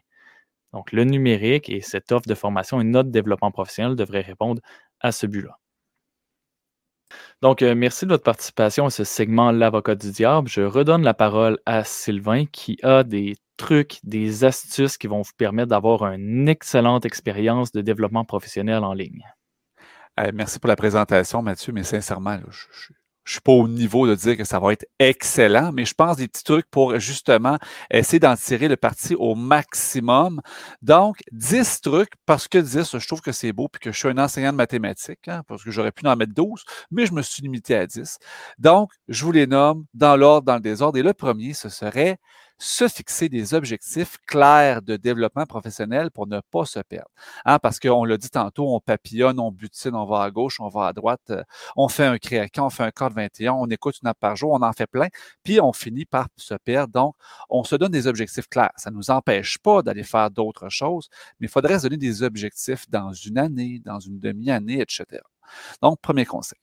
Donc, 0.77 0.93
le 0.93 1.05
numérique 1.05 1.71
et 1.71 1.81
cette 1.81 2.13
offre 2.13 2.29
de 2.29 2.35
formation 2.35 2.83
et 2.83 2.85
notre 2.85 3.09
développement 3.09 3.51
professionnel 3.51 3.97
devraient 3.97 4.21
répondre 4.21 4.61
à 5.01 5.11
ce 5.11 5.27
but-là. 5.27 5.59
Donc, 7.41 7.63
euh, 7.63 7.75
merci 7.75 8.05
de 8.05 8.11
votre 8.11 8.25
participation 8.25 8.85
à 8.85 8.91
ce 8.91 9.03
segment 9.03 9.53
L'avocat 9.53 9.95
du 9.95 10.11
diable. 10.11 10.51
Je 10.51 10.61
redonne 10.61 11.03
la 11.03 11.15
parole 11.15 11.59
à 11.65 11.83
Sylvain 11.83 12.45
qui 12.45 12.79
a 12.83 13.05
des 13.05 13.37
trucs, 13.57 14.01
des 14.03 14.45
astuces 14.45 14.99
qui 14.99 15.07
vont 15.07 15.23
vous 15.23 15.33
permettre 15.39 15.69
d'avoir 15.69 16.03
une 16.13 16.47
excellente 16.47 17.07
expérience 17.07 17.73
de 17.73 17.81
développement 17.81 18.27
professionnel 18.27 18.85
en 18.85 18.93
ligne. 18.93 19.25
merci 20.35 20.59
pour 20.59 20.69
la 20.69 20.77
présentation, 20.77 21.41
Mathieu, 21.41 21.73
mais 21.73 21.85
sincèrement, 21.85 22.39
je, 22.51 22.67
je 22.71 22.93
suis 23.33 23.41
pas 23.41 23.53
au 23.53 23.69
niveau 23.69 24.07
de 24.07 24.15
dire 24.15 24.37
que 24.37 24.45
ça 24.45 24.59
va 24.59 24.73
être 24.73 24.87
excellent, 24.99 25.73
mais 25.73 25.85
je 25.85 25.95
pense 25.95 26.17
des 26.17 26.29
petits 26.29 26.45
trucs 26.45 26.71
pour 26.71 26.99
justement 26.99 27.59
essayer 27.91 28.21
d'en 28.21 28.37
tirer 28.37 28.69
le 28.69 28.77
parti 28.77 29.15
au 29.15 29.35
maximum. 29.35 30.41
Donc, 30.83 31.19
10 31.33 31.81
trucs, 31.81 32.13
parce 32.25 32.49
que 32.49 32.59
10, 32.59 32.99
je 32.99 33.07
trouve 33.07 33.21
que 33.21 33.33
c'est 33.33 33.53
beau, 33.53 33.69
puis 33.69 33.81
que 33.81 33.93
je 33.93 33.99
suis 33.99 34.09
un 34.09 34.19
enseignant 34.19 34.53
de 34.53 34.57
mathématiques, 34.57 35.29
hein, 35.29 35.43
parce 35.49 35.65
que 35.65 35.71
j'aurais 35.71 35.93
pu 35.93 36.07
en 36.07 36.17
mettre 36.17 36.35
12, 36.35 36.65
mais 36.91 37.07
je 37.07 37.13
me 37.13 37.23
suis 37.23 37.43
limité 37.43 37.75
à 37.75 37.87
10. 37.87 38.19
Donc, 38.59 38.93
je 39.09 39.25
vous 39.25 39.33
les 39.33 39.47
nomme 39.47 39.85
dans 39.95 40.17
l'ordre, 40.17 40.47
dans 40.47 40.55
le 40.55 40.61
désordre. 40.61 40.99
Et 40.99 41.03
le 41.03 41.15
premier, 41.15 41.53
ce 41.55 41.69
serait 41.69 42.19
se 42.59 42.89
fixer 42.89 43.29
des 43.29 43.55
objectifs 43.55 44.17
clairs 44.27 44.83
de 44.83 44.97
développement 44.97 45.45
professionnel 45.45 46.11
pour 46.11 46.27
ne 46.27 46.41
pas 46.51 46.65
se 46.65 46.81
perdre. 46.81 47.11
Hein, 47.45 47.59
parce 47.59 47.79
qu'on 47.79 48.05
l'a 48.05 48.17
dit 48.17 48.31
tantôt, 48.31 48.75
on 48.75 48.81
papillonne, 48.81 49.39
on 49.39 49.53
butine, 49.53 49.95
on 49.95 50.07
va 50.07 50.23
à 50.23 50.31
gauche, 50.31 50.61
on 50.61 50.69
va 50.69 50.87
à 50.87 50.93
droite, 50.93 51.31
euh, 51.31 51.43
on 51.77 51.89
fait 51.89 52.07
un 52.07 52.19
créacan, 52.19 52.67
on 52.67 52.71
fait 52.71 52.85
un 52.85 52.91
code 52.91 53.13
21, 53.13 53.53
on 53.53 53.67
écoute 53.67 53.97
une 54.03 54.09
app 54.09 54.19
par 54.19 54.37
jour, 54.37 54.53
on 54.53 54.63
en 54.63 54.73
fait 54.73 54.87
plein, 54.87 55.09
puis 55.43 55.61
on 55.61 55.73
finit 55.73 56.07
par 56.07 56.29
se 56.37 56.55
perdre. 56.55 56.93
Donc, 56.93 57.15
on 57.51 57.65
se 57.65 57.77
donne 57.77 57.93
des 57.93 58.07
objectifs 58.07 58.49
clairs. 58.49 58.73
Ça 58.77 58.91
ne 58.91 58.97
nous 58.97 59.11
empêche 59.11 59.59
pas 59.59 59.83
d'aller 59.83 60.05
faire 60.05 60.31
d'autres 60.31 60.69
choses, 60.69 61.09
mais 61.41 61.47
il 61.47 61.51
faudrait 61.51 61.79
se 61.79 61.85
donner 61.85 61.99
des 61.99 62.23
objectifs 62.23 62.89
dans 62.89 63.13
une 63.13 63.39
année, 63.39 63.81
dans 63.85 64.01
une 64.01 64.19
demi-année, 64.19 64.81
etc. 64.81 65.23
Donc, 65.83 66.01
premier 66.01 66.25
conseil. 66.25 66.59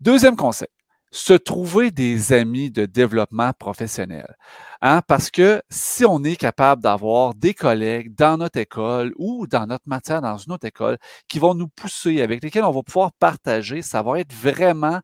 Deuxième 0.00 0.36
conseil, 0.36 0.68
se 1.12 1.34
trouver 1.34 1.90
des 1.90 2.32
amis 2.32 2.70
de 2.70 2.86
développement 2.86 3.52
professionnel. 3.52 4.34
Hein? 4.80 5.02
Parce 5.06 5.30
que 5.30 5.62
si 5.70 6.04
on 6.06 6.24
est 6.24 6.36
capable 6.36 6.82
d'avoir 6.82 7.34
des 7.34 7.54
collègues 7.54 8.14
dans 8.14 8.38
notre 8.38 8.58
école 8.58 9.12
ou 9.18 9.46
dans 9.46 9.66
notre 9.66 9.86
matière, 9.86 10.22
dans 10.22 10.38
une 10.38 10.52
autre 10.52 10.66
école, 10.66 10.96
qui 11.28 11.38
vont 11.38 11.54
nous 11.54 11.68
pousser, 11.68 12.22
avec 12.22 12.42
lesquels 12.42 12.64
on 12.64 12.72
va 12.72 12.82
pouvoir 12.82 13.12
partager, 13.12 13.82
ça 13.82 14.02
va 14.02 14.20
être 14.20 14.32
vraiment 14.32 15.00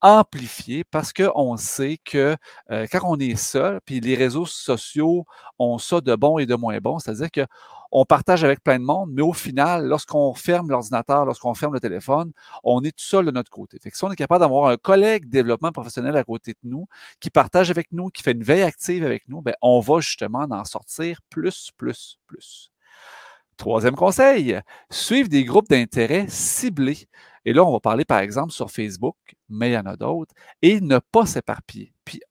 amplifié 0.00 0.84
parce 0.84 1.12
qu'on 1.12 1.56
sait 1.56 1.98
que 2.04 2.36
euh, 2.70 2.86
quand 2.90 3.00
on 3.04 3.18
est 3.18 3.36
seul, 3.36 3.80
puis 3.84 4.00
les 4.00 4.16
réseaux 4.16 4.46
sociaux 4.46 5.26
ont 5.58 5.78
ça 5.78 6.00
de 6.00 6.14
bon 6.16 6.38
et 6.38 6.46
de 6.46 6.56
moins 6.56 6.78
bon, 6.78 6.98
c'est-à-dire 6.98 7.30
que 7.30 7.46
on 7.92 8.06
partage 8.06 8.42
avec 8.42 8.64
plein 8.64 8.78
de 8.78 8.84
monde, 8.84 9.10
mais 9.12 9.20
au 9.20 9.34
final, 9.34 9.86
lorsqu'on 9.86 10.32
ferme 10.32 10.70
l'ordinateur, 10.70 11.26
lorsqu'on 11.26 11.52
ferme 11.52 11.74
le 11.74 11.80
téléphone, 11.80 12.32
on 12.64 12.82
est 12.82 12.90
tout 12.90 13.04
seul 13.04 13.26
de 13.26 13.30
notre 13.30 13.50
côté. 13.50 13.78
Fait 13.78 13.90
que 13.90 13.96
si 13.98 14.04
on 14.04 14.10
est 14.10 14.16
capable 14.16 14.40
d'avoir 14.40 14.70
un 14.70 14.78
collègue 14.78 15.28
développement 15.28 15.72
professionnel 15.72 16.16
à 16.16 16.24
côté 16.24 16.52
de 16.52 16.68
nous, 16.68 16.86
qui 17.20 17.28
partage 17.28 17.70
avec 17.70 17.92
nous, 17.92 18.08
qui 18.08 18.22
fait 18.22 18.32
une 18.32 18.42
veille 18.42 18.62
active 18.62 19.04
avec 19.04 19.28
nous, 19.28 19.42
ben, 19.42 19.54
on 19.60 19.80
va 19.80 20.00
justement 20.00 20.46
en 20.50 20.64
sortir 20.64 21.20
plus, 21.28 21.70
plus, 21.76 22.18
plus. 22.26 22.70
Troisième 23.58 23.94
conseil, 23.94 24.58
suivre 24.90 25.28
des 25.28 25.44
groupes 25.44 25.68
d'intérêt 25.68 26.26
ciblés. 26.28 27.06
Et 27.44 27.52
là, 27.52 27.62
on 27.62 27.72
va 27.72 27.80
parler 27.80 28.06
par 28.06 28.20
exemple 28.20 28.52
sur 28.52 28.70
Facebook, 28.70 29.16
mais 29.50 29.70
il 29.70 29.74
y 29.74 29.78
en 29.78 29.84
a 29.84 29.96
d'autres, 29.96 30.34
et 30.62 30.80
ne 30.80 30.98
pas 30.98 31.26
s'éparpiller. 31.26 31.92
Puis 32.06 32.22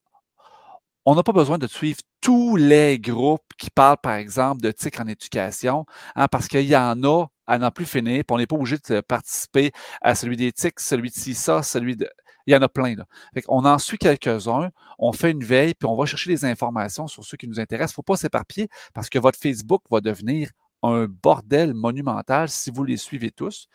on 1.05 1.14
n'a 1.14 1.22
pas 1.22 1.34
besoin 1.34 1.59
de 1.59 1.68
suivre 1.68 1.99
tous 2.22 2.55
les 2.55 2.99
groupes 2.99 3.53
qui 3.57 3.69
parlent, 3.69 3.97
par 4.01 4.15
exemple, 4.15 4.61
de 4.61 4.72
TIC 4.72 4.99
en 4.99 5.07
éducation, 5.07 5.86
hein, 6.15 6.28
parce 6.28 6.47
qu'il 6.47 6.67
y 6.67 6.76
en 6.76 7.03
a 7.03 7.26
à 7.47 7.57
n'en 7.57 7.72
plus 7.72 7.86
finir, 7.86 8.24
puis 8.26 8.34
on 8.34 8.38
n'est 8.38 8.47
pas 8.47 8.55
obligé 8.55 8.78
de 8.89 9.01
participer 9.01 9.72
à 10.01 10.15
celui 10.15 10.38
des 10.38 10.51
TIC, 10.51 10.80
celui 10.80 11.09
de 11.09 11.15
CISA, 11.15 11.63
celui 11.63 11.95
de. 11.95 12.09
Il 12.47 12.53
y 12.53 12.55
en 12.55 12.61
a 12.61 12.69
plein. 12.69 12.95
Là. 12.95 13.05
on 13.49 13.65
en 13.65 13.78
suit 13.78 13.97
quelques-uns, 13.97 14.72
on 14.97 15.13
fait 15.13 15.32
une 15.32 15.43
veille, 15.43 15.74
puis 15.76 15.88
on 15.88 15.95
va 15.95 16.05
chercher 16.05 16.32
des 16.32 16.45
informations 16.45 17.07
sur 17.07 17.24
ceux 17.24 17.38
qui 17.38 17.47
nous 17.47 17.59
intéressent. 17.59 17.91
Il 17.91 17.93
ne 17.93 17.95
faut 17.95 18.01
pas 18.03 18.17
s'éparpiller 18.17 18.67
parce 18.93 19.09
que 19.09 19.19
votre 19.19 19.38
Facebook 19.38 19.84
va 19.91 20.01
devenir 20.01 20.49
un 20.84 21.05
bordel 21.05 21.74
monumental 21.74 22.49
si 22.49 22.72
vous 22.72 22.84
les 22.84 22.97
suivez 22.97 23.32
tous. 23.32 23.67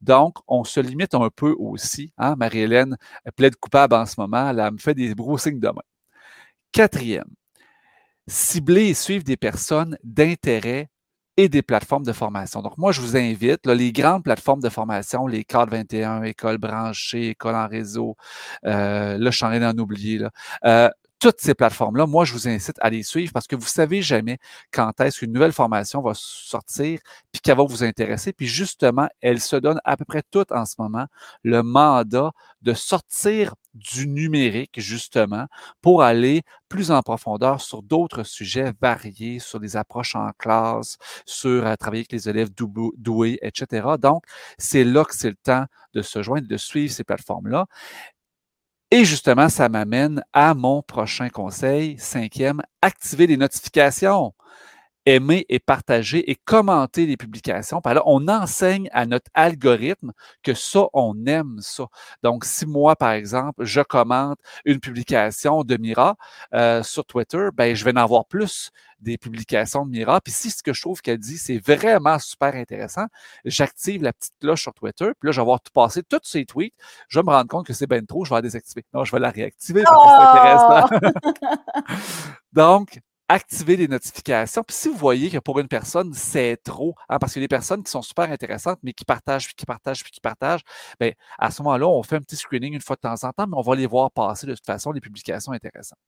Donc, 0.00 0.38
on 0.48 0.64
se 0.64 0.80
limite 0.80 1.14
un 1.14 1.28
peu 1.30 1.54
aussi. 1.58 2.12
Hein? 2.16 2.36
Marie-Hélène 2.36 2.96
plaide 3.36 3.56
coupable 3.56 3.94
en 3.94 4.06
ce 4.06 4.14
moment. 4.18 4.48
Elle, 4.48 4.72
me 4.72 4.78
fait 4.78 4.94
des 4.94 5.14
gros 5.14 5.38
signes 5.38 5.60
de 5.60 5.68
main. 5.68 5.82
Quatrième, 6.72 7.28
cibler 8.26 8.86
et 8.86 8.94
suivre 8.94 9.24
des 9.24 9.36
personnes 9.36 9.98
d'intérêt 10.04 10.88
et 11.36 11.48
des 11.48 11.62
plateformes 11.62 12.04
de 12.04 12.12
formation. 12.12 12.62
Donc, 12.62 12.78
moi, 12.78 12.92
je 12.92 13.00
vous 13.00 13.16
invite, 13.16 13.66
les 13.66 13.92
grandes 13.92 14.22
plateformes 14.22 14.60
de 14.60 14.68
formation, 14.68 15.26
les 15.26 15.44
cadres 15.44 15.72
21, 15.72 16.22
école 16.22 16.58
branchée, 16.58 17.30
école 17.30 17.56
en 17.56 17.66
réseau, 17.66 18.16
euh, 18.64 19.18
là, 19.18 19.30
je 19.30 19.36
suis 19.36 19.44
en 19.44 19.48
train 19.48 19.60
d'en 19.60 19.76
oublier, 19.82 20.20
euh, 20.64 20.88
toutes 21.24 21.40
ces 21.40 21.54
plateformes-là, 21.54 22.06
moi, 22.06 22.24
je 22.24 22.34
vous 22.34 22.48
incite 22.48 22.76
à 22.80 22.90
les 22.90 23.02
suivre 23.02 23.32
parce 23.32 23.46
que 23.46 23.56
vous 23.56 23.66
savez 23.66 24.02
jamais 24.02 24.38
quand 24.70 25.00
est-ce 25.00 25.20
qu'une 25.20 25.32
nouvelle 25.32 25.52
formation 25.52 26.02
va 26.02 26.12
sortir 26.14 27.00
puis 27.32 27.40
qu'elle 27.40 27.56
va 27.56 27.64
vous 27.64 27.82
intéresser. 27.82 28.32
Puis 28.34 28.46
justement, 28.46 29.08
elle 29.22 29.40
se 29.40 29.56
donne 29.56 29.80
à 29.84 29.96
peu 29.96 30.04
près 30.04 30.22
toutes 30.30 30.52
en 30.52 30.66
ce 30.66 30.74
moment 30.78 31.06
le 31.42 31.62
mandat 31.62 32.32
de 32.60 32.74
sortir 32.74 33.54
du 33.74 34.06
numérique, 34.06 34.80
justement, 34.80 35.46
pour 35.82 36.02
aller 36.02 36.42
plus 36.68 36.90
en 36.90 37.02
profondeur 37.02 37.60
sur 37.60 37.82
d'autres 37.82 38.22
sujets 38.22 38.72
variés, 38.80 39.38
sur 39.38 39.60
des 39.60 39.76
approches 39.76 40.14
en 40.14 40.30
classe, 40.38 40.96
sur 41.26 41.66
euh, 41.66 41.74
travailler 41.76 42.00
avec 42.02 42.12
les 42.12 42.28
élèves 42.28 42.50
doués, 42.54 43.38
etc. 43.42 43.88
Donc, 44.00 44.24
c'est 44.58 44.84
là 44.84 45.04
que 45.04 45.14
c'est 45.14 45.30
le 45.30 45.36
temps 45.42 45.64
de 45.94 46.02
se 46.02 46.22
joindre, 46.22 46.48
de 46.48 46.56
suivre 46.56 46.92
ces 46.92 47.04
plateformes-là. 47.04 47.66
Et 48.90 49.04
justement, 49.04 49.48
ça 49.48 49.68
m'amène 49.68 50.22
à 50.32 50.54
mon 50.54 50.82
prochain 50.82 51.28
conseil, 51.28 51.98
cinquième, 51.98 52.62
activer 52.80 53.26
les 53.26 53.36
notifications 53.36 54.32
aimer 55.06 55.44
et 55.48 55.58
partager 55.58 56.30
et 56.30 56.36
commenter 56.36 57.06
les 57.06 57.16
publications. 57.16 57.80
Par 57.80 57.94
là, 57.94 58.02
on 58.06 58.28
enseigne 58.28 58.88
à 58.92 59.06
notre 59.06 59.30
algorithme 59.34 60.12
que 60.42 60.54
ça, 60.54 60.86
on 60.92 61.26
aime 61.26 61.58
ça. 61.60 61.86
Donc, 62.22 62.44
si 62.44 62.66
moi, 62.66 62.96
par 62.96 63.12
exemple, 63.12 63.64
je 63.64 63.80
commente 63.80 64.38
une 64.64 64.80
publication 64.80 65.62
de 65.62 65.76
Mira 65.76 66.16
euh, 66.54 66.82
sur 66.82 67.04
Twitter, 67.04 67.48
ben, 67.54 67.74
je 67.74 67.84
vais 67.84 67.92
en 67.92 67.96
avoir 67.96 68.26
plus 68.26 68.70
des 69.00 69.18
publications 69.18 69.84
de 69.84 69.90
Mira. 69.90 70.20
Puis 70.20 70.32
si 70.32 70.50
ce 70.50 70.62
que 70.62 70.72
je 70.72 70.80
trouve 70.80 71.02
qu'elle 71.02 71.18
dit, 71.18 71.36
c'est 71.36 71.58
vraiment 71.58 72.18
super 72.18 72.54
intéressant, 72.54 73.06
j'active 73.44 74.02
la 74.02 74.12
petite 74.12 74.34
cloche 74.40 74.62
sur 74.62 74.72
Twitter. 74.72 75.10
Puis 75.20 75.28
là, 75.28 75.32
je 75.32 75.36
vais 75.36 75.42
avoir 75.42 75.60
tout 75.60 75.72
passé, 75.72 76.02
tous 76.02 76.20
ces 76.22 76.46
tweets. 76.46 76.74
Je 77.08 77.18
vais 77.18 77.22
me 77.22 77.30
rendre 77.30 77.48
compte 77.48 77.66
que 77.66 77.74
c'est 77.74 77.86
bien 77.86 78.02
trop, 78.04 78.24
je 78.24 78.30
vais 78.30 78.36
la 78.36 78.42
désactiver. 78.42 78.84
Non, 78.94 79.04
je 79.04 79.12
vais 79.12 79.20
la 79.20 79.30
réactiver 79.30 79.82
parce 79.82 80.02
que 80.02 80.10
c'est 80.10 80.38
intéressant. 80.38 81.20
Oh! 81.90 81.94
Donc, 82.52 83.00
activer 83.28 83.76
les 83.76 83.88
notifications. 83.88 84.62
Puis 84.62 84.76
si 84.76 84.88
vous 84.88 84.96
voyez 84.96 85.30
que 85.30 85.38
pour 85.38 85.58
une 85.58 85.68
personne, 85.68 86.12
c'est 86.12 86.58
trop, 86.62 86.94
hein, 87.08 87.18
parce 87.18 87.36
a 87.36 87.40
des 87.40 87.48
personnes 87.48 87.82
qui 87.82 87.90
sont 87.90 88.02
super 88.02 88.30
intéressantes, 88.30 88.78
mais 88.82 88.92
qui 88.92 89.04
partagent, 89.04 89.46
puis 89.46 89.54
qui 89.54 89.66
partagent, 89.66 90.02
puis 90.02 90.12
qui 90.12 90.20
partagent, 90.20 90.62
bien, 91.00 91.12
à 91.38 91.50
ce 91.50 91.62
moment-là, 91.62 91.86
on 91.88 92.02
fait 92.02 92.16
un 92.16 92.20
petit 92.20 92.36
screening 92.36 92.74
une 92.74 92.80
fois 92.80 92.96
de 92.96 93.00
temps 93.00 93.14
en 93.24 93.32
temps, 93.32 93.46
mais 93.46 93.56
on 93.56 93.62
va 93.62 93.74
les 93.76 93.86
voir 93.86 94.10
passer 94.10 94.46
de 94.46 94.54
toute 94.54 94.66
façon, 94.66 94.92
les 94.92 95.00
publications 95.00 95.52
intéressantes. 95.52 95.98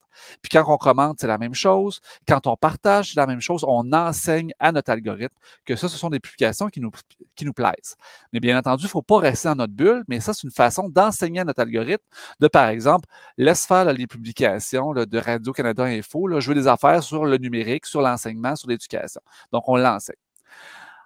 Puis 0.43 0.51
quand 0.51 0.65
on 0.69 0.77
commente, 0.77 1.19
c'est 1.21 1.27
la 1.27 1.39
même 1.39 1.55
chose. 1.55 2.01
Quand 2.29 2.47
on 2.47 2.57
partage, 2.57 3.11
c'est 3.11 3.21
la 3.21 3.27
même 3.27 3.41
chose. 3.41 3.65
On 3.67 3.93
enseigne 3.93 4.53
à 4.59 4.73
notre 4.73 4.91
algorithme 4.91 5.35
que 5.65 5.77
ça, 5.77 5.89
ce 5.89 5.97
sont 5.97 6.11
des 6.11 6.21
publications 6.21 6.69
qui 6.69 6.81
nous, 6.81 6.91
qui 7.35 7.45
nous 7.45 7.53
plaisent. 7.53 7.97
Mais 8.33 8.41
bien 8.41 8.59
entendu, 8.59 8.85
il 8.85 8.87
ne 8.87 8.91
faut 8.91 9.03
pas 9.03 9.19
rester 9.19 9.49
dans 9.49 9.57
notre 9.57 9.73
bulle, 9.73 10.05
mais 10.09 10.21
ça, 10.21 10.35
c'est 10.35 10.45
une 10.45 10.51
façon 10.51 10.89
d'enseigner 10.89 11.41
à 11.41 11.45
notre 11.45 11.61
algorithme 11.61 12.05
de, 12.41 12.49
par 12.49 12.69
exemple, 12.69 13.09
laisse 13.39 13.67
faire 13.67 13.93
les 13.93 14.07
publications 14.07 14.93
de 14.93 15.19
Radio-Canada 15.19 15.85
Info, 15.85 16.27
là, 16.27 16.41
je 16.41 16.49
veux 16.49 16.55
des 16.55 16.67
affaires 16.67 17.03
sur 17.07 17.25
le 17.25 17.39
numérique, 17.39 17.87
sur 17.87 18.03
l'enseignement, 18.03 18.57
sur 18.57 18.69
l'éducation. 18.69 19.21
Donc, 19.53 19.69
on 19.69 19.77
l'enseigne. 19.77 20.17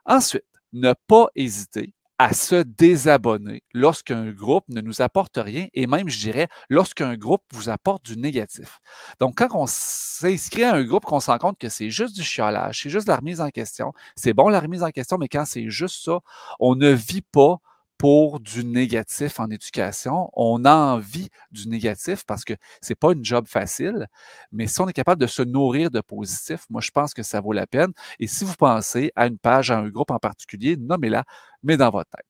Ensuite, 0.04 0.44
ne 0.72 0.94
pas 1.06 1.28
hésiter 1.34 1.94
à 2.18 2.34
se 2.34 2.56
désabonner 2.56 3.62
lorsqu'un 3.72 4.30
groupe 4.30 4.64
ne 4.68 4.82
nous 4.82 5.00
apporte 5.00 5.38
rien 5.38 5.68
et 5.72 5.86
même, 5.86 6.10
je 6.10 6.18
dirais, 6.18 6.48
lorsqu'un 6.68 7.16
groupe 7.16 7.42
vous 7.52 7.70
apporte 7.70 8.04
du 8.04 8.18
négatif. 8.18 8.78
Donc, 9.20 9.38
quand 9.38 9.48
on 9.54 9.64
s'inscrit 9.66 10.64
à 10.64 10.74
un 10.74 10.84
groupe, 10.84 11.06
qu'on 11.06 11.20
se 11.20 11.30
rend 11.30 11.38
compte 11.38 11.58
que 11.58 11.70
c'est 11.70 11.88
juste 11.88 12.14
du 12.14 12.22
chiolage, 12.22 12.82
c'est 12.82 12.90
juste 12.90 13.08
la 13.08 13.16
remise 13.16 13.40
en 13.40 13.48
question, 13.48 13.94
c'est 14.16 14.34
bon 14.34 14.50
la 14.50 14.60
remise 14.60 14.82
en 14.82 14.90
question, 14.90 15.16
mais 15.16 15.28
quand 15.28 15.46
c'est 15.46 15.70
juste 15.70 16.04
ça, 16.04 16.20
on 16.58 16.74
ne 16.74 16.90
vit 16.90 17.22
pas 17.22 17.56
pour 18.00 18.40
du 18.40 18.64
négatif 18.64 19.40
en 19.40 19.50
éducation. 19.50 20.30
On 20.32 20.64
a 20.64 20.74
envie 20.74 21.28
du 21.52 21.68
négatif 21.68 22.24
parce 22.24 22.46
que 22.46 22.54
c'est 22.80 22.94
pas 22.94 23.12
une 23.12 23.22
job 23.22 23.46
facile, 23.46 24.06
mais 24.52 24.66
si 24.66 24.80
on 24.80 24.88
est 24.88 24.94
capable 24.94 25.20
de 25.20 25.26
se 25.26 25.42
nourrir 25.42 25.90
de 25.90 26.00
positif, 26.00 26.64
moi, 26.70 26.80
je 26.80 26.90
pense 26.92 27.12
que 27.12 27.22
ça 27.22 27.42
vaut 27.42 27.52
la 27.52 27.66
peine. 27.66 27.92
Et 28.18 28.26
si 28.26 28.44
vous 28.44 28.54
pensez 28.54 29.12
à 29.16 29.26
une 29.26 29.36
page, 29.36 29.70
à 29.70 29.76
un 29.76 29.88
groupe 29.90 30.10
en 30.12 30.18
particulier, 30.18 30.78
nommez-la, 30.78 31.24
mais 31.62 31.76
dans 31.76 31.90
votre 31.90 32.08
tête. 32.08 32.24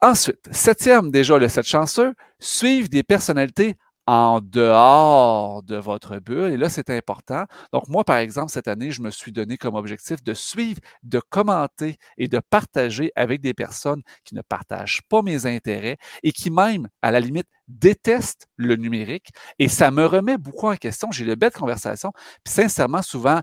Ensuite, 0.00 0.48
septième, 0.50 1.10
déjà 1.10 1.36
le 1.36 1.46
sept 1.46 1.66
chanceux, 1.66 2.14
suivre 2.38 2.88
des 2.88 3.02
personnalités 3.02 3.76
en 4.10 4.40
dehors 4.40 5.62
de 5.62 5.76
votre 5.76 6.18
bulle. 6.18 6.52
Et 6.52 6.56
là, 6.56 6.68
c'est 6.68 6.90
important. 6.90 7.44
Donc, 7.72 7.86
moi, 7.86 8.02
par 8.02 8.16
exemple, 8.16 8.50
cette 8.50 8.66
année, 8.66 8.90
je 8.90 9.02
me 9.02 9.10
suis 9.12 9.30
donné 9.30 9.56
comme 9.56 9.76
objectif 9.76 10.24
de 10.24 10.34
suivre, 10.34 10.80
de 11.04 11.20
commenter 11.20 11.96
et 12.18 12.26
de 12.26 12.40
partager 12.40 13.12
avec 13.14 13.40
des 13.40 13.54
personnes 13.54 14.02
qui 14.24 14.34
ne 14.34 14.42
partagent 14.42 15.02
pas 15.08 15.22
mes 15.22 15.46
intérêts 15.46 15.96
et 16.24 16.32
qui 16.32 16.50
même, 16.50 16.88
à 17.02 17.12
la 17.12 17.20
limite, 17.20 17.46
détestent 17.68 18.48
le 18.56 18.74
numérique. 18.74 19.28
Et 19.60 19.68
ça 19.68 19.92
me 19.92 20.04
remet 20.04 20.38
beaucoup 20.38 20.66
en 20.66 20.74
question. 20.74 21.12
J'ai 21.12 21.24
de 21.24 21.36
belles 21.36 21.52
conversations. 21.52 22.10
Puis 22.42 22.52
sincèrement, 22.52 23.02
souvent, 23.02 23.40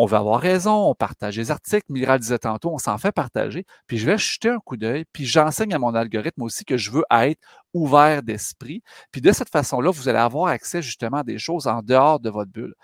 on 0.00 0.06
va 0.06 0.18
avoir 0.18 0.40
raison, 0.40 0.88
on 0.88 0.94
partage 0.94 1.36
les 1.36 1.50
articles, 1.50 1.86
Mira 1.88 2.18
disait 2.18 2.38
tantôt, 2.38 2.70
on 2.72 2.78
s'en 2.78 2.98
fait 2.98 3.10
partager, 3.10 3.66
puis 3.88 3.98
je 3.98 4.06
vais 4.06 4.16
jeter 4.16 4.48
un 4.48 4.60
coup 4.60 4.76
d'œil, 4.76 5.04
puis 5.12 5.26
j'enseigne 5.26 5.74
à 5.74 5.78
mon 5.80 5.92
algorithme 5.92 6.42
aussi 6.42 6.64
que 6.64 6.76
je 6.76 6.92
veux 6.92 7.04
être 7.10 7.40
ouvert 7.74 8.22
d'esprit. 8.22 8.82
Puis 9.10 9.20
de 9.20 9.32
cette 9.32 9.50
façon-là, 9.50 9.90
vous 9.90 10.08
allez 10.08 10.20
avoir 10.20 10.46
accès 10.50 10.82
justement 10.82 11.18
à 11.18 11.24
des 11.24 11.38
choses 11.38 11.66
en 11.66 11.82
dehors 11.82 12.20
de 12.20 12.30
votre 12.30 12.52
bulle. 12.52 12.74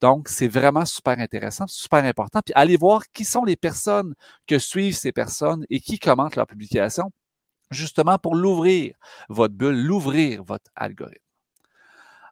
Donc, 0.00 0.28
c'est 0.28 0.48
vraiment 0.48 0.84
super 0.84 1.20
intéressant, 1.20 1.66
super 1.68 2.04
important. 2.04 2.40
Puis 2.44 2.54
allez 2.56 2.76
voir 2.76 3.02
qui 3.12 3.24
sont 3.24 3.44
les 3.44 3.56
personnes 3.56 4.14
que 4.48 4.58
suivent 4.58 4.96
ces 4.96 5.12
personnes 5.12 5.64
et 5.70 5.78
qui 5.80 6.00
commentent 6.00 6.34
leurs 6.36 6.48
publications, 6.48 7.12
justement 7.70 8.18
pour 8.18 8.34
l'ouvrir, 8.34 8.96
votre 9.28 9.54
bulle, 9.54 9.80
l'ouvrir, 9.80 10.42
votre 10.44 10.70
algorithme. 10.74 11.23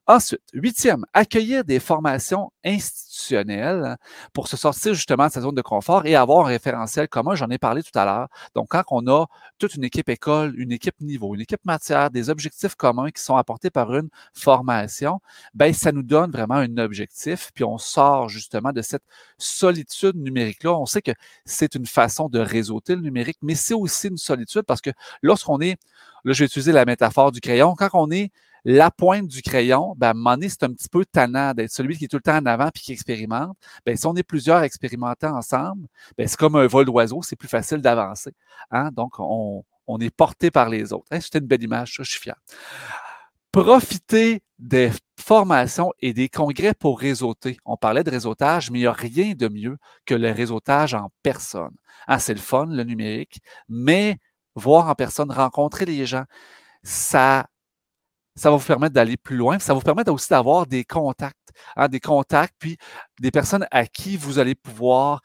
Ensuite, 0.09 0.41
huitième, 0.53 1.05
accueillir 1.13 1.65
des 1.65 1.79
formations 1.79 2.51
institutionnelles 2.65 3.97
pour 4.33 4.49
se 4.49 4.57
sortir 4.57 4.95
justement 4.95 5.29
de 5.29 5.33
sa 5.33 5.41
zone 5.43 5.55
de 5.55 5.63
confort 5.63 6.07
et 6.07 6.17
avoir 6.17 6.47
un 6.47 6.49
référentiel 6.49 7.07
commun. 7.07 7.37
J'en 7.37 7.49
ai 7.51 7.59
parlé 7.59 7.85
tout 7.85 7.97
à 7.97 8.05
l'heure. 8.05 8.29
Donc, 8.57 8.67
quand 8.71 8.83
on 8.91 9.07
a 9.07 9.27
toute 9.59 9.77
une 9.77 9.85
équipe 9.85 10.09
école, 10.09 10.59
une 10.59 10.73
équipe 10.73 11.01
niveau, 11.01 11.37
une 11.37 11.43
équipe 11.43 11.65
matière, 11.65 12.11
des 12.11 12.31
objectifs 12.31 12.75
communs 12.75 13.13
qui 13.13 13.23
sont 13.23 13.37
apportés 13.37 13.71
par 13.71 13.95
une 13.95 14.09
formation, 14.35 15.21
ben 15.55 15.73
ça 15.73 15.93
nous 15.93 16.03
donne 16.03 16.33
vraiment 16.33 16.57
un 16.57 16.79
objectif, 16.79 17.53
puis 17.55 17.63
on 17.63 17.79
sort 17.79 18.29
justement 18.29 18.73
de 18.73 18.83
cette 18.83 19.05
solitude 19.39 20.17
numérique-là. 20.17 20.73
On 20.73 20.87
sait 20.87 21.03
que 21.03 21.13
c'est 21.45 21.77
une 21.77 21.87
façon 21.87 22.29
de 22.29 22.41
réseauter 22.41 22.97
le 22.97 23.03
numérique, 23.03 23.39
mais 23.41 23.55
c'est 23.55 23.75
aussi 23.75 24.09
une 24.09 24.17
solitude 24.19 24.63
parce 24.63 24.81
que 24.81 24.91
lorsqu'on 25.23 25.61
est, 25.61 25.79
là, 26.25 26.33
je 26.33 26.41
vais 26.41 26.47
utiliser 26.47 26.73
la 26.73 26.85
métaphore 26.87 27.31
du 27.31 27.41
crayon, 27.41 27.77
quand 27.77 27.91
on 27.93 28.11
est 28.11 28.33
la 28.65 28.91
pointe 28.91 29.27
du 29.27 29.43
crayon, 29.43 29.95
ben, 29.97 30.09
à 30.09 30.11
un 30.11 30.15
moment 30.15 30.35
donné, 30.35 30.49
c'est 30.49 30.63
un 30.63 30.73
petit 30.73 30.89
peu 30.89 31.05
tannant 31.05 31.53
d'être 31.53 31.73
celui 31.73 31.97
qui 31.97 32.05
est 32.05 32.09
tout 32.09 32.17
le 32.17 32.23
temps 32.23 32.37
en 32.37 32.47
avant 32.47 32.71
puis 32.73 32.83
qui 32.83 32.93
expérimente. 32.93 33.57
Ben, 33.85 33.97
si 33.97 34.07
on 34.07 34.15
est 34.15 34.23
plusieurs 34.23 34.63
expérimentant 34.63 35.37
ensemble, 35.37 35.87
ben, 36.17 36.29
c'est 36.29 36.37
comme 36.37 36.57
un 36.57 36.67
vol 36.67 36.85
d'oiseau, 36.85 37.23
c'est 37.23 37.37
plus 37.37 37.49
facile 37.49 37.79
d'avancer. 37.79 38.33
Hein? 38.71 38.91
Donc, 38.93 39.19
on, 39.19 39.65
on, 39.87 39.99
est 39.99 40.15
porté 40.15 40.51
par 40.51 40.69
les 40.69 40.93
autres. 40.93 41.07
Hein? 41.11 41.21
C'était 41.21 41.39
une 41.39 41.47
belle 41.47 41.63
image, 41.63 41.97
ça, 41.97 42.03
je 42.03 42.11
suis 42.11 42.21
fier. 42.21 42.37
Profitez 43.51 44.43
des 44.59 44.93
formations 45.21 45.93
et 46.01 46.13
des 46.15 46.29
congrès 46.29 46.73
pour 46.73 47.01
réseauter. 47.01 47.59
On 47.65 47.77
parlait 47.77 48.05
de 48.05 48.11
réseautage, 48.11 48.71
mais 48.71 48.79
il 48.79 48.83
n'y 48.83 48.87
a 48.87 48.93
rien 48.93 49.35
de 49.35 49.49
mieux 49.49 49.77
que 50.07 50.15
le 50.15 50.31
réseautage 50.31 50.95
en 50.95 51.11
personne. 51.23 51.75
Hein, 52.07 52.19
c'est 52.19 52.35
le 52.35 52.41
fun, 52.41 52.67
le 52.67 52.85
numérique, 52.85 53.41
mais 53.69 54.19
voir 54.55 54.89
en 54.89 54.95
personne, 54.95 55.31
rencontrer 55.31 55.85
les 55.85 56.07
gens, 56.07 56.25
ça 56.83 57.47
ça 58.35 58.51
va 58.51 58.57
vous 58.57 58.67
permettre 58.67 58.95
d'aller 58.95 59.17
plus 59.17 59.37
loin. 59.37 59.59
Ça 59.59 59.73
va 59.73 59.79
vous 59.79 59.85
permettre 59.85 60.13
aussi 60.13 60.29
d'avoir 60.31 60.67
des 60.67 60.85
contacts, 60.85 61.53
hein, 61.77 61.89
des 61.89 62.01
contacts, 62.01 62.55
puis 62.59 62.77
des 63.21 63.31
personnes 63.31 63.67
à 63.71 63.87
qui 63.87 64.17
vous 64.17 64.39
allez 64.39 64.55
pouvoir 64.55 65.21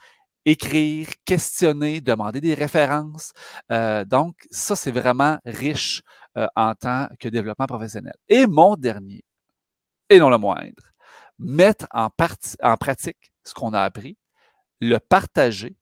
écrire, 0.46 1.08
questionner, 1.26 2.00
demander 2.02 2.40
des 2.42 2.54
références. 2.54 3.34
Euh, 3.72 4.06
donc, 4.06 4.36
ça, 4.50 4.76
c'est 4.76 4.92
vraiment 4.92 5.38
riche 5.46 6.02
euh, 6.38 6.48
en 6.56 6.74
tant 6.74 7.08
que 7.20 7.28
développement 7.28 7.66
professionnel. 7.66 8.16
Et 8.30 8.48
mon 8.48 8.76
dernier, 8.76 9.24
et 10.10 10.20
non 10.20 10.30
le 10.30 10.38
moindre, 10.38 10.84
mettre 11.38 11.86
en, 11.92 12.10
en 12.64 12.78
pratique 12.78 13.32
ce 13.44 13.54
qu'on 13.54 13.74
a 13.74 13.82
appris, 13.82 14.18
le 14.80 15.00
partager 15.00 15.76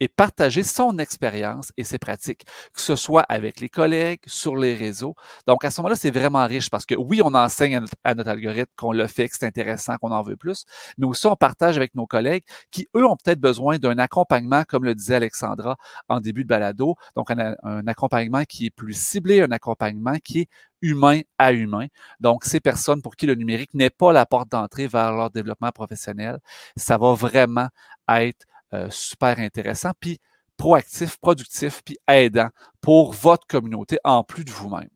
et 0.00 0.08
partager 0.08 0.62
son 0.62 0.98
expérience 0.98 1.72
et 1.76 1.84
ses 1.84 1.98
pratiques, 1.98 2.44
que 2.72 2.80
ce 2.80 2.96
soit 2.96 3.22
avec 3.22 3.60
les 3.60 3.68
collègues, 3.68 4.20
sur 4.26 4.56
les 4.56 4.74
réseaux. 4.74 5.14
Donc, 5.46 5.64
à 5.64 5.70
ce 5.70 5.80
moment-là, 5.80 5.96
c'est 5.96 6.10
vraiment 6.10 6.46
riche 6.46 6.70
parce 6.70 6.86
que 6.86 6.94
oui, 6.94 7.20
on 7.24 7.34
enseigne 7.34 7.80
à 8.04 8.14
notre, 8.14 8.30
algorithme 8.30 8.70
qu'on 8.76 8.92
le 8.92 9.06
fait, 9.06 9.28
que 9.28 9.36
c'est 9.38 9.46
intéressant, 9.46 9.96
qu'on 9.96 10.10
en 10.10 10.22
veut 10.22 10.36
plus, 10.36 10.64
mais 10.98 11.06
aussi 11.06 11.26
on 11.26 11.36
partage 11.36 11.76
avec 11.76 11.94
nos 11.94 12.06
collègues 12.06 12.44
qui, 12.70 12.88
eux, 12.96 13.06
ont 13.06 13.16
peut-être 13.16 13.40
besoin 13.40 13.78
d'un 13.78 13.98
accompagnement, 13.98 14.64
comme 14.64 14.84
le 14.84 14.94
disait 14.94 15.16
Alexandra 15.16 15.76
en 16.08 16.20
début 16.20 16.44
de 16.44 16.48
balado. 16.48 16.96
Donc, 17.16 17.30
un, 17.30 17.56
un 17.62 17.86
accompagnement 17.86 18.44
qui 18.44 18.66
est 18.66 18.70
plus 18.70 18.94
ciblé, 18.94 19.40
un 19.42 19.50
accompagnement 19.50 20.16
qui 20.22 20.40
est 20.40 20.48
humain 20.82 21.20
à 21.38 21.52
humain. 21.52 21.86
Donc, 22.20 22.44
ces 22.44 22.60
personnes 22.60 23.02
pour 23.02 23.16
qui 23.16 23.26
le 23.26 23.34
numérique 23.34 23.74
n'est 23.74 23.90
pas 23.90 24.12
la 24.12 24.26
porte 24.26 24.50
d'entrée 24.50 24.86
vers 24.86 25.12
leur 25.12 25.30
développement 25.30 25.72
professionnel, 25.72 26.38
ça 26.76 26.98
va 26.98 27.14
vraiment 27.14 27.68
être 28.08 28.46
euh, 28.74 28.88
super 28.90 29.38
intéressant, 29.38 29.90
puis 29.98 30.18
proactif, 30.56 31.16
productif, 31.18 31.82
puis 31.84 31.98
aidant 32.08 32.48
pour 32.80 33.12
votre 33.12 33.46
communauté 33.46 33.98
en 34.04 34.24
plus 34.24 34.44
de 34.44 34.50
vous-même. 34.50 34.88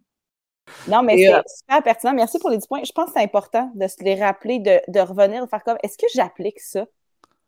Non, 0.88 1.02
mais 1.02 1.16
c'est 1.18 1.34
euh, 1.34 1.42
super 1.46 1.82
pertinent. 1.82 2.14
Merci 2.14 2.38
pour 2.38 2.50
les 2.50 2.58
10 2.58 2.66
points. 2.66 2.82
Je 2.84 2.92
pense 2.92 3.06
que 3.06 3.12
c'est 3.14 3.24
important 3.24 3.70
de 3.74 3.86
se 3.86 4.02
les 4.02 4.14
rappeler, 4.14 4.58
de, 4.58 5.00
revenir, 5.00 5.44
de 5.44 5.48
faire 5.48 5.62
comme 5.62 5.78
est-ce 5.82 5.98
que 5.98 6.06
j'applique 6.14 6.60
ça? 6.60 6.86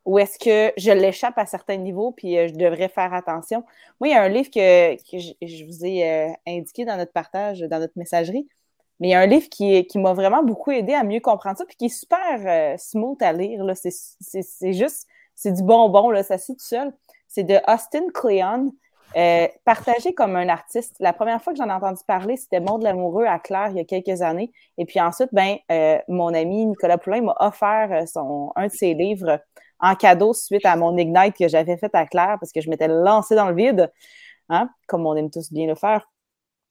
Ou 0.05 0.19
est-ce 0.19 0.37
que 0.37 0.71
je 0.77 0.91
l'échappe 0.91 1.37
à 1.37 1.47
certains 1.47 1.77
niveaux 1.77 2.11
puis 2.11 2.37
euh, 2.37 2.47
je 2.47 2.53
devrais 2.53 2.89
faire 2.89 3.13
attention? 3.13 3.63
Moi, 3.99 4.09
il 4.09 4.11
y 4.11 4.15
a 4.15 4.21
un 4.21 4.29
livre 4.29 4.49
que, 4.51 4.95
je, 5.11 5.65
vous 5.65 5.85
ai 5.85 6.35
indiqué 6.45 6.85
dans 6.85 6.97
notre 6.97 7.11
partage, 7.11 7.61
dans 7.61 7.79
notre 7.79 7.97
messagerie. 7.97 8.47
Mais 8.99 9.09
il 9.09 9.11
y 9.11 9.13
a 9.13 9.19
un 9.19 9.25
livre 9.25 9.49
qui, 9.49 9.85
qui 9.87 9.99
m'a 9.99 10.13
vraiment 10.13 10.43
beaucoup 10.43 10.71
aidé 10.71 10.93
à 10.93 11.03
mieux 11.03 11.19
comprendre 11.19 11.57
ça, 11.57 11.65
puis 11.65 11.75
qui 11.75 11.85
est 11.85 11.89
super 11.89 12.39
euh, 12.45 12.77
smooth 12.77 13.21
à 13.21 13.33
lire. 13.33 13.61
C'est 13.75 14.73
juste, 14.73 15.07
c'est 15.35 15.51
du 15.51 15.63
bonbon, 15.63 16.09
là, 16.09 16.23
ça 16.23 16.37
tout 16.37 16.55
seul. 16.57 16.93
C'est 17.27 17.43
de 17.43 17.59
Austin 17.67 18.07
Kleon, 18.13 18.71
euh, 19.17 19.47
partagé 19.63 20.13
comme 20.13 20.35
un 20.35 20.49
artiste. 20.49 20.95
La 20.99 21.13
première 21.13 21.41
fois 21.41 21.53
que 21.53 21.57
j'en 21.57 21.69
ai 21.69 21.73
entendu 21.73 22.01
parler, 22.07 22.37
c'était 22.37 22.59
Monde 22.59 22.83
l'amoureux 22.83 23.25
à 23.25 23.39
Claire 23.39 23.69
il 23.71 23.77
y 23.77 23.79
a 23.79 23.83
quelques 23.83 24.21
années. 24.21 24.51
Et 24.77 24.85
puis 24.85 24.99
ensuite, 24.99 25.29
ben, 25.31 25.57
euh, 25.71 25.97
mon 26.07 26.33
ami 26.33 26.65
Nicolas 26.65 26.97
Poulain 26.97 27.21
m'a 27.21 27.35
offert 27.39 28.07
son, 28.07 28.51
un 28.55 28.67
de 28.67 28.71
ses 28.71 28.93
livres 28.93 29.41
en 29.79 29.95
cadeau 29.95 30.33
suite 30.33 30.65
à 30.65 30.75
mon 30.75 30.97
Ignite 30.97 31.35
que 31.37 31.47
j'avais 31.47 31.77
fait 31.77 31.93
à 31.93 32.05
Claire 32.05 32.37
parce 32.39 32.51
que 32.51 32.61
je 32.61 32.69
m'étais 32.69 32.87
lancée 32.87 33.35
dans 33.35 33.49
le 33.49 33.55
vide, 33.55 33.91
hein, 34.49 34.69
comme 34.87 35.05
on 35.05 35.15
aime 35.15 35.29
tous 35.29 35.51
bien 35.51 35.67
le 35.67 35.75
faire. 35.75 36.09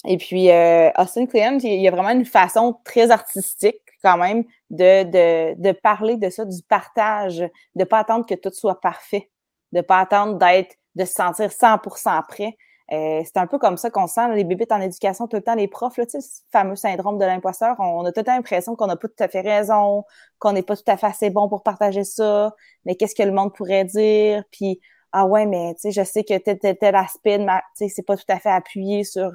Et 0.07 0.19
puis, 0.19 0.51
euh, 0.51 0.91
Austin 0.99 1.27
Kleon, 1.27 1.59
il 1.63 1.81
y 1.81 1.89
a 1.89 1.91
vraiment 1.91 2.11
une 2.11 2.27
façon 2.27 2.79
très 2.85 3.11
artistique 3.11 3.84
quand 4.05 4.19
même 4.19 4.45
de, 4.71 5.03
de, 5.05 5.61
de 5.61 5.73
parler 5.73 6.17
de 6.17 6.29
ça, 6.29 6.45
du 6.45 6.63
partage, 6.69 7.39
de 7.39 7.49
ne 7.75 7.85
pas 7.85 7.99
attendre 7.99 8.27
que 8.27 8.35
tout 8.35 8.53
soit 8.53 8.81
parfait, 8.81 9.31
de 9.73 9.79
ne 9.79 9.83
pas 9.83 9.99
attendre 9.99 10.39
d'être, 10.39 10.77
de 10.95 11.05
se 11.05 11.15
sentir 11.15 11.51
100% 11.51 12.27
prêt. 12.29 12.57
Euh, 12.93 13.23
c'est 13.25 13.39
un 13.39 13.47
peu 13.47 13.59
comme 13.59 13.79
ça 13.79 13.89
qu'on 13.89 14.07
sent 14.07 14.35
les 14.35 14.45
bébés 14.45 14.67
en 14.71 14.81
éducation 14.81 15.27
tout 15.27 15.37
le 15.37 15.43
temps, 15.43 15.55
les 15.55 15.69
profs, 15.69 15.97
là, 15.97 16.05
tu 16.05 16.13
sais, 16.13 16.21
ce 16.21 16.43
fameux 16.53 16.77
syndrome 16.77 17.19
de 17.19 17.25
l'imposteur. 17.25 17.77
On, 17.79 18.05
a 18.05 18.13
tout 18.13 18.21
le 18.21 18.25
temps 18.25 18.35
l'impression 18.37 18.77
qu'on 18.77 18.87
n'a 18.87 18.97
pas 18.97 19.09
tout 19.09 19.25
à 19.25 19.29
fait 19.29 19.41
raison, 19.41 20.05
qu'on 20.39 20.53
n'est 20.53 20.63
pas 20.63 20.77
tout 20.77 20.83
à 20.87 20.99
fait 20.99 21.07
assez 21.07 21.31
bon 21.31 21.49
pour 21.49 21.63
partager 21.63 22.05
ça, 22.05 22.55
mais 22.85 22.95
qu'est-ce 22.95 23.15
que 23.15 23.23
le 23.23 23.33
monde 23.33 23.55
pourrait 23.55 23.87
dire? 23.87 24.45
Puis 24.51 24.81
ah 25.17 25.27
ouais, 25.27 25.47
mais 25.47 25.75
tu 25.75 25.83
sais, 25.83 25.93
je 25.93 26.03
sais 26.03 26.25
que 26.25 26.37
tel, 26.39 26.59
tel, 26.59 26.77
tel 26.77 26.97
aspect 26.97 27.39
tu 27.39 27.47
sais, 27.75 27.89
c'est 27.89 28.03
pas 28.03 28.17
tout 28.17 28.25
à 28.27 28.41
fait 28.41 28.51
appuyé 28.51 29.05
sur 29.05 29.33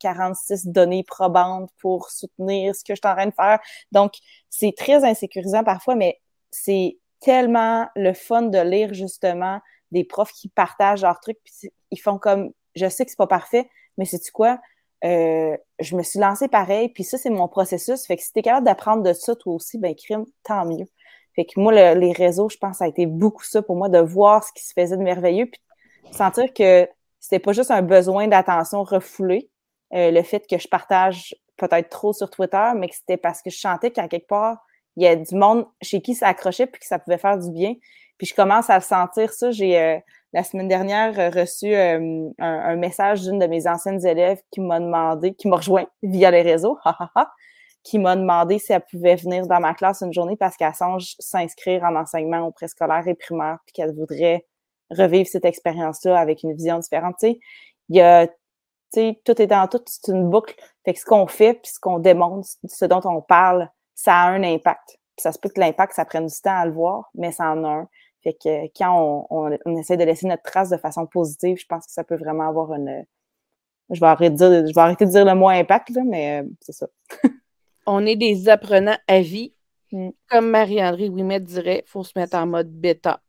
46 0.00 0.66
euh, 0.66 0.72
données 0.72 1.04
probantes 1.04 1.70
pour 1.80 2.10
soutenir 2.10 2.74
ce 2.74 2.82
que 2.82 2.96
je 2.96 3.00
suis 3.00 3.08
en 3.08 3.14
train 3.14 3.26
de 3.26 3.34
faire. 3.34 3.60
Donc, 3.92 4.14
c'est 4.48 4.74
très 4.76 5.04
insécurisant 5.04 5.62
parfois, 5.62 5.94
mais 5.94 6.18
c'est 6.50 6.98
tellement 7.20 7.86
le 7.94 8.12
fun 8.12 8.42
de 8.42 8.58
lire 8.58 8.92
justement 8.92 9.60
des 9.92 10.02
profs 10.02 10.32
qui 10.32 10.48
partagent 10.48 11.02
leurs 11.02 11.20
trucs, 11.20 11.38
puis 11.44 11.70
ils 11.92 12.00
font 12.00 12.18
comme, 12.18 12.50
je 12.74 12.88
sais 12.88 13.04
que 13.04 13.12
c'est 13.12 13.16
pas 13.16 13.28
parfait, 13.28 13.70
mais 13.98 14.06
c'est-tu 14.06 14.32
quoi? 14.32 14.58
Euh, 15.04 15.56
je 15.78 15.96
me 15.96 16.02
suis 16.02 16.18
lancée 16.18 16.48
pareil, 16.48 16.88
puis 16.88 17.04
ça, 17.04 17.18
c'est 17.18 17.30
mon 17.30 17.46
processus. 17.46 18.04
Fait 18.04 18.16
que 18.16 18.22
si 18.24 18.32
t'es 18.32 18.42
capable 18.42 18.66
d'apprendre 18.66 19.04
de 19.04 19.12
ça, 19.12 19.36
toi 19.36 19.54
aussi, 19.54 19.78
ben 19.78 19.94
crime, 19.94 20.24
tant 20.42 20.64
mieux. 20.66 20.86
Que 21.44 21.60
moi, 21.60 21.94
les 21.94 22.12
réseaux, 22.12 22.48
je 22.48 22.56
pense, 22.56 22.78
ça 22.78 22.84
a 22.84 22.88
été 22.88 23.06
beaucoup 23.06 23.44
ça 23.44 23.62
pour 23.62 23.76
moi, 23.76 23.88
de 23.88 23.98
voir 23.98 24.44
ce 24.44 24.52
qui 24.52 24.64
se 24.64 24.72
faisait 24.72 24.96
de 24.96 25.02
merveilleux, 25.02 25.46
puis 25.46 25.60
sentir 26.12 26.52
que 26.52 26.88
c'était 27.18 27.38
pas 27.38 27.52
juste 27.52 27.70
un 27.70 27.82
besoin 27.82 28.28
d'attention 28.28 28.82
refoulé, 28.82 29.50
euh, 29.92 30.10
le 30.10 30.22
fait 30.22 30.46
que 30.48 30.58
je 30.58 30.68
partage 30.68 31.34
peut-être 31.56 31.90
trop 31.90 32.12
sur 32.12 32.30
Twitter, 32.30 32.70
mais 32.76 32.88
que 32.88 32.94
c'était 32.94 33.16
parce 33.16 33.42
que 33.42 33.50
je 33.50 33.58
sentais 33.58 33.90
qu'à 33.90 34.08
quelque 34.08 34.26
part, 34.26 34.64
il 34.96 35.04
y 35.04 35.06
a 35.06 35.16
du 35.16 35.34
monde 35.34 35.66
chez 35.82 36.00
qui 36.00 36.14
ça 36.14 36.28
accrochait 36.28 36.66
puis 36.66 36.80
que 36.80 36.86
ça 36.86 36.98
pouvait 36.98 37.18
faire 37.18 37.38
du 37.38 37.50
bien. 37.50 37.74
Puis 38.18 38.26
je 38.26 38.34
commence 38.34 38.70
à 38.70 38.76
le 38.76 38.82
sentir, 38.82 39.32
ça. 39.32 39.50
J'ai 39.50 39.78
euh, 39.78 39.98
la 40.32 40.44
semaine 40.44 40.68
dernière 40.68 41.32
reçu 41.32 41.74
euh, 41.74 42.28
un, 42.38 42.58
un, 42.60 42.76
message 42.76 43.22
d'une 43.22 43.38
de 43.38 43.46
mes 43.46 43.66
anciennes 43.66 44.04
élèves 44.06 44.40
qui 44.50 44.60
m'a 44.60 44.80
demandé, 44.80 45.34
qui 45.34 45.48
m'a 45.48 45.56
rejoint 45.56 45.86
via 46.02 46.30
les 46.30 46.42
réseaux, 46.42 46.78
qui 47.82 47.98
m'a 47.98 48.16
demandé 48.16 48.58
si 48.58 48.72
elle 48.72 48.84
pouvait 48.90 49.16
venir 49.16 49.46
dans 49.46 49.60
ma 49.60 49.74
classe 49.74 50.02
une 50.02 50.12
journée 50.12 50.36
parce 50.36 50.56
qu'elle 50.56 50.74
songe 50.74 51.14
s'inscrire 51.18 51.82
en 51.84 51.96
enseignement 51.96 52.46
au 52.46 52.50
préscolaire 52.50 53.06
et 53.08 53.14
primaire, 53.14 53.58
puis 53.66 53.72
qu'elle 53.72 53.94
voudrait 53.94 54.46
revivre 54.90 55.28
cette 55.28 55.44
expérience-là 55.44 56.18
avec 56.18 56.42
une 56.42 56.52
vision 56.52 56.78
différente. 56.78 57.16
Tu 57.20 57.38
il 57.88 57.96
y 57.96 58.00
a, 58.00 58.26
tu 58.26 58.34
sais, 58.92 59.20
tout 59.24 59.40
est 59.40 59.46
dans 59.46 59.66
tout, 59.66 59.80
c'est 59.86 60.12
une 60.12 60.28
boucle. 60.30 60.54
Fait 60.84 60.94
que 60.94 61.00
ce 61.00 61.04
qu'on 61.04 61.26
fait, 61.26 61.54
puis 61.54 61.72
ce 61.72 61.80
qu'on 61.80 61.98
démontre, 61.98 62.48
ce 62.68 62.84
dont 62.84 63.00
on 63.04 63.20
parle, 63.20 63.68
ça 63.94 64.14
a 64.14 64.28
un 64.30 64.42
impact. 64.42 64.98
Puis 65.16 65.22
ça 65.22 65.32
se 65.32 65.38
peut 65.38 65.48
que 65.48 65.60
l'impact, 65.60 65.94
ça 65.94 66.04
prenne 66.04 66.26
du 66.26 66.40
temps 66.40 66.56
à 66.56 66.66
le 66.66 66.72
voir, 66.72 67.10
mais 67.14 67.32
ça 67.32 67.50
en 67.50 67.64
a 67.64 67.68
un. 67.68 67.88
Fait 68.22 68.34
que 68.34 68.66
quand 68.76 69.26
on, 69.30 69.50
on, 69.64 69.76
essaie 69.78 69.96
de 69.96 70.04
laisser 70.04 70.26
notre 70.26 70.42
trace 70.42 70.68
de 70.68 70.76
façon 70.76 71.06
positive, 71.06 71.56
je 71.58 71.66
pense 71.66 71.86
que 71.86 71.92
ça 71.92 72.04
peut 72.04 72.16
vraiment 72.16 72.48
avoir 72.48 72.72
une. 72.74 73.04
Je 73.90 73.98
vais 73.98 74.06
arrêter 74.06 74.30
de 74.30 74.36
dire, 74.36 74.66
je 74.68 74.74
vais 74.74 74.80
arrêter 74.80 75.06
de 75.06 75.10
dire 75.10 75.24
le 75.24 75.34
mot 75.34 75.48
impact, 75.48 75.90
là, 75.90 76.02
mais 76.04 76.42
euh, 76.42 76.48
c'est 76.60 76.72
ça. 76.72 76.86
on 77.86 78.06
est 78.06 78.16
des 78.16 78.48
apprenants 78.48 78.98
à 79.06 79.20
vie. 79.20 79.54
Mm. 79.92 80.10
Comme 80.28 80.50
Marie-André 80.50 81.08
Ouimet 81.08 81.40
dirait, 81.40 81.82
il 81.86 81.90
faut 81.90 82.04
se 82.04 82.12
mettre 82.16 82.36
en 82.36 82.46
mode 82.46 82.70
bêta. 82.70 83.22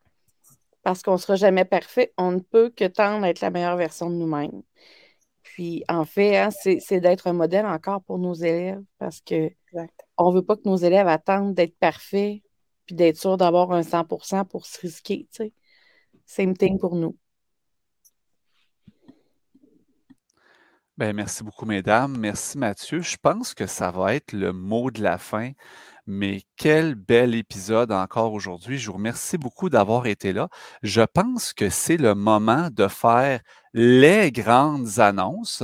Parce 0.84 1.04
qu'on 1.04 1.14
ne 1.14 1.18
sera 1.18 1.36
jamais 1.36 1.66
parfait. 1.66 2.14
On 2.18 2.32
ne 2.32 2.40
peut 2.40 2.70
que 2.70 2.86
tendre 2.86 3.26
à 3.26 3.30
être 3.30 3.42
la 3.42 3.52
meilleure 3.52 3.78
version 3.78 4.10
de 4.10 4.16
nous-mêmes. 4.16 4.64
Puis, 5.44 5.84
en 5.90 6.06
fait, 6.06 6.38
hein, 6.38 6.50
c'est 6.52 7.00
d'être 7.00 7.28
un 7.28 7.34
modèle 7.34 7.66
encore 7.66 8.02
pour 8.04 8.20
nos 8.20 8.34
élèves 8.34 8.82
parce 8.98 9.22
que 9.22 9.52
on 10.18 10.32
ne 10.32 10.36
veut 10.36 10.46
pas 10.46 10.56
que 10.56 10.62
nos 10.66 10.78
élèves 10.78 11.08
attendent 11.08 11.54
d'être 11.54 11.78
parfaits 11.78 12.42
puis 12.86 12.96
d'être 12.96 13.18
sûrs 13.18 13.38
d'avoir 13.38 13.72
un 13.72 13.84
100% 13.84 14.46
pour 14.46 14.66
se 14.66 14.80
risquer. 14.82 15.28
sais. 15.32 15.54
Same 16.26 16.56
thing 16.56 16.80
pour 16.80 16.96
nous. 16.96 17.18
Ben, 21.02 21.16
merci 21.16 21.44
beaucoup, 21.44 21.66
mesdames. 21.66 22.16
Merci, 22.16 22.60
Mathieu. 22.60 23.02
Je 23.02 23.18
pense 23.20 23.56
que 23.56 23.66
ça 23.66 23.90
va 23.90 24.14
être 24.14 24.34
le 24.34 24.54
mot 24.54 24.92
de 24.92 25.02
la 25.02 25.18
fin. 25.18 25.50
Mais 26.06 26.44
quel 26.58 26.94
bel 26.94 27.34
épisode 27.34 27.92
encore 27.92 28.34
aujourd'hui. 28.34 28.78
Je 28.78 28.86
vous 28.86 28.98
remercie 28.98 29.40
beaucoup 29.40 29.72
d'avoir 29.72 30.06
été 30.06 30.32
là. 30.32 30.48
Je 30.84 31.02
pense 31.02 31.54
que 31.54 31.72
c'est 31.72 31.98
le 31.98 32.14
moment 32.14 32.68
de 32.72 32.88
faire 32.88 33.40
les 33.74 34.32
grandes 34.32 35.00
annonces. 35.00 35.64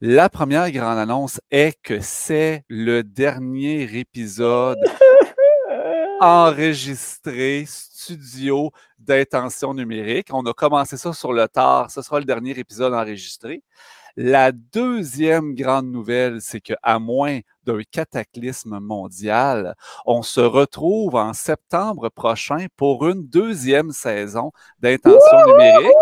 La 0.00 0.30
première 0.30 0.70
grande 0.70 0.96
annonce 0.96 1.38
est 1.50 1.78
que 1.82 2.00
c'est 2.00 2.64
le 2.70 3.02
dernier 3.02 3.82
épisode 3.98 4.78
enregistré 6.22 7.66
studio 7.66 8.70
d'intention 8.98 9.74
numérique. 9.74 10.28
On 10.32 10.46
a 10.46 10.54
commencé 10.54 10.96
ça 10.96 11.12
sur 11.12 11.34
le 11.34 11.46
tard. 11.46 11.90
Ce 11.90 12.00
sera 12.00 12.20
le 12.20 12.24
dernier 12.24 12.58
épisode 12.58 12.94
enregistré. 12.94 13.62
La 14.16 14.52
deuxième 14.52 15.54
grande 15.54 15.90
nouvelle, 15.90 16.40
c'est 16.40 16.60
qu'à 16.60 16.98
moins 16.98 17.40
d'un 17.64 17.80
cataclysme 17.90 18.78
mondial, 18.78 19.74
on 20.04 20.22
se 20.22 20.40
retrouve 20.40 21.14
en 21.14 21.32
septembre 21.32 22.10
prochain 22.10 22.66
pour 22.76 23.08
une 23.08 23.26
deuxième 23.26 23.90
saison 23.90 24.52
d'intention 24.80 25.46
numérique. 25.46 25.96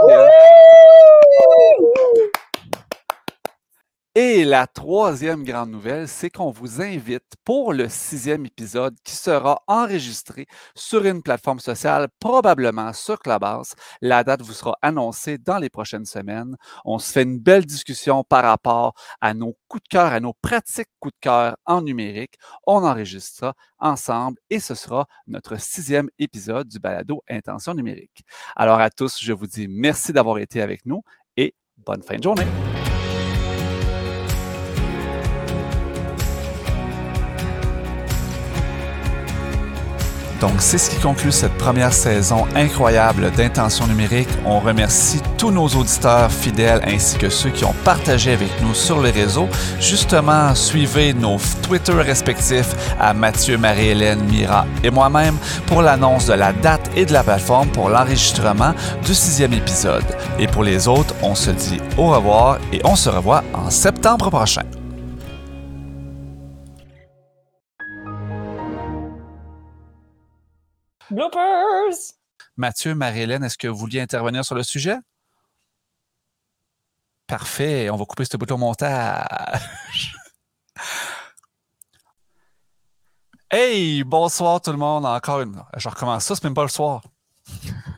Et 4.16 4.44
la 4.44 4.66
troisième 4.66 5.44
grande 5.44 5.70
nouvelle, 5.70 6.08
c'est 6.08 6.30
qu'on 6.30 6.50
vous 6.50 6.82
invite 6.82 7.36
pour 7.44 7.72
le 7.72 7.88
sixième 7.88 8.44
épisode 8.44 8.96
qui 9.04 9.14
sera 9.14 9.62
enregistré 9.68 10.48
sur 10.74 11.04
une 11.04 11.22
plateforme 11.22 11.60
sociale, 11.60 12.08
probablement 12.18 12.92
sur 12.92 13.20
Clubhouse. 13.20 13.74
La 14.00 14.24
date 14.24 14.42
vous 14.42 14.52
sera 14.52 14.76
annoncée 14.82 15.38
dans 15.38 15.58
les 15.58 15.70
prochaines 15.70 16.06
semaines. 16.06 16.56
On 16.84 16.98
se 16.98 17.12
fait 17.12 17.22
une 17.22 17.38
belle 17.38 17.64
discussion 17.64 18.24
par 18.24 18.42
rapport 18.42 18.94
à 19.20 19.32
nos 19.32 19.56
coups 19.68 19.84
de 19.84 19.88
cœur, 19.88 20.12
à 20.12 20.18
nos 20.18 20.32
pratiques 20.42 20.90
coups 20.98 21.14
de 21.14 21.20
cœur 21.20 21.56
en 21.64 21.80
numérique. 21.80 22.34
On 22.66 22.84
enregistre 22.84 23.38
ça 23.38 23.54
ensemble 23.78 24.38
et 24.50 24.58
ce 24.58 24.74
sera 24.74 25.06
notre 25.28 25.60
sixième 25.60 26.10
épisode 26.18 26.66
du 26.66 26.80
balado 26.80 27.22
Intention 27.30 27.74
numérique. 27.74 28.24
Alors 28.56 28.80
à 28.80 28.90
tous, 28.90 29.20
je 29.22 29.32
vous 29.32 29.46
dis 29.46 29.68
merci 29.68 30.12
d'avoir 30.12 30.38
été 30.38 30.62
avec 30.62 30.84
nous 30.84 31.04
et 31.36 31.54
bonne 31.76 32.02
fin 32.02 32.16
de 32.16 32.24
journée. 32.24 32.46
Donc, 40.40 40.54
c'est 40.58 40.78
ce 40.78 40.90
qui 40.90 40.96
conclut 40.96 41.32
cette 41.32 41.56
première 41.58 41.92
saison 41.92 42.46
incroyable 42.54 43.30
d'Intention 43.32 43.86
numérique. 43.86 44.28
On 44.46 44.58
remercie 44.58 45.20
tous 45.36 45.50
nos 45.50 45.68
auditeurs 45.68 46.30
fidèles 46.30 46.80
ainsi 46.86 47.18
que 47.18 47.28
ceux 47.28 47.50
qui 47.50 47.64
ont 47.64 47.74
partagé 47.84 48.32
avec 48.32 48.50
nous 48.62 48.74
sur 48.74 49.00
les 49.02 49.10
réseaux. 49.10 49.48
Justement, 49.78 50.54
suivez 50.54 51.12
nos 51.12 51.36
Twitter 51.62 51.92
respectifs 51.92 52.74
à 52.98 53.12
Mathieu, 53.12 53.58
Marie-Hélène, 53.58 54.24
Mira 54.24 54.66
et 54.82 54.90
moi-même 54.90 55.36
pour 55.66 55.82
l'annonce 55.82 56.26
de 56.26 56.34
la 56.34 56.52
date 56.52 56.90
et 56.96 57.04
de 57.04 57.12
la 57.12 57.22
plateforme 57.22 57.68
pour 57.68 57.90
l'enregistrement 57.90 58.72
du 59.04 59.14
sixième 59.14 59.52
épisode. 59.52 60.04
Et 60.38 60.46
pour 60.46 60.64
les 60.64 60.88
autres, 60.88 61.14
on 61.22 61.34
se 61.34 61.50
dit 61.50 61.80
au 61.98 62.08
revoir 62.08 62.58
et 62.72 62.80
on 62.84 62.96
se 62.96 63.10
revoit 63.10 63.44
en 63.54 63.68
septembre 63.70 64.30
prochain. 64.30 64.62
Bloopers! 71.10 72.14
Mathieu, 72.56 72.94
Marie-Hélène, 72.94 73.42
est-ce 73.42 73.58
que 73.58 73.66
vous 73.66 73.76
vouliez 73.76 74.00
intervenir 74.00 74.44
sur 74.44 74.54
le 74.54 74.62
sujet? 74.62 74.96
Parfait, 77.26 77.90
on 77.90 77.96
va 77.96 78.04
couper 78.04 78.24
ce 78.24 78.36
bouton 78.36 78.58
montage. 78.58 80.16
hey, 83.50 84.04
bonsoir 84.04 84.60
tout 84.60 84.70
le 84.70 84.78
monde, 84.78 85.04
encore 85.04 85.40
une. 85.40 85.60
Je 85.76 85.88
recommence 85.88 86.24
ça, 86.24 86.36
c'est 86.36 86.44
même 86.44 86.54
pas 86.54 86.62
le 86.62 86.68
soir. 86.68 87.02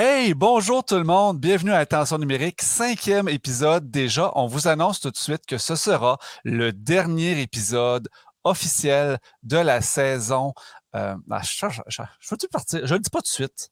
Hey, 0.00 0.32
bonjour 0.32 0.84
tout 0.84 0.94
le 0.94 1.02
monde, 1.02 1.40
bienvenue 1.40 1.72
à 1.72 1.78
Attention 1.78 2.18
numérique, 2.18 2.62
cinquième 2.62 3.28
épisode 3.28 3.90
déjà. 3.90 4.30
On 4.36 4.46
vous 4.46 4.68
annonce 4.68 5.00
tout 5.00 5.10
de 5.10 5.16
suite 5.16 5.44
que 5.44 5.58
ce 5.58 5.74
sera 5.74 6.18
le 6.44 6.72
dernier 6.72 7.40
épisode 7.40 8.08
officiel 8.48 9.18
de 9.42 9.58
la 9.58 9.80
saison. 9.80 10.52
Euh, 10.94 11.16
ah, 11.30 11.40
je, 11.42 11.68
je, 11.68 11.82
je, 11.86 12.02
je 12.20 12.30
veux-tu 12.30 12.48
partir? 12.48 12.80
Je 12.86 12.92
ne 12.92 12.98
le 12.98 13.02
dis 13.02 13.10
pas 13.10 13.18
tout 13.18 13.24
de 13.24 13.28
suite. 13.28 13.70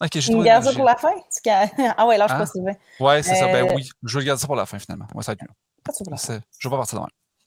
Ok, 0.00 0.10
j'ai 0.14 0.32
Tu 0.32 0.36
me 0.36 0.42
gardes 0.42 0.64
ça 0.64 0.72
pour 0.72 0.84
la 0.84 0.96
fin? 0.96 1.12
Ah 1.96 2.06
ouais, 2.06 2.18
là, 2.18 2.26
je 2.28 2.34
hein? 2.34 2.38
pas 2.38 2.46
Sylvain. 2.46 2.74
Ouais, 2.98 3.22
c'est 3.22 3.36
ça. 3.36 3.46
Ben 3.46 3.68
euh, 3.68 3.74
oui, 3.74 3.88
je 4.02 4.14
vais 4.14 4.22
le 4.22 4.26
garder 4.26 4.40
ça 4.40 4.46
pour 4.46 4.56
la 4.56 4.66
fin 4.66 4.78
finalement. 4.78 5.06
Moi, 5.14 5.22
ça 5.22 5.32
va 5.32 5.34
être 5.34 5.42
mieux. 5.42 5.54
Pas 5.84 5.92
je 5.96 6.68
vais 6.68 6.70
pas 6.70 6.76
partir 6.76 6.98
de 7.00 7.04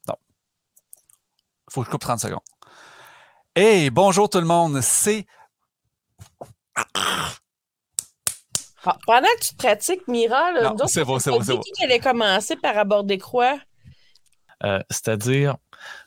Non. 0.08 0.16
Il 1.68 1.74
faut 1.74 1.82
que 1.82 1.88
je 1.88 1.92
coupe 1.92 2.02
30 2.02 2.20
secondes. 2.20 2.40
Hey, 3.56 3.90
bonjour 3.90 4.30
tout 4.30 4.40
le 4.40 4.46
monde, 4.46 4.82
c'est 4.82 5.26
ah, 6.76 7.36
pendant 9.06 9.28
que 9.40 9.42
tu 9.42 9.56
te 9.56 9.58
pratiques, 9.58 10.08
Mira, 10.08 10.52
c'est 10.88 11.04
bon, 11.04 11.20
c'est 11.20 11.32
bon, 11.32 11.42
c'est 11.42 11.54
bon. 11.54 11.62
Qui 11.62 11.84
allait 11.84 12.00
commencer 12.00 12.56
par 12.56 12.78
aborder 12.78 13.18
quoi? 13.18 13.58
Euh, 14.64 14.80
c'est-à-dire 14.90 15.58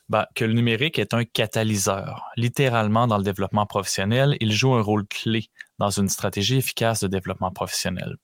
ben, 0.09 0.25
que 0.35 0.43
le 0.43 0.53
numérique 0.53 0.97
est 0.97 1.13
un 1.13 1.23
catalyseur. 1.23 2.29
Littéralement, 2.35 3.07
dans 3.07 3.17
le 3.17 3.23
développement 3.23 3.65
professionnel, 3.67 4.35
il 4.39 4.51
joue 4.51 4.73
un 4.73 4.81
rôle 4.81 5.05
clé 5.07 5.49
dans 5.77 5.91
une 5.91 6.09
stratégie 6.09 6.57
efficace 6.57 7.01
de 7.01 7.07
développement 7.07 7.51
professionnel. 7.51 8.17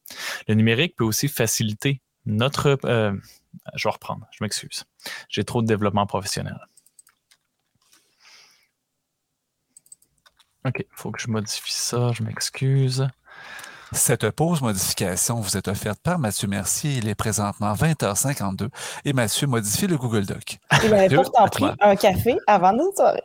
Le 0.48 0.56
numérique 0.56 0.96
peut 0.96 1.04
aussi 1.04 1.28
faciliter 1.28 2.02
notre... 2.26 2.80
Euh, 2.86 3.14
je 3.76 3.88
vais 3.88 3.94
reprendre, 3.94 4.28
je 4.32 4.44
m'excuse. 4.44 4.84
J'ai 5.30 5.44
trop 5.44 5.62
de 5.62 5.68
développement 5.68 6.08
professionnel. 6.08 6.58
OK, 10.66 10.80
il 10.80 10.86
faut 10.96 11.12
que 11.12 11.22
je 11.22 11.30
modifie 11.30 11.72
ça, 11.72 12.12
je 12.14 12.24
m'excuse. 12.24 13.08
Cette 13.92 14.30
pause 14.32 14.62
modification 14.62 15.40
vous 15.40 15.58
est 15.58 15.68
offerte 15.68 16.00
par 16.02 16.20
Mathieu 16.20 16.48
Mercier. 16.48 16.98
Il 16.98 17.08
est 17.08 17.16
présentement 17.16 17.74
20h52 17.74 18.70
et 19.06 19.14
Mathieu 19.14 19.48
modifie 19.48 19.88
le 19.88 19.98
Google 19.98 20.26
Doc. 20.26 20.58
Il 20.84 20.94
avait 20.94 21.16
pourtant 21.16 21.48
pris 21.48 21.66
un 21.80 21.96
café 21.96 22.38
avant 22.48 22.74
de 22.74 22.82
soirée. 22.96 23.24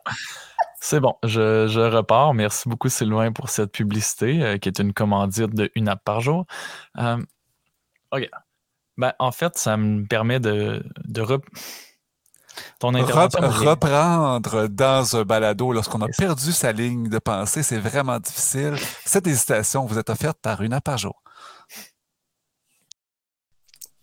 C'est 0.80 1.00
bon, 1.00 1.14
je, 1.24 1.78
repars. 1.94 2.34
Merci 2.34 2.68
beaucoup, 2.68 2.88
Sylvain, 2.88 3.32
pour 3.32 3.50
cette 3.50 3.72
publicité 3.72 4.42
euh, 4.42 4.58
qui 4.58 4.68
est 4.68 4.78
une 4.78 4.94
commandite 4.94 5.54
de 5.54 5.70
une 5.74 5.88
app 5.88 6.02
par 6.04 6.20
jour. 6.20 6.46
Euh, 6.98 7.18
OK. 8.12 8.28
Ben, 8.96 9.12
en 9.18 9.32
fait, 9.32 9.56
ça 9.58 9.76
me 9.76 10.06
permet 10.06 10.40
de, 10.40 10.82
de 11.04 11.22
reprendre 12.82 14.68
dans 14.68 15.16
un 15.16 15.22
balado 15.22 15.72
lorsqu'on 15.72 16.00
a 16.02 16.08
perdu 16.08 16.52
sa 16.52 16.72
ligne 16.72 17.08
de 17.08 17.18
pensée, 17.18 17.62
c'est 17.62 17.78
vraiment 17.78 18.18
difficile. 18.18 18.76
Cette 19.04 19.26
hésitation 19.26 19.84
vous 19.86 19.98
est 19.98 20.10
offerte 20.10 20.38
par 20.40 20.62
une 20.62 20.72
à 20.72 20.96
jour. 20.96 21.20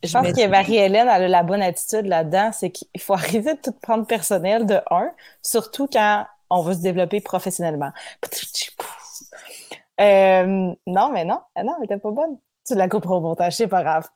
Je 0.04 0.14
pense 0.14 0.32
que 0.32 0.48
Marie-Hélène 0.48 1.08
a 1.08 1.20
la 1.20 1.44
bonne 1.44 1.62
attitude 1.62 2.06
là-dedans, 2.06 2.52
c'est 2.54 2.72
qu'il 2.72 3.02
faut 3.02 3.14
arrêter 3.16 3.56
de 3.56 3.60
tout 3.62 3.74
prendre 3.82 4.06
personnel 4.06 4.66
de 4.66 4.80
un, 4.92 5.12
surtout 5.42 5.88
quand 5.92 6.26
on 6.50 6.62
veut 6.62 6.74
se 6.74 6.82
développer 6.82 7.20
professionnellement. 7.20 7.92
Euh, 10.00 10.76
non, 10.86 11.12
mais 11.12 11.26
non, 11.26 11.42
ah 11.56 11.64
non, 11.64 11.74
mais 11.80 11.88
t'es 11.88 11.98
pas 11.98 12.12
bonne. 12.12 12.38
Tu 12.66 12.76
la 12.76 12.88
couperas 12.88 13.16
au 13.16 13.22
montage, 13.22 13.56
c'est 13.56 13.68
pas 13.68 13.82
grave. 13.82 14.08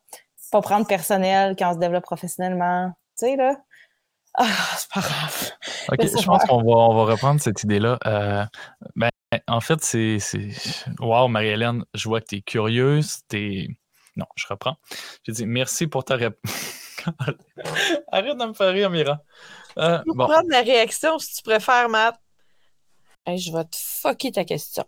Pas 0.52 0.62
prendre 0.62 0.86
personnel 0.86 1.56
quand 1.58 1.72
on 1.72 1.74
se 1.74 1.80
développe 1.80 2.04
professionnellement. 2.04 2.92
Tu 3.18 3.26
sais, 3.26 3.36
là, 3.36 3.56
ah, 4.36 4.48
c'est 4.78 4.90
pas 4.90 5.02
grave. 5.02 5.52
OK, 5.90 6.02
je 6.02 6.26
pense 6.26 6.44
qu'on 6.46 6.64
va, 6.64 6.72
on 6.72 6.96
va 6.96 7.12
reprendre 7.12 7.42
cette 7.42 7.64
idée-là. 7.64 8.00
Euh, 8.06 8.46
ben, 8.96 9.10
en 9.48 9.60
fait, 9.60 9.84
c'est. 9.84 10.20
Wow, 11.00 11.28
Marie-Hélène, 11.28 11.84
je 11.94 12.08
vois 12.08 12.22
que 12.22 12.28
tu 12.28 12.36
es 12.38 12.42
curieuse. 12.42 13.20
Es... 13.34 13.68
Non, 14.16 14.26
je 14.36 14.46
reprends. 14.48 14.78
J'ai 15.24 15.34
dit 15.34 15.46
merci 15.46 15.88
pour 15.88 16.06
ta 16.06 16.16
réponse. 16.16 16.98
Arrête 18.12 18.38
de 18.38 18.46
me 18.46 18.54
faire 18.54 18.74
rire, 18.74 18.90
Mira. 18.90 19.22
Euh, 19.78 20.02
bon. 20.06 20.28
prendre 20.28 20.50
la 20.50 20.62
réaction 20.62 21.18
si 21.20 21.36
tu 21.36 21.44
préfères, 21.44 21.90
Matt. 21.90 22.20
je 23.28 23.52
vais 23.52 23.66
te 23.66 23.78
fucker 23.78 24.32
ta 24.32 24.46
question. 24.46 24.86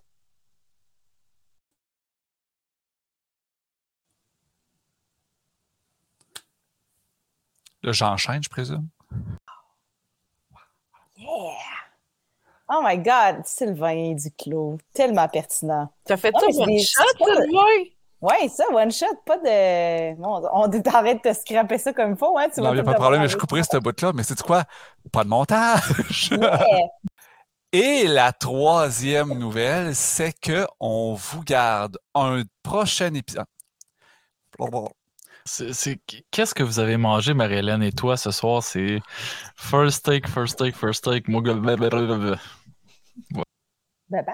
Là, 7.83 7.91
j'enchaîne, 7.91 8.41
je 8.41 8.49
présume? 8.49 8.87
Yeah! 11.17 11.55
Oh 12.69 12.81
my 12.83 12.97
God, 12.97 13.45
Sylvain 13.45 14.15
Duclos, 14.15 14.77
tellement 14.93 15.27
pertinent. 15.27 15.89
T'as 16.05 16.17
fait 16.17 16.33
ça 16.39 16.45
one 16.47 16.79
shot, 16.79 17.03
Sylvain? 17.17 17.89
Oui, 18.21 18.49
ça, 18.49 18.63
one 18.71 18.91
shot, 18.91 19.17
pas 19.25 19.37
de. 19.37 20.15
Bon, 20.15 20.41
on 20.53 20.69
t'arrête 20.81 21.23
de 21.23 21.29
te 21.29 21.33
scraper 21.35 21.77
ça 21.77 21.91
comme 21.91 22.11
il 22.11 22.17
faut, 22.17 22.37
hein? 22.37 22.47
Tu 22.53 22.61
non, 22.61 22.71
il 22.71 22.75
n'y 22.75 22.79
a 22.79 22.83
pas 22.83 22.93
de 22.93 22.97
problème, 22.97 23.27
je 23.27 23.35
couperai 23.35 23.63
cette 23.63 23.83
bout-là, 23.83 24.13
mais 24.13 24.23
c'est 24.23 24.41
quoi? 24.41 24.63
Pas 25.11 25.25
de 25.25 25.29
montage! 25.29 26.29
Et 27.73 28.07
la 28.07 28.31
troisième 28.31 29.33
nouvelle, 29.33 29.95
c'est 29.95 30.33
qu'on 30.39 31.15
vous 31.15 31.43
garde 31.43 31.97
un 32.13 32.43
prochain 32.61 33.13
épisode. 33.13 33.45
Qu'est-ce 35.45 36.55
que 36.55 36.63
vous 36.63 36.79
avez 36.79 36.97
mangé, 36.97 37.33
Marie-Hélène 37.33 37.83
et 37.83 37.91
toi, 37.91 38.15
ce 38.17 38.31
soir? 38.31 38.63
C'est 38.63 39.01
first 39.55 40.05
take, 40.05 40.27
first 40.27 40.57
take, 40.57 40.75
first 40.75 41.03
take. 41.03 41.29
Bye 44.09 44.23
bye! 44.25 44.33